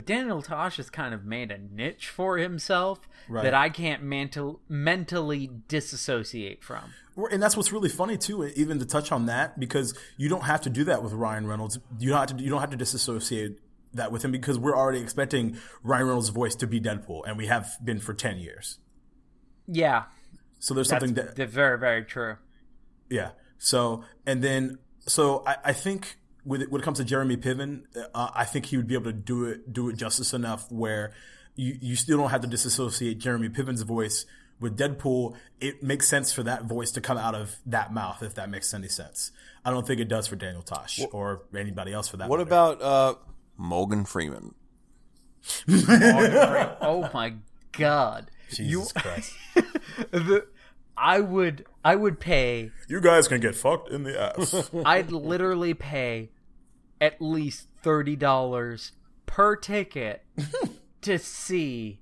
But 0.00 0.06
Daniel 0.06 0.40
Tosh 0.40 0.78
has 0.78 0.88
kind 0.88 1.12
of 1.12 1.26
made 1.26 1.50
a 1.50 1.58
niche 1.58 2.08
for 2.08 2.38
himself 2.38 3.06
Right. 3.28 3.42
that 3.44 3.52
I 3.52 3.68
can't 3.68 4.02
mental, 4.02 4.62
mentally 4.66 5.50
disassociate 5.68 6.64
from. 6.64 6.94
And 7.30 7.42
that's 7.42 7.54
what's 7.54 7.70
really 7.70 7.90
funny 7.90 8.16
too, 8.16 8.46
even 8.46 8.78
to 8.78 8.86
touch 8.86 9.12
on 9.12 9.26
that, 9.26 9.60
because 9.60 9.94
you 10.16 10.30
don't 10.30 10.44
have 10.44 10.62
to 10.62 10.70
do 10.70 10.84
that 10.84 11.02
with 11.02 11.12
Ryan 11.12 11.46
Reynolds. 11.46 11.78
You 11.98 12.08
don't 12.08 12.18
have 12.18 12.38
to. 12.38 12.42
You 12.42 12.48
don't 12.48 12.60
have 12.60 12.70
to 12.70 12.78
disassociate 12.78 13.58
that 13.92 14.10
with 14.10 14.24
him 14.24 14.32
because 14.32 14.58
we're 14.58 14.74
already 14.74 15.00
expecting 15.00 15.58
Ryan 15.82 16.06
Reynolds' 16.06 16.30
voice 16.30 16.54
to 16.56 16.66
be 16.66 16.80
Deadpool, 16.80 17.24
and 17.26 17.36
we 17.36 17.48
have 17.48 17.76
been 17.84 18.00
for 18.00 18.14
ten 18.14 18.38
years. 18.38 18.78
Yeah, 19.66 20.04
So 20.60 20.72
there's 20.72 20.88
that's 20.88 21.02
something 21.04 21.14
that 21.22 21.36
th- 21.36 21.50
very, 21.50 21.78
very 21.78 22.04
true. 22.04 22.36
Yeah. 23.10 23.32
So 23.58 24.02
and 24.24 24.42
then 24.42 24.78
so 25.00 25.44
I, 25.46 25.56
I 25.66 25.72
think 25.74 26.16
with 26.50 26.62
it, 26.62 26.70
when 26.72 26.80
it 26.80 26.84
comes 26.84 26.98
to 26.98 27.04
Jeremy 27.04 27.36
Piven, 27.36 27.84
uh, 28.12 28.30
I 28.34 28.44
think 28.44 28.66
he 28.66 28.76
would 28.76 28.88
be 28.88 28.94
able 28.94 29.04
to 29.04 29.12
do 29.12 29.44
it 29.44 29.72
do 29.72 29.88
it 29.88 29.96
justice 29.96 30.34
enough 30.34 30.70
where 30.70 31.12
you 31.54 31.78
you 31.80 31.94
still 31.94 32.18
don't 32.18 32.30
have 32.30 32.40
to 32.40 32.48
disassociate 32.48 33.18
Jeremy 33.18 33.48
Piven's 33.48 33.82
voice 33.82 34.26
with 34.58 34.76
Deadpool. 34.76 35.36
It 35.60 35.84
makes 35.84 36.08
sense 36.08 36.32
for 36.32 36.42
that 36.42 36.64
voice 36.64 36.90
to 36.92 37.00
come 37.00 37.16
out 37.16 37.36
of 37.36 37.56
that 37.66 37.94
mouth 37.94 38.20
if 38.24 38.34
that 38.34 38.50
makes 38.50 38.74
any 38.74 38.88
sense. 38.88 39.30
I 39.64 39.70
don't 39.70 39.86
think 39.86 40.00
it 40.00 40.08
does 40.08 40.26
for 40.26 40.34
Daniel 40.34 40.62
Tosh 40.62 41.00
or 41.12 41.42
anybody 41.56 41.92
else 41.92 42.08
for 42.08 42.16
that. 42.16 42.28
what 42.28 42.38
matter. 42.38 42.48
about 42.48 42.82
uh, 42.82 43.14
Morgan 43.56 44.04
Freeman? 44.04 44.54
oh 45.68 47.08
my 47.14 47.34
god. 47.72 48.30
Jesus 48.50 48.92
Christ? 48.92 49.32
The, 50.10 50.46
I 50.96 51.20
would 51.20 51.66
I 51.84 51.94
would 51.94 52.20
pay 52.20 52.70
You 52.88 53.00
guys 53.00 53.28
can 53.28 53.40
get 53.40 53.54
fucked 53.54 53.90
in 53.90 54.02
the 54.02 54.20
ass. 54.20 54.70
I'd 54.84 55.12
literally 55.12 55.74
pay 55.74 56.30
at 57.00 57.20
least 57.20 57.68
thirty 57.82 58.16
dollars 58.16 58.92
per 59.26 59.56
ticket 59.56 60.24
to 61.02 61.18
see 61.18 62.00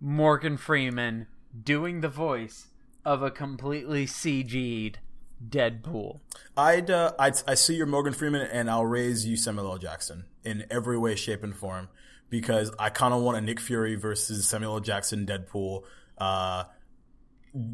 Morgan 0.00 0.56
Freeman 0.56 1.26
doing 1.64 2.00
the 2.00 2.08
voice 2.08 2.68
of 3.04 3.22
a 3.22 3.30
completely 3.30 4.06
CG'd 4.06 4.98
Deadpool. 5.46 6.20
I'd, 6.56 6.90
uh, 6.90 7.12
I'd 7.18 7.42
I 7.46 7.54
see 7.54 7.74
your 7.74 7.86
Morgan 7.86 8.12
Freeman 8.12 8.42
and 8.42 8.70
I'll 8.70 8.86
raise 8.86 9.26
you 9.26 9.36
Samuel 9.36 9.72
L. 9.72 9.78
Jackson 9.78 10.24
in 10.44 10.66
every 10.70 10.98
way, 10.98 11.14
shape, 11.14 11.42
and 11.42 11.54
form 11.54 11.88
because 12.30 12.70
I 12.78 12.90
kind 12.90 13.14
of 13.14 13.22
want 13.22 13.38
a 13.38 13.40
Nick 13.40 13.60
Fury 13.60 13.94
versus 13.94 14.48
Samuel 14.48 14.74
L. 14.74 14.80
Jackson 14.80 15.26
Deadpool 15.26 15.84
uh, 16.18 16.64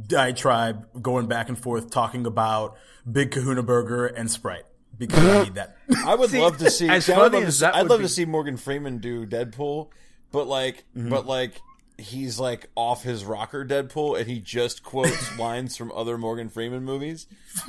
diatribe 0.06 0.86
going 1.02 1.26
back 1.26 1.48
and 1.48 1.58
forth 1.58 1.90
talking 1.90 2.26
about 2.26 2.76
Big 3.10 3.30
Kahuna 3.30 3.62
Burger 3.62 4.06
and 4.06 4.30
Sprite 4.30 4.64
because 4.98 5.24
I 5.24 5.42
need 5.44 5.54
that. 5.54 5.76
I 6.04 6.14
would 6.14 6.32
love 6.32 6.58
to 6.58 6.70
see. 6.70 6.88
as 6.88 7.06
see, 7.06 7.12
funny 7.12 7.38
love 7.38 7.44
as 7.48 7.58
see- 7.58 7.60
that 7.66 7.74
I'd 7.74 7.86
love 7.86 8.00
be- 8.00 8.04
to 8.06 8.08
see 8.08 8.24
Morgan 8.24 8.56
Freeman 8.56 8.98
do 8.98 9.26
Deadpool, 9.26 9.88
but 10.32 10.46
like, 10.46 10.84
Mm-hmm. 10.96 11.08
but 11.10 11.26
like, 11.26 11.60
he's 11.98 12.40
like 12.40 12.68
off 12.74 13.02
his 13.02 13.24
rocker 13.24 13.64
Deadpool, 13.64 14.18
and 14.18 14.28
he 14.28 14.40
just 14.40 14.82
quotes 14.82 15.38
lines 15.38 15.76
from 15.76 15.92
other 15.92 16.18
Morgan 16.18 16.48
Freeman 16.48 16.84
movies. 16.84 17.26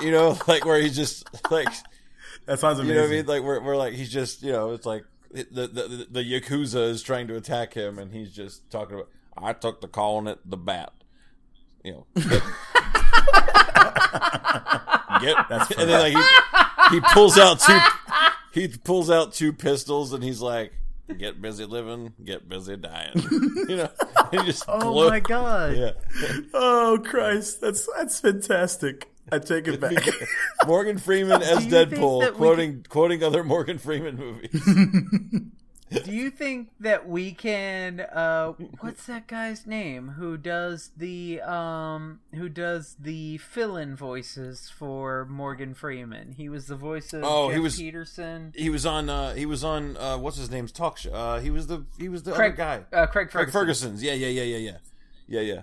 you 0.00 0.10
know, 0.10 0.36
like 0.46 0.64
where 0.64 0.80
he's 0.80 0.96
just 0.96 1.24
like, 1.50 1.68
that 2.46 2.58
sounds 2.58 2.78
amazing. 2.78 2.88
you 2.88 2.94
know 2.94 3.02
what 3.02 3.12
I 3.12 3.16
mean? 3.16 3.26
Like 3.26 3.42
where, 3.42 3.60
where 3.60 3.76
like 3.76 3.94
he's 3.94 4.10
just, 4.10 4.42
you 4.42 4.52
know, 4.52 4.72
it's 4.72 4.86
like 4.86 5.04
the 5.30 5.44
the 5.44 5.66
the, 5.68 6.06
the 6.10 6.20
yakuza 6.40 6.88
is 6.90 7.02
trying 7.02 7.26
to 7.28 7.36
attack 7.36 7.72
him, 7.74 7.98
and 7.98 8.12
he's 8.12 8.32
just 8.32 8.68
talking 8.70 8.96
about. 8.96 9.08
I 9.34 9.54
took 9.54 9.80
to 9.80 9.88
calling 9.88 10.26
it 10.26 10.38
the 10.44 10.58
bat. 10.58 10.92
You 11.82 12.04
know. 12.14 12.40
Get, 15.22 15.36
get 15.36 15.48
That's 15.48 15.70
and 15.72 15.88
then 15.90 16.00
like 16.14 16.90
he, 16.90 16.96
he 16.96 17.00
pulls 17.12 17.38
out 17.38 17.60
two 17.60 17.78
he 18.52 18.68
pulls 18.68 19.10
out 19.10 19.32
two 19.32 19.52
pistols 19.52 20.12
and 20.12 20.22
he's 20.22 20.40
like 20.40 20.72
get 21.18 21.40
busy 21.42 21.64
living 21.64 22.12
get 22.24 22.48
busy 22.48 22.76
dying 22.76 23.12
you 23.68 23.76
know 23.76 23.88
he 24.30 24.38
just 24.44 24.64
Oh 24.68 24.80
blow- 24.92 25.08
my 25.10 25.20
god. 25.20 25.76
yeah 25.76 25.90
Oh 26.54 26.98
Christ, 27.04 27.60
that's 27.60 27.88
that's 27.96 28.20
fantastic. 28.20 29.08
I 29.30 29.38
take 29.38 29.68
it 29.68 29.80
back. 29.80 29.92
morgan 30.66 30.98
freeman 30.98 31.42
as 31.42 31.66
deadpool 31.66 32.20
that 32.22 32.32
we 32.34 32.38
quoting 32.38 32.84
quoting 32.88 33.22
other 33.22 33.42
morgan 33.44 33.78
freeman 33.78 34.16
movies 34.16 34.50
Do 36.04 36.12
you 36.12 36.30
think 36.30 36.68
that 36.80 37.08
we 37.08 37.32
can 37.32 38.00
uh 38.00 38.52
what's 38.80 39.06
that 39.06 39.26
guy's 39.26 39.66
name 39.66 40.08
who 40.18 40.36
does 40.36 40.90
the 40.96 41.40
um 41.42 42.20
who 42.34 42.48
does 42.48 42.96
the 42.98 43.38
fill-in 43.38 43.94
voices 43.96 44.70
for 44.70 45.26
Morgan 45.26 45.74
Freeman? 45.74 46.32
He 46.32 46.48
was 46.48 46.66
the 46.66 46.76
voice 46.76 47.12
of 47.12 47.22
Oh, 47.24 47.48
he 47.50 47.58
was- 47.58 47.76
Peterson. 47.76 48.52
he 48.56 48.70
was 48.70 48.86
on 48.86 49.08
uh 49.10 49.34
he 49.34 49.46
was 49.46 49.62
on 49.64 49.96
uh 49.96 50.16
what's 50.18 50.36
his 50.38 50.50
name's 50.50 50.72
talk 50.72 50.98
show 50.98 51.12
uh 51.12 51.40
he 51.40 51.50
was 51.50 51.66
the 51.66 51.84
he 51.98 52.08
was 52.08 52.22
the 52.22 52.32
Craig 52.32 52.58
other 52.60 52.84
guy 52.90 52.96
Uh, 52.96 53.06
Craig 53.06 53.28
Craig 53.30 53.50
Ferguson. 53.50 53.52
ferguson's 53.96 54.02
yeah 54.02 54.14
yeah 54.14 54.28
yeah 54.28 54.42
yeah 54.42 54.56
yeah 54.58 54.76
yeah 55.28 55.40
yeah 55.40 55.60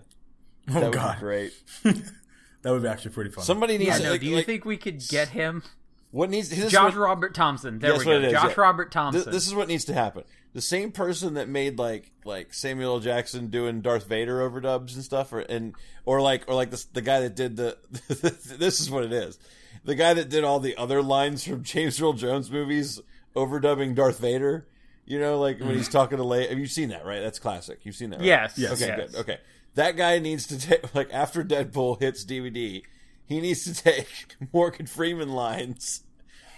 oh 0.69 0.73
that 0.73 0.83
would 0.83 0.93
God, 0.93 1.15
be 1.15 1.19
great 1.21 1.53
that 1.83 2.71
would 2.71 2.81
be 2.81 2.87
actually 2.87 3.11
pretty 3.11 3.31
fun. 3.31 3.43
somebody 3.43 3.77
needs 3.77 3.89
Yeah, 3.89 3.97
to 3.97 4.03
no, 4.03 4.11
like, 4.11 4.21
do 4.21 4.27
you 4.27 4.35
like- 4.35 4.45
think 4.45 4.65
we 4.65 4.77
could 4.77 5.01
get 5.07 5.29
him 5.29 5.63
What 6.11 6.29
needs 6.29 6.49
this 6.49 6.59
is 6.59 6.71
Josh 6.71 6.95
what- 6.95 7.01
Robert 7.03 7.35
Thompson. 7.35 7.79
There 7.79 7.91
That's 7.91 8.03
we 8.05 8.13
what 8.13 8.21
go. 8.21 8.25
it 8.25 8.25
is, 8.27 8.31
Josh 8.33 8.55
yeah. 8.55 8.61
Robert 8.61 8.85
Th- 8.85 8.93
Thompson. 8.93 9.31
this 9.31 9.45
is 9.47 9.53
what 9.53 9.67
needs 9.67 9.85
to 9.85 9.93
happen. 9.93 10.23
The 10.53 10.61
same 10.61 10.91
person 10.91 11.35
that 11.35 11.47
made 11.47 11.77
like 11.77 12.11
like 12.25 12.53
Samuel 12.53 12.93
L. 12.95 12.99
Jackson 12.99 13.47
doing 13.47 13.81
Darth 13.81 14.07
Vader 14.07 14.39
overdubs 14.39 14.95
and 14.95 15.03
stuff, 15.03 15.31
or 15.31 15.41
and 15.41 15.75
or 16.05 16.21
like 16.21 16.45
or 16.47 16.55
like 16.55 16.71
the 16.71 16.83
the 16.93 17.01
guy 17.01 17.19
that 17.19 17.35
did 17.35 17.55
the 17.55 17.77
this 18.57 18.79
is 18.79 18.89
what 18.89 19.03
it 19.03 19.13
is. 19.13 19.37
The 19.85 19.93
guy 19.95 20.15
that 20.15 20.29
did 20.29 20.43
all 20.43 20.59
the 20.59 20.75
other 20.77 21.01
lines 21.03 21.43
from 21.43 21.63
James 21.63 22.01
Earl 22.01 22.13
Jones 22.13 22.49
movies 22.51 22.99
overdubbing 23.35 23.93
Darth 23.95 24.19
Vader. 24.19 24.67
You 25.05 25.19
know, 25.19 25.39
like 25.39 25.59
when 25.59 25.75
he's 25.75 25.89
talking 25.89 26.17
to 26.17 26.23
Leia. 26.23 26.49
Have 26.49 26.59
you 26.59 26.67
seen 26.67 26.89
that? 26.89 27.05
Right, 27.05 27.19
that's 27.19 27.39
classic. 27.39 27.79
You've 27.83 27.95
seen 27.95 28.09
that, 28.11 28.19
right? 28.19 28.25
Yes. 28.25 28.57
Yes. 28.57 28.71
Okay, 28.73 28.87
yes. 28.97 29.11
good. 29.11 29.19
Okay, 29.21 29.37
that 29.75 29.95
guy 29.97 30.19
needs 30.19 30.47
to 30.47 30.59
take 30.67 30.93
like 30.95 31.09
after 31.13 31.43
Deadpool 31.43 31.99
hits 31.99 32.25
DVD, 32.25 32.83
he 33.29 33.39
needs 33.39 33.63
to 33.63 33.73
take 33.83 34.07
Morgan 34.51 34.87
Freeman 34.87 35.29
lines 35.29 36.01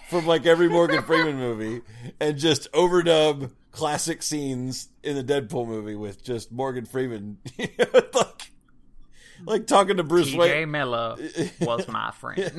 from 0.08 0.26
like 0.26 0.46
every 0.46 0.68
Morgan 0.68 1.02
Freeman 1.06 1.36
movie 1.36 1.82
and 2.18 2.36
just 2.38 2.70
overdub 2.72 3.52
classic 3.70 4.22
scenes 4.22 4.88
in 5.02 5.14
the 5.14 5.22
Deadpool 5.22 5.66
movie 5.66 5.94
with 5.94 6.24
just 6.24 6.50
Morgan 6.50 6.84
Freeman, 6.84 7.38
like 8.14 8.50
like 9.46 9.66
talking 9.66 9.96
to 9.98 10.02
Bruce 10.02 10.26
T.J. 10.26 10.38
Wayne, 10.38 10.70
Miller 10.70 11.16
was 11.60 11.86
my 11.88 12.10
friend. 12.12 12.50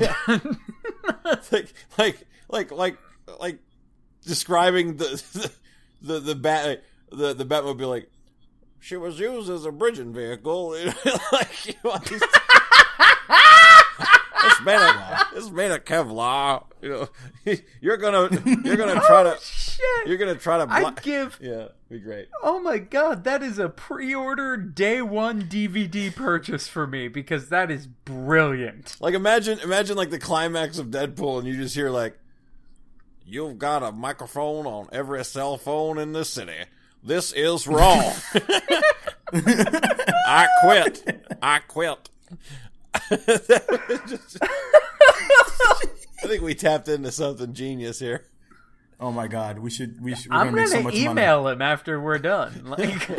like 1.52 1.74
like 1.98 2.18
like 2.50 2.72
like 2.72 2.98
like 3.40 3.60
describing 4.24 4.98
the 4.98 5.52
the 6.02 6.20
the 6.20 6.36
bat 6.36 6.84
the 7.12 7.34
the 7.34 7.46
Batmobile 7.46 7.88
like 7.90 8.10
she 8.80 8.98
was 8.98 9.18
used 9.20 9.50
as 9.50 9.66
a 9.66 9.72
bridging 9.72 10.14
vehicle, 10.14 10.72
like 11.32 11.68
you 11.68 11.74
know, 11.86 11.98
he's- 12.10 12.22
it's 14.46 14.62
made 14.62 14.76
of 14.76 15.28
it's 15.36 15.50
made 15.50 15.72
of 15.72 15.86
Kevlar. 15.86 16.64
You 16.82 16.90
know, 16.90 17.56
you're 17.82 17.98
gonna 17.98 18.30
you're 18.64 18.78
gonna 18.78 19.02
try 19.02 19.24
to 19.24 19.34
oh, 19.36 19.40
Shit. 19.42 20.08
you're 20.08 20.18
gonna 20.18 20.36
try 20.36 20.58
to. 20.64 20.72
I 20.72 20.92
give. 21.02 21.40
yeah, 21.42 21.68
be 21.90 22.00
great. 22.00 22.28
Oh 22.42 22.60
my 22.60 22.78
god, 22.78 23.24
that 23.24 23.42
is 23.42 23.60
a 23.60 23.70
pre-order 23.70 24.58
day 24.58 25.02
one 25.02 25.44
DVD 25.44 26.14
purchase 26.14 26.68
for 26.68 26.86
me 26.86 27.08
because 27.08 27.50
that 27.50 27.72
is 27.72 27.88
brilliant. 27.88 28.98
Like 29.00 29.14
imagine 29.14 29.60
imagine 29.60 29.96
like 29.96 30.10
the 30.10 30.20
climax 30.20 30.78
of 30.78 30.88
Deadpool, 30.88 31.40
and 31.40 31.48
you 31.48 31.56
just 31.56 31.76
hear 31.76 31.90
like, 31.90 32.18
"You've 33.26 33.58
got 33.58 33.84
a 33.84 33.92
microphone 33.92 34.66
on 34.66 34.88
every 34.92 35.24
cell 35.24 35.58
phone 35.58 35.98
in 35.98 36.14
the 36.14 36.26
city. 36.26 36.66
This 37.04 37.34
is 37.34 37.68
wrong. 37.68 38.14
I 39.34 40.48
quit. 40.62 41.26
I 41.42 41.60
quit." 41.60 42.10
Just- 44.08 44.38
I 44.42 46.28
think 46.28 46.42
we 46.42 46.56
tapped 46.56 46.88
into 46.88 47.12
something 47.12 47.54
genius 47.54 48.00
here. 48.00 48.26
Oh 49.00 49.12
my 49.12 49.28
god, 49.28 49.60
we 49.60 49.70
should 49.70 50.02
we 50.02 50.16
should. 50.16 50.32
We're 50.32 50.38
I'm 50.38 50.46
gonna 50.48 50.56
make 50.58 50.66
gonna 50.72 50.78
so 50.80 50.84
much 50.84 50.96
email 50.96 51.48
him 51.50 51.62
after 51.62 52.00
we're 52.00 52.20
done. 52.20 52.64
Like, 52.66 53.10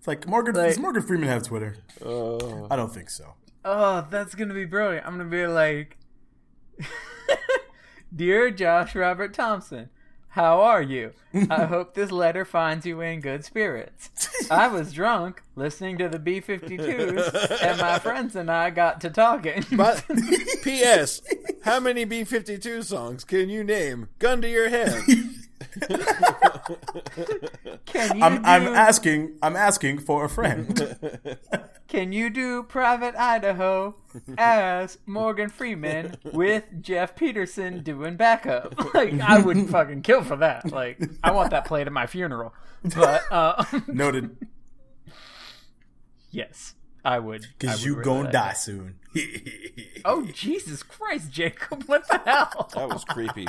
it's 0.00 0.06
like 0.06 0.26
Morgan. 0.26 0.54
Like- 0.54 0.68
does 0.68 0.78
Morgan 0.78 1.02
Freeman 1.02 1.28
have 1.28 1.42
Twitter? 1.42 1.76
Oh, 2.04 2.66
I 2.70 2.76
don't 2.76 2.92
think 2.92 3.10
so. 3.10 3.34
oh, 3.64 4.06
that's 4.10 4.34
gonna 4.34 4.54
be 4.54 4.64
brilliant. 4.64 5.06
I'm 5.06 5.16
gonna 5.16 5.28
be 5.28 5.46
like, 5.46 5.98
dear 8.14 8.50
Josh 8.50 8.94
Robert 8.94 9.34
Thompson. 9.34 9.90
How 10.30 10.60
are 10.60 10.82
you? 10.82 11.12
I 11.50 11.64
hope 11.66 11.94
this 11.94 12.10
letter 12.10 12.44
finds 12.44 12.86
you 12.86 13.00
in 13.00 13.20
good 13.20 13.44
spirits. 13.44 14.28
I 14.50 14.68
was 14.68 14.92
drunk 14.92 15.42
listening 15.56 15.98
to 15.98 16.08
the 16.08 16.18
B 16.18 16.40
52s, 16.40 17.62
and 17.62 17.80
my 17.80 17.98
friends 18.02 18.36
and 18.36 18.50
I 18.50 18.70
got 18.70 19.00
to 19.02 19.10
talking. 19.10 19.64
but 19.72 20.04
P.S. 20.62 21.22
How 21.62 21.80
many 21.80 22.04
B-52 22.04 22.84
songs 22.84 23.24
can 23.24 23.48
you 23.48 23.64
name? 23.64 24.08
Gun 24.18 24.40
to 24.42 24.48
your 24.48 24.68
head. 24.68 25.02
Can 27.86 28.16
you 28.18 28.24
I'm, 28.24 28.44
I'm 28.44 28.66
asking. 28.68 29.36
I'm 29.42 29.56
asking 29.56 30.00
for 30.00 30.24
a 30.24 30.28
friend. 30.28 30.96
Can 31.88 32.12
you 32.12 32.28
do 32.28 32.62
Private 32.64 33.14
Idaho 33.16 33.94
as 34.36 34.98
Morgan 35.06 35.48
Freeman 35.48 36.18
with 36.22 36.64
Geoff 36.82 37.16
Peterson 37.16 37.82
doing 37.82 38.16
backup? 38.16 38.74
Like, 38.94 39.18
I 39.20 39.40
wouldn't 39.40 39.70
fucking 39.70 40.02
kill 40.02 40.22
for 40.22 40.36
that. 40.36 40.70
Like, 40.72 41.00
I 41.22 41.30
want 41.30 41.50
that 41.52 41.64
played 41.64 41.86
at 41.86 41.92
my 41.92 42.06
funeral. 42.06 42.52
But, 42.82 43.22
uh, 43.30 43.64
Noted. 43.86 44.36
yes, 46.30 46.74
I 47.04 47.18
would. 47.20 47.46
Because 47.58 47.84
you 47.84 48.02
gonna 48.02 48.30
die 48.30 48.48
that. 48.48 48.58
soon. 48.58 48.96
Oh, 50.04 50.26
Jesus 50.32 50.82
Christ, 50.82 51.30
Jacob. 51.32 51.84
What 51.84 52.06
the 52.08 52.18
hell? 52.24 52.70
That 52.74 52.88
was 52.88 53.04
creepy. 53.04 53.46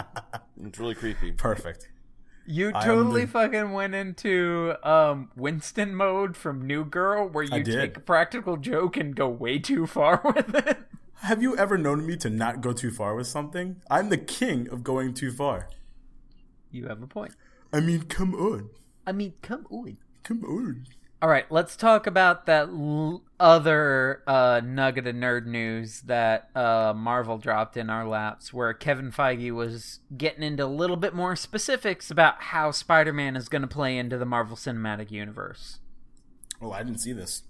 It's 0.66 0.80
really 0.80 0.96
creepy. 0.96 1.32
Perfect. 1.32 1.90
You 2.52 2.72
totally 2.72 3.28
fucking 3.28 3.74
went 3.74 3.94
into 3.94 4.74
um, 4.82 5.30
Winston 5.36 5.94
mode 5.94 6.36
from 6.36 6.66
New 6.66 6.84
Girl 6.84 7.28
where 7.30 7.44
you 7.44 7.64
take 7.64 7.96
a 7.96 8.00
practical 8.00 8.58
joke 8.58 8.98
and 8.98 9.16
go 9.16 9.30
way 9.30 9.60
too 9.60 9.86
far 9.86 10.20
with 10.36 10.56
it. 10.56 10.80
Have 11.18 11.44
you 11.44 11.56
ever 11.56 11.78
known 11.78 12.08
me 12.08 12.18
to 12.18 12.28
not 12.28 12.62
go 12.62 12.74
too 12.74 12.90
far 12.90 13.14
with 13.14 13.28
something? 13.28 13.84
I'm 13.88 14.10
the 14.10 14.18
king 14.18 14.68
of 14.70 14.84
going 14.84 15.14
too 15.14 15.32
far. 15.32 15.70
You 16.72 16.88
have 16.88 17.04
a 17.04 17.08
point. 17.08 17.36
I 17.72 17.82
mean, 17.82 18.02
come 18.04 18.34
on. 18.34 18.72
I 19.06 19.12
mean, 19.12 19.34
come 19.44 19.68
on. 19.70 19.98
Come 20.24 20.44
on. 20.44 20.88
All 21.22 21.30
right, 21.30 21.46
let's 21.52 21.76
talk 21.76 22.08
about 22.08 22.48
that 22.48 22.70
l- 22.70 23.22
other 23.40 24.22
uh, 24.28 24.62
nugget 24.64 25.08
of 25.08 25.16
nerd 25.16 25.46
news 25.46 26.02
that 26.02 26.50
uh, 26.56 26.94
Marvel 26.96 27.38
dropped 27.38 27.78
in 27.78 27.90
our 27.90 28.08
laps, 28.08 28.54
where 28.54 28.74
Kevin 28.74 29.12
Feige 29.12 29.52
was 29.52 30.00
getting 30.18 30.44
into 30.44 30.66
a 30.66 30.68
little 30.68 30.98
bit 30.98 31.14
more 31.14 31.36
specifics 31.36 32.12
about 32.12 32.42
how 32.42 32.72
Spider 32.72 33.14
Man 33.14 33.36
is 33.36 33.48
going 33.50 33.62
to 33.62 33.68
play 33.68 33.98
into 33.98 34.18
the 34.18 34.26
Marvel 34.26 34.58
Cinematic 34.58 35.12
Universe. 35.12 35.80
Oh, 36.62 36.72
I 36.72 36.84
didn't 36.84 37.00
see 37.00 37.14
this. 37.14 37.44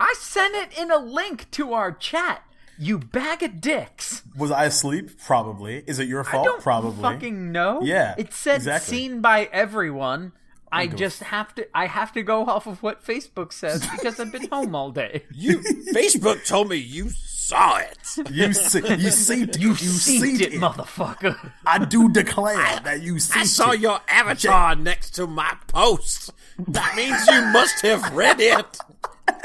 I 0.00 0.14
sent 0.18 0.54
it 0.54 0.78
in 0.78 0.90
a 0.90 0.98
link 0.98 1.50
to 1.52 1.72
our 1.72 1.92
chat. 1.92 2.42
You 2.78 2.98
bag 2.98 3.42
of 3.42 3.60
dicks. 3.60 4.22
Was 4.36 4.52
I 4.52 4.66
asleep? 4.66 5.20
Probably. 5.20 5.82
Is 5.88 5.98
it 5.98 6.06
your 6.06 6.20
I 6.20 6.30
fault? 6.30 6.44
don't 6.44 6.62
Probably. 6.62 7.02
fucking 7.02 7.50
know. 7.50 7.82
Yeah, 7.82 8.14
it 8.16 8.32
said 8.32 8.56
exactly. 8.56 8.96
seen 8.96 9.20
by 9.20 9.48
everyone. 9.52 10.32
I 10.72 10.86
just 10.86 11.22
have 11.22 11.54
to. 11.56 11.66
I 11.74 11.86
have 11.86 12.12
to 12.12 12.22
go 12.22 12.44
off 12.46 12.66
of 12.66 12.82
what 12.82 13.04
Facebook 13.04 13.52
says 13.52 13.86
because 13.88 14.18
I've 14.20 14.32
been 14.32 14.48
home 14.48 14.74
all 14.74 14.90
day. 14.90 15.24
You 15.32 15.58
Facebook 15.94 16.46
told 16.46 16.68
me 16.68 16.76
you 16.76 17.10
saw 17.10 17.78
it. 17.78 17.98
You 18.30 18.52
see, 18.52 18.80
you 18.96 19.10
see, 19.10 19.42
it. 19.42 19.56
You, 19.60 19.74
Seen 19.74 20.20
seen 20.20 20.36
it, 20.40 20.54
it. 20.54 20.60
motherfucker. 20.60 21.52
I 21.64 21.84
do 21.84 22.08
declare 22.10 22.80
that 22.80 23.02
you 23.02 23.18
seen 23.18 23.42
I 23.42 23.44
saw 23.44 23.70
it. 23.72 23.80
your 23.80 24.00
avatar 24.08 24.74
next 24.76 25.10
to 25.16 25.26
my 25.26 25.56
post. 25.66 26.32
That 26.58 26.94
means 26.96 27.26
you 27.28 27.42
must 27.52 27.80
have 27.82 28.14
read 28.14 28.40
it. 28.40 28.78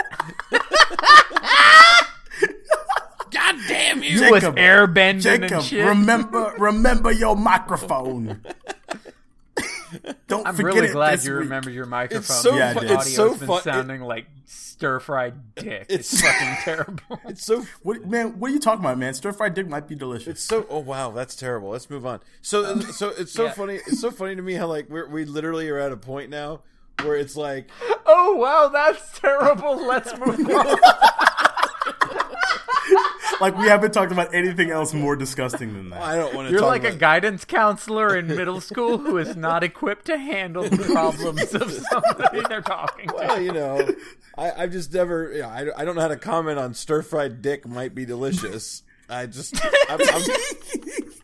God 3.32 3.56
damn 3.68 4.04
you! 4.04 4.30
With 4.30 4.42
Jacob, 4.44 4.56
airbending 4.58 5.22
Jacob, 5.22 5.52
and 5.54 5.64
shit. 5.64 5.86
remember, 5.86 6.54
remember 6.60 7.12
your 7.12 7.36
microphone. 7.36 8.42
Don't 10.28 10.48
I'm 10.48 10.56
forget 10.56 10.74
really 10.76 10.88
it 10.90 10.92
glad 10.94 11.24
you 11.24 11.32
week. 11.34 11.40
remember 11.42 11.70
your 11.70 11.86
microphone. 11.86 12.20
It's 12.22 12.42
so 12.42 12.56
Yeah, 12.56 12.70
I 12.70 12.74
The 12.74 12.80
did. 12.82 12.90
fu- 12.90 12.96
it's 12.96 13.16
so 13.16 13.36
been 13.36 13.48
fun. 13.48 13.62
sounding 13.64 14.02
like 14.02 14.28
stir 14.46 15.00
fried 15.00 15.56
dick. 15.56 15.86
It's, 15.90 16.14
It's- 16.14 16.22
fucking 16.22 16.58
terrible. 16.64 17.20
It's 17.30 17.46
so 17.46 17.66
What, 17.84 18.06
man, 18.06 18.40
what 18.40 18.52
are 18.52 18.54
you 18.54 18.60
talking 18.60 18.80
about, 18.84 18.98
man? 18.98 19.14
Stir 19.14 19.32
fried 19.34 19.54
dick 19.54 19.68
might 19.68 19.88
be 19.88 19.96
delicious. 19.96 20.28
It's 20.28 20.44
so 20.44 20.66
oh 20.70 20.80
wow, 20.80 21.12
that's 21.12 21.36
terrible. 21.36 21.70
Let's 21.70 21.90
move 21.90 22.06
on. 22.06 22.20
So 22.42 22.66
um, 22.66 22.82
so 22.94 23.10
it's 23.10 23.32
so 23.32 23.46
Yeah. 23.46 23.52
funny. 23.54 23.76
It's 23.76 24.00
so 24.02 24.12
funny 24.12 24.36
to 24.36 24.42
me 24.42 24.54
how 24.54 24.68
like 24.68 24.90
we're, 24.90 25.08
we 25.08 25.26
literally 25.26 25.70
are 25.70 25.78
at 25.80 25.92
a 25.92 25.98
point 25.98 26.30
now 26.30 26.62
where 27.04 27.16
it's 27.16 27.36
like 27.36 27.70
oh 28.06 28.36
wow, 28.36 28.70
that's 28.72 29.20
terrible. 29.20 29.86
Let's 29.86 30.12
move 30.18 30.50
on. 30.50 30.78
Like 33.44 33.58
we 33.58 33.68
haven't 33.68 33.92
talked 33.92 34.12
about 34.12 34.34
anything 34.34 34.72
else 34.72 34.94
more 34.94 35.16
disgusting 35.16 35.74
than 35.74 35.90
that. 35.90 36.02
I 36.02 36.16
don't 36.16 36.34
want 36.34 36.48
to. 36.48 36.52
You're 36.52 36.62
talk 36.62 36.70
like 36.70 36.84
a 36.86 36.96
guidance 36.96 37.46
counselor 37.46 38.18
in 38.18 38.28
middle 38.28 38.62
school 38.62 38.98
who 38.98 39.18
is 39.18 39.36
not 39.36 39.64
equipped 39.64 40.06
to 40.06 40.18
handle 40.18 40.64
the 40.64 40.84
problems 40.84 41.54
of 41.54 41.72
somebody 41.72 42.42
they're 42.48 42.62
talking 42.62 43.10
to. 43.10 43.14
Well, 43.14 43.42
you 43.42 43.52
know, 43.52 43.88
I, 44.38 44.64
I've 44.64 44.72
just 44.72 44.94
never. 44.94 45.32
Yeah, 45.34 45.48
I, 45.50 45.82
I 45.82 45.86
don't 45.86 45.96
know 45.96 46.02
how 46.02 46.08
to 46.08 46.18
comment 46.18 46.58
on 46.58 46.74
stir 46.74 47.02
fried 47.02 47.42
dick 47.42 47.68
might 47.68 47.94
be 47.94 48.06
delicious. 48.06 48.84
I 49.10 49.26
just 49.26 49.56
I'm, 49.90 50.00
I'm, 50.02 50.22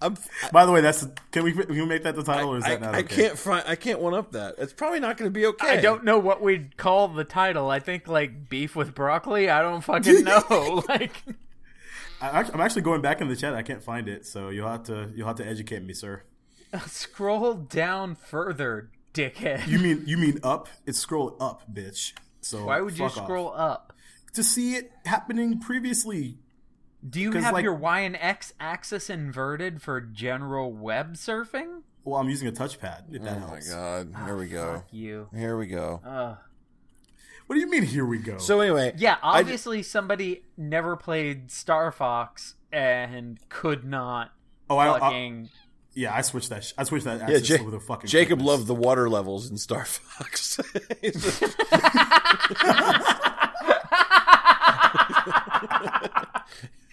I'm, 0.01 0.17
By 0.51 0.65
the 0.65 0.71
way, 0.71 0.81
that's 0.81 1.07
can 1.31 1.43
we 1.43 1.53
can 1.53 1.67
we 1.69 1.85
make 1.85 2.03
that 2.03 2.15
the 2.15 2.23
title 2.23 2.53
or 2.53 2.57
is 2.57 2.65
I, 2.65 2.71
that 2.71 2.81
not 2.81 2.95
I 2.95 2.99
okay? 2.99 3.23
can't 3.23 3.37
find 3.37 3.63
I 3.65 3.75
can't 3.75 3.99
one 3.99 4.13
up 4.13 4.33
that. 4.33 4.55
It's 4.57 4.73
probably 4.73 4.99
not 4.99 5.17
going 5.17 5.27
to 5.27 5.33
be 5.33 5.45
okay. 5.47 5.69
I 5.69 5.81
don't 5.81 6.03
know 6.03 6.19
what 6.19 6.41
we'd 6.41 6.77
call 6.77 7.07
the 7.07 7.23
title. 7.23 7.69
I 7.69 7.79
think 7.79 8.07
like 8.07 8.49
beef 8.49 8.75
with 8.75 8.93
broccoli. 8.93 9.49
I 9.49 9.61
don't 9.61 9.81
fucking 9.81 10.23
know. 10.25 10.83
like 10.87 11.23
I, 11.27 11.33
I'm 12.21 12.61
actually 12.61 12.81
going 12.81 13.01
back 13.01 13.21
in 13.21 13.29
the 13.29 13.35
chat. 13.35 13.53
I 13.53 13.61
can't 13.61 13.83
find 13.83 14.07
it, 14.09 14.25
so 14.25 14.49
you'll 14.49 14.67
have 14.69 14.83
to 14.83 15.11
you'll 15.15 15.27
have 15.27 15.37
to 15.37 15.47
educate 15.47 15.83
me, 15.83 15.93
sir. 15.93 16.23
scroll 16.87 17.53
down 17.55 18.15
further, 18.15 18.91
dickhead. 19.13 19.67
You 19.67 19.79
mean 19.79 20.03
you 20.05 20.17
mean 20.17 20.39
up? 20.43 20.67
It's 20.85 20.99
scroll 20.99 21.35
up, 21.39 21.63
bitch. 21.73 22.13
So 22.41 22.65
Why 22.65 22.81
would 22.81 22.97
you 22.97 23.07
fuck 23.07 23.17
off. 23.17 23.23
scroll 23.25 23.53
up? 23.53 23.93
to 24.33 24.43
see 24.43 24.75
it 24.75 24.91
happening 25.05 25.59
previously? 25.59 26.37
Do 27.07 27.19
you 27.19 27.31
have 27.31 27.53
like- 27.53 27.63
your 27.63 27.73
Y 27.73 28.01
and 28.01 28.15
X 28.15 28.53
axis 28.59 29.09
inverted 29.09 29.81
for 29.81 30.01
general 30.01 30.71
web 30.71 31.13
surfing? 31.13 31.83
Well, 32.03 32.19
I'm 32.19 32.29
using 32.29 32.47
a 32.47 32.51
touchpad. 32.51 33.13
If 33.13 33.23
that 33.23 33.37
Oh 33.37 33.47
my 33.47 33.59
god. 33.69 34.15
Here 34.25 34.37
we 34.37 34.45
ah, 34.45 34.51
go. 34.51 34.73
Fuck 34.75 34.87
you. 34.91 35.27
Here 35.35 35.57
we 35.57 35.67
go. 35.67 36.01
Ugh. 36.05 36.37
What 37.49 37.55
do 37.55 37.61
you 37.61 37.67
mean? 37.71 37.81
Here 37.81 38.05
we 38.05 38.19
go. 38.19 38.37
So 38.37 38.59
anyway, 38.59 38.93
Yeah, 38.95 39.17
I- 39.23 39.39
obviously 39.39 39.81
somebody 39.81 40.43
never 40.55 40.95
played 40.95 41.49
Star 41.49 41.91
Fox 41.91 42.53
and 42.71 43.39
could 43.49 43.83
not 43.83 44.31
oh, 44.69 44.77
I, 44.77 44.93
I, 44.95 44.99
fucking. 44.99 45.49
yeah, 45.95 46.13
I 46.13 46.21
switched 46.21 46.49
that. 46.51 46.63
sh- 46.63 46.73
I 46.77 46.83
switched 46.83 47.05
that. 47.05 47.27
yeah, 47.27 47.37
Access 47.37 47.49
Ja- 47.59 47.63
with 47.65 47.73
a 47.73 47.79
fucking. 47.79 48.07
Jacob 48.07 48.37
quickness. 48.37 48.47
loved 48.47 48.67
the 48.67 48.75
water 48.75 49.09
levels 49.09 49.49
in 49.49 49.57
Star 49.57 49.83
Fox. 49.83 50.59
He's 51.01 51.13
just- 51.39 51.55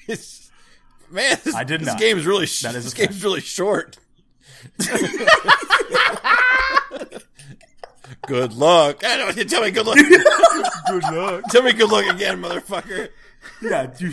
It's- 0.09 0.50
man, 1.11 1.38
this, 1.44 1.54
I 1.54 1.64
did 1.64 1.80
this 1.80 1.88
not. 1.88 1.98
game 1.98 2.16
is 2.18 2.26
really 2.26 2.46
sh- 2.46 2.62
That 2.62 2.74
is 2.76 2.84
this 2.84 2.92
a 2.94 2.96
game's 2.96 3.22
really 3.22 3.40
short. 3.40 3.98
good 8.26 8.54
luck. 8.54 9.04
I 9.04 9.16
don't, 9.16 9.48
tell 9.48 9.62
me 9.62 9.70
good 9.70 9.86
luck. 9.86 9.96
Good 10.88 11.02
luck. 11.12 11.42
tell 11.50 11.62
me 11.62 11.72
good 11.72 11.90
luck 11.90 12.06
again, 12.06 12.40
motherfucker. 12.40 13.08
Yeah, 13.62 13.90
you 13.99 14.12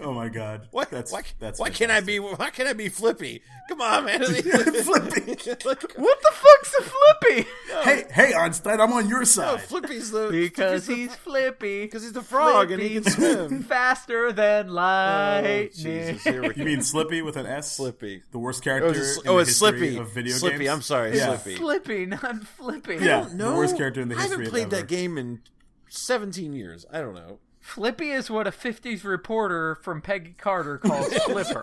oh 0.00 0.12
my 0.12 0.28
god. 0.28 0.68
Why, 0.70 0.84
That's 0.84 1.10
why, 1.12 1.22
that's 1.40 1.58
why 1.58 1.70
can't 1.70 1.90
I 1.90 2.00
be? 2.00 2.18
Why 2.20 2.50
can't 2.50 2.68
I 2.68 2.72
be 2.74 2.88
Flippy? 2.88 3.42
Come 3.68 3.80
on, 3.80 4.04
man. 4.04 4.22
Flippy. 4.24 5.32
What 5.32 5.58
the 5.64 6.32
fuck's 6.32 6.74
a 6.78 6.82
Flippy? 6.82 7.48
Hey, 7.82 8.04
hey, 8.12 8.34
Einstein, 8.34 8.80
I'm 8.80 8.92
on 8.92 9.08
your 9.08 9.24
side. 9.24 9.60
Flippy's 9.62 10.10
the 10.10 10.28
Because 10.30 10.86
Flippy's 10.86 11.06
he's 11.08 11.16
Flippy. 11.16 11.82
because 11.82 12.02
he's 12.02 12.12
the 12.12 12.22
frog 12.22 12.70
and 12.70 12.82
he 12.82 13.00
can 13.00 13.04
swim. 13.04 13.62
faster 13.62 14.32
than 14.32 14.68
Oh. 14.70 15.68
Jesus, 15.74 16.22
here 16.24 16.42
we 16.42 16.48
go. 16.48 16.54
You 16.56 16.64
mean 16.64 16.82
Slippy 16.82 17.22
with 17.22 17.36
an 17.36 17.46
S? 17.46 17.72
Slippy. 17.76 18.22
The 18.32 18.38
worst 18.38 18.60
Oh, 18.62 18.64
character. 18.64 19.00
it's, 19.00 19.16
in 19.22 19.28
oh, 19.28 19.36
the 19.36 19.42
it's 19.42 19.56
Slippy. 19.56 19.96
Of 19.96 20.12
video 20.12 20.34
Slippy. 20.34 20.58
games. 20.58 20.70
I'm 20.70 20.82
sorry, 20.82 21.16
Yeah. 21.16 21.36
Slippy. 21.38 21.56
Flippy, 21.56 22.06
not 22.06 22.44
Flippy. 22.44 22.96
Yeah, 23.00 23.28
No, 23.34 23.50
the 23.52 23.56
worst 23.56 23.76
character 23.76 24.00
in 24.00 24.08
the 24.08 24.14
I 24.14 24.18
history. 24.20 24.36
haven't 24.36 24.50
played 24.50 24.64
of 24.64 24.70
that 24.70 24.76
ever. 24.78 24.86
Game 24.96 25.18
in 25.18 25.40
17 25.88 26.52
years. 26.52 26.86
I 26.92 27.00
don't 27.00 27.14
know. 27.14 27.38
Flippy 27.60 28.10
is 28.10 28.30
what 28.30 28.46
a 28.46 28.52
50s 28.52 29.02
reporter 29.02 29.74
from 29.82 30.00
Peggy 30.00 30.34
Carter 30.38 30.78
calls 30.78 31.12
Flipper. 31.24 31.62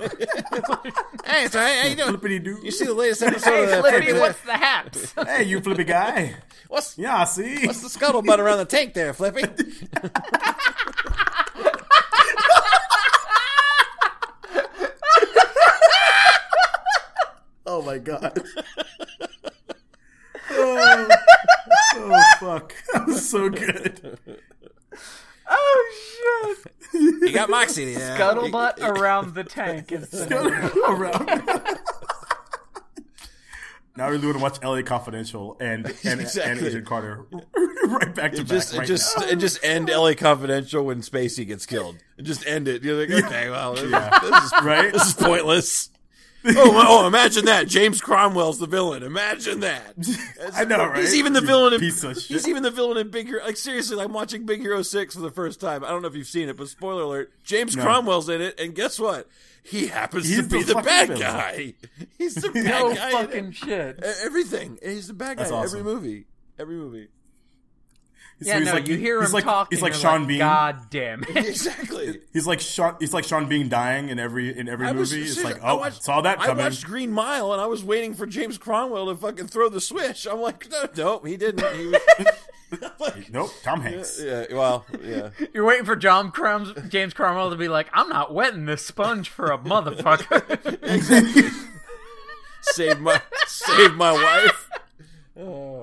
Hey, 1.26 1.48
so 1.48 1.60
how 1.60 1.84
you 1.88 1.96
doing? 1.96 2.10
Flippity 2.10 2.40
doo. 2.40 2.60
You 2.62 2.72
see 2.72 2.86
the 2.86 2.94
latest 2.94 3.24
episode 3.24 3.50
hey, 3.52 3.64
of 3.64 3.70
that? 3.70 3.82
Flippy, 3.82 4.06
Flippy- 4.08 4.20
what's 4.20 4.42
the 4.42 4.54
haps? 4.54 5.14
Hey, 5.26 5.44
you 5.44 5.62
flippy 5.62 5.86
guy. 5.86 6.36
what's 6.68 6.98
Yeah, 6.98 7.22
I 7.22 7.24
see. 7.24 7.66
what's 7.66 7.82
the 7.82 7.88
scuttlebutt 8.00 8.38
around 8.40 8.58
the 8.58 8.66
tank 8.66 8.94
there, 8.94 9.14
Flippy? 9.14 9.44
Oh 17.66 17.82
my 17.82 17.98
god. 17.98 18.38
oh, 20.52 21.10
oh 21.96 22.24
fuck. 22.40 22.74
That 22.94 23.08
was 23.08 23.30
so 23.30 23.50
good. 23.50 24.20
oh, 25.50 26.54
shit. 26.54 26.74
You 26.94 27.34
got 27.34 27.50
Moxie. 27.50 27.86
Yeah. 27.86 28.18
Scuttlebutt 28.18 28.80
around 28.80 29.34
the 29.34 29.44
tank 29.44 29.92
is 29.92 30.10
the 30.10 30.26
name. 30.28 30.84
Around. 30.88 31.80
now 33.96 34.10
we 34.12 34.18
want 34.18 34.38
to 34.38 34.44
watch 34.44 34.64
LA 34.64 34.82
Confidential 34.84 35.58
and 35.60 35.88
and, 36.04 36.22
and 36.22 36.60
Agent 36.60 36.86
Carter 36.86 37.26
right 37.88 38.14
back 38.16 38.34
to 38.34 38.40
back. 38.40 38.48
Just, 38.48 38.78
right 38.78 38.88
just, 38.88 39.18
now. 39.18 39.28
and 39.30 39.40
just 39.40 39.64
end 39.64 39.90
LA 39.90 40.14
Confidential 40.14 40.86
when 40.86 41.02
Spacey 41.02 41.46
gets 41.48 41.66
killed. 41.66 41.98
And 42.18 42.26
just 42.28 42.46
end 42.46 42.68
it. 42.68 42.84
You're 42.84 43.06
like, 43.06 43.26
okay, 43.26 43.50
well, 43.50 43.74
this, 43.76 43.90
Yeah. 43.90 44.20
this 44.22 44.44
is 44.44 44.54
right. 44.64 44.94
This 44.94 45.08
is 45.08 45.14
pointless. 45.14 45.90
oh, 46.58 46.86
oh, 47.04 47.08
imagine 47.08 47.46
that. 47.46 47.68
James 47.68 48.02
Cromwell's 48.02 48.60
the 48.60 48.68
villain. 48.68 49.04
Imagine 49.04 49.62
that. 49.62 49.94
I 50.56 50.66
know, 50.66 50.86
right? 50.86 51.00
He's 51.00 51.16
even 51.16 51.34
the 51.34 51.42
You 51.42 51.48
villain 51.48 51.74
in 51.74 51.80
piece 51.80 52.04
of 52.04 52.18
He's 52.18 52.48
even 52.48 52.64
the 52.64 52.72
villain 52.72 52.98
in 52.98 53.10
Big 53.10 53.28
Hero. 53.28 53.44
Like 53.46 53.58
seriously, 53.58 54.00
I'm 54.04 54.14
watching 54.14 54.46
Big 54.46 54.60
Hero 54.62 54.82
Six 54.82 55.16
for 55.16 55.22
the 55.22 55.32
first 55.32 55.62
time. 55.62 55.84
I 55.84 55.90
don't 55.90 56.02
know 56.02 56.08
if 56.08 56.16
you've 56.16 56.28
seen 56.28 56.50
it, 56.50 56.58
but 56.58 56.68
spoiler 56.68 57.04
alert: 57.04 57.32
James 57.44 57.76
No. 57.76 57.84
Cromwell's 57.84 58.30
in 58.30 58.42
it, 58.42 58.60
and 58.60 58.76
guess 58.76 59.00
what? 59.00 59.28
He 59.64 59.88
happens 59.88 60.28
He's 60.28 60.38
to 60.38 60.44
be 60.44 60.62
the 60.64 60.74
the, 60.74 60.82
bad 60.82 61.08
villain. 61.08 61.22
guy. 61.22 61.74
He's 62.18 62.36
the 62.36 62.50
bad 62.50 62.66
No 62.66 62.94
guy. 62.94 63.10
in 63.22 63.26
fucking 63.28 63.52
shit. 63.54 64.04
everything. 64.24 64.78
He's 64.84 65.08
the 65.08 65.14
bad 65.14 65.38
guy 65.38 65.44
That's 65.44 65.52
in 65.52 65.58
awesome. 65.58 65.80
every 65.80 65.94
movie. 65.94 66.26
Every 66.60 66.76
movie. 66.76 67.08
So 68.42 68.50
Yeah, 68.50 68.58
he's 68.60 68.68
no, 68.68 68.74
like- 68.74 68.88
you 68.88 68.98
hear 68.98 69.20
he's 69.22 69.30
him 69.30 69.34
like, 69.36 69.44
talking. 69.46 69.76
He's 69.78 69.82
like 69.82 69.94
you're 69.94 70.02
Sean 70.02 70.26
Bean. 70.28 70.40
God 70.40 70.90
damn 70.90 71.24
it. 71.30 71.36
Exactly. 71.38 72.20
He's 72.34 72.46
like 72.48 72.60
Sean. 72.60 72.96
He's 73.00 73.14
like 73.14 73.24
Sean 73.24 73.48
Bean 73.48 73.70
dying 73.70 74.10
in 74.10 74.20
every 74.20 74.58
in 74.58 74.68
every 74.68 74.88
I 74.88 74.92
was- 74.92 75.12
movie. 75.12 75.24
It's 75.24 75.36
seriously, 75.36 75.54
like, 75.60 75.64
I 75.64 75.72
oh, 75.72 75.78
watched- 75.78 76.04
saw 76.04 76.22
that 76.22 76.40
coming. 76.40 76.62
I 76.62 76.68
watched 76.68 76.84
Green 76.86 77.12
Mile, 77.12 77.54
and 77.54 77.62
I 77.62 77.68
was 77.68 77.84
waiting 77.84 78.14
for 78.14 78.26
James 78.26 78.58
Cromwell 78.58 79.06
to 79.08 79.16
fucking 79.16 79.48
throw 79.48 79.70
the 79.70 79.80
switch. 79.82 80.26
I'm 80.30 80.42
like, 80.42 80.68
no, 80.70 80.88
nope, 80.98 81.26
he 81.28 81.38
didn't. 81.38 81.66
He 81.78 81.88
was, 81.88 82.02
like, 83.00 83.32
Nope, 83.32 83.52
Tom 83.64 83.82
Hanks. 83.82 84.20
yeah, 84.22 84.46
well, 84.52 84.86
yeah. 85.04 85.30
You're 85.54 85.64
waiting 85.66 85.86
for 85.86 85.96
John 85.96 86.32
Crumbs, 86.32 86.74
James 86.90 87.14
Cromwell 87.14 87.52
to 87.52 87.56
be 87.56 87.68
like, 87.68 87.88
I'm 87.94 88.10
not 88.10 88.34
wetting 88.34 88.66
this 88.66 88.84
sponge 88.86 89.30
for 89.30 89.52
a 89.52 89.58
motherfucker. 89.60 90.80
Exactly. 90.84 91.50
Save 92.62 93.00
my 93.02 93.22
save 93.46 93.94
my 93.96 94.12
wife. 94.14 94.70
Oh 95.38 95.83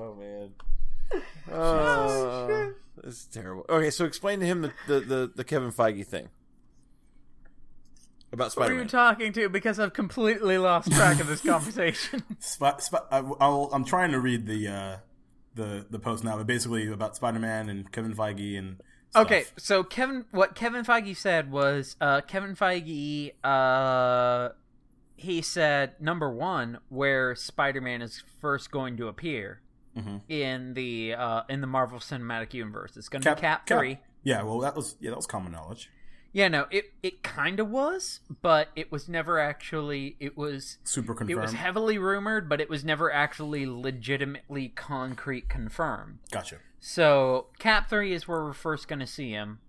Oh, 1.51 2.73
this 3.03 3.19
is 3.19 3.25
terrible. 3.25 3.65
Okay, 3.69 3.89
so 3.89 4.05
explain 4.05 4.39
to 4.39 4.45
him 4.45 4.61
the 4.61 4.71
the, 4.87 4.99
the, 4.99 5.31
the 5.37 5.43
Kevin 5.43 5.71
Feige 5.71 6.05
thing 6.05 6.29
about 8.31 8.51
Spider-Man. 8.51 8.75
Who 8.75 8.79
are 8.79 8.83
you 8.83 8.89
talking 8.89 9.33
to? 9.33 9.49
Because 9.49 9.79
I've 9.79 9.93
completely 9.93 10.57
lost 10.57 10.91
track 10.91 11.19
of 11.19 11.27
this 11.27 11.41
conversation. 11.45 12.23
Sp- 12.39 12.79
Sp- 12.79 13.07
I, 13.11 13.23
I'll, 13.39 13.69
I'm 13.73 13.85
trying 13.85 14.11
to 14.11 14.19
read 14.19 14.45
the 14.45 14.67
uh, 14.67 14.97
the 15.55 15.85
the 15.89 15.99
post 15.99 16.23
now, 16.23 16.37
but 16.37 16.47
basically 16.47 16.87
about 16.91 17.15
Spider 17.15 17.39
Man 17.39 17.69
and 17.69 17.91
Kevin 17.91 18.15
Feige 18.15 18.57
and. 18.57 18.81
Stuff. 19.11 19.25
Okay, 19.25 19.43
so 19.57 19.83
Kevin, 19.83 20.23
what 20.31 20.55
Kevin 20.55 20.85
Feige 20.85 21.17
said 21.17 21.51
was, 21.51 21.97
uh, 21.99 22.21
Kevin 22.21 22.55
Feige, 22.55 23.33
uh, 23.43 24.53
he 25.17 25.41
said 25.41 25.99
number 25.99 26.31
one, 26.31 26.77
where 26.87 27.35
Spider-Man 27.35 28.01
is 28.01 28.23
first 28.39 28.71
going 28.71 28.95
to 28.95 29.09
appear 29.09 29.59
Mhm. 29.97 30.21
in 30.29 30.73
the 30.73 31.13
uh, 31.15 31.43
in 31.49 31.61
the 31.61 31.67
Marvel 31.67 31.99
Cinematic 31.99 32.53
Universe. 32.53 32.95
It's 32.97 33.09
going 33.09 33.21
to 33.23 33.29
Cap, 33.29 33.37
be 33.37 33.41
Cap 33.41 33.67
three. 33.67 33.99
Yeah, 34.23 34.43
well, 34.43 34.59
that 34.59 34.75
was 34.75 34.95
yeah, 34.99 35.09
that 35.09 35.15
was 35.17 35.27
common 35.27 35.51
knowledge. 35.51 35.89
Yeah, 36.33 36.47
no, 36.47 36.67
it 36.71 36.93
it 37.03 37.23
kind 37.23 37.59
of 37.59 37.69
was, 37.69 38.21
but 38.41 38.69
it 38.75 38.89
was 38.91 39.09
never 39.09 39.37
actually. 39.37 40.15
It 40.19 40.37
was 40.37 40.77
Super 40.85 41.13
confirmed. 41.13 41.31
it 41.37 41.41
was 41.41 41.53
heavily 41.53 41.97
rumored, 41.97 42.47
but 42.47 42.61
it 42.61 42.69
was 42.69 42.85
never 42.85 43.11
actually 43.11 43.65
legitimately 43.65 44.69
concrete 44.69 45.49
confirmed. 45.49 46.19
gotcha. 46.31 46.57
So 46.79 47.47
Cap 47.59 47.89
three 47.89 48.13
is 48.13 48.29
where 48.29 48.43
we're 48.43 48.53
first 48.53 48.87
going 48.87 48.99
to 48.99 49.07
see 49.07 49.31
him, 49.31 49.59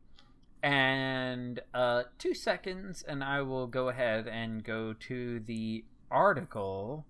and 0.62 1.60
uh, 1.74 2.04
two 2.18 2.34
seconds, 2.34 3.02
and 3.02 3.24
I 3.24 3.42
will 3.42 3.66
go 3.66 3.88
ahead 3.88 4.28
and 4.28 4.62
go 4.62 4.92
to 4.92 5.40
the 5.40 5.84
article. 6.10 7.06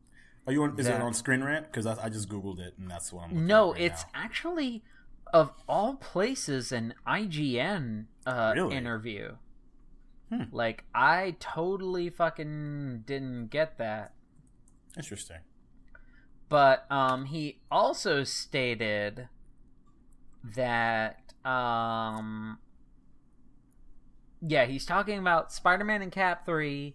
Are 0.47 0.52
you 0.52 0.62
on? 0.64 0.78
Is 0.78 0.86
That- 0.86 0.97
it 0.97 1.02
on 1.02 1.14
Screen 1.14 1.43
Rant? 1.44 1.66
Because 1.66 1.86
I, 1.86 2.05
I 2.05 2.09
just 2.09 2.28
googled 2.28 2.59
it, 2.59 2.74
and 2.78 2.90
that's 2.90 3.12
what 3.12 3.24
I'm. 3.24 3.31
looking 3.31 3.47
No, 3.47 3.73
right 3.73 3.81
it's 3.82 4.02
now. 4.05 4.09
actually 4.14 4.82
of 5.32 5.52
all 5.69 5.94
places 5.94 6.73
an 6.73 6.94
IGN 7.06 8.06
uh, 8.27 8.52
Really? 8.55 8.77
interview. 8.77 9.36
Hmm. 10.31 10.43
Like 10.51 10.85
I 10.94 11.36
totally 11.40 12.10
fucking 12.10 13.05
didn't 13.06 13.48
get 13.48 13.78
that. 13.78 14.14
interesting. 14.97 15.39
But 16.48 16.90
um, 16.90 17.27
he 17.27 17.60
also 17.70 18.24
stated 18.24 19.28
that 20.56 21.32
um, 21.47 22.59
yeah, 24.47 24.66
he's 24.66 24.85
talking 24.85 25.19
about 25.19 25.52
Spider-Man 25.52 26.02
and 26.02 26.12
Cap 26.12 26.44
three, 26.44 26.94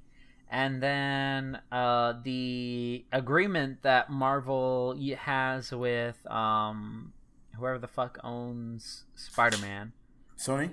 and 0.49 0.82
then 0.82 1.60
uh, 1.72 2.14
the 2.24 3.06
agreement 3.11 3.84
that 3.84 4.10
Marvel 4.10 4.98
has 5.18 5.72
with 5.72 6.26
um, 6.32 7.14
whoever 7.57 7.78
the 7.80 7.88
fuck 7.88 8.18
owns 8.24 9.03
Spider-Man. 9.15 9.91
Sony. 10.38 10.72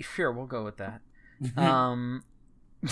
Sure, 0.00 0.32
we'll 0.32 0.46
go 0.46 0.64
with 0.64 0.78
that. 0.78 1.02
um, 1.58 2.24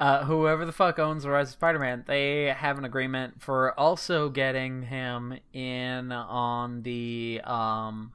uh, 0.00 0.24
whoever 0.24 0.66
the 0.66 0.72
fuck 0.72 0.98
owns 0.98 1.22
the 1.22 1.30
Rise 1.30 1.48
of 1.48 1.54
Spider-Man, 1.54 2.04
they 2.06 2.54
have 2.56 2.76
an 2.76 2.84
agreement 2.84 3.40
for 3.40 3.78
also 3.78 4.28
getting 4.28 4.82
him 4.82 5.38
in 5.54 6.12
on 6.12 6.82
the 6.82 7.40
um, 7.44 8.12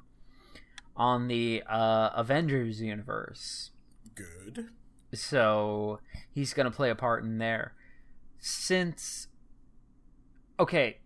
on 0.96 1.28
the 1.28 1.64
uh, 1.68 2.12
Avengers 2.16 2.80
universe. 2.82 3.72
Good. 4.14 4.70
So 5.14 6.00
he's 6.32 6.54
gonna 6.54 6.72
play 6.72 6.90
a 6.90 6.96
part 6.96 7.24
in 7.24 7.38
there. 7.38 7.74
Since 8.40 9.28
okay, 10.60 11.00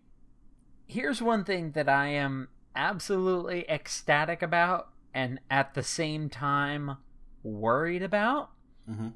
here's 0.87 1.21
one 1.21 1.43
thing 1.43 1.71
that 1.71 1.89
I 1.89 2.07
am 2.07 2.49
absolutely 2.75 3.69
ecstatic 3.69 4.41
about 4.41 4.89
and 5.13 5.39
at 5.49 5.73
the 5.73 5.83
same 5.83 6.29
time 6.29 6.97
worried 7.43 8.03
about. 8.03 8.51
Mhm. 8.89 9.13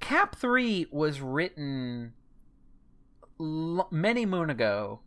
Cap 0.00 0.34
3 0.36 0.86
was 0.90 1.20
written 1.20 2.14
l- 3.40 3.88
many 3.90 4.26
moon 4.26 4.50
ago 4.50 5.00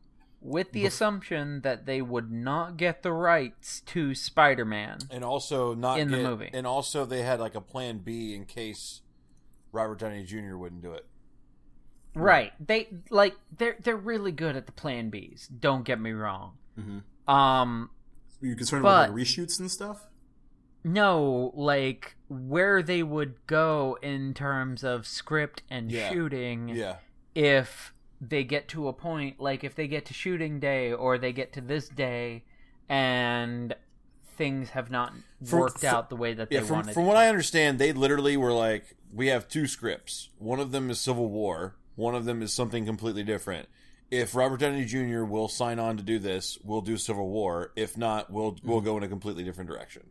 with 0.46 0.72
the 0.72 0.86
assumption 0.86 1.62
that 1.62 1.86
they 1.86 2.02
would 2.02 2.32
not 2.32 2.78
get 2.78 3.02
the 3.04 3.12
rights 3.12 3.82
to 3.88 4.14
Spider-Man. 4.14 5.00
and 5.10 5.24
also 5.24 5.74
not 5.74 6.00
In 6.00 6.12
the 6.12 6.18
movie. 6.18 6.50
and 6.54 6.68
also 6.68 7.06
they 7.06 7.24
had 7.24 7.40
like 7.40 7.56
a 7.56 7.62
plan 7.62 7.98
B 8.00 8.34
in 8.36 8.46
case 8.46 9.02
Robert 9.72 10.00
Downey 10.00 10.24
Jr. 10.24 10.56
wouldn't 10.56 10.82
do 10.82 10.92
it. 10.94 11.06
Right. 12.14 12.54
They 12.66 12.90
like 13.10 13.36
they're 13.58 13.76
they're 13.84 13.98
really 13.98 14.32
good 14.32 14.56
at 14.56 14.68
the 14.68 14.72
plan 14.72 15.12
Bs. 15.12 15.50
Don't 15.60 15.84
get 15.84 16.00
me 16.00 16.12
wrong. 16.12 16.54
Mhm. 16.80 17.02
Um 17.32 17.90
Are 18.42 18.48
you 18.48 18.56
concerned 18.56 18.84
about 18.86 19.10
with 19.10 19.18
like, 19.18 19.28
reshoots 19.28 19.60
and 19.60 19.70
stuff? 19.70 20.08
no, 20.84 21.52
like 21.56 22.16
where 22.28 22.84
they 22.84 23.02
would 23.02 23.36
go 23.48 23.98
in 24.04 24.34
terms 24.36 24.84
of 24.84 25.08
script 25.08 25.64
and 25.70 25.92
Yeah. 25.92 26.10
shooting 26.12 26.70
Yeah, 26.70 26.98
if 27.34 27.92
they 28.22 28.44
get 28.44 28.68
to 28.70 28.88
a 28.88 28.94
point 28.94 29.40
like 29.40 29.64
if 29.64 29.76
they 29.76 29.88
get 29.88 30.06
to 30.06 30.14
shooting 30.14 30.60
day 30.60 30.94
or 30.94 31.18
they 31.18 31.34
get 31.34 31.54
to 31.54 31.62
this 31.62 31.90
day 31.90 32.44
and 32.88 33.76
things 34.38 34.70
have 34.70 34.90
not 34.90 35.14
From- 35.44 35.60
worked 35.60 35.80
from- 35.80 35.90
out 35.90 36.10
the 36.10 36.16
way 36.16 36.34
that 36.34 36.50
they 36.50 36.58
yeah. 36.58 36.62
From 36.62 36.78
wanted. 36.78 36.94
from 36.94 37.06
what 37.06 37.18
I 37.18 37.28
understand, 37.28 37.80
they 37.80 37.94
literally 37.94 38.38
were 38.38 38.54
like, 38.54 38.96
"We 39.14 39.28
have 39.28 39.48
two 39.48 39.68
scripts. 39.68 40.30
One 40.38 40.60
of 40.60 40.72
them 40.72 40.90
is 40.90 41.00
Civil 41.00 41.30
War. 41.30 41.76
One 41.96 42.16
of 42.16 42.26
them 42.26 42.42
is 42.42 42.54
something 42.54 42.86
completely 42.86 43.24
different." 43.24 43.70
If 44.12 44.36
Robert 44.36 44.60
Downey 44.60 44.86
Jr. 44.86 45.24
will 45.24 45.48
sign 45.48 45.80
on 45.80 45.98
to 45.98 46.04
do 46.04 46.20
this, 46.20 46.60
we'll 46.64 46.82
do 46.82 46.98
Civil 46.98 47.28
War. 47.28 47.72
If 47.76 47.98
not, 47.98 48.32
we'll 48.32 48.58
we'll 48.64 48.78
mm-hmm. 48.78 48.86
go 48.86 48.98
in 48.98 49.04
a 49.04 49.08
completely 49.08 49.44
different 49.44 49.70
direction. 49.70 50.04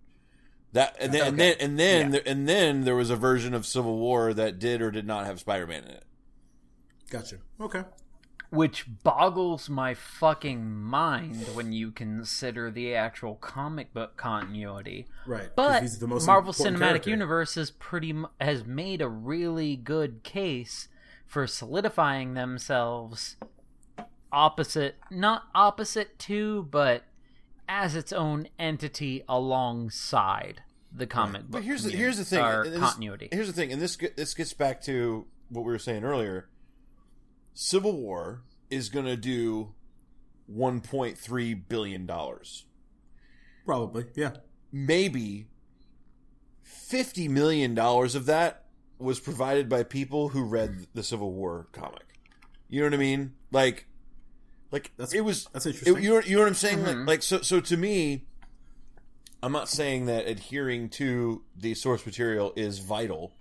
That 0.72 0.96
and 0.98 1.12
then 1.12 1.28
and 1.28 1.38
then 1.38 1.56
and 1.60 1.78
then, 1.78 2.10
there, 2.10 2.22
and 2.26 2.48
then 2.48 2.84
there 2.84 2.96
was 2.96 3.10
a 3.10 3.16
version 3.16 3.54
of 3.54 3.64
Civil 3.64 3.96
War 3.96 4.34
that 4.34 4.58
did 4.58 4.82
or 4.82 4.90
did 4.90 5.06
not 5.06 5.26
have 5.26 5.38
Spider 5.38 5.66
Man 5.66 5.84
in 5.84 5.90
it. 5.90 6.04
Gotcha. 7.18 7.36
Okay. 7.60 7.82
which 8.50 8.84
boggles 9.02 9.68
my 9.68 9.94
fucking 9.94 10.64
mind 10.64 11.42
when 11.54 11.72
you 11.72 11.90
consider 11.90 12.70
the 12.70 12.94
actual 12.94 13.34
comic 13.36 13.92
book 13.92 14.16
continuity. 14.16 15.06
Right. 15.26 15.48
But 15.56 15.82
he's 15.82 15.98
the 15.98 16.06
most 16.06 16.26
Marvel 16.26 16.52
Cinematic 16.52 16.78
character. 16.78 17.10
Universe 17.10 17.56
is 17.56 17.70
pretty 17.72 18.12
mu- 18.12 18.28
has 18.40 18.64
made 18.64 19.00
a 19.02 19.08
really 19.08 19.74
good 19.76 20.22
case 20.22 20.88
for 21.26 21.46
solidifying 21.48 22.34
themselves 22.34 23.36
opposite, 24.32 24.96
not 25.10 25.44
opposite 25.54 26.18
to, 26.20 26.64
but 26.70 27.02
as 27.68 27.96
its 27.96 28.12
own 28.12 28.46
entity 28.58 29.24
alongside 29.28 30.62
the 30.92 31.06
comic 31.06 31.42
book. 31.42 31.50
But 31.50 31.62
here's 31.64 31.82
the 31.82 31.90
here's 31.90 32.18
the 32.18 32.24
thing. 32.24 32.44
or 32.44 32.68
this- 32.68 32.78
continuity. 32.78 33.28
Here's 33.32 33.46
the 33.48 33.52
thing, 33.52 33.72
and 33.72 33.80
this 33.82 33.96
this 33.96 34.34
gets 34.34 34.52
back 34.52 34.80
to 34.82 35.26
what 35.48 35.64
we 35.64 35.72
were 35.72 35.78
saying 35.78 36.04
earlier. 36.04 36.48
Civil 37.54 37.96
War 37.96 38.42
is 38.68 38.88
going 38.88 39.06
to 39.06 39.16
do 39.16 39.74
1.3 40.52 41.68
billion 41.68 42.06
dollars. 42.06 42.66
Probably. 43.64 44.06
Yeah. 44.14 44.32
Maybe 44.72 45.46
50 46.62 47.28
million 47.28 47.74
dollars 47.74 48.14
of 48.14 48.26
that 48.26 48.64
was 48.98 49.20
provided 49.20 49.68
by 49.68 49.82
people 49.82 50.30
who 50.30 50.44
read 50.44 50.86
the 50.94 51.02
Civil 51.02 51.32
War 51.32 51.68
comic. 51.72 52.02
You 52.68 52.80
know 52.80 52.86
what 52.86 52.94
I 52.94 52.98
mean? 52.98 53.34
Like 53.52 53.86
like 54.70 54.92
That's- 54.96 55.14
it 55.14 55.20
was 55.22 55.46
that's 55.52 55.66
it- 55.66 55.70
interesting. 55.76 56.02
you, 56.02 56.10
know, 56.14 56.20
you 56.20 56.34
know 56.36 56.42
what 56.42 56.48
I'm 56.48 56.54
saying? 56.54 56.78
Mm-hmm. 56.78 56.98
Like, 57.00 57.06
like 57.08 57.22
so 57.22 57.40
so 57.42 57.60
to 57.60 57.76
me 57.76 58.26
I'm 59.42 59.52
not 59.52 59.68
saying 59.68 60.06
that 60.06 60.26
adhering 60.26 60.88
to 60.90 61.42
the 61.56 61.74
source 61.74 62.06
material 62.06 62.52
is 62.56 62.78
vital, 62.78 63.36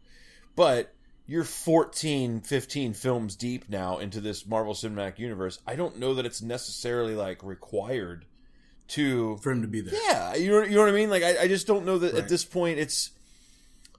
but 0.55 0.93
you're 1.25 1.43
14, 1.43 2.41
15 2.41 2.93
films 2.93 3.35
deep 3.35 3.69
now 3.69 3.97
into 3.97 4.19
this 4.19 4.45
Marvel 4.45 4.73
Cinematic 4.73 5.19
Universe. 5.19 5.59
I 5.65 5.75
don't 5.75 5.97
know 5.99 6.13
that 6.15 6.25
it's 6.25 6.41
necessarily 6.41 7.15
like 7.15 7.41
required 7.43 8.25
to. 8.89 9.37
For 9.37 9.51
him 9.51 9.61
to 9.61 9.67
be 9.67 9.81
there. 9.81 9.93
Yeah, 10.07 10.35
you 10.35 10.51
know, 10.51 10.63
you 10.63 10.75
know 10.75 10.81
what 10.81 10.89
I 10.89 10.93
mean. 10.93 11.09
Like, 11.09 11.23
I, 11.23 11.43
I 11.43 11.47
just 11.47 11.65
don't 11.67 11.85
know 11.85 11.97
that 11.99 12.13
Right. 12.13 12.23
at 12.23 12.29
this 12.29 12.43
point 12.43 12.79
it's, 12.79 13.11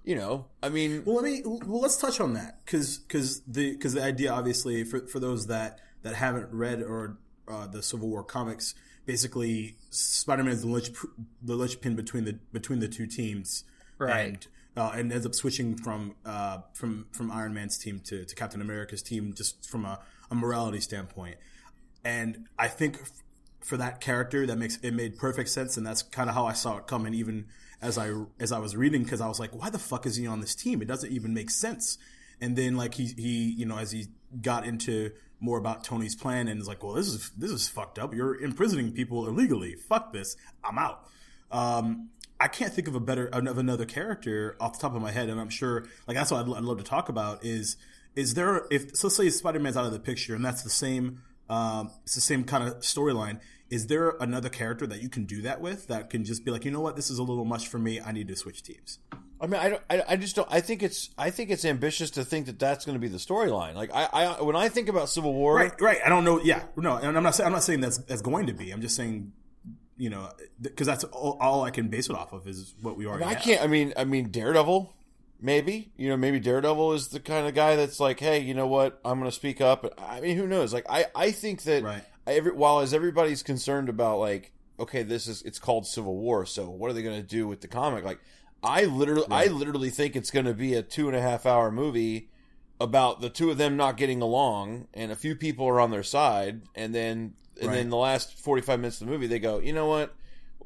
you 0.05 0.15
know, 0.15 0.47
I 0.63 0.69
mean, 0.69 1.03
Well, 1.07 1.17
let 1.17 1.25
me. 1.25 1.43
Well, 1.45 1.81
let's 1.81 1.97
touch 1.97 2.21
on 2.21 2.35
that 2.35 2.61
because 2.65 2.99
because 2.99 3.41
the 3.47 3.73
because 3.73 3.95
the 3.95 4.03
idea 4.03 4.31
obviously 4.33 4.85
for 4.85 5.01
for 5.07 5.19
those 5.19 5.47
that 5.47 5.81
that 6.03 6.15
haven't 6.17 6.53
read 6.53 6.83
or 6.83 7.17
uh, 7.49 7.67
the 7.67 7.83
Civil 7.83 8.09
War 8.11 8.23
comics, 8.23 8.75
basically 9.07 9.77
Spider 9.89 10.43
Man 10.43 10.53
is 10.53 10.61
the 10.61 10.69
linch 10.69 10.91
the 11.43 11.57
linchpin 11.57 11.97
between 11.97 12.27
the 12.27 12.35
between 12.53 12.81
the 12.81 12.89
two 12.89 13.07
teams, 13.07 13.65
Right. 13.97 14.27
And, 14.27 14.47
uh, 14.77 14.93
and 14.95 15.13
ends 15.13 15.27
up 15.27 15.35
switching 15.35 15.77
from 15.77 16.17
uh, 16.25 16.59
from 16.73 17.07
from 17.13 17.31
Iron 17.31 17.55
Man's 17.55 17.79
team 17.79 18.01
to, 18.05 18.25
to 18.25 18.35
Captain 18.35 18.61
America's 18.61 19.03
team 19.03 19.33
just 19.35 19.69
from 19.69 19.85
a, 19.85 20.01
a 20.31 20.35
morality 20.35 20.81
standpoint. 20.81 21.37
And 22.05 22.49
I 22.59 22.69
think 22.69 22.99
f- 23.01 23.23
for 23.61 23.77
that 23.77 24.01
character, 24.01 24.47
that 24.47 24.57
makes 24.57 24.77
it 24.79 24.93
made 24.93 25.17
perfect 25.17 25.49
sense, 25.49 25.77
and 25.77 25.87
that's 25.87 26.03
kind 26.03 26.29
of 26.29 26.35
how 26.35 26.47
I 26.47 26.53
saw 26.53 26.77
it 26.79 26.87
coming. 26.87 27.15
Even 27.15 27.47
as 27.81 27.99
I 27.99 28.13
as 28.41 28.53
I 28.53 28.59
was 28.59 28.77
reading, 28.77 29.05
because 29.05 29.21
I 29.21 29.29
was 29.29 29.39
like, 29.39 29.55
why 29.55 29.71
the 29.71 29.79
fuck 29.79 30.07
is 30.07 30.17
he 30.17 30.27
on 30.27 30.41
this 30.41 30.55
team? 30.55 30.83
It 30.83 30.89
doesn't 30.89 31.11
even 31.11 31.35
make 31.35 31.51
sense. 31.51 31.99
And 32.41 32.57
then 32.57 32.77
like 32.77 32.95
he 32.95 33.07
he 33.17 33.55
you 33.57 33.67
know 33.67 33.79
as 33.79 33.93
he 33.93 34.07
got 34.43 34.67
into 34.67 35.13
more 35.41 35.59
about 35.59 35.85
Tony's 35.85 36.17
plan 36.17 36.49
and 36.49 36.61
is 36.61 36.67
like, 36.67 36.83
well, 36.83 36.95
this 36.95 37.07
is 37.07 37.31
this 37.37 37.51
is 37.51 37.69
fucked 37.69 37.99
up. 37.99 38.15
You're 38.15 38.43
imprisoning 38.43 38.93
people 38.93 39.29
illegally. 39.29 39.77
Fuck 39.77 40.13
this. 40.13 40.37
I'm 40.65 40.79
out. 40.79 41.07
Um, 41.51 42.09
I 42.45 42.49
can't 42.49 42.75
think 42.75 42.89
of 42.89 42.95
a 42.95 43.01
better 43.01 43.27
of 43.27 43.57
another 43.57 43.87
character 43.87 44.55
off 44.61 44.75
the 44.75 44.79
top 44.79 44.95
of 44.95 45.01
my 45.01 45.11
head, 45.11 45.31
and 45.31 45.41
I'm 45.41 45.49
sure 45.49 45.87
like 46.07 46.15
that's 46.15 46.31
what 46.31 46.47
I'd, 46.47 46.59
I'd 46.59 46.63
love 46.63 46.77
to 46.77 46.85
talk 46.85 47.09
about 47.09 47.43
is 47.43 47.79
is 48.15 48.35
there 48.35 48.67
if 48.71 48.95
so 48.95 49.07
let's 49.07 49.17
say 49.17 49.31
Spider 49.31 49.59
Man's 49.59 49.79
out 49.79 49.87
of 49.87 49.93
the 49.93 49.99
picture 49.99 50.35
and 50.35 50.45
that's 50.45 50.63
the 50.63 50.69
same 50.69 51.23
um, 51.49 51.91
it's 52.03 52.15
the 52.15 52.21
same 52.21 52.45
kind 52.45 52.63
of 52.69 52.81
storyline. 52.81 53.41
Is 53.71 53.87
there 53.87 54.11
another 54.21 54.51
character 54.51 54.87
that 54.87 55.03
you 55.03 55.09
can 55.09 55.25
do 55.25 55.41
that 55.41 55.63
with 55.63 55.87
that 55.87 56.11
can 56.11 56.25
just 56.27 56.45
be 56.45 56.51
like, 56.51 56.67
you 56.67 56.71
know 56.71 56.83
what, 56.83 56.97
this 56.97 57.11
is 57.11 57.19
a 57.19 57.23
little 57.23 57.47
much 57.47 57.69
for 57.69 57.79
me. 57.79 57.99
I 57.99 58.13
need 58.13 58.29
to 58.29 58.37
switch 58.37 58.63
teams. 58.63 58.99
I 59.41 59.47
mean, 59.47 59.61
I 59.61 59.69
don't. 59.71 59.83
I, 59.89 60.03
I 60.11 60.17
just 60.17 60.37
don't. 60.37 60.49
I 60.51 60.61
think 60.61 60.83
it's. 60.83 61.11
I 61.17 61.31
think 61.31 61.51
it's 61.51 61.65
ambitious 61.65 62.11
to 62.13 62.25
think 62.25 62.47
that 62.47 62.59
that's 62.59 62.85
going 62.85 62.95
to 62.95 63.01
be 63.01 63.09
the 63.09 63.19
storyline. 63.19 63.75
Like 63.75 63.91
I, 63.93 64.05
I, 64.05 64.43
when 64.43 64.55
I 64.55 64.69
think 64.69 64.91
about 64.91 65.09
Civil 65.09 65.33
War, 65.33 65.57
Right, 65.57 65.81
right. 65.81 65.99
I 66.05 66.11
don't 66.11 66.25
know. 66.25 66.41
Yeah, 66.43 66.63
no, 66.77 66.97
and 66.97 67.17
I'm 67.17 67.23
not 67.23 67.35
saying 67.35 67.47
I'm 67.47 67.53
not 67.53 67.63
saying 67.63 67.81
that's 67.81 67.99
that's 67.99 68.23
going 68.23 68.47
to 68.47 68.53
be. 68.53 68.71
I'm 68.71 68.83
just 68.83 68.97
saying, 68.97 69.33
you 69.97 70.11
know, 70.11 70.31
because 70.61 70.87
that's 70.87 71.05
all, 71.05 71.39
all 71.41 71.63
I 71.63 71.71
can 71.71 71.89
base 71.89 72.09
it 72.09 72.17
off 72.17 72.33
of 72.33 72.47
is 72.49 72.75
what 72.81 72.97
we 72.97 73.07
already. 73.07 73.25
I 73.25 73.35
have. 73.35 73.43
can't. 73.43 73.63
I 73.63 73.67
mean, 73.67 73.93
I 73.97 74.05
mean, 74.05 74.31
Daredevil. 74.31 74.93
Maybe 75.41 75.93
you 75.97 76.09
know, 76.09 76.17
maybe 76.17 76.41
Daredevil 76.41 76.93
is 76.95 77.09
the 77.09 77.21
kind 77.21 77.47
of 77.47 77.55
guy 77.55 77.77
that's 77.77 78.01
like, 78.01 78.19
hey, 78.19 78.39
you 78.39 78.55
know 78.55 78.67
what? 78.67 78.99
I'm 79.05 79.19
going 79.19 79.31
to 79.31 79.35
speak 79.35 79.61
up. 79.61 79.85
I 79.99 80.21
mean, 80.21 80.37
who 80.39 80.47
knows? 80.47 80.73
Like, 80.73 80.87
I, 80.89 81.07
I 81.15 81.33
think 81.33 81.63
that 81.65 81.83
Right. 81.83 82.03
every 82.27 82.53
while 82.53 82.81
as 82.81 82.95
everybody's 82.95 83.43
concerned 83.43 83.89
about 83.91 84.21
like, 84.21 84.53
okay, 84.81 85.03
this 85.03 85.27
is 85.29 85.43
it's 85.43 85.59
called 85.59 85.87
Civil 85.87 86.17
War, 86.17 86.47
so 86.47 86.71
what 86.71 86.89
are 86.91 86.95
they 86.95 87.03
going 87.03 87.21
to 87.21 87.27
do 87.27 87.47
with 87.47 87.61
the 87.61 87.69
comic? 87.69 88.05
Like, 88.05 88.21
I 88.63 88.85
literally, 88.85 89.27
I 89.31 89.47
literally 89.47 89.91
think 89.91 90.17
it's 90.17 90.31
going 90.31 90.47
to 90.47 90.55
be 90.55 90.75
a 90.75 90.83
two 90.83 91.09
and 91.09 91.17
a 91.17 91.21
half 91.21 91.45
hour 91.45 91.71
movie 91.71 92.31
about 92.81 93.21
the 93.21 93.29
two 93.29 93.51
of 93.51 93.59
them 93.59 93.77
not 93.77 93.99
getting 93.99 94.23
along, 94.23 94.89
and 94.95 95.13
a 95.13 95.17
few 95.17 95.37
people 95.37 95.67
are 95.67 95.81
on 95.81 95.91
their 95.91 96.03
side, 96.03 96.63
and 96.75 96.95
then 96.95 97.35
and 97.61 97.69
Right. 97.69 97.77
then 97.77 97.91
the 97.91 97.97
last 97.97 98.39
45 98.39 98.81
minutes 98.81 99.01
of 99.01 99.07
the 99.07 99.13
movie, 99.13 99.27
they 99.27 99.39
go, 99.39 99.59
you 99.59 99.73
know 99.73 99.87
what? 99.87 100.15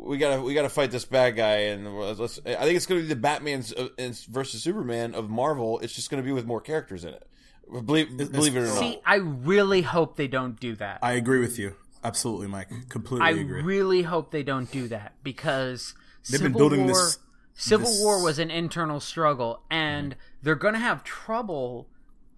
we 0.01 0.16
gotta 0.16 0.40
we 0.40 0.55
gotta 0.55 0.69
fight 0.69 0.93
this 0.93 1.05
bad 1.05 1.35
guy 1.35 1.56
and 1.73 1.93
let's 1.98 2.39
i 2.47 2.55
think 2.55 2.77
it's 2.77 2.86
gonna 2.86 3.01
be 3.01 3.06
the 3.09 3.16
batman's 3.16 3.73
uh, 3.73 3.89
versus 4.31 4.62
superman 4.62 5.12
of 5.12 5.28
marvel 5.28 5.81
it's 5.81 5.93
just 5.93 6.09
gonna 6.09 6.23
be 6.23 6.31
with 6.31 6.47
more 6.47 6.60
characters 6.60 7.05
in 7.05 7.12
it 7.15 7.27
believe 7.85 8.16
believe 8.16 8.55
it 8.56 8.60
or 8.60 8.66
not 8.66 8.78
See, 8.78 9.01
I 9.05 9.16
really 9.16 9.82
hope 9.82 10.15
they 10.16 10.28
don't 10.28 10.59
do 10.60 10.77
that. 10.77 11.01
I 11.02 11.15
agree 11.15 11.40
with 11.40 11.59
you. 11.59 11.74
Absolutely, 12.05 12.47
Mike. 12.47 12.69
Completely 12.89 13.27
I 13.27 13.31
agree. 13.31 13.60
really 13.62 14.02
hope 14.02 14.31
they 14.31 14.44
don't 14.44 14.70
do 14.70 14.86
that 14.86 15.15
because 15.24 15.94
They've 16.31 16.39
Civil 16.39 16.44
been 16.51 16.59
building 16.59 16.85
War, 16.86 16.94
this- 16.94 17.19
Civil 17.55 17.89
this- 17.90 18.01
War 18.01 18.23
was 18.23 18.39
an 18.39 18.52
internal 18.52 19.01
struggle, 19.01 19.62
and 19.69 20.15
they're 20.44 20.55
going 20.55 20.74
to 20.74 20.81
have 20.81 21.02
trouble 21.02 21.89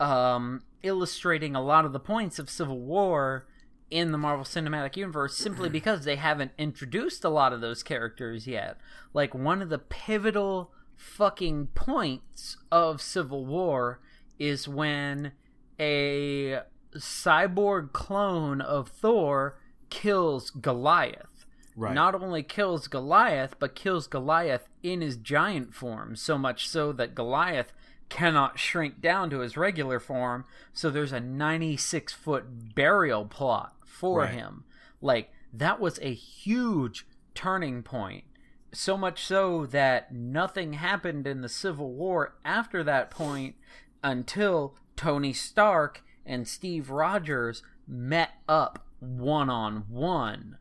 um, 0.00 0.62
illustrating 0.82 1.54
a 1.54 1.62
lot 1.62 1.84
of 1.84 1.92
the 1.92 2.00
points 2.00 2.38
of 2.38 2.48
Civil 2.48 2.80
War 2.80 3.46
in 3.90 4.12
the 4.12 4.18
Marvel 4.18 4.44
Cinematic 4.44 4.96
Universe 4.96 5.36
simply 5.36 5.66
mm-hmm. 5.66 5.72
because 5.72 6.04
they 6.04 6.16
haven't 6.16 6.52
introduced 6.56 7.24
a 7.24 7.28
lot 7.28 7.52
of 7.52 7.60
those 7.60 7.82
characters 7.82 8.46
yet. 8.46 8.78
Like 9.12 9.34
one 9.34 9.60
of 9.62 9.68
the 9.68 9.78
pivotal 9.78 10.70
fucking 10.96 11.68
points 11.74 12.56
of 12.70 13.02
Civil 13.02 13.44
War 13.44 14.00
is 14.38 14.68
when 14.68 15.32
a 15.78 16.60
cyborg 16.94 17.92
clone 17.92 18.60
of 18.60 18.88
Thor 18.88 19.58
kills 19.88 20.50
Goliath. 20.50 21.46
Right. 21.76 21.94
Not 21.94 22.14
only 22.14 22.42
kills 22.42 22.88
Goliath, 22.88 23.54
but 23.58 23.74
kills 23.74 24.06
Goliath 24.06 24.68
in 24.82 25.00
his 25.00 25.16
giant 25.16 25.74
form, 25.74 26.16
so 26.16 26.36
much 26.36 26.68
so 26.68 26.92
that 26.92 27.14
Goliath 27.14 27.72
cannot 28.08 28.58
shrink 28.58 29.00
down 29.00 29.30
to 29.30 29.38
his 29.38 29.56
regular 29.56 30.00
form, 30.00 30.44
so 30.72 30.90
there's 30.90 31.12
a 31.12 31.20
96 31.20 32.12
foot 32.12 32.74
burial 32.74 33.24
plot 33.24 33.74
for 34.00 34.20
Right. 34.20 34.30
him. 34.34 34.64
Like, 35.00 35.30
that 35.52 35.78
was 35.80 35.98
a 36.00 36.12
huge, 36.12 37.06
turning 37.34 37.82
point. 37.82 38.24
So 38.72 38.96
much 38.96 39.22
so 39.24 39.66
that 39.66 40.12
nothing 40.12 40.74
happened 40.74 41.26
in 41.26 41.40
the 41.42 41.48
Civil 41.48 41.92
War 41.92 42.34
after 42.44 42.82
that 42.84 43.10
point 43.10 43.56
until 44.02 44.76
Tony 44.96 45.32
Stark 45.32 46.02
and 46.24 46.46
Steve 46.48 46.90
Rogers 46.90 47.62
met 47.86 48.30
up 48.48 48.86
one 49.00 49.50
on 49.50 49.84
one 49.88 50.58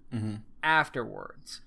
afterwards. 0.63 1.61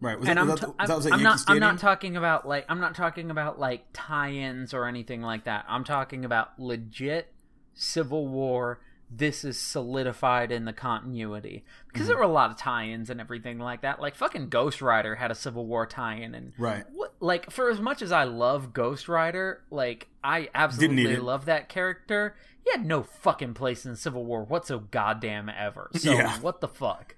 Right. 0.00 0.18
Was 0.18 0.28
And 0.28 0.38
that, 0.38 0.42
I'm, 0.42 0.48
that, 0.48 0.76
that 0.76 1.12
I'm 1.12 1.22
not 1.22 1.42
I'm 1.48 1.58
not 1.58 1.78
talking 1.80 2.16
about 2.16 2.46
like 2.46 2.64
I'm 2.68 2.78
not 2.80 2.94
talking 2.94 3.30
about 3.32 3.58
like 3.58 3.86
tie-ins 3.92 4.72
or 4.72 4.86
anything 4.86 5.22
like 5.22 5.44
that. 5.44 5.64
I'm 5.68 5.82
talking 5.82 6.24
about 6.24 6.58
legit 6.60 7.32
Civil 7.74 8.28
War. 8.28 8.80
This 9.10 9.42
is 9.44 9.58
solidified 9.58 10.52
in 10.52 10.64
the 10.66 10.72
continuity 10.72 11.64
because 11.86 12.02
Mm-hmm. 12.02 12.08
there 12.08 12.16
were 12.18 12.22
a 12.24 12.28
lot 12.28 12.50
of 12.50 12.58
tie-ins 12.58 13.08
and 13.10 13.20
everything 13.20 13.58
like 13.58 13.80
that. 13.82 14.00
Like 14.00 14.14
fucking 14.14 14.48
Ghost 14.50 14.82
Rider 14.82 15.14
had 15.14 15.30
a 15.30 15.34
Civil 15.34 15.64
War 15.66 15.86
tie-in, 15.86 16.34
and 16.34 16.52
Right. 16.58 16.84
what 16.92 17.14
like 17.20 17.50
for 17.50 17.70
as 17.70 17.80
much 17.80 18.02
as 18.02 18.12
I 18.12 18.24
love 18.24 18.72
Ghost 18.72 19.08
Rider, 19.08 19.62
like 19.70 20.08
I 20.22 20.48
absolutely 20.54 21.16
love 21.16 21.46
that 21.46 21.68
character. 21.68 22.36
He 22.62 22.70
had 22.70 22.84
no 22.84 23.02
fucking 23.02 23.54
place 23.54 23.86
in 23.86 23.96
Civil 23.96 24.24
War 24.26 24.44
whatso 24.44 24.80
goddamn 24.90 25.48
ever. 25.48 25.90
So 25.96 26.12
Yeah. 26.12 26.38
what 26.40 26.60
the 26.60 26.68
fuck? 26.68 27.14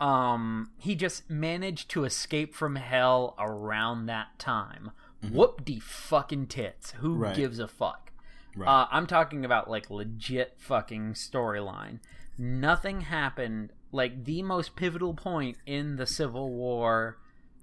Um, 0.00 0.70
he 0.78 0.94
just 0.94 1.28
managed 1.30 1.90
to 1.90 2.04
escape 2.04 2.54
from 2.54 2.76
hell 2.76 3.34
around 3.38 4.06
that 4.06 4.38
time. 4.38 4.90
Whoop 5.30 5.64
de 5.64 5.78
fucking 5.78 6.46
tits. 6.46 6.92
Who 6.92 7.10
Mm-hmm. 7.12 7.22
Right. 7.22 7.36
gives 7.36 7.58
a 7.58 7.68
fuck? 7.68 8.09
Right. 8.56 8.68
Uh, 8.68 8.86
I'm 8.90 9.06
talking 9.06 9.44
about 9.44 9.70
like 9.70 9.90
legit 9.90 10.54
fucking 10.58 11.14
storyline. 11.14 12.00
Nothing 12.38 13.02
happened. 13.02 13.72
Like 13.92 14.24
the 14.24 14.42
most 14.42 14.76
pivotal 14.76 15.14
point 15.14 15.56
in 15.66 15.96
the 15.96 16.06
Civil 16.06 16.50
War, 16.50 17.18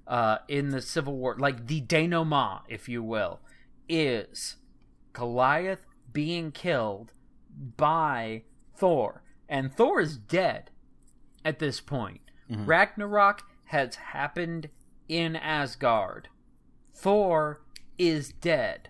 uh, 0.05 0.39
in 0.47 0.69
the 0.69 0.81
Civil 0.81 1.15
War, 1.18 1.35
like 1.38 1.68
the 1.68 1.81
denouement, 1.81 2.61
if 2.68 2.89
you 2.89 3.01
will, 3.01 3.39
is 3.88 4.57
Goliath 5.14 5.85
being 6.11 6.51
killed 6.51 7.14
by 7.77 8.43
Thor, 8.76 9.23
and 9.49 9.73
Thor 9.73 9.99
is 10.01 10.18
dead 10.18 10.69
at 11.43 11.59
this 11.59 11.80
point. 11.80 12.22
Ragnarok 12.49 13.43
has 13.65 13.95
happened 13.95 14.69
in 15.09 15.35
Asgard. 15.35 16.30
Thor 16.93 17.61
is 17.97 18.31
dead. 18.31 18.89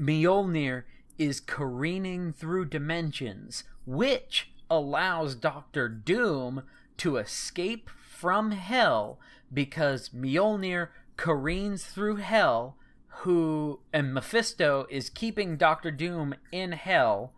Mjolnir 0.00 0.84
is 1.18 1.40
careening 1.40 2.32
through 2.32 2.64
dimensions, 2.66 3.64
which 3.84 4.50
allows 4.70 5.34
Doctor 5.34 5.88
Doom 5.88 6.62
to 6.96 7.18
escape 7.18 7.90
from 7.90 8.52
hell 8.52 9.18
because 9.52 10.10
Mjolnir 10.10 10.88
careens 11.16 11.84
through 11.84 12.16
hell 12.16 12.76
who 13.24 13.80
and 13.92 14.14
Mephisto 14.14 14.86
is 14.88 15.10
keeping 15.10 15.58
Doctor 15.58 15.90
Doom 15.90 16.34
in 16.50 16.72
hell. 16.72 17.34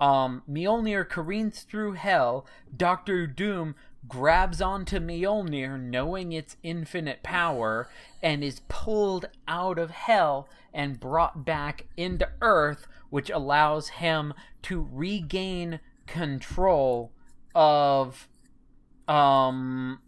Um 0.00 0.42
Mjolnir 0.48 1.08
careens 1.08 1.62
through 1.62 1.94
hell. 1.94 2.46
Doctor 2.76 3.26
Doom 3.26 3.74
grabs 4.08 4.60
onto 4.60 4.98
Mjolnir 4.98 5.80
knowing 5.80 6.32
its 6.32 6.56
infinite 6.62 7.22
power 7.22 7.88
and 8.22 8.44
is 8.44 8.60
pulled 8.68 9.26
out 9.48 9.78
of 9.78 9.90
hell 9.90 10.48
and 10.72 11.00
brought 11.00 11.44
back 11.44 11.86
into 11.96 12.28
earth 12.40 12.86
which 13.10 13.30
allows 13.30 13.88
him 13.88 14.34
to 14.62 14.88
regain 14.92 15.80
control 16.06 17.12
of 17.54 18.28
um 19.08 20.00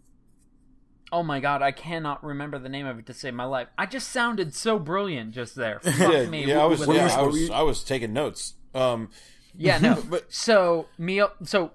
Oh 1.11 1.23
my 1.23 1.39
god, 1.39 1.63
I 1.63 1.71
cannot 1.71 2.23
remember 2.23 2.59
the 2.59 2.69
name 2.69 2.85
of 2.85 2.99
it 2.99 3.07
to 3.07 3.15
save 3.15 3.33
my 3.33 3.45
life. 3.45 3.67
I 3.79 3.87
just 3.87 4.09
sounded 4.09 4.53
so 4.53 4.77
brilliant 4.77 5.31
just 5.33 5.55
there. 5.55 5.79
Fuck 5.83 5.97
Yeah, 5.97 6.25
me. 6.27 6.45
yeah, 6.45 6.61
I 6.61 6.65
was, 6.65 6.85
yeah. 6.87 7.07
I 7.17 7.23
was, 7.23 7.49
I 7.49 7.61
was 7.63 7.83
taking 7.83 8.13
notes. 8.13 8.53
Um, 8.75 9.09
Yeah, 9.55 9.79
no. 9.79 10.03
But- 10.09 10.31
so 10.31 10.85
Mjol- 10.99 11.47
so 11.47 11.71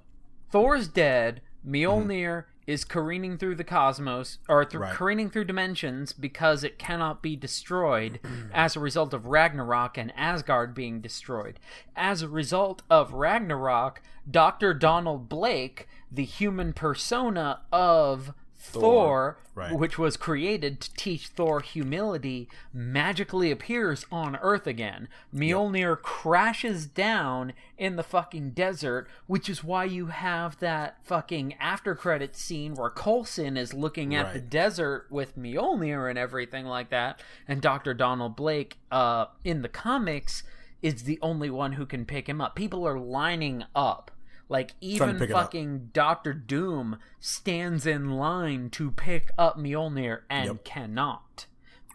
Thor's 0.53 0.87
dead. 0.87 1.41
Mm-hmm. 1.67 1.75
Mjolnir 1.75 2.45
is 2.67 2.85
careening 2.85 3.37
through 3.37 3.55
the 3.57 3.65
cosmos 3.65 4.39
or 4.49 4.65
through 4.65 4.81
Right. 4.83 4.95
careening 4.95 5.29
through 5.29 5.45
dimensions 5.45 6.13
because 6.15 6.65
it 6.65 6.79
cannot 6.79 7.23
be 7.23 7.37
destroyed 7.37 8.21
as 8.55 8.75
a 8.75 8.81
result 8.81 9.13
of 9.13 9.27
Ragnarok 9.27 9.99
and 9.99 10.13
Asgard 10.17 10.75
being 10.75 11.01
destroyed. 11.03 11.61
As 11.95 12.23
a 12.23 12.29
result 12.29 12.81
of 12.89 13.13
Ragnarok, 13.13 14.01
Dr. 14.31 14.73
Donald 14.73 15.29
Blake, 15.29 15.87
the 16.11 16.25
human 16.25 16.73
persona 16.73 17.61
of 17.71 18.33
Thor, 18.67 19.37
Right. 19.55 19.73
which 19.79 19.99
was 19.99 20.17
created 20.17 20.81
to 20.81 20.93
teach 20.95 21.29
Thor 21.29 21.61
humility, 21.61 22.49
magically 22.73 23.51
appears 23.51 24.05
on 24.11 24.37
Earth 24.37 24.67
again. 24.67 25.07
Mjolnir 25.33 26.01
crashes 26.01 26.87
down 26.87 27.53
in 27.79 27.97
the 27.97 28.03
fucking 28.03 28.51
desert, 28.51 29.07
which 29.27 29.49
is 29.49 29.63
why 29.63 29.85
you 29.85 30.07
have 30.07 30.59
that 30.59 30.97
fucking 31.05 31.55
after 31.61 31.95
credit 31.95 32.35
scene 32.37 32.75
where 32.75 32.91
Coulson 32.91 33.57
is 33.57 33.75
looking 33.75 34.15
at 34.15 34.33
the 34.33 34.41
desert 34.41 35.07
with 35.11 35.39
Mjolnir 35.39 36.09
and 36.09 36.19
everything 36.19 36.65
like 36.67 36.91
that, 36.91 37.21
and 37.47 37.61
Dr. 37.61 37.95
Donald 37.95 38.35
Blake, 38.35 38.79
uh, 38.91 39.27
in 39.45 39.63
the 39.63 39.69
comics, 39.69 40.43
is 40.83 41.05
the 41.05 41.19
only 41.23 41.49
one 41.49 41.73
who 41.73 41.87
can 41.87 42.05
pick 42.05 42.29
him 42.29 42.41
up. 42.41 42.55
People 42.57 42.87
are 42.87 42.99
lining 42.99 43.65
up. 43.75 44.11
Like 44.49 44.75
even 44.81 45.19
pick 45.19 45.31
it 45.31 45.35
up. 45.35 45.45
fucking 45.45 45.91
Doctor 45.93 46.33
Doom 46.33 46.99
stands 47.21 47.87
in 47.87 48.11
line 48.13 48.71
to 48.71 48.91
pick 48.91 49.31
up 49.39 49.59
Mjolnir 49.59 50.21
and 50.29 50.47
Yep. 50.47 50.65
cannot 50.65 51.47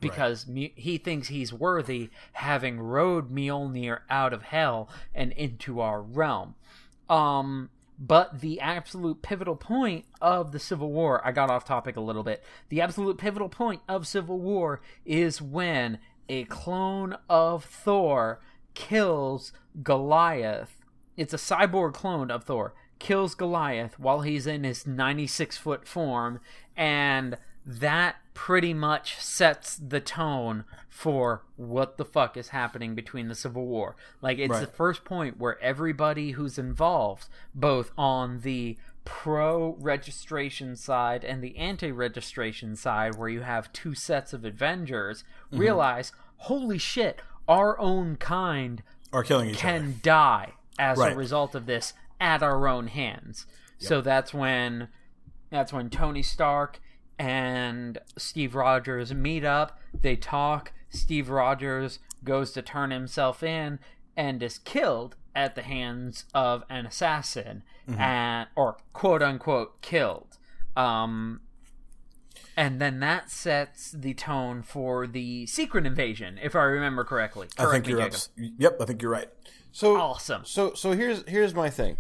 because 0.02 0.48
Mu- 0.48 0.70
he 0.76 0.98
thinks 0.98 1.28
he's 1.28 1.54
worthy, 1.54 2.10
having 2.34 2.80
rode 2.80 3.30
Mjolnir 3.30 4.00
out 4.10 4.34
of 4.34 4.44
hell 4.44 4.90
and 5.14 5.32
into 5.34 5.80
our 5.82 6.02
realm. 6.02 6.56
Um, 7.10 7.70
but 8.00 8.40
the 8.40 8.62
absolute 8.62 9.22
pivotal 9.22 9.58
point 9.58 10.06
of 10.22 10.52
the 10.54 10.60
Civil 10.60 10.92
War, 10.92 11.22
I 11.26 11.32
got 11.34 11.50
off 11.52 11.66
topic 11.66 11.98
a 11.98 12.02
little 12.02 12.24
bit. 12.24 12.42
The 12.70 12.80
absolute 12.82 13.18
pivotal 13.18 13.50
point 13.50 13.82
of 13.90 14.08
Civil 14.08 14.40
War 14.40 14.82
is 15.06 15.42
when 15.42 16.00
a 16.30 16.46
clone 16.46 17.18
of 17.30 17.66
Thor 17.66 18.40
kills 18.74 19.52
Goliath. 19.84 20.79
It's 21.20 21.34
a 21.34 21.38
cyborg 21.38 21.94
clone 21.94 22.32
of 22.32 22.46
Thor. 22.46 22.74
Kills 22.98 23.36
Goliath 23.36 24.00
while 24.00 24.22
he's 24.22 24.48
in 24.48 24.64
his 24.64 24.88
96 24.88 25.58
foot 25.58 25.86
form, 25.86 26.40
and 26.78 27.38
that 27.66 28.16
pretty 28.34 28.74
much 28.74 29.20
sets 29.20 29.76
the 29.76 30.00
tone 30.00 30.64
for 30.88 31.44
what 31.58 31.98
the 31.98 32.06
fuck 32.06 32.38
is 32.38 32.50
happening 32.50 32.96
between 32.96 33.28
the 33.28 33.36
Civil 33.36 33.66
War. 33.66 33.98
Like, 34.22 34.38
it's 34.40 34.52
Right. 34.52 34.62
the 34.62 34.68
first 34.68 35.04
point 35.04 35.38
where 35.38 35.60
everybody 35.62 36.32
who's 36.32 36.58
involved, 36.58 37.28
both 37.54 37.92
on 37.98 38.40
the 38.40 38.78
pro 39.04 39.76
registration 39.80 40.76
side 40.78 41.26
and 41.26 41.44
the 41.44 41.58
anti 41.58 41.92
registration 41.92 42.78
side, 42.78 43.16
where 43.16 43.30
you 43.30 43.42
have 43.42 43.74
two 43.74 43.94
sets 43.94 44.32
of 44.32 44.46
Avengers, 44.46 45.26
Mm-hmm. 45.52 45.58
realize, 45.60 46.12
holy 46.38 46.78
shit, 46.78 47.22
our 47.48 47.78
own 47.78 48.16
kind 48.16 48.84
Are 49.12 49.24
killing 49.24 49.50
each 49.50 49.58
can 49.58 49.82
other. 49.84 49.94
die 50.02 50.54
as 50.80 50.98
Right. 50.98 51.14
a 51.14 51.16
result 51.16 51.54
of 51.54 51.68
this 51.68 51.94
at 52.20 52.42
our 52.42 52.68
own 52.68 52.88
hands. 52.88 53.46
So 53.78 54.02
that's 54.02 54.34
when 54.34 54.88
that's 55.52 55.72
when 55.72 55.90
Tony 55.90 56.24
Stark 56.24 56.80
and 57.18 57.98
Steve 58.18 58.56
Rogers 58.56 59.14
meet 59.14 59.44
up, 59.44 59.80
they 59.94 60.16
talk, 60.16 60.72
Steve 60.90 61.30
Rogers 61.30 62.00
goes 62.24 62.52
to 62.54 62.62
turn 62.62 62.92
himself 62.92 63.42
in 63.44 63.80
and 64.18 64.42
is 64.44 64.58
killed 64.60 65.16
at 65.36 65.56
the 65.56 65.62
hands 65.62 66.26
of 66.34 66.64
an 66.70 66.86
assassin 66.86 67.64
and 67.98 68.48
or 68.56 68.78
quote 68.94 69.22
unquote 69.24 69.82
killed. 69.82 70.38
Um 70.76 71.42
and 72.58 72.82
then 72.82 73.00
that 73.00 73.30
sets 73.32 73.92
the 73.92 74.14
tone 74.14 74.62
for 74.62 75.08
the 75.08 75.46
secret 75.46 75.86
invasion, 75.86 76.38
if 76.42 76.56
I 76.56 76.64
remember 76.64 77.04
correctly. 77.06 77.48
I 77.58 77.66
think 77.72 77.88
you're 77.88 78.10
Yep, 78.36 78.78
I 78.82 78.86
think 78.86 79.02
you're 79.02 79.12
right. 79.12 79.30
So 79.72 79.98
Awesome. 79.98 80.46
So 80.46 80.74
so 80.74 80.92
here's 80.92 81.28
here's 81.28 81.54
my 81.54 81.70
thing. 81.70 81.98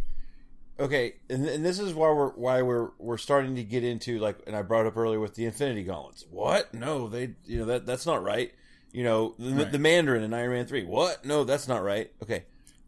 Okay, 0.79 1.15
and, 1.29 1.45
and 1.45 1.65
this 1.65 1.77
is 1.77 1.93
why 1.93 2.09
we're 2.11 2.29
why 2.29 2.61
we're 2.61 2.91
we're 2.99 3.17
starting 3.17 3.55
to 3.55 3.63
get 3.63 3.83
into 3.83 4.17
like, 4.19 4.37
and 4.47 4.55
I 4.55 4.61
brought 4.61 4.85
up 4.85 4.95
earlier 4.95 5.19
with 5.19 5.35
the 5.35 5.45
Infinity 5.45 5.83
Gauntlets. 5.83 6.25
What? 6.31 6.73
No, 6.73 7.09
they 7.09 7.35
you 7.45 7.59
know 7.59 7.65
that 7.65 7.85
that's 7.85 8.05
not 8.05 8.23
right. 8.23 8.53
You 8.91 9.03
know 9.03 9.35
the, 9.37 9.51
Right. 9.51 9.71
the 9.71 9.77
Mandarin 9.79 10.23
in 10.23 10.33
Iron 10.33 10.51
Man 10.51 10.65
three. 10.65 10.85
What? 10.85 11.25
No, 11.25 11.43
that's 11.43 11.67
not 11.67 11.83
right. 11.83 12.11
Okay, 12.23 12.45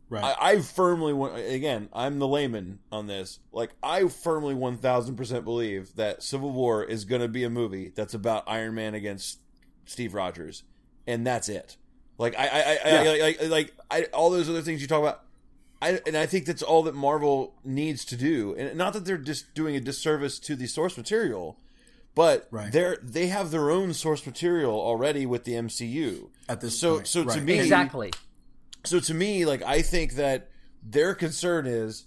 Right. 0.09 0.23
I, 0.23 0.51
I 0.53 0.61
firmly 0.61 1.11
want 1.13 1.37
again. 1.37 1.89
I'm 1.93 2.17
the 2.19 2.27
layman 2.27 2.79
on 2.93 3.07
this. 3.07 3.39
Like 3.51 3.71
I 3.83 4.07
firmly 4.07 4.55
one 4.55 4.77
thousand 4.77 5.17
percent 5.17 5.43
believe 5.43 5.95
that 5.97 6.23
Civil 6.23 6.51
War 6.51 6.83
is 6.85 7.03
going 7.05 7.21
to 7.21 7.27
be 7.27 7.43
a 7.43 7.49
movie 7.49 7.91
that's 7.93 8.13
about 8.13 8.45
Iron 8.47 8.75
Man 8.75 8.93
against 8.93 9.39
Steve 9.85 10.13
Rogers, 10.13 10.63
and 11.05 11.27
that's 11.27 11.49
it. 11.49 11.75
Like 12.21 12.37
I, 12.37 12.47
I, 12.47 12.59
I, 12.59 12.79
I 12.85 13.03
Yeah. 13.03 13.11
like, 13.11 13.41
like, 13.41 13.49
like 13.49 13.73
I, 13.89 14.03
all 14.13 14.29
those 14.29 14.47
other 14.49 14.61
things 14.61 14.81
you 14.81 14.87
talk 14.87 14.99
about. 15.01 15.23
I, 15.81 15.99
and 16.05 16.15
I 16.15 16.27
think 16.27 16.45
that's 16.45 16.61
all 16.61 16.83
that 16.83 16.93
Marvel 16.93 17.55
needs 17.65 18.05
to 18.05 18.15
do, 18.15 18.55
and 18.55 18.77
not 18.77 18.93
that 18.93 19.03
they're 19.03 19.17
just 19.17 19.55
doing 19.55 19.75
a 19.75 19.79
disservice 19.79 20.37
to 20.41 20.55
the 20.55 20.67
source 20.67 20.95
material, 20.95 21.57
but 22.13 22.47
Right. 22.51 22.71
they're 22.71 22.99
they 23.01 23.27
have 23.27 23.49
their 23.49 23.71
own 23.71 23.93
source 23.95 24.23
material 24.27 24.79
already 24.79 25.25
with 25.25 25.43
the 25.43 25.53
MCU. 25.53 26.29
At 26.47 26.61
this 26.61 26.79
so 26.79 26.97
point, 26.97 27.07
so 27.07 27.23
to 27.23 27.41
me 27.41 27.57
Exactly. 27.59 28.11
so 28.83 28.99
to 28.99 29.13
me, 29.15 29.43
like 29.45 29.63
I 29.63 29.81
think 29.81 30.13
that 30.13 30.51
their 30.83 31.15
concern 31.15 31.65
is 31.65 32.05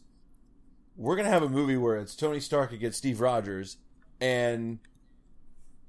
we're 0.97 1.17
gonna 1.17 1.29
have 1.31 1.43
a 1.43 1.49
movie 1.49 1.77
where 1.77 1.97
it's 1.97 2.15
Tony 2.15 2.39
Stark 2.39 2.71
against 2.71 2.99
Steve 2.99 3.21
Rogers, 3.21 3.79
and 4.21 4.79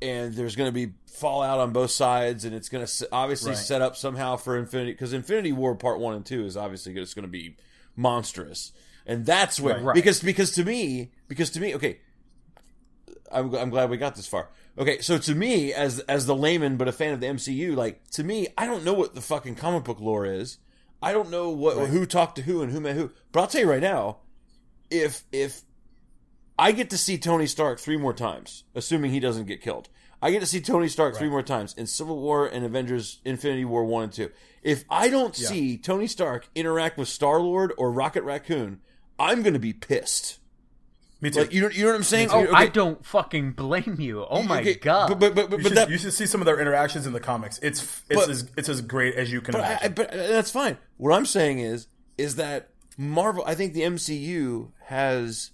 and 0.01 0.33
there's 0.33 0.55
gonna 0.55 0.71
be 0.71 0.93
fallout 1.07 1.59
on 1.59 1.71
both 1.73 1.91
sides, 1.91 2.45
and 2.45 2.53
it's 2.55 2.69
gonna 2.69 2.87
obviously 3.11 3.51
Right. 3.51 3.57
set 3.57 3.81
up 3.81 3.95
somehow 3.95 4.35
for 4.35 4.57
Infinity 4.57 4.91
because 4.91 5.13
Infinity 5.13 5.51
War 5.51 5.75
Part 5.75 5.99
One 5.99 6.15
and 6.15 6.25
Two 6.25 6.45
is 6.45 6.57
obviously 6.57 6.93
just 6.93 7.15
gonna 7.15 7.27
be 7.27 7.55
monstrous, 7.95 8.71
and 9.05 9.25
that's 9.25 9.59
where 9.59 9.79
Right. 9.79 9.95
because 9.95 10.21
because 10.21 10.51
to 10.53 10.63
me 10.65 11.11
because 11.27 11.49
to 11.51 11.59
me 11.59 11.75
okay. 11.75 11.99
I'm, 13.31 13.53
I'm 13.55 13.69
glad 13.71 13.89
we 13.89 13.97
got 13.97 14.15
this 14.15 14.27
far. 14.27 14.49
Okay, 14.77 14.99
so 15.01 15.17
to 15.17 15.33
me, 15.35 15.73
as 15.73 15.99
as 16.01 16.25
the 16.25 16.35
layman 16.35 16.77
but 16.77 16.87
a 16.87 16.91
fan 16.91 17.13
of 17.13 17.19
the 17.21 17.27
MCU, 17.27 17.75
like 17.75 18.07
to 18.11 18.23
me, 18.23 18.47
I 18.57 18.65
don't 18.65 18.83
know 18.83 18.93
what 18.93 19.15
the 19.15 19.21
fucking 19.21 19.55
comic 19.55 19.83
book 19.83 19.99
lore 19.99 20.25
is. 20.25 20.57
I 21.01 21.11
don't 21.11 21.29
know 21.31 21.49
what 21.49 21.75
who 21.89 22.05
talked 22.05 22.35
to 22.37 22.41
who 22.43 22.61
and 22.61 22.71
who 22.71 22.79
met 22.79 22.95
who. 22.95 23.11
But 23.31 23.41
I'll 23.41 23.47
tell 23.47 23.61
you 23.61 23.69
right 23.69 23.81
now, 23.81 24.17
if 24.91 25.23
if 25.31 25.61
I 26.57 26.71
get 26.71 26.89
to 26.91 26.97
see 26.97 27.17
Tony 27.17 27.47
Stark 27.47 27.79
three 27.79 27.97
more 27.97 28.13
times, 28.13 28.63
assuming 28.73 29.11
he 29.11 29.19
doesn't 29.19 29.45
get 29.45 29.61
killed, 29.61 29.89
I 30.21 30.31
get 30.31 30.39
to 30.39 30.45
see 30.45 30.61
Tony 30.61 30.87
Stark 30.87 31.15
three 31.15 31.29
more 31.29 31.43
times 31.43 31.73
in 31.77 31.85
Civil 31.85 32.19
War 32.19 32.47
and 32.47 32.65
Avengers: 32.65 33.19
Infinity 33.25 33.65
War 33.65 33.83
one 33.83 34.03
and 34.05 34.13
two. 34.13 34.31
If 34.63 34.83
I 34.89 35.09
don't 35.09 35.35
see 35.35 35.77
Tony 35.77 36.07
Stark 36.07 36.47
interact 36.55 36.97
with 36.97 37.07
Star 37.07 37.39
Lord 37.39 37.73
or 37.77 37.91
Rocket 37.91 38.23
Raccoon, 38.23 38.79
I'm 39.19 39.43
going 39.43 39.53
to 39.53 39.59
be 39.59 39.73
pissed. 39.73 40.39
Me 41.21 41.29
too. 41.29 41.41
Like 41.41 41.53
you 41.53 41.61
know, 41.61 41.69
you 41.69 41.83
know 41.83 41.89
what 41.91 41.95
I'm 41.97 42.03
saying? 42.03 42.29
Oh, 42.31 42.43
Okay, 42.43 42.51
I 42.53 42.67
don't 42.67 43.05
fucking 43.05 43.51
blame 43.51 43.97
you. 43.99 44.25
Oh 44.27 44.41
my 44.43 44.61
okay, 44.61 44.75
god. 44.75 45.09
But 45.09 45.19
but 45.19 45.35
but, 45.35 45.49
but, 45.49 45.57
you, 45.59 45.63
but 45.63 45.69
should, 45.69 45.77
that 45.77 45.89
you 45.89 45.97
should 45.97 46.13
see 46.13 46.25
some 46.25 46.41
of 46.41 46.45
their 46.45 46.59
interactions 46.59 47.05
in 47.05 47.13
the 47.13 47.19
comics. 47.19 47.59
It's 47.59 47.81
it's 48.09 48.21
But- 48.21 48.29
as 48.29 48.51
it's 48.57 48.69
as 48.69 48.81
great 48.81 49.15
as 49.15 49.31
you 49.31 49.41
can 49.41 49.51
But, 49.51 49.61
I, 49.61 49.65
I- 49.65 49.69
imagine. 49.71 49.93
but 49.93 50.09
uh, 50.13 50.27
that's 50.27 50.51
fine. 50.51 50.77
What 50.97 51.13
I'm 51.15 51.25
saying 51.25 51.59
is, 51.59 51.87
is 52.17 52.35
that 52.37 52.69
Marvel. 52.97 53.43
I 53.45 53.55
think 53.55 53.73
the 53.73 53.81
MCU 53.81 54.71
has 54.85 55.51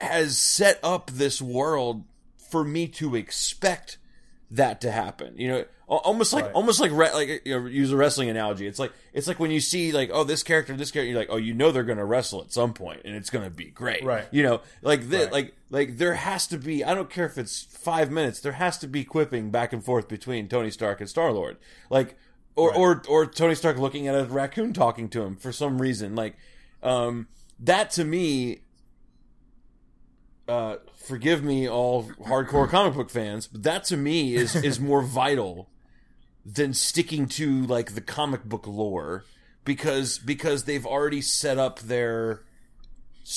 has 0.00 0.38
set 0.38 0.78
up 0.82 1.10
this 1.10 1.40
world 1.42 2.04
for 2.50 2.64
me 2.64 2.86
to 2.88 3.14
expect 3.16 3.98
that 4.50 4.80
to 4.80 4.90
happen. 4.90 5.34
You 5.36 5.48
know, 5.48 5.64
almost 5.86 6.32
like 6.32 6.44
Right. 6.46 6.54
almost 6.54 6.80
like 6.80 6.90
re- 6.92 7.12
like 7.12 7.42
you 7.44 7.58
know, 7.60 7.66
use 7.66 7.92
a 7.92 7.96
wrestling 7.96 8.30
analogy. 8.30 8.66
It's 8.66 8.78
like 8.78 8.92
it's 9.12 9.26
like 9.26 9.38
when 9.38 9.50
you 9.50 9.60
see 9.60 9.92
like 9.92 10.08
oh 10.12 10.24
this 10.24 10.42
character 10.42 10.74
this 10.74 10.90
character 10.90 11.10
you're 11.10 11.18
like 11.18 11.28
oh 11.30 11.36
you 11.36 11.52
know 11.52 11.70
they're 11.70 11.82
going 11.82 11.98
to 11.98 12.04
wrestle 12.04 12.40
at 12.42 12.52
some 12.52 12.72
point 12.72 13.02
and 13.04 13.14
it's 13.14 13.28
going 13.28 13.44
to 13.44 13.50
be 13.50 13.66
great. 13.66 14.02
Right. 14.04 14.26
You 14.30 14.42
know, 14.44 14.60
like 14.80 15.08
the, 15.10 15.18
Right. 15.18 15.32
like 15.32 15.54
like 15.70 15.98
there 15.98 16.14
has 16.14 16.46
to 16.46 16.56
be 16.58 16.82
I 16.84 16.94
don't 16.94 17.10
care 17.10 17.26
if 17.26 17.36
it's 17.36 17.62
5 17.64 18.10
minutes, 18.10 18.40
there 18.40 18.52
has 18.52 18.78
to 18.78 18.86
be 18.88 19.04
quipping 19.04 19.50
back 19.50 19.72
and 19.74 19.84
forth 19.84 20.08
between 20.08 20.48
Tony 20.48 20.70
Stark 20.70 21.00
and 21.00 21.10
Star-Lord. 21.10 21.58
Like 21.90 22.16
or 22.56 22.74
or 22.74 23.02
or 23.08 23.26
Tony 23.26 23.54
Stark 23.54 23.76
looking 23.76 24.08
at 24.08 24.14
a 24.14 24.24
raccoon 24.24 24.72
talking 24.72 25.08
to 25.10 25.22
him 25.22 25.36
for 25.36 25.52
some 25.52 25.80
reason. 25.82 26.14
Like 26.14 26.36
um 26.82 27.26
that 27.60 27.90
to 27.92 28.04
me 28.04 28.60
uh, 30.48 30.76
forgive 31.06 31.42
me, 31.44 31.68
all 31.68 32.04
hardcore 32.26 32.68
comic 32.68 32.94
book 32.94 33.10
fans, 33.10 33.46
but 33.46 33.62
that 33.64 33.84
to 33.84 33.96
me 33.96 34.34
is 34.34 34.54
is 34.56 34.80
more 34.90 35.02
vital 35.02 35.68
than 36.44 36.72
sticking 36.72 37.26
to 37.26 37.62
like 37.66 37.94
the 37.94 38.00
comic 38.00 38.44
book 38.44 38.66
lore 38.66 39.24
because 39.64 40.18
because 40.18 40.64
they've 40.64 40.86
already 40.86 41.20
set 41.20 41.58
up 41.58 41.78
their 41.80 42.42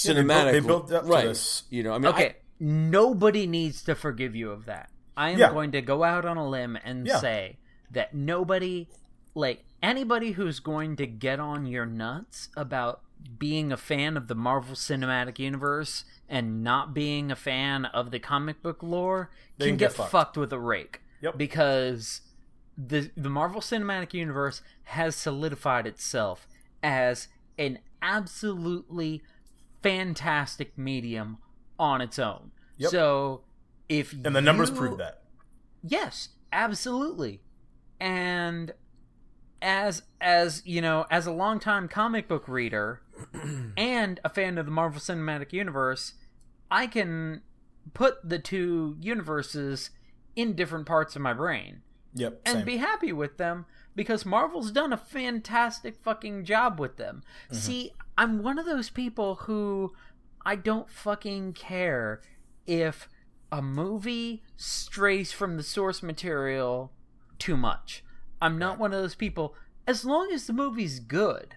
they 0.05 0.13
built- 0.13 0.27
cinematic. 0.27 0.51
they 0.53 0.59
built 0.61 0.91
up 0.91 1.03
to 1.03 1.09
right. 1.09 1.25
this. 1.25 1.63
You 1.69 1.83
know, 1.83 1.93
I 1.93 1.97
mean, 1.97 2.07
okay, 2.13 2.35
nobody 2.59 3.45
needs 3.47 3.83
to 3.83 3.95
forgive 3.95 4.35
you 4.35 4.51
of 4.51 4.65
that. 4.65 4.89
I 5.17 5.31
am 5.31 5.39
Yeah. 5.39 5.51
going 5.51 5.73
to 5.73 5.81
go 5.81 6.03
out 6.03 6.23
on 6.25 6.37
a 6.37 6.47
limb 6.47 6.77
and 6.83 7.05
Yeah. 7.05 7.19
say 7.19 7.57
that 7.91 8.13
nobody, 8.13 8.87
like 9.35 9.65
anybody 9.83 10.31
who's 10.31 10.61
going 10.61 10.95
to 10.95 11.05
get 11.05 11.41
on 11.41 11.65
your 11.65 11.85
nuts 11.85 12.47
about 12.55 13.01
being 13.37 13.71
a 13.71 13.77
fan 13.77 14.17
of 14.17 14.27
the 14.27 14.35
Marvel 14.35 14.75
Cinematic 14.75 15.39
Universe 15.39 16.05
and 16.29 16.63
not 16.63 16.93
being 16.93 17.31
a 17.31 17.35
fan 17.35 17.85
of 17.85 18.11
the 18.11 18.19
comic 18.19 18.61
book 18.61 18.81
lore 18.81 19.29
They 19.57 19.67
can 19.67 19.77
get, 19.77 19.89
get 19.89 19.97
fucked. 19.97 20.11
fucked 20.11 20.37
with 20.37 20.53
a 20.53 20.59
rake. 20.59 21.01
Yep. 21.21 21.37
Because 21.37 22.21
the 22.77 23.11
the 23.15 23.29
Marvel 23.29 23.61
Cinematic 23.61 24.13
Universe 24.13 24.61
has 24.83 25.15
solidified 25.15 25.85
itself 25.85 26.47
as 26.81 27.27
an 27.59 27.79
absolutely 28.01 29.21
fantastic 29.83 30.77
medium 30.77 31.37
on 31.77 32.01
its 32.01 32.17
own. 32.17 32.51
Yep. 32.77 32.91
So 32.91 33.41
if 33.89 34.13
and 34.13 34.35
the 34.35 34.41
numbers 34.41 34.71
prove 34.71 34.97
that. 34.97 35.21
Yes, 35.83 36.29
absolutely. 36.51 37.41
And 37.99 38.73
as 39.61 40.03
as 40.19 40.63
you 40.65 40.81
know, 40.81 41.05
as 41.11 41.27
a 41.27 41.31
longtime 41.31 41.87
comic 41.87 42.27
book 42.27 42.47
reader 42.47 43.00
and 43.77 44.19
a 44.23 44.29
fan 44.29 44.57
of 44.57 44.65
the 44.65 44.71
Marvel 44.71 44.99
Cinematic 44.99 45.53
Universe, 45.53 46.13
I 46.69 46.87
can 46.87 47.41
put 47.93 48.27
the 48.27 48.39
two 48.39 48.97
universes 49.01 49.89
in 50.35 50.53
different 50.53 50.85
parts 50.85 51.15
of 51.15 51.21
my 51.21 51.33
brain 51.33 51.81
Yep. 52.13 52.41
and 52.45 52.57
same. 52.57 52.65
be 52.65 52.77
happy 52.77 53.11
with 53.11 53.37
them 53.37 53.65
because 53.95 54.25
Marvel's 54.25 54.71
done 54.71 54.93
a 54.93 54.97
fantastic 54.97 55.95
fucking 56.03 56.45
job 56.45 56.79
with 56.79 56.97
them. 56.97 57.23
Mm-hmm. 57.45 57.55
See, 57.55 57.91
I'm 58.17 58.43
one 58.43 58.59
of 58.59 58.65
those 58.65 58.89
people 58.89 59.35
who 59.35 59.93
I 60.45 60.55
don't 60.55 60.89
fucking 60.89 61.53
care 61.53 62.21
if 62.65 63.09
a 63.51 63.61
movie 63.61 64.43
strays 64.55 65.31
from 65.31 65.57
the 65.57 65.63
source 65.63 66.01
material 66.01 66.91
too 67.39 67.57
much. 67.57 68.03
I'm 68.41 68.57
not 68.57 68.79
one 68.79 68.93
of 68.93 69.01
those 69.01 69.15
people 69.15 69.55
as 69.87 70.05
long 70.05 70.31
as 70.31 70.47
the 70.47 70.53
movie's 70.53 70.99
good. 70.99 71.55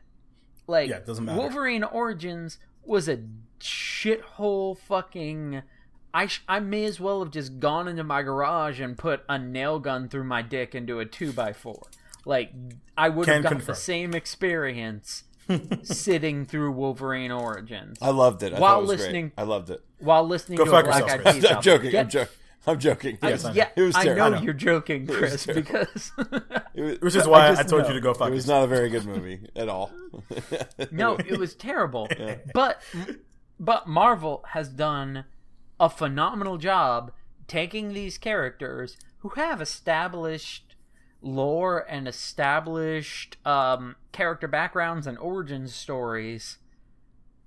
Like 0.67 0.89
Yeah, 0.91 0.97
it 0.97 1.07
doesn't 1.07 1.25
matter. 1.25 1.39
Wolverine 1.39 1.85
Origins 1.85 2.59
was 2.85 3.09
a 3.09 3.19
shithole 3.61 4.77
fucking 4.79 5.63
I 6.13 6.27
sh- 6.27 6.43
I 6.49 6.61
may 6.61 6.85
as 6.85 7.01
well 7.01 7.21
have 7.25 7.33
just 7.33 7.59
gone 7.59 7.89
into 7.89 8.05
my 8.05 8.23
garage 8.23 8.81
and 8.81 8.97
put 8.97 9.25
a 9.29 9.39
nail 9.39 9.79
gun 9.81 10.09
through 10.09 10.25
my 10.25 10.43
dick 10.43 10.75
into 10.75 11.01
a 11.01 11.05
two 11.05 11.33
by 11.33 11.53
four. 11.53 11.83
Like 12.25 12.53
I 12.97 13.09
would 13.09 13.25
Can 13.25 13.35
have 13.35 13.43
got 13.45 13.49
confirm. 13.53 13.67
the 13.67 13.75
same 13.81 14.15
experience 14.15 15.25
sitting 15.83 16.47
through 16.47 16.71
Wolverine 16.73 17.31
Origins 17.33 17.99
I 18.01 18.11
loved 18.11 18.43
it. 18.43 18.55
I 18.55 18.61
While 18.61 18.79
it 18.79 18.83
was 18.83 18.91
listening- 19.01 19.29
great. 19.29 19.33
I 19.39 19.43
loved 19.43 19.71
it. 19.71 19.83
while 19.99 20.27
listening 20.27 20.57
Go 20.59 20.65
to 20.65 20.71
a 20.71 20.73
fuck 20.73 20.85
Black 20.87 21.01
yourself, 21.03 21.27
Eyed 21.27 21.35
Peas 21.35 21.45
I'm 21.45 21.51
album. 21.51 21.63
joking. 21.63 21.91
Get- 21.91 22.01
I'm 22.05 22.11
joking. 22.11 22.35
I'm 22.67 22.79
joking. 22.79 23.19
Yes, 23.23 23.45
I 23.45 23.49
know. 23.51 23.55
yeah, 23.55 23.69
It 23.77 23.83
was 23.83 23.95
I 23.97 24.05
terrible. 24.05 24.31
know 24.31 24.43
you're 24.43 24.55
joking, 24.55 25.07
Chris, 25.07 25.45
terrible. 25.45 25.63
because 25.63 26.13
It 26.75 26.83
was, 26.83 26.99
Which 27.01 27.17
is 27.17 27.27
why 27.27 27.49
I, 27.49 27.55
just 27.55 27.69
told 27.69 27.83
know. 27.83 27.89
you 27.89 27.95
to 27.95 28.01
go 28.01 28.15
fuck 28.15 28.29
it 28.31 28.35
was 28.35 28.47
not 28.49 28.65
a 28.65 28.67
very 28.67 28.89
good 28.89 29.05
movie 29.07 29.49
at 29.55 29.69
all. 29.69 29.91
no, 30.91 31.17
it 31.17 31.39
was 31.39 31.55
terrible. 31.55 32.09
But 32.55 32.81
but 33.61 33.87
Marvel 33.87 34.45
has 34.49 34.69
done 34.69 35.25
a 35.79 35.89
phenomenal 35.91 36.57
job 36.59 37.13
taking 37.47 37.93
these 37.93 38.17
characters 38.19 38.97
who 39.19 39.31
have 39.31 39.61
established 39.61 40.75
lore 41.21 41.85
and 41.89 42.07
established 42.09 43.37
um, 43.47 43.97
character 44.13 44.47
backgrounds 44.49 45.07
and 45.07 45.17
origin 45.19 45.67
stories 45.69 46.59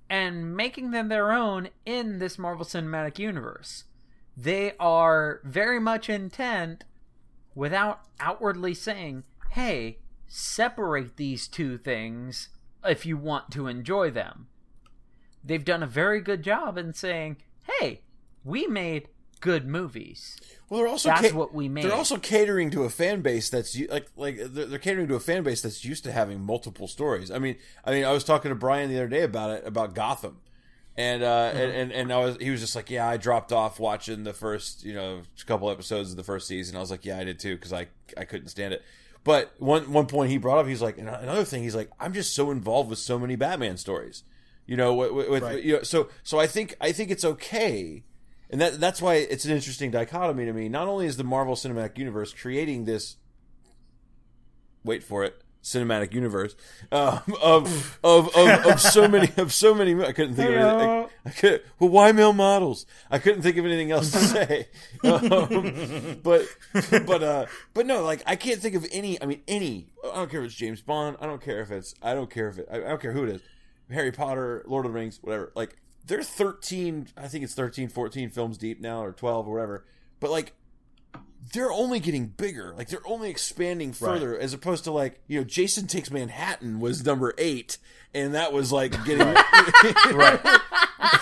and 0.09 0.55
making 0.55 0.91
them 0.91 1.09
their 1.09 1.31
own 1.31 1.69
in 1.85 2.19
this 2.19 2.39
Marvel 2.39 2.65
Cinematic 2.65 3.19
Universe. 3.19 3.83
They 4.37 4.73
are 4.79 5.41
very 5.43 5.79
much 5.79 6.09
intent 6.09 6.83
without 7.55 8.01
outwardly 8.19 8.75
saying, 8.75 9.23
hey, 9.51 9.97
separate 10.27 11.17
these 11.17 11.47
two 11.47 11.79
things 11.79 12.49
if 12.85 13.03
you 13.03 13.17
want 13.17 13.49
to 13.51 13.65
enjoy 13.67 14.11
them. 14.11 14.47
They've 15.43 15.65
done 15.65 15.81
a 15.81 15.87
very 15.87 16.21
good 16.21 16.43
job 16.43 16.77
in 16.77 16.93
saying, 16.93 17.37
hey, 17.63 18.01
we 18.43 18.67
made 18.67 19.07
good 19.39 19.67
movies. 19.67 20.37
Well, 20.69 20.81
they're 20.81 20.89
also 20.89 21.09
That's 21.09 21.33
what 21.33 21.53
we 21.53 21.67
made. 21.69 21.85
They're 21.85 21.93
also 21.93 22.17
catering 22.17 22.69
to 22.71 22.83
a 22.83 22.89
fan 22.89 23.21
base 23.21 23.49
that's 23.49 23.79
like 23.89 24.07
like 24.15 24.37
they're, 24.37 24.65
they're 24.65 24.79
catering 24.79 25.07
to 25.07 25.15
a 25.15 25.19
fan 25.19 25.43
base 25.43 25.61
that's 25.61 25.85
used 25.85 26.03
to 26.03 26.11
having 26.11 26.41
multiple 26.41 26.87
stories. 26.87 27.31
I 27.31 27.39
mean, 27.39 27.55
I 27.85 27.91
mean, 27.91 28.05
I 28.05 28.11
was 28.11 28.23
talking 28.23 28.49
to 28.49 28.55
Brian 28.55 28.89
the 28.89 28.97
other 28.97 29.07
day 29.07 29.23
about 29.23 29.51
it 29.51 29.65
about 29.65 29.95
Gotham, 29.95 30.41
and 30.97 31.23
uh, 31.23 31.51
and, 31.53 31.71
and 31.71 31.91
and 31.91 32.13
I 32.13 32.17
was 32.17 32.37
he 32.37 32.49
was 32.49 32.59
just 32.59 32.75
like, 32.75 32.89
yeah, 32.89 33.07
I 33.07 33.17
dropped 33.17 33.51
off 33.51 33.79
watching 33.79 34.23
the 34.23 34.33
first 34.33 34.83
you 34.83 34.93
know 34.93 35.21
couple 35.45 35.69
episodes 35.69 36.11
of 36.11 36.17
the 36.17 36.23
first 36.23 36.47
season. 36.47 36.75
I 36.75 36.79
was 36.79 36.91
like, 36.91 37.05
yeah, 37.05 37.17
I 37.17 37.23
did 37.23 37.39
too 37.39 37.55
because 37.55 37.73
I 37.73 37.87
I 38.17 38.25
couldn't 38.25 38.47
stand 38.49 38.73
it. 38.73 38.83
But 39.23 39.53
one 39.57 39.91
one 39.91 40.07
point 40.07 40.31
he 40.31 40.37
brought 40.37 40.57
up, 40.57 40.67
he's 40.67 40.81
like, 40.81 40.97
and 40.97 41.07
another 41.07 41.43
thing, 41.43 41.63
he's 41.63 41.75
like, 41.75 41.89
I'm 41.99 42.13
just 42.13 42.33
so 42.35 42.51
involved 42.51 42.89
with 42.89 42.99
so 42.99 43.19
many 43.19 43.35
Batman 43.35 43.77
stories, 43.77 44.23
you 44.65 44.75
know, 44.77 44.93
with, 44.93 45.29
with 45.29 45.43
Right. 45.43 45.63
you 45.63 45.77
know, 45.77 45.83
so 45.83 46.09
so 46.23 46.39
I 46.39 46.47
think 46.47 46.75
I 46.81 46.91
think 46.91 47.11
it's 47.11 47.25
okay 47.25 48.03
and 48.49 48.61
that 48.61 48.79
that's 48.79 49.01
why 49.01 49.15
it's 49.15 49.45
an 49.45 49.51
interesting 49.51 49.91
dichotomy 49.91 50.45
to 50.45 50.53
me. 50.53 50.69
Not 50.69 50.87
only 50.87 51.05
is 51.05 51.17
the 51.17 51.23
Marvel 51.23 51.55
Cinematic 51.55 51.97
Universe 51.97 52.33
creating 52.33 52.85
this, 52.85 53.17
wait 54.83 55.03
for 55.03 55.23
it, 55.23 55.41
cinematic 55.67 56.13
universe 56.13 56.55
um, 56.91 57.21
of, 57.41 57.99
of 58.03 58.35
of 58.35 58.65
of 58.65 58.81
so 58.81 59.07
many 59.07 59.29
of 59.37 59.53
so 59.53 59.73
many. 59.73 59.93
I 60.01 60.13
couldn't 60.13 60.35
think 60.35 60.49
of 60.49 60.55
anything. 60.55 60.89
I, 60.89 61.07
I 61.25 61.29
could. 61.29 61.63
Well, 61.79 61.89
why 61.89 62.11
male 62.11 62.33
models? 62.33 62.85
I 63.11 63.19
couldn't 63.19 63.41
think 63.41 63.57
of 63.57 63.65
anything 63.65 63.91
else 63.91 64.11
to 64.11 64.19
say. 64.19 64.67
um, 65.03 66.19
but 66.23 66.47
but 67.05 67.23
uh 67.23 67.45
but 67.73 67.85
no, 67.85 68.03
like 68.03 68.23
I 68.25 68.35
can't 68.35 68.61
think 68.61 68.75
of 68.75 68.85
any. 68.91 69.21
I 69.21 69.25
mean, 69.25 69.41
any. 69.47 69.87
I 70.03 70.15
don't 70.15 70.31
care 70.31 70.39
if 70.41 70.47
it's 70.47 70.55
James 70.55 70.81
Bond. 70.81 71.17
I 71.19 71.25
don't 71.25 71.41
care 71.41 71.61
if 71.61 71.71
it's. 71.71 71.93
I 72.01 72.13
don't 72.13 72.29
care 72.29 72.47
if 72.49 72.57
it. 72.57 72.67
I 72.71 72.79
don't 72.79 73.01
care 73.01 73.11
who 73.11 73.23
it 73.23 73.29
is. 73.29 73.41
Harry 73.91 74.11
Potter, 74.11 74.63
Lord 74.65 74.85
of 74.85 74.91
the 74.91 74.99
Rings, 74.99 75.19
whatever. 75.21 75.51
Like 75.55 75.77
they're 76.05 76.23
13. 76.23 77.09
I 77.17 77.27
think 77.27 77.43
it's 77.43 77.53
13, 77.53 77.89
14 77.89 78.29
films 78.29 78.57
deep 78.57 78.81
now, 78.81 79.03
or 79.03 79.11
12 79.11 79.47
or 79.47 79.53
whatever. 79.53 79.85
But 80.19 80.31
like 80.31 80.53
they're 81.53 81.71
only 81.71 81.99
getting 81.99 82.27
bigger. 82.27 82.73
Like 82.75 82.89
they're 82.89 83.05
only 83.05 83.29
expanding 83.29 83.93
further, 83.93 84.37
as 84.37 84.53
opposed 84.53 84.83
to 84.85 84.91
like 84.91 85.19
you 85.27 85.39
know, 85.39 85.43
Jason 85.43 85.87
Takes 85.87 86.11
Manhattan 86.11 86.79
was 86.79 87.05
number 87.05 87.33
eight, 87.37 87.77
and 88.13 88.33
that 88.35 88.53
was 88.53 88.71
like 88.71 88.91
getting 89.05 89.27
right. 90.15 90.43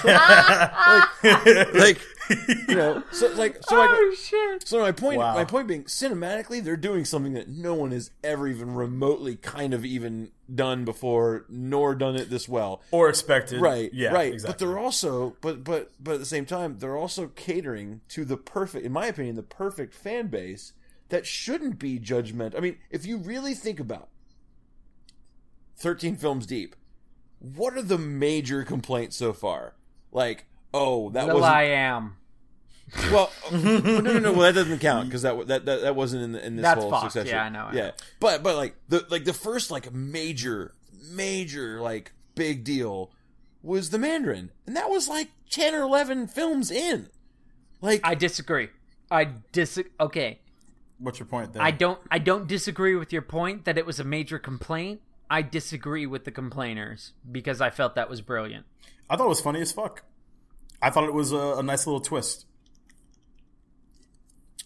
like 1.73 1.99
you 2.67 2.75
know, 2.75 3.03
so 3.11 3.27
like 3.33 3.57
so 3.63 3.75
like 3.77 3.89
Oh 3.91 4.15
shit! 4.17 4.67
so 4.67 4.79
my 4.79 4.91
point 4.91 5.19
Wow. 5.19 5.33
my 5.35 5.45
point 5.45 5.67
being 5.67 5.83
cinematically 5.83 6.63
they're 6.63 6.75
doing 6.77 7.05
something 7.05 7.33
that 7.33 7.47
no 7.49 7.73
one 7.73 7.91
has 7.91 8.11
ever 8.23 8.47
even 8.47 8.73
remotely 8.75 9.35
kind 9.35 9.73
of 9.73 9.85
even 9.85 10.31
done 10.53 10.85
before, 10.85 11.45
nor 11.49 11.95
done 11.95 12.15
it 12.15 12.29
this 12.29 12.47
well. 12.47 12.81
or 12.91 13.09
expected. 13.09 13.59
right 13.61 13.91
Yeah. 13.93 14.11
right 14.13 14.33
Exactly. 14.33 14.53
but 14.53 14.59
they're 14.59 14.79
also 14.79 15.35
but 15.41 15.63
but 15.63 15.91
but 15.99 16.13
at 16.15 16.19
the 16.19 16.25
same 16.25 16.45
time 16.45 16.77
they're 16.79 16.97
also 16.97 17.27
catering 17.35 18.01
to 18.09 18.25
the 18.25 18.37
perfect 18.37 18.85
in 18.85 18.91
my 18.91 19.07
opinion 19.07 19.35
the 19.35 19.43
perfect 19.43 19.93
fan 19.93 20.27
base 20.27 20.73
that 21.09 21.25
shouldn't 21.25 21.77
be 21.79 21.99
judgment 21.99 22.55
i 22.55 22.59
mean 22.59 22.77
if 22.89 23.05
you 23.05 23.17
really 23.17 23.53
think 23.53 23.79
about 23.79 24.09
13 25.77 26.15
films 26.15 26.45
deep 26.45 26.75
what 27.39 27.73
are 27.75 27.81
the 27.81 27.97
major 27.97 28.63
complaints 28.63 29.15
so 29.15 29.33
far 29.33 29.75
like 30.11 30.45
oh 30.75 31.09
that 31.11 31.27
wasn't 31.27 31.43
I 31.43 31.63
am. 31.63 32.17
well, 33.11 33.31
no, 33.51 33.79
no, 33.99 34.19
no. 34.19 34.31
Well, 34.31 34.41
that 34.41 34.53
doesn't 34.53 34.79
count 34.79 35.07
because 35.07 35.23
that, 35.23 35.47
that 35.47 35.65
that 35.65 35.81
that 35.81 35.95
wasn't 35.95 36.23
in 36.23 36.31
the, 36.33 36.45
in 36.45 36.55
this 36.55 36.63
That's 36.63 36.81
whole 36.81 36.91
Fox, 36.91 37.13
succession. 37.13 37.35
yeah, 37.35 37.43
I 37.43 37.49
know, 37.49 37.65
I 37.65 37.73
yeah, 37.73 37.87
know. 37.87 37.91
but 38.19 38.43
but 38.43 38.55
like 38.55 38.75
the 38.89 39.05
like 39.09 39.25
the 39.25 39.33
first 39.33 39.71
like 39.71 39.91
major 39.91 40.73
major 41.11 41.81
like 41.81 42.11
big 42.35 42.63
deal 42.63 43.11
was 43.63 43.89
the 43.89 43.97
Mandarin, 43.97 44.51
and 44.67 44.75
that 44.75 44.89
was 44.89 45.07
like 45.07 45.29
ten 45.49 45.73
or 45.73 45.81
eleven 45.81 46.27
films 46.27 46.69
in. 46.71 47.09
Like 47.81 48.01
I 48.03 48.15
disagree. 48.15 48.69
I 49.09 49.25
dis. 49.51 49.81
Okay, 49.99 50.39
What's 50.97 51.19
your 51.19 51.25
point 51.25 51.53
there? 51.53 51.61
I 51.61 51.71
don't. 51.71 51.99
I 52.09 52.19
don't 52.19 52.47
disagree 52.47 52.95
with 52.95 53.11
your 53.11 53.21
point 53.21 53.65
that 53.65 53.77
it 53.77 53.85
was 53.85 53.99
a 53.99 54.03
major 54.03 54.39
complaint. 54.39 55.01
I 55.29 55.41
disagree 55.41 56.05
with 56.05 56.23
the 56.23 56.31
complainers 56.31 57.13
because 57.29 57.59
I 57.59 57.69
felt 57.69 57.95
that 57.95 58.09
was 58.09 58.21
brilliant. 58.21 58.65
I 59.09 59.17
thought 59.17 59.25
it 59.25 59.29
was 59.29 59.41
funny 59.41 59.61
as 59.61 59.71
fuck. 59.71 60.03
I 60.85 60.91
thought 60.91 61.05
it 61.05 61.15
was 61.15 61.31
a, 61.31 61.55
a 61.57 61.63
nice 61.63 61.87
little 61.87 61.99
twist. 61.99 62.45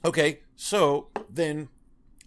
okay, 0.03 0.41
so 0.57 1.07
then 1.29 1.69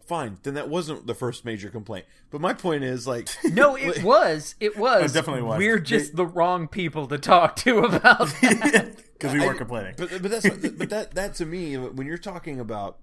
fine, 0.06 0.38
then 0.44 0.54
that 0.54 0.70
wasn't 0.70 1.06
the 1.06 1.14
first 1.14 1.44
major 1.44 1.68
complaint. 1.68 2.06
But 2.30 2.40
my 2.40 2.54
point 2.54 2.84
is 2.84 3.06
like 3.06 3.28
No, 3.52 3.76
it 3.76 4.02
was. 4.02 4.54
It 4.60 4.78
was. 4.78 5.10
It 5.10 5.14
definitely 5.14 5.42
was. 5.42 5.58
We're 5.58 5.78
just 5.78 6.16
the 6.16 6.24
wrong 6.24 6.68
people 6.68 7.06
to 7.08 7.18
talk 7.18 7.54
to 7.56 7.80
about 7.80 8.28
that. 8.40 8.94
Because 9.12 9.34
we 9.34 9.40
weren't 9.40 9.58
complaining. 9.58 9.92
But 9.98 10.22
but 10.22 10.30
that's 10.30 10.48
but 10.78 10.88
that 10.88 11.14
that 11.14 11.34
to 11.34 11.44
me 11.44 11.76
when 11.76 12.06
you're 12.06 12.16
talking 12.16 12.60
about 12.60 12.96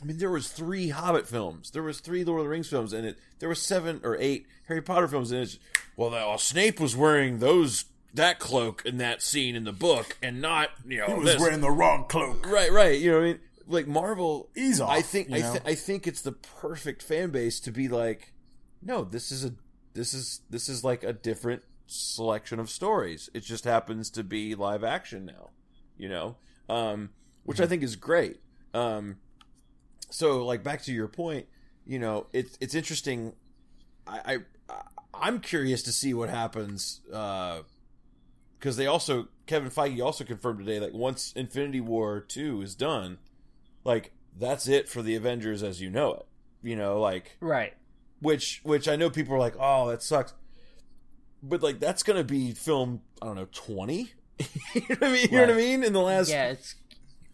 I 0.00 0.04
mean 0.04 0.18
there 0.18 0.30
was 0.30 0.52
three 0.52 0.90
Hobbit 0.90 1.26
films, 1.26 1.72
there 1.72 1.82
was 1.82 1.98
three 1.98 2.22
Lord 2.22 2.38
of 2.38 2.44
the 2.44 2.50
Rings 2.50 2.68
films, 2.68 2.92
and 2.92 3.04
it 3.04 3.18
there 3.40 3.48
was 3.48 3.60
seven 3.60 4.00
or 4.04 4.16
eight 4.20 4.46
Harry 4.68 4.82
Potter 4.82 5.08
films, 5.08 5.32
and 5.32 5.42
it's 5.42 5.58
well, 5.96 6.10
that, 6.10 6.24
well 6.24 6.38
Snape 6.38 6.78
was 6.78 6.96
wearing 6.96 7.40
those 7.40 7.86
that 8.14 8.38
cloak 8.38 8.82
in 8.84 8.98
that 8.98 9.22
scene 9.22 9.56
in 9.56 9.64
the 9.64 9.72
book, 9.72 10.18
and 10.22 10.40
not 10.40 10.70
you 10.86 10.98
know 10.98 11.06
he 11.06 11.14
was 11.14 11.24
this. 11.24 11.40
wearing 11.40 11.60
the 11.60 11.70
wrong 11.70 12.04
cloak. 12.08 12.46
right 12.46 12.70
right 12.72 12.98
you 13.00 13.10
know 13.10 13.18
what 13.18 13.24
I 13.24 13.26
mean? 13.28 13.40
Like 13.66 13.86
Marvel 13.86 14.50
Ease 14.56 14.80
off, 14.80 14.90
I 14.90 15.02
think 15.02 15.30
I, 15.32 15.40
th- 15.40 15.62
I 15.64 15.74
think 15.74 16.06
it's 16.06 16.22
the 16.22 16.32
perfect 16.32 17.02
fan 17.02 17.30
base 17.30 17.60
to 17.60 17.70
be 17.70 17.88
like 17.88 18.32
no 18.82 19.04
this 19.04 19.30
is 19.30 19.44
a 19.44 19.54
this 19.94 20.12
is 20.12 20.40
this 20.50 20.68
is 20.68 20.82
like 20.84 21.04
a 21.04 21.12
different 21.12 21.62
selection 21.86 22.58
of 22.58 22.68
stories. 22.70 23.30
It 23.34 23.40
just 23.44 23.64
happens 23.64 24.10
to 24.10 24.24
be 24.24 24.54
live 24.54 24.84
action 24.84 25.24
now 25.24 25.50
you 25.96 26.08
know? 26.08 26.36
Um 26.68 27.10
which 27.44 27.60
i 27.60 27.66
think 27.66 27.82
is 27.82 27.96
great. 27.96 28.40
Um 28.74 29.16
so 30.10 30.44
like 30.44 30.62
back 30.62 30.82
to 30.82 30.92
your 30.92 31.08
point 31.08 31.46
you 31.86 31.98
know 31.98 32.26
it's 32.32 32.58
it's 32.60 32.74
interesting. 32.74 33.32
I 34.06 34.38
i 34.68 34.74
i'm 35.14 35.38
curious 35.40 35.82
to 35.84 35.92
see 35.92 36.14
what 36.14 36.30
happens 36.30 37.00
uh 37.12 37.60
because 38.62 38.76
they 38.76 38.86
also 38.86 39.26
kevin 39.46 39.70
feige 39.70 40.00
also 40.00 40.22
confirmed 40.22 40.60
today 40.60 40.78
that 40.78 40.94
once 40.94 41.32
infinity 41.34 41.80
war 41.80 42.20
2 42.20 42.62
is 42.62 42.76
done 42.76 43.18
like 43.82 44.12
that's 44.38 44.68
it 44.68 44.88
for 44.88 45.02
the 45.02 45.16
avengers 45.16 45.64
as 45.64 45.80
you 45.80 45.90
know 45.90 46.12
it 46.12 46.26
you 46.62 46.76
know 46.76 47.00
like 47.00 47.36
right. 47.40 47.74
which 48.20 48.60
which 48.62 48.86
i 48.86 48.94
know 48.94 49.10
people 49.10 49.34
are 49.34 49.40
like 49.40 49.56
oh 49.58 49.88
that 49.88 50.00
sucks 50.00 50.32
but 51.42 51.60
like 51.60 51.80
that's 51.80 52.04
gonna 52.04 52.22
be 52.22 52.52
film 52.52 53.00
i 53.20 53.26
don't 53.26 53.34
know 53.34 53.48
20 53.50 54.12
you 54.74 54.80
know 54.80 54.86
what 54.90 55.02
i 55.02 55.10
mean 55.10 55.22
you 55.22 55.30
know 55.32 55.40
what 55.40 55.50
i 55.50 55.54
mean 55.54 55.82
in 55.82 55.92
the 55.92 56.00
last 56.00 56.30
Yeah, 56.30 56.50
it's 56.50 56.76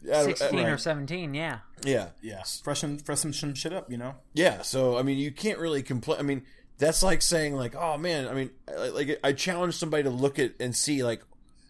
I 0.05 0.07
don't- 0.07 0.21
uh, 0.21 0.25
sixteen 0.25 0.61
right. 0.61 0.73
or 0.73 0.79
seventeen. 0.79 1.35
Yeah. 1.35 1.59
yeah 1.85 2.11
Yeah, 2.23 2.43
freshen 2.63 2.99
freshen 2.99 3.33
some 3.33 3.55
shit 3.55 3.73
up, 3.73 3.91
you 3.91 3.99
know. 3.99 4.15
Yeah, 4.33 4.63
so 4.63 4.97
I 4.97 5.03
mean, 5.03 5.19
you 5.19 5.33
can't 5.33 5.59
really 5.59 5.83
complain. 5.83 6.21
I 6.21 6.23
mean, 6.23 6.45
that's 6.79 7.03
like 7.03 7.23
saying 7.23 7.55
like, 7.55 7.75
oh 7.75 7.99
man, 7.99 8.29
I 8.29 8.35
mean, 8.35 8.51
I- 8.69 8.89
like 8.89 9.21
I 9.23 9.33
challenge 9.33 9.75
somebody 9.75 10.05
to 10.05 10.11
look 10.11 10.39
at 10.39 10.55
and 10.61 10.75
see 10.75 11.03
like 11.03 11.23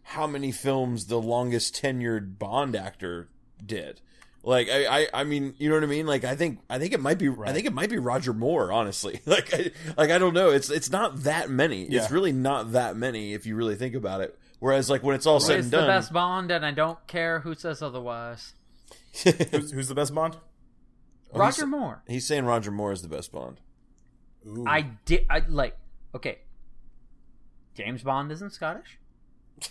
how 0.03 0.27
many 0.27 0.53
films 0.53 1.07
the 1.07 1.21
longest 1.21 1.75
tenured 1.83 2.39
Bond 2.39 2.77
actor 2.77 3.29
did. 3.65 4.01
Like 4.43 4.69
I, 4.71 4.87
I, 5.03 5.07
I 5.13 5.25
mean, 5.25 5.55
you 5.59 5.69
know 5.69 5.75
what 5.75 5.85
I 5.85 5.89
mean? 5.89 6.07
Like 6.07 6.25
I 6.25 6.37
think, 6.37 6.61
I 6.71 6.79
think 6.79 6.95
it 6.95 7.01
might 7.01 7.19
be, 7.19 7.29
right. 7.29 7.51
I 7.51 7.53
think 7.53 7.67
it 7.67 7.73
might 7.73 7.91
be 7.91 7.99
Roger 7.99 8.33
Moore. 8.33 8.73
Honestly, 8.73 9.21
like, 9.27 9.53
I, 9.53 9.71
like 9.97 10.11
I 10.11 10.19
don't 10.19 10.33
know. 10.33 10.51
It's, 10.51 10.71
it's 10.71 10.91
not 10.91 11.25
that 11.25 11.51
many. 11.51 11.85
It's 11.85 12.11
really 12.11 12.33
not 12.33 12.73
that 12.73 12.97
many 12.97 13.35
if 13.35 13.47
you 13.47 13.57
really 13.57 13.75
think 13.75 13.95
about 13.95 14.21
it. 14.21 14.39
Whereas, 14.61 14.89
like 14.89 15.03
when 15.03 15.15
it's 15.15 15.27
all 15.27 15.41
said 15.41 15.59
It's 15.59 15.65
and 15.67 15.73
done, 15.73 15.83
the 15.83 15.89
best 15.89 16.13
Bond, 16.13 16.51
and 16.51 16.65
I 16.65 16.71
don't 16.71 17.05
care 17.07 17.41
who 17.41 17.55
says 17.55 17.83
otherwise. 17.83 18.55
Who's, 19.25 19.71
who's 19.73 19.89
the 19.89 19.95
best 19.95 20.15
Bond? 20.15 20.37
Roger 21.35 21.63
he's, 21.63 21.71
Moore. 21.71 22.03
he's 22.09 22.27
saying 22.27 22.45
Roger 22.45 22.71
Moore 22.71 22.93
is 22.93 23.03
the 23.03 23.09
best 23.09 23.33
Bond. 23.33 23.61
Ooh. 24.47 24.65
I 24.67 24.83
did. 25.05 25.27
I 25.29 25.41
like. 25.49 25.77
Okay. 26.15 26.39
James 27.75 28.03
Bond 28.03 28.33
isn't 28.33 28.53
Scottish. 28.53 28.99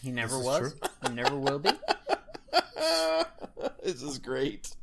He 0.01 0.11
never 0.11 0.39
was. 0.39 0.75
He 1.07 1.13
never 1.13 1.35
will 1.37 1.59
be. 1.59 1.71
this 3.83 4.01
is 4.01 4.17
great. 4.19 4.75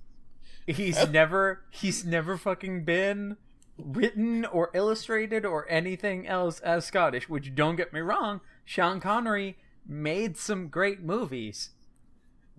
He's 0.66 1.08
never. 1.10 1.62
He's 1.70 2.04
never 2.04 2.36
fucking 2.36 2.84
been 2.84 3.36
written 3.76 4.44
or 4.44 4.70
illustrated 4.74 5.44
or 5.44 5.68
anything 5.68 6.26
else 6.26 6.60
as 6.60 6.84
Scottish. 6.86 7.28
Which 7.28 7.54
don't 7.54 7.76
get 7.76 7.92
me 7.92 8.00
wrong, 8.00 8.40
Sean 8.64 9.00
Connery 9.00 9.56
made 9.86 10.36
some 10.36 10.68
great 10.68 11.02
movies. 11.02 11.70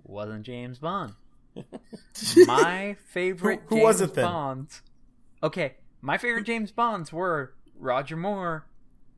Wasn't 0.04 0.44
James 0.44 0.80
Bond. 0.80 1.14
My 2.46 2.96
favorite 3.08 3.62
Who- 3.68 3.70
who 3.70 3.76
James 3.78 3.84
was 3.86 4.02
it 4.02 4.14
then? 4.14 4.26
Bonds. 4.26 4.82
Okay, 5.42 5.76
my 6.06 6.20
favorite 6.20 6.46
James 6.46 6.72
Bonds 6.72 7.12
were 7.12 7.54
Roger 7.78 8.16
Moore 8.16 8.68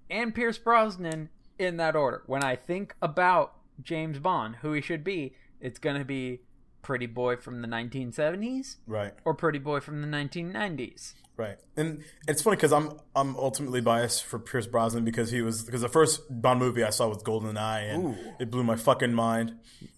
and 0.09 0.33
Pierce 0.33 0.57
Brosnan 0.57 1.29
in 1.59 1.77
that 1.77 1.95
order. 1.97 2.23
When 2.27 2.43
I 2.43 2.55
think 2.55 2.95
about 3.01 3.53
James 3.83 4.19
Bond, 4.19 4.57
who 4.61 4.71
he 4.71 4.81
should 4.81 5.03
be, 5.03 5.35
it's 5.59 5.79
gonna 5.79 6.05
be 6.05 6.39
Pretty 6.81 7.05
Boy 7.05 7.35
from 7.35 7.61
the 7.61 7.67
1970s 7.67 8.77
right, 8.87 9.13
or 9.25 9.33
Pretty 9.33 9.59
Boy 9.59 9.81
from 9.81 10.01
the 10.01 10.07
1990s. 10.07 11.13
right. 11.35 11.57
And 11.75 12.05
it's 12.25 12.41
funny 12.41 12.55
because 12.55 12.71
I'm 12.71 12.93
I'm 13.13 13.35
ultimately 13.35 13.81
biased 13.81 14.23
for 14.23 14.39
Pierce 14.39 14.65
Brosnan 14.65 15.03
because 15.03 15.29
he 15.29 15.41
was 15.41 15.63
because 15.63 15.81
the 15.81 15.89
first 15.89 16.21
Bond 16.29 16.59
movie 16.59 16.85
I 16.85 16.91
saw 16.91 17.09
was 17.09 17.21
Golden 17.21 17.57
Eye 17.57 17.81
and 17.81 18.17
it 18.39 18.49
blew 18.49 18.63
my 18.63 18.77
fucking 18.77 19.13
mind 19.13 19.57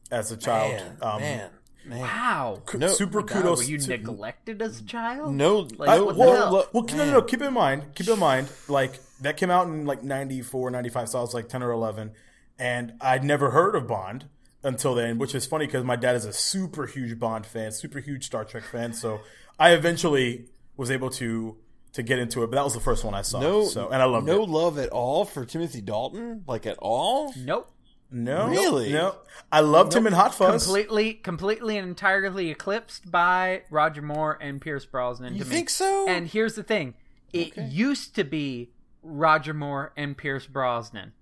as 0.09 0.31
a 0.31 0.37
child. 0.37 0.81
um, 1.03 1.21
man, 1.21 1.51
man. 1.89 2.01
Wow, 2.01 2.61
No- 2.75 2.87
super 2.87 3.21
God, 3.21 3.29
kudos. 3.41 3.57
were 3.59 3.63
you 3.63 3.77
to, 3.79 3.89
neglected 3.89 4.61
as 4.61 4.79
a 4.79 4.83
child? 4.83 5.33
No, 5.33 5.67
Like, 5.77 5.89
no, 5.89 6.05
what 6.05 6.13
the 6.13 6.19
well, 6.19 6.35
hell? 6.35 6.51
look- 6.51 6.73
Well, 6.73 6.83
no, 6.83 7.05
no, 7.05 7.11
no. 7.11 7.21
Keep 7.21 7.41
in 7.41 7.53
mind. 7.53 7.95
Keep 7.95 8.07
in 8.09 8.19
mind. 8.19 8.47
Like 8.67 8.99
that 9.21 9.37
came 9.37 9.49
out 9.51 9.67
in 9.67 9.85
like 9.85 10.03
94, 10.03 10.71
95, 10.71 11.09
so 11.09 11.17
I 11.19 11.21
was 11.21 11.33
like 11.33 11.49
ten 11.49 11.61
or 11.63 11.71
eleven, 11.71 12.11
and 12.57 12.93
I'd 13.01 13.23
never 13.23 13.51
heard 13.51 13.75
of 13.75 13.87
Bond 13.87 14.25
until 14.63 14.95
then. 14.95 15.17
Which 15.17 15.33
is 15.35 15.45
funny 15.45 15.65
because 15.65 15.83
my 15.83 15.95
dad 15.95 16.15
is 16.15 16.25
a 16.25 16.33
super 16.33 16.85
huge 16.85 17.19
Bond 17.19 17.45
fan, 17.45 17.71
super 17.71 17.99
huge 17.99 18.25
Star 18.25 18.45
Trek 18.45 18.63
fan. 18.63 18.93
So 18.93 19.19
I 19.59 19.71
eventually 19.71 20.45
was 20.77 20.89
able 20.91 21.09
to 21.11 21.57
to 21.93 22.03
get 22.03 22.19
into 22.19 22.43
it. 22.43 22.47
But 22.51 22.57
that 22.57 22.63
was 22.63 22.75
the 22.75 22.79
first 22.79 23.03
one 23.03 23.13
I 23.15 23.23
saw. 23.23 23.39
no, 23.39 23.65
so 23.65 23.89
and 23.89 24.01
I 24.01 24.05
loved 24.05 24.27
no 24.27 24.43
it. 24.43 24.49
love 24.49 24.77
at 24.77 24.89
all 24.89 25.25
for 25.25 25.43
Timothy 25.43 25.81
Dalton, 25.81 26.43
like 26.47 26.65
at 26.67 26.77
all. 26.79 27.33
Nope. 27.37 27.71
No, 28.11 28.47
Really? 28.49 28.91
no. 28.91 29.15
I 29.51 29.59
loved 29.59 29.93
him 29.93 30.07
in 30.07 30.13
Hot 30.13 30.33
Fuzz. 30.33 30.63
Completely, 30.63 31.13
completely 31.13 31.77
and 31.77 31.87
entirely 31.87 32.49
eclipsed 32.49 33.11
by 33.11 33.63
Roger 33.69 34.01
Moore 34.01 34.37
and 34.41 34.59
Pierce 34.59 34.85
Brosnan. 34.85 35.33
You 35.35 35.43
to 35.43 35.49
think 35.49 35.67
me. 35.67 35.71
so? 35.71 36.07
And 36.07 36.27
here's 36.27 36.55
the 36.55 36.63
thing: 36.63 36.95
It 37.33 37.51
Okay. 37.51 37.65
used 37.67 38.15
to 38.15 38.23
be 38.23 38.71
Roger 39.03 39.53
Moore 39.53 39.93
and 39.95 40.17
Pierce 40.17 40.47
Brosnan. 40.47 41.13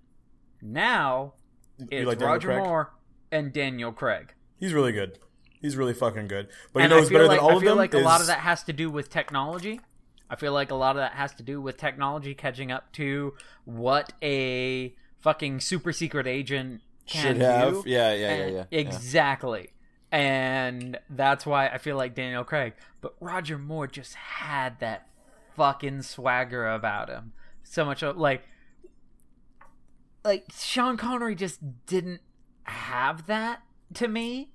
Now 0.62 1.34
it's 1.90 2.06
like 2.06 2.20
Roger 2.20 2.48
Craig? 2.48 2.58
Moore 2.64 2.94
and 3.30 3.52
Daniel 3.52 3.92
Craig. 3.92 4.32
He's 4.58 4.72
really 4.72 4.92
good. 4.92 5.18
He's 5.60 5.76
really 5.76 5.94
fucking 5.94 6.28
good. 6.28 6.48
But 6.72 6.82
and 6.82 6.84
you 6.84 6.88
know 6.90 6.96
I 6.96 7.00
who's 7.00 7.08
feel 7.08 7.18
better 7.18 7.28
like 7.28 7.40
than 7.40 7.44
all 7.50 7.56
I 7.58 7.60
feel 7.60 7.70
them? 7.70 7.78
like 7.78 7.94
a 7.94 7.98
lot 7.98 8.20
of 8.20 8.26
that 8.28 8.38
has 8.40 8.62
to 8.64 8.72
do 8.72 8.90
with 8.90 9.10
technology. 9.10 9.80
I 10.30 10.36
feel 10.36 10.52
like 10.52 10.70
a 10.70 10.74
lot 10.74 10.90
of 10.96 11.00
that 11.00 11.12
has 11.12 11.34
to 11.36 11.42
do 11.42 11.60
with 11.60 11.76
technology 11.76 12.34
catching 12.34 12.70
up 12.70 12.92
to 12.94 13.34
what 13.64 14.12
a 14.22 14.94
fucking 15.20 15.60
super 15.60 15.92
secret 15.92 16.26
agent 16.26 16.80
can 17.06 17.34
Should 17.34 17.42
have. 17.42 17.72
do. 17.72 17.82
Yeah, 17.86 18.12
yeah, 18.12 18.18
yeah, 18.18 18.28
And- 18.28 18.54
yeah. 18.54 18.64
yeah. 18.70 18.78
Exactly. 18.78 19.70
And 20.10 20.98
that's 21.10 21.44
why 21.44 21.68
I 21.68 21.78
feel 21.78 21.96
like 21.96 22.14
Daniel 22.14 22.44
Craig. 22.44 22.74
But 23.00 23.14
Roger 23.20 23.58
Moore 23.58 23.86
just 23.86 24.14
had 24.14 24.80
that 24.80 25.06
fucking 25.54 26.02
swagger 26.02 26.66
about 26.68 27.08
him. 27.10 27.32
So 27.62 27.84
much 27.84 28.02
of, 28.02 28.16
like 28.16 28.42
like 30.24 30.46
Sean 30.56 30.96
Connery 30.96 31.34
just 31.34 31.60
didn't 31.86 32.20
have 32.64 33.26
that 33.26 33.62
to 33.94 34.08
me. 34.08 34.50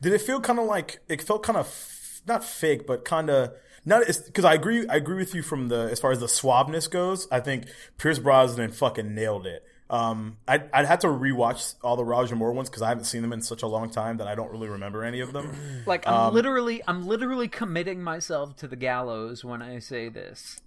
Did 0.00 0.12
it 0.12 0.20
feel 0.20 0.40
kind 0.40 0.58
of 0.58 0.66
like 0.66 1.00
it 1.08 1.22
felt 1.22 1.42
kind 1.42 1.56
of 1.58 1.66
f- 1.66 2.22
not 2.26 2.44
fake, 2.44 2.86
but 2.86 3.04
kind 3.04 3.30
of 3.30 3.52
not 3.84 4.04
because 4.06 4.44
I 4.44 4.54
agree. 4.54 4.86
I 4.88 4.96
agree 4.96 5.16
with 5.16 5.34
you 5.34 5.42
from 5.42 5.68
the 5.68 5.88
as 5.90 6.00
far 6.00 6.12
as 6.12 6.20
the 6.20 6.26
suaveness 6.26 6.90
goes. 6.90 7.26
I 7.30 7.40
think 7.40 7.66
Pierce 7.98 8.18
Brosnan 8.18 8.72
fucking 8.72 9.14
nailed 9.14 9.46
it. 9.46 9.64
Um, 9.88 10.36
I'd, 10.46 10.70
I'd 10.72 10.86
have 10.86 11.00
to 11.00 11.08
rewatch 11.08 11.74
all 11.82 11.96
the 11.96 12.04
Roger 12.04 12.36
Moore 12.36 12.52
ones 12.52 12.68
because 12.70 12.82
I 12.82 12.88
haven't 12.88 13.04
seen 13.04 13.22
them 13.22 13.32
in 13.32 13.42
such 13.42 13.62
a 13.62 13.66
long 13.66 13.90
time 13.90 14.18
that 14.18 14.28
I 14.28 14.36
don't 14.36 14.50
really 14.52 14.68
remember 14.68 15.02
any 15.02 15.18
of 15.20 15.32
them. 15.32 15.50
Like 15.86 16.06
I'm 16.06 16.14
Um, 16.28 16.34
literally 16.34 16.80
I'm 16.86 17.06
literally 17.08 17.48
committing 17.48 18.00
myself 18.02 18.54
to 18.56 18.68
the 18.68 18.76
gallows 18.76 19.44
when 19.44 19.62
I 19.62 19.78
say 19.80 20.08
this. 20.08 20.60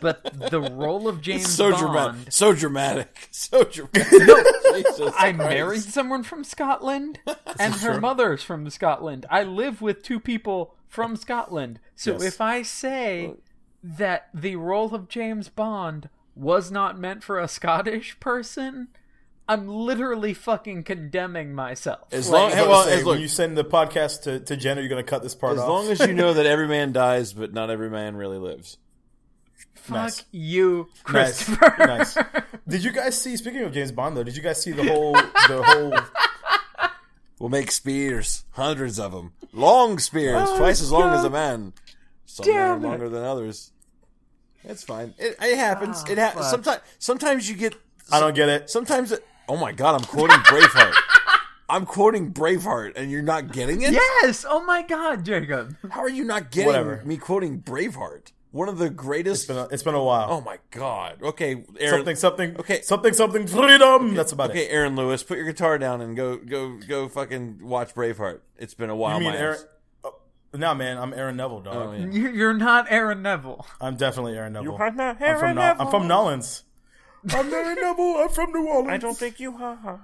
But 0.00 0.50
the 0.50 0.60
role 0.60 1.08
of 1.08 1.20
James 1.22 1.48
so 1.48 1.70
Bond 1.72 1.80
dramatic. 1.82 2.32
So 2.32 2.52
dramatic. 2.54 3.28
So 3.32 3.64
dramatic. 3.64 4.12
Jesus 4.74 5.00
I 5.16 5.32
Christ. 5.32 5.38
married 5.38 5.82
someone 5.82 6.22
from 6.22 6.42
Scotland 6.44 7.18
and 7.58 7.74
her 7.74 8.00
mother's 8.00 8.42
from 8.42 8.68
Scotland. 8.70 9.26
I 9.30 9.42
live 9.44 9.80
with 9.82 10.02
two 10.02 10.20
people 10.20 10.74
from 10.88 11.16
Scotland. 11.16 11.80
So 11.94 12.12
Yes. 12.12 12.22
if 12.22 12.40
I 12.40 12.62
say 12.62 13.34
that 13.82 14.28
the 14.34 14.56
role 14.56 14.94
of 14.94 15.08
James 15.08 15.48
Bond 15.48 16.08
was 16.34 16.70
not 16.70 16.98
meant 16.98 17.22
for 17.22 17.38
a 17.38 17.48
Scottish 17.48 18.18
person, 18.20 18.88
I'm 19.48 19.68
literally 19.68 20.34
fucking 20.34 20.82
condemning 20.82 21.54
myself. 21.54 22.08
As 22.12 22.28
long, 22.28 22.52
I 22.52 22.54
was 22.54 22.54
about 22.54 22.68
well, 22.68 22.84
say, 22.84 22.92
as, 22.98 23.04
look, 23.04 23.12
when 23.14 23.20
you 23.22 23.28
send 23.28 23.56
the 23.56 23.64
podcast 23.64 24.22
to, 24.22 24.40
to 24.40 24.56
Jenna, 24.56 24.80
you're 24.80 24.90
gonna 24.90 25.02
cut 25.04 25.22
this 25.22 25.34
part 25.36 25.54
as 25.54 25.60
off. 25.60 25.68
long 25.68 25.88
as 25.88 26.00
you 26.00 26.12
know 26.14 26.34
that 26.34 26.46
every 26.54 26.66
man 26.68 26.92
dies, 26.92 27.32
but 27.32 27.52
not 27.52 27.70
every 27.70 27.88
man 27.90 28.16
really 28.16 28.38
lives. 28.38 28.78
Fuck 29.74 29.94
Nice. 29.96 30.24
you, 30.32 30.88
Nice. 31.12 31.44
Christopher. 31.44 31.74
nice. 31.78 32.18
Did 32.68 32.82
you 32.82 32.90
guys 32.90 33.20
see? 33.20 33.36
Speaking 33.36 33.62
of 33.62 33.72
James 33.72 33.92
Bond, 33.92 34.16
though, 34.16 34.24
did 34.24 34.36
you 34.36 34.42
guys 34.42 34.60
see 34.60 34.72
the 34.72 34.82
whole 34.92 35.12
the 35.12 35.62
whole? 35.64 35.94
We'll 37.38 37.50
make 37.50 37.70
spears, 37.70 38.44
hundreds 38.52 38.98
of 38.98 39.12
them, 39.12 39.32
long 39.52 39.98
spears, 39.98 40.48
oh, 40.48 40.56
twice 40.56 40.80
as 40.80 40.90
long 40.90 41.12
as 41.14 41.22
a 41.24 41.28
man. 41.30 41.74
Some 42.24 42.46
men 42.46 42.56
are 42.56 42.74
Damn 42.76 42.84
it. 42.84 42.88
longer 42.88 43.08
than 43.10 43.22
others. 43.24 43.72
It's 44.64 44.82
fine. 44.82 45.14
It, 45.18 45.36
it 45.40 45.56
happens. 45.56 45.98
Ah, 45.98 46.12
it 46.12 46.16
fuck. 46.16 46.18
happens. 46.18 46.46
Sometimes, 46.48 46.80
sometimes 46.98 47.48
you 47.48 47.56
get. 47.56 47.74
I 48.10 48.20
don't 48.20 48.34
get 48.34 48.48
it. 48.48 48.70
Sometimes, 48.70 49.12
it, 49.12 49.24
oh 49.48 49.56
my 49.56 49.72
god, 49.72 49.94
I'm 50.00 50.06
quoting 50.06 50.38
Braveheart. 50.38 50.94
I'm 51.68 51.84
quoting 51.84 52.32
Braveheart, 52.32 52.92
and 52.96 53.10
you're 53.10 53.22
not 53.22 53.52
getting 53.52 53.82
it. 53.82 53.92
yes! 53.92 54.46
Oh 54.48 54.64
my 54.64 54.82
god, 54.82 55.24
Jacob. 55.24 55.76
How 55.90 56.00
are 56.00 56.08
you 56.08 56.24
not 56.24 56.50
getting 56.50 56.68
Whatever. 56.68 57.02
me 57.04 57.16
quoting 57.16 57.60
Braveheart? 57.60 58.32
One 58.52 58.68
of 58.68 58.78
the 58.78 58.88
greatest. 58.88 59.42
It's 59.42 59.46
been 59.48 59.56
a, 59.58 59.64
it's 59.70 59.82
been 59.82 59.94
a 59.94 60.02
while. 60.02 60.28
oh 60.30 60.40
my 60.40 60.58
god. 60.70 61.18
Okay, 61.22 61.64
Aaron. 61.78 61.98
something 61.98 62.16
something 62.16 62.56
Okay. 62.60 62.80
something 62.82 63.12
something 63.12 63.46
freedom. 63.46 64.14
That's 64.14 64.32
about 64.32 64.50
Okay, 64.50 64.60
it. 64.60 64.66
Okay, 64.66 64.74
Aaron 64.74 64.96
Lewis, 64.96 65.22
put 65.22 65.36
your 65.36 65.46
guitar 65.46 65.76
down 65.78 66.00
and 66.00 66.16
go 66.16 66.36
go 66.38 66.78
go 66.88 67.08
fucking 67.08 67.58
watch 67.62 67.94
Braveheart. 67.94 68.40
It's 68.56 68.72
been 68.74 68.88
a 68.90 68.96
while. 68.96 69.14
You 69.18 69.24
mean 69.24 69.34
my 69.34 69.38
Aaron? 69.38 69.56
ass. 69.56 69.66
Oh, 70.04 70.14
nah, 70.54 70.72
man, 70.74 70.96
I'm 70.96 71.12
Aaron 71.12 71.36
Neville, 71.36 71.60
dog. 71.60 71.76
Oh, 71.76 71.92
yeah. 71.92 72.06
You- 72.06 72.30
You're 72.30 72.54
not 72.54 72.86
Aaron 72.88 73.20
Neville. 73.20 73.66
I'm 73.80 73.96
definitely 73.96 74.36
Aaron 74.38 74.54
Neville. 74.54 74.72
You 74.72 74.78
are 74.78 74.90
not 74.90 75.20
I'm 75.20 75.38
from 75.38 75.54
Nol- 75.56 75.74
I'm 75.78 75.90
from 75.90 76.08
Nolans. 76.08 76.62
I'm 77.34 77.52
Aaron 77.52 77.74
Neville. 77.80 78.16
I'm 78.18 78.28
from 78.30 78.52
New 78.52 78.66
Orleans. 78.68 78.90
I 78.90 78.96
don't 78.96 79.16
think 79.18 79.38
you 79.40 79.54
are. 79.56 80.00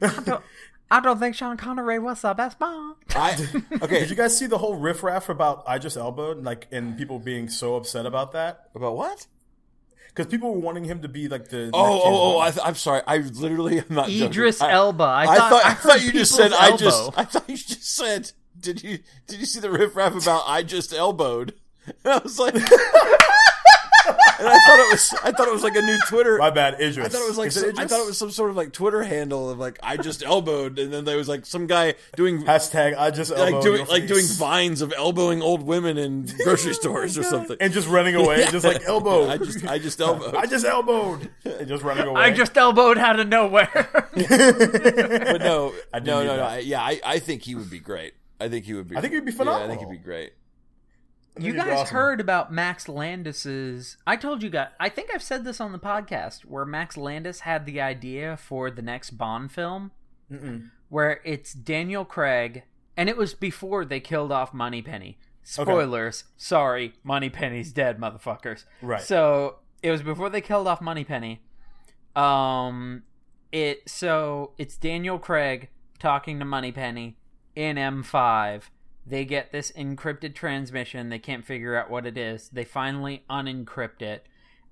I 0.00 0.20
don't 0.24 0.42
think 0.90 1.34
Sean 1.34 1.56
Connery 1.56 1.98
was 1.98 2.22
the 2.22 2.34
best 2.34 2.58
Bond. 2.58 2.96
I 3.14 3.32
okay. 3.82 4.00
Did 4.00 4.10
you 4.10 4.16
guys 4.16 4.36
see 4.36 4.46
the 4.46 4.58
whole 4.58 4.76
riffraff 4.76 5.28
about 5.28 5.64
I 5.66 5.78
just 5.78 5.96
elbowed, 5.96 6.44
like, 6.44 6.68
and 6.70 6.96
people 6.96 7.18
being 7.18 7.48
so 7.48 7.76
upset 7.76 8.06
about 8.06 8.32
that? 8.32 8.70
about 8.74 8.96
what? 8.96 9.26
Because 10.08 10.26
people 10.30 10.54
were 10.54 10.60
wanting 10.60 10.84
him 10.84 11.02
to 11.02 11.08
be 11.08 11.28
like 11.28 11.48
the. 11.48 11.70
Oh, 11.74 12.00
oh, 12.04 12.36
oh! 12.36 12.38
I 12.38 12.50
th- 12.50 12.64
I'm 12.64 12.74
sorry. 12.74 13.02
I 13.06 13.18
literally 13.18 13.78
am 13.80 13.84
not. 13.90 14.08
joking. 14.08 14.22
Idris 14.28 14.60
I, 14.62 14.72
Elba. 14.72 15.04
I 15.04 15.22
I 15.22 15.26
thought, 15.36 15.50
thought. 15.50 15.64
I, 15.66 15.70
I 15.70 15.74
thought 15.74 16.04
you 16.04 16.12
just 16.12 16.36
people's 16.38 16.52
said. 16.58 16.72
I 16.72 16.76
just. 16.76 17.18
I 17.18 17.24
thought 17.24 17.48
you 17.48 17.56
just 17.56 17.84
said. 17.96 18.32
Did 18.58 18.82
you? 18.82 19.00
Did 19.26 19.40
you 19.40 19.46
see 19.46 19.60
the 19.60 19.70
riff 19.70 19.94
raff 19.94 20.14
about 20.14 20.44
I 20.46 20.62
just 20.62 20.94
elbowed? 20.94 21.52
And 21.86 21.96
I 22.14 22.18
was 22.18 22.38
like. 22.38 22.54
and 24.38 24.48
I 24.48 24.58
thought 24.58 24.78
it 24.78 24.92
was. 24.92 25.14
I 25.24 25.32
thought 25.32 25.48
it 25.48 25.52
was 25.52 25.62
like 25.62 25.76
a 25.76 25.82
new 25.82 25.98
Twitter. 26.08 26.38
My 26.38 26.50
bad, 26.50 26.74
Idris. 26.74 27.06
I 27.06 27.08
thought 27.08 27.22
it 27.22 27.28
was 27.28 27.38
like 27.38 27.48
Is 27.48 27.56
it 27.56 27.76
some, 27.76 27.84
I 27.84 27.86
thought 27.86 28.00
it 28.00 28.06
was 28.06 28.18
some 28.18 28.30
sort 28.30 28.50
of 28.50 28.56
like 28.56 28.72
Twitter 28.72 29.02
handle 29.02 29.50
of 29.50 29.58
like 29.58 29.78
I 29.82 29.96
just 29.96 30.22
elbowed, 30.22 30.78
and 30.78 30.92
then 30.92 31.04
there 31.04 31.16
was 31.16 31.28
like 31.28 31.46
some 31.46 31.66
guy 31.66 31.94
doing 32.16 32.42
hashtag 32.44 32.96
I 32.96 33.10
just 33.10 33.30
elbowed 33.30 33.54
like 33.54 33.62
doing 33.62 33.78
your 33.78 33.86
like 33.86 34.06
doing 34.06 34.26
vines 34.26 34.82
of 34.82 34.92
elbowing 34.96 35.42
old 35.42 35.62
women 35.62 35.98
in 35.98 36.26
grocery 36.44 36.70
oh 36.70 36.74
stores 36.74 37.18
or 37.18 37.22
something. 37.22 37.56
and 37.60 37.72
just 37.72 37.88
running 37.88 38.14
away, 38.14 38.44
just 38.50 38.64
like 38.64 38.82
elbow. 38.84 39.28
I 39.28 39.38
just 39.38 39.66
I 39.66 39.78
just 39.78 40.00
elbowed. 40.00 40.34
I 40.36 40.46
just 40.46 40.64
elbowed, 40.64 41.30
and 41.44 41.68
just 41.68 41.82
running 41.82 42.06
away. 42.06 42.22
I 42.22 42.30
just 42.30 42.56
elbowed 42.56 42.98
out 42.98 43.20
of 43.20 43.28
nowhere. 43.28 43.68
but 43.92 45.38
no, 45.40 45.74
I 45.92 45.98
didn't 45.98 46.06
no, 46.06 46.24
no, 46.24 46.36
no. 46.36 46.42
I, 46.44 46.58
yeah, 46.58 46.82
I, 46.82 47.00
I 47.04 47.18
think 47.18 47.42
he 47.42 47.54
would 47.54 47.70
be 47.70 47.78
great. 47.78 48.14
I 48.40 48.48
think 48.48 48.64
he 48.64 48.74
would 48.74 48.88
be. 48.88 48.96
I 48.96 49.00
think 49.00 49.14
he'd 49.14 49.24
be 49.24 49.32
Yeah, 49.32 49.56
I 49.56 49.66
think 49.66 49.80
he'd 49.80 49.90
be 49.90 49.96
great. 49.96 50.32
You 51.38 51.52
guys 51.54 51.80
awesome. 51.80 51.94
heard 51.94 52.20
about 52.20 52.52
Max 52.52 52.88
Landis's? 52.88 53.96
I 54.06 54.16
told 54.16 54.42
you 54.42 54.50
guys. 54.50 54.68
I 54.80 54.88
think 54.88 55.10
I've 55.14 55.22
said 55.22 55.44
this 55.44 55.60
on 55.60 55.72
the 55.72 55.78
podcast 55.78 56.42
where 56.42 56.64
Max 56.64 56.96
Landis 56.96 57.40
had 57.40 57.66
the 57.66 57.80
idea 57.80 58.36
for 58.36 58.70
the 58.70 58.82
next 58.82 59.10
Bond 59.10 59.52
film, 59.52 59.92
where 60.88 61.20
it's 61.24 61.52
Daniel 61.52 62.04
Craig, 62.04 62.64
and 62.96 63.08
it 63.08 63.16
was 63.16 63.34
before 63.34 63.84
they 63.84 64.00
killed 64.00 64.32
off 64.32 64.54
Moneypenny. 64.54 65.18
Spoilers. 65.42 66.24
Sorry, 66.36 66.94
Moneypenny's 67.04 67.72
dead, 67.72 67.98
motherfuckers. 67.98 68.64
Right. 68.82 69.00
So 69.00 69.56
it 69.82 69.90
was 69.90 70.02
before 70.02 70.28
they 70.28 70.40
killed 70.40 70.66
off 70.66 70.80
Moneypenny. 70.80 71.40
Um, 72.16 73.04
it 73.52 73.88
so 73.88 74.52
it's 74.58 74.76
Daniel 74.76 75.18
Craig 75.18 75.68
talking 75.98 76.38
to 76.38 76.44
Moneypenny 76.44 77.16
in 77.54 77.76
M5. 77.76 78.62
They 79.06 79.24
get 79.24 79.52
this 79.52 79.70
encrypted 79.72 80.34
transmission. 80.34 81.08
They 81.08 81.18
can't 81.18 81.44
figure 81.44 81.76
out 81.76 81.90
what 81.90 82.06
it 82.06 82.18
is. 82.18 82.48
They 82.48 82.64
finally 82.64 83.24
unencrypt 83.30 84.02
it. 84.02 84.26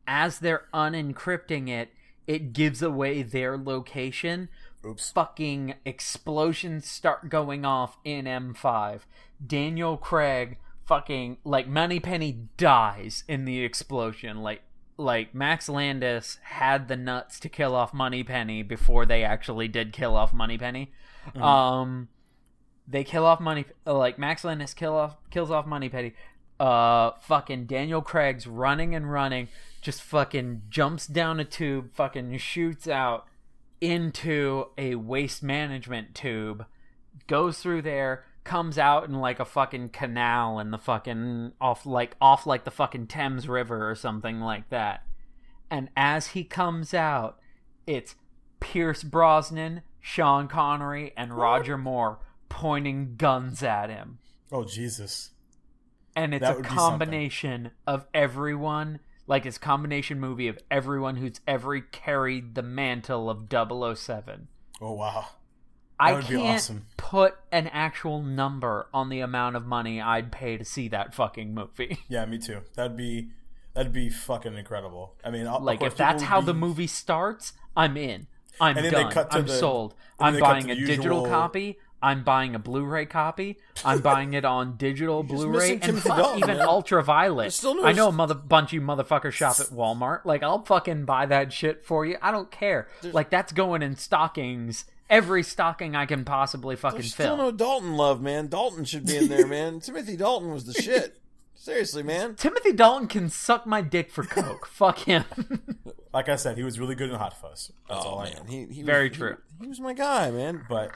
As 0.06 0.40
they're 0.40 0.64
unencrypting 0.74 1.68
it, 1.68 1.90
it 2.26 2.52
gives 2.52 2.82
away 2.82 3.22
their 3.22 3.56
location. 3.56 4.48
Oops. 4.84 5.10
Fucking 5.12 5.74
explosions 5.84 6.88
start 6.88 7.28
going 7.28 7.64
off 7.64 7.96
in 8.04 8.24
M5. 8.24 9.00
Daniel 9.44 9.96
Craig 9.96 10.58
fucking 10.84 11.38
like 11.44 11.66
Moneypenny 11.66 12.48
dies 12.56 13.24
in 13.28 13.44
the 13.44 13.62
explosion. 13.64 14.42
Like 14.42 14.62
like 14.96 15.34
Max 15.34 15.68
Landis 15.68 16.38
had 16.42 16.88
the 16.88 16.96
nuts 16.96 17.40
to 17.40 17.48
kill 17.48 17.74
off 17.74 17.92
Moneypenny 17.94 18.62
before 18.62 19.06
they 19.06 19.24
actually 19.24 19.68
did 19.68 19.92
kill 19.92 20.16
off 20.16 20.32
Moneypenny. 20.32 20.92
Um 21.36 22.08
they 22.86 23.04
kill 23.04 23.24
off 23.24 23.40
money 23.40 23.64
like 23.86 24.18
Max 24.18 24.44
Landis 24.44 24.74
kill 24.74 24.94
off 24.94 25.16
kills 25.30 25.50
off 25.50 25.66
Moneypenny. 25.66 26.14
Uh 26.60 27.12
fucking 27.22 27.66
Daniel 27.66 28.02
Craig's 28.02 28.46
running 28.46 28.94
and 28.94 29.10
running, 29.10 29.48
just 29.80 30.02
fucking 30.02 30.62
jumps 30.68 31.06
down 31.06 31.40
a 31.40 31.44
tube, 31.44 31.92
fucking 31.94 32.36
shoots 32.38 32.86
out 32.86 33.26
into 33.80 34.66
a 34.78 34.94
waste 34.94 35.42
management 35.42 36.14
tube, 36.14 36.64
goes 37.26 37.58
through 37.58 37.82
there, 37.82 38.24
comes 38.44 38.78
out 38.78 39.08
in 39.08 39.14
like 39.14 39.40
a 39.40 39.44
fucking 39.44 39.88
canal 39.88 40.58
in 40.58 40.70
the 40.70 40.78
fucking 40.78 41.52
off 41.60 41.86
like 41.86 42.14
off 42.20 42.46
like 42.46 42.64
the 42.64 42.70
fucking 42.70 43.06
Thames 43.06 43.48
River 43.48 43.90
or 43.90 43.94
something 43.94 44.40
like 44.40 44.68
that. 44.68 45.02
And 45.70 45.88
as 45.96 46.28
he 46.28 46.44
comes 46.44 46.94
out, 46.94 47.38
it's 47.86 48.14
Pierce 48.60 49.02
Brosnan, 49.02 49.82
Sean 50.00 50.46
Connery, 50.46 51.12
and 51.16 51.34
Roger 51.34 51.76
Moore 51.76 52.18
pointing 52.54 53.16
guns 53.16 53.62
at 53.64 53.90
him. 53.90 54.18
Oh 54.52 54.64
Jesus. 54.64 55.30
And 56.14 56.32
it's 56.32 56.42
That 56.42 56.58
a 56.58 56.62
be 56.62 56.68
combination 56.68 57.72
of 57.86 58.06
everyone, 58.14 59.00
like 59.26 59.44
it's 59.44 59.58
combination 59.58 60.20
movie 60.20 60.46
of 60.46 60.58
everyone 60.70 61.16
who's 61.16 61.40
ever 61.48 61.80
carried 61.80 62.54
the 62.54 62.62
mantle 62.62 63.28
of 63.28 63.48
007. 63.50 64.46
Oh 64.80 64.92
wow. 64.92 65.26
I 65.98 66.12
would 66.12 66.28
be 66.28 66.36
can't 66.36 66.56
awesome. 66.56 66.86
put 66.96 67.34
an 67.50 67.66
actual 67.68 68.22
number 68.22 68.86
on 68.94 69.08
the 69.08 69.18
amount 69.20 69.56
of 69.56 69.66
money 69.66 70.00
I'd 70.00 70.30
pay 70.30 70.56
to 70.56 70.64
see 70.64 70.86
that 70.88 71.12
fucking 71.14 71.52
movie. 71.54 71.98
Yeah, 72.08 72.24
me 72.26 72.38
too. 72.38 72.60
That'd 72.76 72.96
be 72.96 73.30
that'd 73.74 73.92
be 73.92 74.08
fucking 74.10 74.54
incredible. 74.54 75.14
I 75.24 75.30
mean, 75.30 75.48
of 75.48 75.62
like 75.64 75.82
if 75.82 75.96
that's 75.96 76.22
how 76.22 76.36
would 76.38 76.46
the 76.46 76.54
movie 76.54 76.86
starts, 76.86 77.52
I'm 77.76 77.96
in. 77.96 78.28
I'm 78.60 78.76
And 78.76 78.86
then 78.86 78.92
they 78.94 79.12
done. 79.14 79.26
I'm 79.32 79.46
the- 79.46 79.52
sold. 79.58 79.94
I'm 80.20 80.34
then 80.34 80.34
they 80.34 80.46
cut 80.46 80.52
buying 80.52 80.70
a 80.70 80.74
the 80.76 80.86
digital 80.86 81.26
copy. 81.26 81.78
I'm 82.04 82.22
buying 82.22 82.54
a 82.54 82.58
Blu-ray 82.58 83.06
copy. 83.06 83.56
I'm 83.82 84.00
buying 84.00 84.34
it 84.34 84.44
on 84.44 84.76
digital 84.76 85.22
Blu-ray 85.24 85.78
and 85.80 85.98
fuck, 85.98 86.18
Dalton, 86.18 86.38
even 86.40 86.58
man. 86.58 86.68
ultraviolet. 86.68 87.50
Still 87.54 87.76
no- 87.76 87.84
I 87.84 87.92
know 87.92 88.08
a 88.08 88.12
mother 88.12 88.34
bunch 88.34 88.68
of 88.70 88.72
you 88.74 88.80
motherfuckers 88.82 89.32
shop 89.32 89.58
at 89.58 89.68
Walmart. 89.68 90.26
Like 90.26 90.42
I'll 90.42 90.62
fucking 90.62 91.06
buy 91.06 91.24
that 91.26 91.50
shit 91.50 91.86
for 91.86 92.04
you. 92.04 92.18
I 92.20 92.30
don't 92.30 92.50
care. 92.50 92.88
Like 93.02 93.30
that's 93.30 93.52
going 93.52 93.80
in 93.82 93.96
stockings. 93.96 94.84
Every 95.08 95.42
stocking 95.42 95.96
I 95.96 96.04
can 96.04 96.24
possibly 96.26 96.76
fucking 96.76 96.98
There's 97.00 97.14
fill. 97.14 97.36
still 97.36 97.36
no 97.38 97.50
Dalton 97.52 97.94
love, 97.94 98.20
man. 98.20 98.48
Dalton 98.48 98.84
should 98.84 99.06
be 99.06 99.16
in 99.16 99.28
there, 99.28 99.46
man. 99.46 99.80
Timothy 99.80 100.16
Dalton 100.16 100.50
was 100.52 100.64
the 100.64 100.74
shit. 100.74 101.20
Seriously, 101.54 102.02
man. 102.02 102.34
Timothy 102.34 102.72
Dalton 102.72 103.08
can 103.08 103.30
suck 103.30 103.66
my 103.66 103.80
dick 103.80 104.10
for 104.10 104.24
coke. 104.24 104.66
Fuck 104.70 104.98
him. 104.98 105.24
Like 106.12 106.28
I 106.28 106.36
said, 106.36 106.58
he 106.58 106.62
was 106.64 106.78
really 106.78 106.94
good 106.94 107.08
in 107.08 107.16
Hot 107.16 107.40
Fuzz. 107.40 107.72
That's 107.88 108.04
oh, 108.04 108.08
all 108.08 108.18
Oh 108.18 108.20
I 108.20 108.30
know. 108.30 108.44
man, 108.44 108.48
he, 108.48 108.66
he 108.74 108.82
Very 108.82 109.08
was, 109.08 109.16
true. 109.16 109.36
He, 109.58 109.64
he 109.64 109.68
was 109.68 109.80
my 109.80 109.94
guy, 109.94 110.30
man. 110.30 110.64
But 110.68 110.92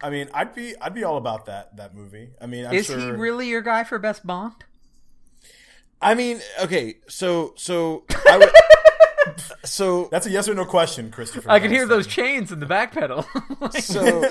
I 0.00 0.10
mean, 0.10 0.28
I'd 0.32 0.54
be 0.54 0.74
I'd 0.80 0.94
be 0.94 1.04
all 1.04 1.16
about 1.16 1.46
that 1.46 1.76
that 1.76 1.94
movie. 1.94 2.30
I 2.40 2.46
mean, 2.46 2.66
I'm 2.66 2.74
Is 2.74 2.86
sure 2.86 2.98
he 2.98 3.10
really 3.10 3.48
your 3.48 3.62
guy 3.62 3.84
for 3.84 3.98
best 3.98 4.26
Bond? 4.26 4.54
I 6.00 6.14
mean, 6.14 6.40
okay, 6.62 6.96
so 7.08 7.54
so 7.56 8.04
I 8.28 8.38
would, 8.38 8.50
so 9.64 10.08
that's 10.12 10.26
a 10.26 10.30
yes 10.30 10.48
or 10.48 10.54
no 10.54 10.64
question, 10.64 11.10
Christopher. 11.10 11.50
I 11.50 11.58
can 11.58 11.70
hear 11.70 11.86
those 11.86 12.06
chains 12.06 12.52
in 12.52 12.60
the 12.60 12.66
back 12.66 12.92
pedal. 12.92 13.26
so 13.80 14.22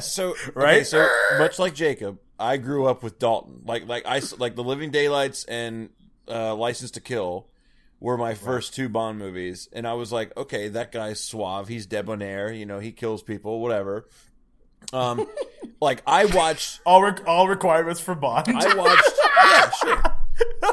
so 0.00 0.30
okay, 0.30 0.50
Right? 0.54 0.86
so 0.86 1.08
much 1.38 1.58
like 1.58 1.74
Jacob, 1.74 2.18
I 2.38 2.58
grew 2.58 2.86
up 2.86 3.02
with 3.02 3.18
Dalton. 3.18 3.62
Like 3.64 3.86
like 3.88 4.06
I 4.06 4.18
s- 4.18 4.38
like 4.38 4.56
the 4.56 4.64
Living 4.64 4.90
Daylights 4.90 5.44
and 5.44 5.88
uh, 6.28 6.54
License 6.54 6.90
to 6.92 7.00
Kill 7.00 7.46
were 7.98 8.18
my 8.18 8.34
first 8.34 8.74
two 8.74 8.90
Bond 8.90 9.18
movies, 9.18 9.70
and 9.72 9.88
I 9.88 9.94
was 9.94 10.12
like, 10.12 10.36
okay, 10.36 10.68
that 10.68 10.92
guy's 10.92 11.18
suave. 11.18 11.68
He's 11.68 11.86
debonair. 11.86 12.52
You 12.52 12.66
know, 12.66 12.78
he 12.78 12.92
kills 12.92 13.22
people, 13.22 13.60
whatever. 13.62 14.06
Um, 14.92 15.26
like 15.80 16.02
I 16.06 16.24
watched, 16.26 16.80
all 16.86 17.02
re- 17.02 17.22
all 17.26 17.48
requirements 17.48 18.00
for 18.00 18.14
Bond. 18.14 18.48
I 18.48 18.74
watched, 18.74 19.12
yeah, 19.44 19.70
sure, 19.70 20.02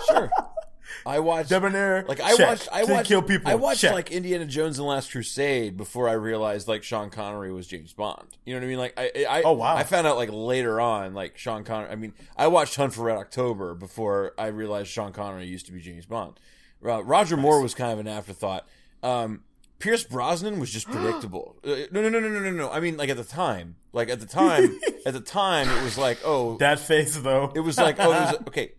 sure. 0.07 0.31
I 1.06 1.19
watched 1.19 1.49
Debonair. 1.49 2.06
Like 2.07 2.22
I 2.22 2.35
check. 2.38 2.48
watched, 2.48 2.69
I 2.72 2.84
watched, 2.85 3.07
kill 3.10 3.22
people. 3.22 3.52
I 3.52 3.56
watched 3.56 3.81
check. 3.81 3.91
like 3.94 4.11
Indiana 4.11 4.45
Jones 4.45 4.80
and 4.80 4.85
the 4.85 4.90
Last 4.90 5.11
Crusade 5.11 5.76
before 5.76 6.07
I 6.07 6.14
realized 6.14 6.68
like 6.69 6.84
Sean 6.84 7.10
Connery 7.10 7.52
was 7.52 7.68
James 7.68 7.91
Bond. 7.91 8.38
You 8.45 8.53
know 8.53 8.60
what 8.61 8.65
I 8.65 8.69
mean? 8.69 8.77
Like 8.77 8.94
I, 8.98 9.26
I, 9.30 9.41
Oh, 9.44 9.52
wow. 9.53 9.76
I 9.76 9.84
found 9.84 10.07
out 10.07 10.15
like 10.15 10.30
later 10.31 10.80
on, 10.80 11.14
like 11.14 11.38
Sean 11.38 11.65
Connery. 11.65 11.90
I 11.90 11.95
mean, 11.95 12.14
I 12.38 12.48
watched 12.48 12.76
Hunt 12.77 12.94
for 12.94 13.03
Red 13.03 13.18
October 13.18 13.73
before 13.73 14.34
I 14.38 14.48
realized 14.48 14.90
Sean 14.90 15.11
Connery 15.11 15.45
used 15.45 15.65
to 15.65 15.73
be 15.73 15.81
James 15.81 16.06
Bond. 16.06 16.40
Uh, 16.85 17.03
Roger 17.03 17.35
Moore 17.35 17.61
was 17.61 17.73
kind 17.73 17.91
of 17.91 17.99
an 17.99 18.07
afterthought. 18.07 18.65
Um, 19.02 19.41
Pierce 19.84 20.05
Brosnan 20.05 20.61
was 20.61 20.72
just 20.72 20.88
predictable. 20.91 21.57
Uh, 21.61 21.76
no, 21.91 22.01
no, 22.01 22.07
no, 22.07 22.19
no, 22.22 22.30
no, 22.30 22.39
no, 22.39 22.51
no. 22.51 22.72
I 22.72 22.80
mean, 22.80 22.95
like 22.95 23.10
at 23.10 23.18
the 23.18 23.23
time, 23.26 23.76
like 23.91 24.10
at 24.10 24.22
the 24.22 24.26
time, 24.26 24.80
at 25.05 25.14
the 25.14 25.19
time, 25.19 25.68
it 25.69 25.84
was 25.84 25.97
like, 25.97 26.19
oh, 26.23 26.57
that 26.57 26.80
face 26.80 27.18
though. 27.18 27.51
it 27.53 27.60
was 27.60 27.77
like, 27.77 27.97
oh, 27.99 28.11
it 28.14 28.19
was, 28.19 28.35
okay. 28.47 28.72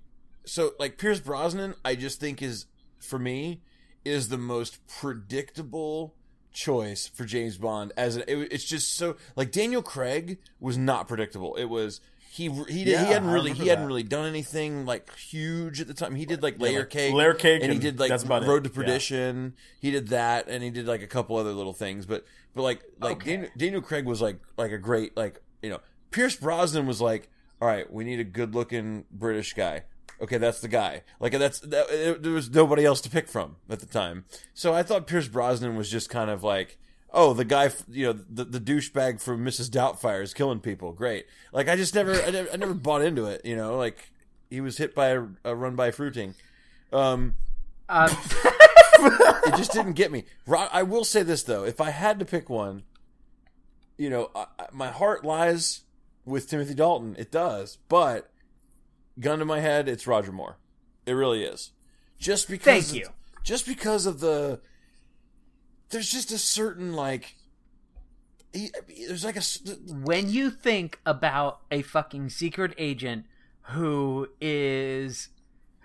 So, 0.46 0.72
like, 0.78 0.98
Pierce 0.98 1.20
Brosnan, 1.20 1.74
I 1.84 1.94
just 1.94 2.20
think 2.20 2.42
is, 2.42 2.66
for 2.98 3.18
me, 3.18 3.60
is 4.04 4.28
the 4.28 4.38
most 4.38 4.86
predictable 4.86 6.14
choice 6.52 7.06
for 7.06 7.24
James 7.24 7.58
Bond. 7.58 7.92
As 7.98 8.16
an, 8.16 8.24
it, 8.26 8.36
it's 8.50 8.64
just 8.64 8.94
so 8.96 9.16
like 9.36 9.52
Daniel 9.52 9.82
Craig 9.82 10.38
was 10.58 10.78
not 10.78 11.06
predictable. 11.06 11.54
It 11.56 11.66
was 11.66 12.00
he 12.34 12.48
he 12.48 12.82
did, 12.82 12.88
Yeah, 12.88 13.04
he 13.06 13.12
hadn't 13.12 13.30
really 13.30 13.52
he 13.52 13.60
remember 13.60 13.70
hadn't 13.70 13.86
really 13.86 14.02
done 14.02 14.26
anything 14.26 14.84
like 14.86 15.14
huge 15.16 15.80
at 15.80 15.86
the 15.86 15.94
time. 15.94 16.16
He 16.16 16.26
did 16.26 16.42
like 16.42 16.60
Layer 16.60 16.80
like 16.80 16.90
Cake, 16.90 17.14
Layer 17.14 17.32
Cake 17.32 17.62
and 17.62 17.72
he 17.72 17.78
did 17.78 18.00
like 18.00 18.10
it. 18.10 18.28
Road 18.28 18.64
to 18.64 18.70
Yeah. 18.70 18.74
Perdition. 18.74 19.54
He 19.80 19.92
did 19.92 20.08
that, 20.08 20.48
and 20.48 20.64
he 20.64 20.70
did 20.70 20.86
like 20.88 21.00
a 21.00 21.06
couple 21.06 21.36
other 21.36 21.52
little 21.52 21.72
things. 21.72 22.06
But 22.06 22.24
but 22.52 22.62
like 22.62 22.82
like 23.00 23.18
Okay. 23.18 23.30
Daniel, 23.36 23.50
Daniel 23.56 23.82
Craig 23.82 24.04
was 24.04 24.20
like 24.20 24.40
like 24.56 24.72
a 24.72 24.78
great 24.78 25.16
like 25.16 25.40
you 25.62 25.70
know 25.70 25.78
Pierce 26.10 26.34
Brosnan 26.34 26.86
was 26.86 27.00
like 27.00 27.28
all 27.62 27.68
right 27.68 27.90
we 27.92 28.02
need 28.02 28.18
a 28.18 28.24
good 28.24 28.52
looking 28.52 29.04
British 29.12 29.52
guy. 29.54 29.84
Okay, 30.20 30.38
that's 30.38 30.60
the 30.60 30.68
guy. 30.68 31.02
Like 31.20 31.32
that's 31.32 31.60
that, 31.60 31.86
it, 31.90 32.22
there 32.24 32.32
was 32.32 32.50
nobody 32.50 32.84
else 32.84 33.00
to 33.02 33.10
pick 33.10 33.28
from 33.28 33.56
at 33.70 33.78
the 33.78 33.86
time. 33.86 34.24
So 34.54 34.74
I 34.74 34.82
thought 34.82 35.06
Pierce 35.06 35.28
Brosnan 35.28 35.76
was 35.76 35.88
just 35.90 36.08
kind 36.10 36.30
of 36.30 36.42
like, 36.42 36.78
oh, 37.14 37.32
the 37.32 37.44
guy, 37.44 37.70
you 37.90 38.06
know, 38.12 38.18
the, 38.28 38.44
the 38.44 38.60
douchebag 38.60 39.20
from 39.22 39.44
Mrs. 39.44 39.70
Doubtfire 39.70 40.22
is 40.22 40.34
killing 40.34 40.58
people. 40.60 40.92
Great. 40.92 41.26
Like 41.52 41.68
I 41.68 41.76
just 41.76 41.94
never, 41.94 42.12
I 42.20 42.30
never, 42.30 42.50
I 42.52 42.56
never 42.56 42.74
bought 42.74 43.02
into 43.02 43.24
it. 43.26 43.42
You 43.44 43.56
know, 43.56 43.76
like 43.78 44.10
he 44.50 44.60
was 44.60 44.76
hit 44.76 44.94
by 44.94 45.08
a, 45.10 45.22
a 45.44 45.54
run 45.54 45.76
by 45.76 45.90
fruiting. 45.92 46.34
Um, 46.92 47.34
Um, 47.88 48.10
it 48.98 49.56
just 49.56 49.72
didn't 49.72 49.92
get 49.92 50.10
me. 50.12 50.24
I 50.48 50.82
will 50.82 51.04
say 51.04 51.22
this 51.22 51.42
though: 51.42 51.64
if 51.64 51.80
I 51.80 51.90
had 51.90 52.18
to 52.18 52.24
pick 52.24 52.48
one, 52.50 52.82
you 53.96 54.10
know, 54.10 54.30
I, 54.34 54.46
I- 54.58 54.66
my 54.72 54.88
heart 54.88 55.24
lies 55.24 55.82
with 56.24 56.48
Timothy 56.48 56.74
Dalton. 56.74 57.14
It 57.18 57.30
does, 57.30 57.78
but 57.88 58.30
gun 59.20 59.38
to 59.38 59.44
my 59.44 59.60
head, 59.60 59.88
it's 59.88 60.06
Roger 60.06 60.32
Moore. 60.32 60.56
It 61.06 61.12
really 61.12 61.44
is. 61.44 61.70
Just 62.18 62.48
because. 62.48 62.64
Thank 62.64 62.86
of- 62.88 62.94
you. 62.94 63.08
Just 63.42 63.66
because 63.66 64.06
of 64.06 64.20
the. 64.20 64.60
There's 65.94 66.10
just 66.10 66.32
a 66.32 66.38
certain 66.38 66.92
like. 66.92 67.36
He, 68.52 68.70
there's 69.06 69.24
like 69.24 69.36
a 69.36 69.42
when 69.92 70.28
you 70.28 70.50
think 70.50 70.98
about 71.06 71.60
a 71.70 71.82
fucking 71.82 72.30
secret 72.30 72.74
agent 72.78 73.26
who 73.70 74.28
is 74.40 75.28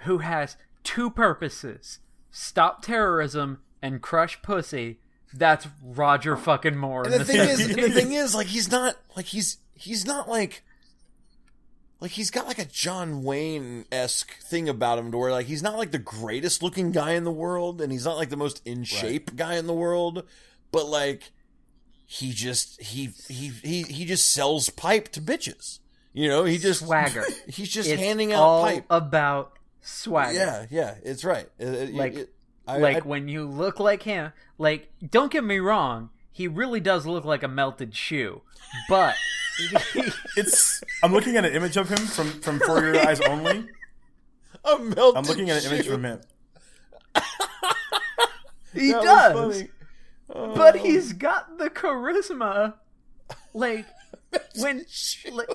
who 0.05 0.19
has 0.19 0.57
two 0.83 1.11
purposes 1.11 1.99
stop 2.31 2.81
terrorism 2.81 3.59
and 3.81 4.01
crush 4.01 4.41
pussy 4.41 4.99
that's 5.33 5.67
roger 5.83 6.35
fucking 6.35 6.75
moore 6.75 7.03
And 7.03 7.13
the 7.13 7.25
thing 7.25 7.47
is, 7.47 7.67
the 7.67 7.89
thing 7.89 8.11
is, 8.13 8.33
like 8.33 8.47
he's 8.47 8.71
not 8.71 8.97
like 9.15 9.25
he's 9.25 9.57
he's 9.73 10.05
not 10.05 10.27
like 10.27 10.63
like 11.99 12.11
he's 12.11 12.31
got 12.31 12.47
like 12.47 12.59
a 12.59 12.65
John 12.65 13.23
Wayne 13.23 13.85
esque 13.91 14.33
thing 14.41 14.69
about 14.69 14.99
him 14.99 15.11
to 15.11 15.17
where 15.17 15.31
like 15.31 15.47
he's 15.47 15.63
not 15.63 15.77
like 15.77 15.91
the 15.91 15.97
greatest 15.99 16.63
looking 16.63 16.91
guy 16.91 17.11
in 17.11 17.23
the 17.23 17.31
world, 17.31 17.81
and 17.81 17.91
he's 17.91 18.05
not 18.05 18.17
like 18.17 18.29
the 18.29 18.37
most 18.37 18.61
in 18.65 18.83
shape 18.83 19.35
guy 19.35 19.55
in 19.55 19.67
the 19.67 19.73
world, 19.73 20.23
but 20.71 20.87
like 20.87 21.31
he 22.05 22.31
just 22.31 22.81
he 22.81 23.09
he 23.27 23.49
he 23.63 23.83
he 23.83 24.05
just 24.05 24.31
sells 24.31 24.69
pipe 24.69 25.09
to 25.09 25.21
bitches. 25.21 25.79
You 26.13 26.27
know, 26.27 26.43
he 26.43 26.57
just 26.57 26.81
swagger 26.85 27.23
He's 27.47 27.69
just 27.69 27.87
it's 27.89 28.01
handing 28.01 28.33
out 28.33 28.41
all 28.41 28.63
pipe. 28.63 28.85
about 28.89 29.53
swagger 29.81 30.33
Yeah, 30.33 30.65
yeah, 30.69 30.95
it's 31.03 31.23
right. 31.23 31.47
Uh, 31.61 31.65
uh, 31.65 31.67
it- 31.67 31.89
it- 31.89 31.95
Like- 31.95 32.15
it- 32.15 32.33
I- 32.67 32.77
like 32.77 32.97
I- 32.97 33.07
when 33.07 33.27
you 33.27 33.45
look 33.45 33.79
like 33.79 34.03
him 34.03 34.31
like 34.59 34.89
don't 35.07 35.31
get 35.31 35.43
me 35.43 35.57
wrong 35.59 36.09
he 36.31 36.47
really 36.47 36.79
does 36.79 37.05
look 37.07 37.25
like 37.25 37.41
a 37.41 37.47
melted 37.47 37.95
shoe 37.95 38.41
but 38.87 39.15
It's. 40.37 40.81
I'm 41.03 41.11
looking 41.13 41.35
at 41.37 41.45
an 41.45 41.53
image 41.53 41.77
of 41.77 41.89
him 41.89 41.97
from 41.97 42.29
from 42.41 42.59
For 42.59 42.83
Your 42.83 42.99
Eyes 43.07 43.19
Only. 43.21 43.67
a 44.65 44.77
melted 44.79 45.15
I'm 45.17 45.23
looking 45.23 45.49
at 45.49 45.63
an 45.65 45.71
image 45.73 45.85
shoe. 45.85 45.91
from 45.93 46.03
him. 46.05 46.21
he 48.73 48.91
That 48.91 49.03
was 49.35 49.57
does 49.57 49.61
funny. 50.33 50.55
but 50.55 50.75
oh. 50.75 50.83
he's 50.83 51.13
got 51.13 51.57
the 51.57 51.69
charisma 51.69 52.75
like 53.53 53.85
when 54.57 54.85
like, 55.31 55.49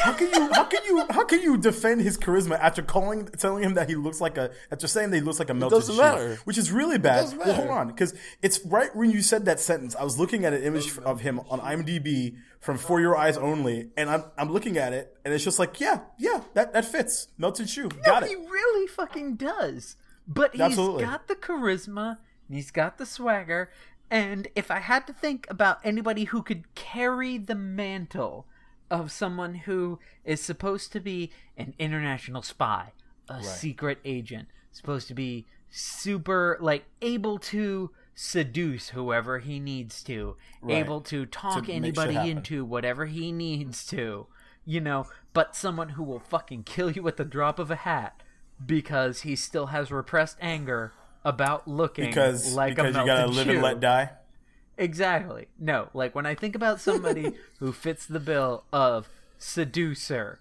How 0.00 0.12
can 0.12 0.28
you? 0.32 0.52
How 0.52 0.64
can 0.64 0.84
you? 0.84 1.06
How 1.10 1.24
can 1.24 1.42
you 1.42 1.56
defend 1.56 2.00
his 2.00 2.18
charisma 2.18 2.58
after 2.58 2.82
calling, 2.82 3.26
telling 3.26 3.62
him 3.62 3.74
that 3.74 3.88
he 3.88 3.94
looks 3.94 4.20
like 4.20 4.36
a, 4.36 4.50
after 4.72 4.86
saying 4.86 5.10
that 5.10 5.16
he 5.16 5.22
looks 5.22 5.38
like 5.38 5.50
a 5.50 5.54
melted 5.54 5.78
doesn't 5.78 5.94
shoe, 5.94 6.00
matter. 6.00 6.38
which 6.44 6.58
is 6.58 6.72
really 6.72 6.98
bad. 6.98 7.22
doesn't 7.22 7.38
Well, 7.38 7.54
hold 7.54 7.68
on, 7.68 7.86
because 7.88 8.14
it's 8.42 8.64
right 8.66 8.94
when 8.96 9.10
you 9.10 9.22
said 9.22 9.44
that 9.44 9.60
sentence. 9.60 9.94
I 9.94 10.02
was 10.04 10.18
looking 10.18 10.44
at 10.44 10.52
an 10.52 10.62
image 10.62 10.98
of 10.98 11.20
him 11.20 11.40
on 11.48 11.60
IMDb 11.60 12.36
from 12.60 12.76
For 12.76 13.00
Your 13.00 13.16
Eyes 13.16 13.36
Only, 13.36 13.90
and 13.96 14.10
I'm 14.10 14.24
I'm 14.36 14.50
looking 14.50 14.78
at 14.78 14.92
it, 14.92 15.16
and 15.24 15.32
it's 15.32 15.44
just 15.44 15.58
like, 15.58 15.80
yeah, 15.80 16.00
yeah, 16.18 16.42
that 16.54 16.72
that 16.72 16.84
fits, 16.84 17.28
melted 17.38 17.68
shoe, 17.70 17.88
got 18.04 18.24
it. 18.24 18.30
he 18.30 18.34
really 18.36 18.86
fucking 18.88 19.36
does 19.36 19.96
but 20.28 20.52
he's 20.52 20.60
Absolutely. 20.60 21.04
got 21.04 21.26
the 21.26 21.34
charisma 21.34 22.18
and 22.46 22.56
he's 22.56 22.70
got 22.70 22.98
the 22.98 23.06
swagger 23.06 23.70
and 24.10 24.46
if 24.54 24.70
i 24.70 24.78
had 24.78 25.06
to 25.06 25.12
think 25.12 25.46
about 25.50 25.78
anybody 25.82 26.24
who 26.24 26.42
could 26.42 26.72
carry 26.74 27.38
the 27.38 27.54
mantle 27.54 28.46
of 28.90 29.10
someone 29.10 29.54
who 29.54 29.98
is 30.24 30.42
supposed 30.42 30.92
to 30.92 31.00
be 31.00 31.30
an 31.56 31.74
international 31.78 32.42
spy 32.42 32.92
a 33.28 33.42
secret 33.42 33.98
agent 34.04 34.48
supposed 34.72 35.08
to 35.08 35.14
be 35.14 35.46
super 35.70 36.56
like 36.60 36.84
able 37.02 37.38
to 37.38 37.90
seduce 38.14 38.90
whoever 38.90 39.38
he 39.38 39.60
needs 39.60 40.02
to 40.02 40.36
able 40.68 41.00
to 41.00 41.26
talk 41.26 41.66
shit 41.66 41.74
anybody 41.74 42.16
into 42.30 42.64
whatever 42.64 43.06
he 43.06 43.30
needs 43.30 43.86
to 43.86 44.26
you 44.64 44.80
know 44.80 45.06
but 45.32 45.54
someone 45.54 45.90
who 45.90 46.02
will 46.02 46.18
fucking 46.18 46.62
kill 46.62 46.90
you 46.90 47.06
at 47.06 47.16
the 47.16 47.24
drop 47.24 47.58
of 47.58 47.70
a 47.70 47.76
hat 47.76 48.22
because 48.64 49.20
he 49.20 49.36
still 49.36 49.66
has 49.66 49.90
repressed 49.92 50.36
anger 50.40 50.92
about 51.24 51.68
looking 51.68 52.06
Because 52.06 52.54
like 52.54 52.76
because 52.76 52.94
a 52.94 52.98
you 52.98 53.06
gotta 53.06 53.26
live 53.26 53.48
and 53.48 53.62
let 53.62 53.80
die. 53.80 54.10
Exactly. 54.78 55.48
No, 55.58 55.88
like 55.92 56.14
when 56.14 56.24
I 56.24 56.34
think 56.34 56.54
about 56.54 56.80
somebody 56.80 57.32
who 57.58 57.72
fits 57.72 58.06
the 58.06 58.20
bill 58.20 58.64
of 58.72 59.08
seducer, 59.36 60.40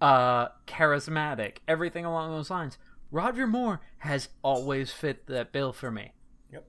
uh, 0.00 0.48
charismatic, 0.66 1.56
everything 1.66 2.04
along 2.04 2.30
those 2.30 2.50
lines, 2.50 2.76
Roger 3.10 3.46
Moore 3.46 3.80
has 3.98 4.28
always 4.42 4.92
fit 4.92 5.26
that 5.26 5.50
bill 5.50 5.72
for 5.72 5.90
me. 5.90 6.12
Yep. 6.52 6.66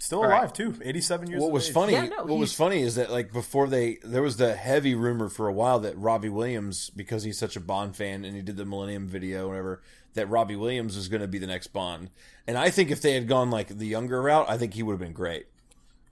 Still 0.00 0.22
right. 0.22 0.38
alive 0.38 0.52
too. 0.52 0.74
Eighty-seven 0.82 1.30
years. 1.30 1.40
What 1.40 1.48
of 1.48 1.52
was 1.52 1.68
age. 1.68 1.74
funny? 1.74 1.92
Yeah, 1.92 2.06
no, 2.06 2.24
what 2.24 2.38
was 2.38 2.52
funny 2.52 2.82
is 2.82 2.96
that 2.96 3.12
like 3.12 3.32
before 3.32 3.68
they, 3.68 3.98
there 4.02 4.22
was 4.22 4.36
the 4.36 4.56
heavy 4.56 4.96
rumor 4.96 5.28
for 5.28 5.46
a 5.46 5.52
while 5.52 5.78
that 5.78 5.96
Robbie 5.96 6.28
Williams, 6.28 6.90
because 6.90 7.22
he's 7.22 7.38
such 7.38 7.54
a 7.54 7.60
Bond 7.60 7.94
fan 7.94 8.24
and 8.24 8.34
he 8.34 8.42
did 8.42 8.56
the 8.56 8.64
Millennium 8.64 9.06
video, 9.06 9.46
or 9.46 9.50
whatever, 9.50 9.82
that 10.14 10.26
Robbie 10.28 10.56
Williams 10.56 10.96
was 10.96 11.06
going 11.06 11.22
to 11.22 11.28
be 11.28 11.38
the 11.38 11.46
next 11.46 11.68
Bond. 11.68 12.10
And 12.48 12.58
I 12.58 12.68
think 12.68 12.90
if 12.90 13.00
they 13.00 13.14
had 13.14 13.28
gone 13.28 13.50
like 13.50 13.68
the 13.68 13.86
younger 13.86 14.20
route, 14.20 14.46
I 14.48 14.58
think 14.58 14.74
he 14.74 14.82
would 14.82 14.94
have 14.94 15.00
been 15.00 15.12
great. 15.12 15.46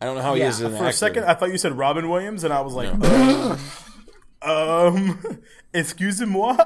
I 0.00 0.06
don't 0.06 0.16
know 0.16 0.22
how 0.22 0.34
he 0.34 0.40
Yeah, 0.40 0.48
is 0.48 0.62
as 0.62 0.72
an 0.72 0.78
For 0.78 0.86
a 0.86 0.92
second, 0.92 1.24
I 1.24 1.34
thought 1.34 1.50
you 1.50 1.58
said 1.58 1.76
Robin 1.76 2.08
Williams, 2.08 2.44
and 2.44 2.52
I 2.54 2.60
was 2.62 2.72
like, 2.74 2.88
uh, 4.42 4.42
um, 4.42 5.18
excusez-moi. 5.74 6.56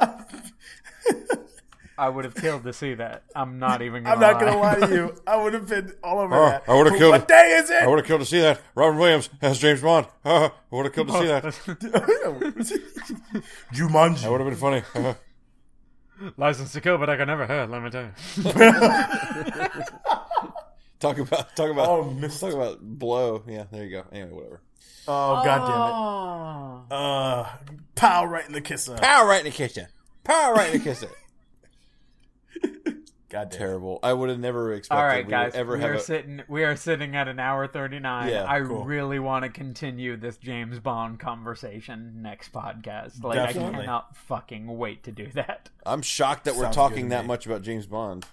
I 1.97 2.09
would 2.09 2.24
have 2.24 2.35
killed 2.35 2.65
to 2.65 2.73
see 2.73 2.94
that. 2.94 3.23
I'm 3.36 3.61
not 3.61 3.81
even. 3.82 4.02
Gonna 4.02 4.16
I'm 4.16 4.20
not 4.20 4.40
gonna 4.40 4.59
lie 4.59 4.81
to 4.81 4.89
you. 4.94 5.15
I 5.28 5.36
would 5.40 5.55
have 5.55 5.69
been 5.69 5.93
all 6.02 6.19
over 6.19 6.35
Oh, 6.35 6.47
that. 6.48 6.65
I 6.69 6.74
would've 6.74 6.94
killed 6.98 7.12
What 7.12 7.23
it. 7.23 7.28
day 7.28 7.61
is 7.62 7.70
it? 7.70 7.82
I 7.82 7.86
would 7.86 7.98
have 8.01 8.06
killed 8.06 8.19
to 8.20 8.27
see 8.27 8.40
that. 8.40 8.61
Robin 8.74 8.98
Williams 8.98 9.31
as 9.40 9.59
James 9.61 9.81
Bond. 9.81 10.06
I 10.24 10.51
would 10.70 10.86
have 10.86 10.93
killed 10.94 11.06
to 11.09 11.19
see 11.20 11.27
that. 11.27 11.44
Jumanji. 13.73 14.23
That 14.23 14.31
would 14.32 14.40
have 14.40 14.51
been 14.51 14.56
funny. 14.56 14.82
License 16.36 16.73
to 16.73 16.81
kill, 16.81 16.98
but 16.98 17.09
I 17.11 17.16
can 17.16 17.27
never 17.28 17.47
hurt. 17.47 17.70
Let 17.70 17.81
me 17.82 17.90
tell 17.90 18.05
you. 18.05 18.11
Talk 21.05 21.19
about 21.19 21.55
talk 21.57 21.71
about 21.71 21.89
Oh, 21.89 22.11
missed. 22.11 22.41
talk 22.41 22.53
about 22.55 22.81
blow. 22.81 23.43
Yeah, 23.47 23.65
there 23.71 23.85
you 23.85 23.91
go. 23.91 24.05
Anyway, 24.13 24.31
whatever. 24.33 24.61
Oh 25.07 25.43
god 25.45 25.61
Oh. 25.63 26.85
damn 26.89 26.99
it. 26.99 27.03
Uh, 27.03 27.49
pow 27.95 28.25
right 28.25 28.47
in 28.47 28.53
the 28.53 28.61
kisser. 28.61 28.95
Power 28.97 29.27
right 29.29 29.41
in 29.41 29.45
the 29.47 29.51
kitchen. 29.57 29.87
Power 30.25 30.55
right 30.55 30.75
in 30.75 30.79
the 30.83 30.85
kitchen. 30.85 31.09
God 33.31 33.51
damn. 33.51 33.59
Terrible. 33.59 33.99
I 34.03 34.13
would 34.13 34.29
have 34.29 34.39
never 34.39 34.73
expected 34.75 35.01
All 35.01 35.07
right, 35.09 35.27
we 35.27 35.31
guys. 35.31 35.55
ever 35.55 35.75
we 35.75 35.81
have 35.83 35.91
are 35.91 35.95
a, 35.95 36.01
sitting. 36.01 36.43
We 36.47 36.63
are 36.63 36.77
sitting 36.77 37.17
at 37.17 37.27
an 37.27 37.41
hour 37.41 37.67
thirty 37.67 37.99
nine. 37.99 38.29
Yeah, 38.31 38.45
I 38.49 38.61
cool. 38.61 38.85
really 38.85 39.19
want 39.19 39.43
to 39.45 39.49
continue 39.49 40.17
this 40.17 40.37
James 40.37 40.79
Bond 40.79 41.19
conversation 41.19 42.23
next 42.23 42.53
podcast. 42.53 43.25
Like 43.25 43.39
I 43.41 43.53
cannot 43.53 44.17
fucking 44.17 44.69
wait 44.79 45.03
to 45.05 45.13
do 45.13 45.27
that. 45.35 45.69
I'm 45.85 46.01
shocked 46.03 46.45
that 46.45 46.55
we're 46.55 46.73
talking 46.73 47.09
that 47.09 47.23
me. 47.23 47.29
much 47.29 47.45
about 47.47 47.63
James 47.63 47.87
Bond. 47.87 48.25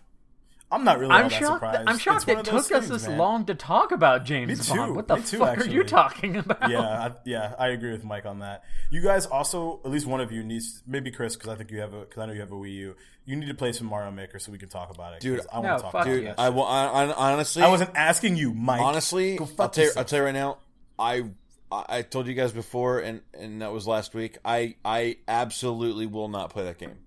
I'm 0.71 0.83
not 0.85 0.99
really 0.99 1.11
all 1.11 1.17
I'm 1.17 1.23
that 1.29 1.31
shocked. 1.39 1.53
surprised. 1.55 1.89
I'm 1.89 1.97
shocked 1.97 2.21
It's 2.23 2.31
it 2.31 2.37
of 2.39 2.45
those 2.45 2.67
took 2.67 2.77
us 2.77 2.87
this 2.87 3.07
man. 3.07 3.17
long 3.17 3.45
to 3.47 3.55
talk 3.55 3.91
about 3.91 4.23
James 4.25 4.47
Me 4.47 4.55
too. 4.55 4.79
Bond. 4.79 4.95
What 4.95 5.07
the 5.07 5.17
Me 5.17 5.21
too, 5.23 5.37
fuck 5.39 5.57
are 5.57 5.65
you 5.65 5.81
actually. 5.81 5.83
talking 5.85 6.35
about? 6.37 6.69
yeah, 6.69 6.79
I, 6.79 7.11
yeah, 7.25 7.55
I 7.59 7.67
agree 7.69 7.91
with 7.91 8.03
Mike 8.05 8.25
on 8.25 8.39
that. 8.39 8.63
You 8.89 9.01
guys 9.01 9.25
also, 9.25 9.81
at 9.83 9.91
least 9.91 10.05
one 10.07 10.21
of 10.21 10.31
you 10.31 10.43
needs, 10.43 10.81
maybe 10.87 11.11
Chris, 11.11 11.35
because 11.35 11.49
I 11.49 11.55
think 11.55 11.71
you 11.71 11.79
have 11.81 11.93
a, 11.93 12.01
because 12.01 12.19
I 12.21 12.25
know 12.27 12.33
you 12.33 12.39
have 12.41 12.51
a 12.51 12.55
Wii 12.55 12.73
U. 12.75 12.95
You 13.25 13.35
need 13.35 13.47
to 13.47 13.53
play 13.53 13.71
some 13.73 13.87
Mario 13.87 14.11
Maker 14.11 14.39
so 14.39 14.51
we 14.51 14.57
can 14.57 14.69
talk 14.69 14.89
about 14.89 15.13
it, 15.13 15.19
Dude, 15.19 15.41
I 15.51 15.59
want 15.59 15.67
No, 15.67 15.75
to 15.77 15.81
talk 15.83 15.91
fuck 15.91 16.05
about 16.05 16.15
you. 16.15 16.23
that. 16.23 16.39
I, 16.39 16.49
shit. 16.49 16.57
I, 16.59 17.03
I 17.11 17.31
honestly 17.33 17.63
I 17.63 17.67
wasn't 17.67 17.91
asking 17.95 18.37
you, 18.37 18.53
Mike. 18.53 18.81
honestly. 18.81 19.35
Go 19.35 19.47
I'll 19.59 19.69
tell, 19.69 19.83
you. 19.85 19.91
I'll 19.97 20.05
tell 20.05 20.19
you 20.19 20.25
right 20.25 20.31
now. 20.33 20.57
I 20.97 21.25
I 21.71 21.85
I 21.97 22.01
told 22.01 22.27
you 22.27 22.33
guys 22.33 22.51
before, 22.51 22.99
and 22.99 23.21
and 23.33 23.61
that 23.61 23.71
was 23.71 23.87
last 23.87 24.13
week. 24.13 24.37
I 24.45 24.75
I 24.85 25.17
absolutely 25.27 26.05
will 26.05 26.27
not 26.29 26.49
play 26.49 26.63
that 26.63 26.77
game. 26.79 26.97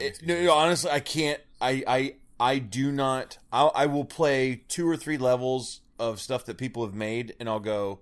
It- 0.00 0.20
no, 0.24 0.42
no, 0.42 0.52
honestly, 0.52 0.90
I 0.90 1.00
can't. 1.00 1.40
I 1.64 1.82
I 1.86 2.14
I 2.38 2.58
do 2.58 2.92
not. 2.92 3.38
I 3.52 3.62
I 3.66 3.86
will 3.86 4.04
play 4.04 4.62
two 4.68 4.88
or 4.88 4.96
three 4.96 5.18
levels 5.18 5.80
of 5.98 6.20
stuff 6.20 6.44
that 6.46 6.58
people 6.58 6.84
have 6.84 6.94
made, 6.94 7.34
and 7.40 7.48
I'll 7.48 7.60
go, 7.60 8.00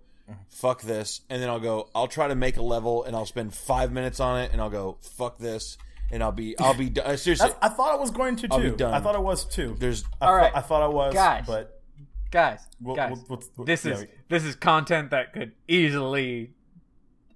fuck 0.49 0.83
this, 0.83 1.21
and 1.31 1.41
then 1.43 1.49
I'll 1.49 1.61
go. 1.61 1.89
I'll 1.95 2.09
try 2.09 2.29
to 2.29 2.35
make 2.35 2.57
a 2.57 2.63
level, 2.63 3.05
and 3.05 3.15
I'll 3.15 3.27
spend 3.27 3.55
five 3.55 3.93
minutes 3.93 4.19
on 4.21 4.41
it, 4.41 4.51
and 4.53 4.61
I'll 4.61 4.71
go, 4.71 4.97
fuck 5.03 5.39
this, 5.39 5.77
and 6.11 6.23
I'll 6.23 6.33
be 6.33 6.59
I'll 6.59 6.75
be 6.75 6.89
done. 6.89 7.17
seriously. 7.19 7.51
I, 7.61 7.67
I 7.67 7.69
thought 7.69 7.93
I 7.93 7.97
was 7.97 8.11
going 8.11 8.37
to 8.37 8.49
I'll 8.51 8.59
be 8.59 8.71
too. 8.71 8.77
done. 8.77 8.95
I 8.95 9.01
thought 9.01 9.15
I 9.17 9.21
was 9.21 9.45
too. 9.45 9.77
There's 9.79 10.05
I, 10.21 10.27
All 10.27 10.41
thought- 10.41 10.57
I 10.57 10.61
thought 10.61 10.83
I 10.83 10.87
was, 10.89 11.15
Guys. 11.15 11.45
but 11.47 11.83
guys, 12.31 12.61
we'll, 12.81 12.97
guys, 12.97 13.11
we'll, 13.11 13.25
we'll, 13.29 13.43
we'll- 13.59 13.67
this 13.67 13.85
yeah, 13.85 13.93
is 13.93 14.07
this 14.31 14.45
is 14.45 14.55
content 14.57 15.11
that 15.11 15.33
could 15.35 15.53
easily 15.69 16.53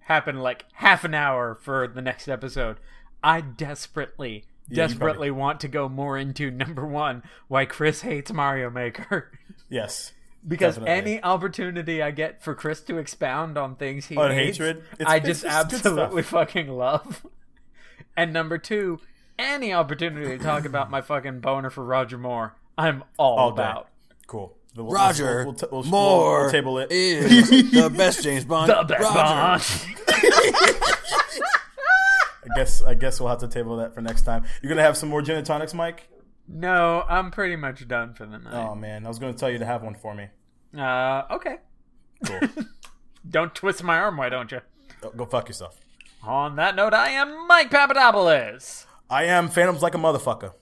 happen 0.00 0.38
like 0.38 0.64
half 0.72 1.04
an 1.04 1.14
hour 1.14 1.54
for 1.60 1.86
the 1.88 2.00
next 2.02 2.28
episode. 2.28 2.78
I 3.22 3.40
desperately, 3.42 4.44
you 4.68 4.76
desperately 4.76 5.30
want 5.30 5.60
to 5.60 5.68
go 5.68 5.88
more 5.88 6.16
into 6.18 6.50
number 6.50 6.86
one 6.86 7.22
why 7.48 7.64
Chris 7.64 8.00
hates 8.02 8.32
Mario 8.32 8.70
Maker. 8.70 9.30
yes. 9.68 10.12
Because 10.46 10.76
Definitely. 10.76 11.12
any 11.12 11.22
opportunity 11.24 12.00
I 12.02 12.12
get 12.12 12.42
for 12.42 12.54
Chris 12.54 12.80
to 12.82 12.98
expound 12.98 13.58
on 13.58 13.74
things 13.76 14.06
he 14.06 14.16
On 14.16 14.30
hates, 14.30 14.58
hatred? 14.58 14.84
It's- 14.98 15.08
I 15.08 15.16
it's 15.16 15.26
just 15.26 15.42
just 15.42 15.54
absolutely 15.86 16.22
fucking 16.22 16.68
love. 16.68 17.26
And 18.18 18.32
number 18.32 18.56
two, 18.56 18.98
any 19.38 19.74
opportunity 19.74 20.38
to 20.38 20.42
talk 20.42 20.64
about 20.64 20.90
my 20.90 21.02
fucking 21.02 21.40
boner 21.40 21.68
for 21.68 21.84
Roger 21.84 22.16
Moore, 22.16 22.54
I'm 22.78 23.04
all, 23.18 23.38
All 23.38 23.50
day. 23.50 23.62
about. 23.62 23.88
Cool. 24.26 24.56
We'll- 24.74 24.86
Roger 24.88 25.44
we'll, 25.44 25.52
we'll, 25.54 25.68
we'll, 25.70 25.80
we'll, 25.82 25.90
Moore 25.90 26.40
we'll 26.42 26.50
table 26.50 26.78
it. 26.78 26.90
is 26.90 27.50
the 27.50 27.90
best 27.94 28.22
James 28.22 28.44
Bond. 28.46 28.70
The 28.70 28.84
best 28.88 29.02
Roger. 29.02 29.84
Bond. 30.06 30.92
I 32.56 32.58
guess 32.58 32.82
I 32.82 32.94
guess 32.94 33.20
we'll 33.20 33.28
have 33.28 33.40
to 33.40 33.48
table 33.48 33.76
that 33.76 33.94
for 33.94 34.00
next 34.00 34.22
time. 34.22 34.44
You're 34.62 34.70
gonna 34.70 34.82
have 34.82 34.96
some 34.96 35.08
more 35.10 35.20
gin 35.20 35.36
and 35.36 35.46
tonics, 35.46 35.74
Mike. 35.74 36.08
No, 36.48 37.04
I'm 37.08 37.30
pretty 37.30 37.56
much 37.56 37.86
done 37.86 38.14
for 38.14 38.24
the 38.24 38.38
night. 38.38 38.54
Oh 38.54 38.74
man, 38.74 39.04
I 39.04 39.08
was 39.08 39.18
gonna 39.18 39.34
tell 39.34 39.50
you 39.50 39.58
to 39.58 39.66
have 39.66 39.82
one 39.82 39.94
for 39.94 40.14
me. 40.14 40.28
Uh, 40.76 41.22
okay. 41.30 41.56
Cool. 42.24 42.40
Don't 43.28 43.54
twist 43.54 43.82
my 43.82 43.98
arm, 43.98 44.16
why 44.16 44.28
don't 44.28 44.50
you? 44.52 44.60
go, 45.00 45.10
go 45.10 45.26
fuck 45.26 45.48
yourself. 45.48 45.78
On 46.22 46.56
that 46.56 46.74
note, 46.74 46.94
I 46.94 47.10
am 47.10 47.46
Mike 47.46 47.70
Papadopoulos. 47.70 48.86
I 49.10 49.24
am 49.24 49.48
Phantoms 49.48 49.82
like 49.82 49.94
a 49.94 49.98
motherfucker. 49.98 50.52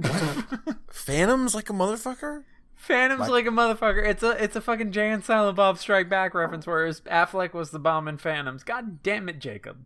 Phantoms 0.92 1.54
like 1.54 1.68
a 1.68 1.72
motherfucker. 1.72 2.44
Phantom's 2.76 3.28
like, 3.28 3.46
a 3.46 3.50
motherfucker. 3.50 4.06
It's 4.06 4.22
a 4.22 4.42
it's 4.42 4.54
a 4.54 4.60
fucking 4.60 4.92
Jay 4.92 5.10
and 5.10 5.24
Silent 5.24 5.56
Bob 5.56 5.78
Strike 5.78 6.08
Back 6.08 6.32
reference, 6.32 6.66
whereas 6.66 7.00
Affleck 7.02 7.52
was 7.52 7.70
the 7.70 7.80
bomb 7.80 8.06
in 8.06 8.18
Phantoms. 8.18 8.62
God 8.62 9.02
damn 9.02 9.28
it, 9.28 9.40
Jacob. 9.40 9.78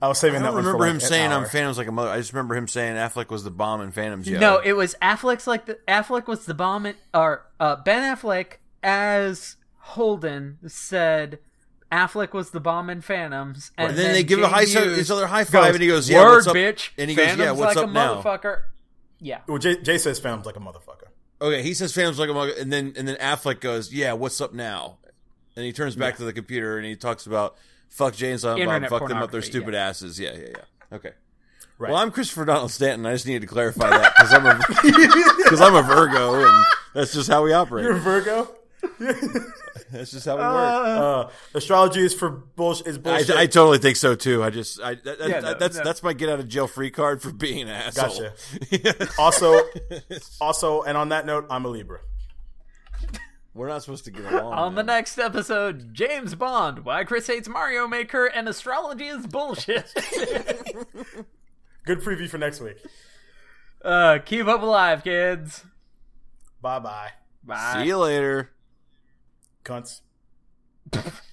I 0.00 0.08
was 0.08 0.18
saving 0.18 0.36
I 0.36 0.38
that 0.40 0.46
don't 0.48 0.56
remember 0.56 0.78
for 0.78 0.84
like 0.84 0.94
him 0.94 1.00
saying 1.00 1.32
hour. 1.32 1.42
I'm 1.42 1.48
Phantoms 1.48 1.78
like 1.78 1.88
a 1.88 1.92
mother. 1.92 2.10
I 2.10 2.18
just 2.18 2.32
remember 2.32 2.54
him 2.56 2.68
saying 2.68 2.96
Affleck 2.96 3.30
was 3.30 3.44
the 3.44 3.50
bomb 3.50 3.80
in 3.80 3.90
Phantoms. 3.90 4.28
Yeah. 4.28 4.38
No, 4.38 4.58
it 4.58 4.74
was 4.74 4.94
Affleck's 5.02 5.46
like 5.46 5.66
the 5.66 5.78
Affleck 5.88 6.26
was 6.26 6.46
the 6.46 6.54
bomb 6.54 6.86
in, 6.86 6.94
or 7.12 7.46
uh, 7.58 7.76
Ben 7.76 8.16
Affleck 8.16 8.58
as 8.82 9.56
Holden 9.78 10.58
said 10.66 11.38
Affleck 11.90 12.32
was 12.32 12.50
the 12.50 12.60
bomb 12.60 12.90
in 12.90 13.00
Phantoms, 13.00 13.70
and, 13.78 13.90
And 13.90 13.98
then 13.98 14.12
they 14.12 14.24
give 14.24 14.40
a 14.40 14.48
high 14.48 14.64
James 14.64 14.98
each 14.98 15.10
other 15.10 15.26
high 15.26 15.44
five, 15.44 15.74
and 15.74 15.82
he 15.82 15.88
goes, 15.88 16.08
"Yeah, 16.08 16.22
"Word, 16.22 16.34
what's 16.34 16.46
up?" 16.48 16.56
bitch." 16.56 16.90
And 16.98 17.10
he 17.10 17.16
goes, 17.16 17.36
"Yeah, 17.36 17.52
what's 17.52 17.76
like 17.76 17.84
up 17.84 17.90
a 17.90 17.92
now?" 17.92 18.22
Motherfucker. 18.22 18.62
Yeah. 19.20 19.40
Well, 19.46 19.58
Jay, 19.58 19.80
Jay 19.80 19.98
says 19.98 20.18
Phantoms 20.18 20.46
like 20.46 20.56
a 20.56 20.60
motherfucker. 20.60 21.08
Okay, 21.40 21.62
he 21.62 21.74
says 21.74 21.94
Phantoms 21.94 22.18
like 22.18 22.30
a 22.30 22.34
mother, 22.34 22.52
and 22.58 22.72
then 22.72 22.94
and 22.96 23.06
then 23.08 23.16
Affleck 23.16 23.60
goes, 23.60 23.92
"Yeah, 23.92 24.12
what's 24.12 24.40
up 24.40 24.52
now?" 24.52 24.98
And 25.56 25.64
he 25.64 25.72
turns 25.72 25.94
back 25.94 26.16
to 26.16 26.24
the 26.24 26.32
computer 26.32 26.78
and 26.78 26.86
he 26.86 26.96
talks 26.96 27.26
about 27.26 27.56
fuck 27.88 28.14
James 28.14 28.42
Silent 28.42 28.60
Bob, 28.60 28.74
Internet 28.74 28.90
fuck 28.90 29.08
them 29.08 29.18
up 29.18 29.30
their 29.30 29.40
pornography, 29.40 29.50
stupid 29.50 29.74
yeah. 29.74 29.88
asses. 29.88 30.20
Yeah, 30.20 30.32
yeah, 30.32 30.48
yeah. 30.48 30.96
Okay. 30.96 31.10
Right. 31.76 31.90
Well, 31.90 32.00
I'm 32.00 32.10
Christopher 32.12 32.44
Donald 32.44 32.70
Stanton. 32.70 33.04
I 33.04 33.12
just 33.12 33.26
needed 33.26 33.42
to 33.42 33.48
clarify 33.48 33.90
that 33.90 34.14
because 34.16 34.32
I'm 34.32 34.46
a 34.46 34.58
because 35.44 35.60
I'm 35.60 35.74
a 35.74 35.82
Virgo, 35.82 36.44
and 36.44 36.64
that's 36.94 37.12
just 37.12 37.28
how 37.28 37.42
we 37.42 37.52
operate. 37.52 37.84
You're 37.84 37.96
a 37.96 38.00
Virgo. 38.00 38.48
That's 39.90 40.10
just 40.10 40.26
how 40.26 40.36
we 40.36 40.42
work. 40.42 40.50
Uh, 40.52 41.30
astrology 41.54 42.04
is 42.04 42.14
for 42.14 42.28
bullshit. 42.28 42.86
Is 42.86 42.96
I, 42.96 43.00
bullshit. 43.00 43.36
I 43.36 43.46
totally 43.46 43.78
think 43.78 43.96
so 43.96 44.14
too. 44.14 44.42
I 44.42 44.50
just 44.50 44.80
I 44.80 44.94
that, 44.94 45.18
that- 45.18 45.42
no, 45.42 45.54
that's 45.54 45.76
no. 45.76 45.84
that's 45.84 46.02
my 46.02 46.12
get 46.12 46.28
out 46.28 46.40
of 46.40 46.48
jail 46.48 46.66
free 46.66 46.90
card 46.90 47.22
for 47.22 47.32
being 47.32 47.62
an 47.62 47.68
asshole. 47.68 48.30
Gotcha. 48.70 49.08
also, 49.18 49.60
also, 50.40 50.82
and 50.82 50.96
on 50.96 51.10
that 51.10 51.26
note, 51.26 51.46
I'm 51.48 51.64
a 51.64 51.68
Libra. 51.68 52.00
We're 53.54 53.68
not 53.68 53.82
supposed 53.82 54.04
to 54.06 54.10
get 54.10 54.24
along. 54.32 54.52
On 54.52 54.74
the 54.74 54.82
next 54.82 55.16
episode, 55.18 55.94
James 55.94 56.34
Bond, 56.34 56.84
why 56.84 57.04
Chris 57.04 57.26
hates 57.28 57.48
Mario 57.48 57.86
Maker 57.86 58.26
and 58.26 58.48
astrology 58.48 59.06
is 59.06 59.26
bullshit. 59.26 59.92
Good 61.84 62.00
preview 62.00 62.28
for 62.28 62.38
next 62.38 62.60
week. 62.60 62.78
uh, 63.84 64.18
keep 64.24 64.46
up 64.46 64.62
alive, 64.62 65.04
kids. 65.04 65.64
Bye 66.60 66.78
bye, 66.80 67.10
Bye. 67.44 67.74
See 67.82 67.88
you 67.88 67.98
later. 67.98 68.50
cunts. 69.64 70.00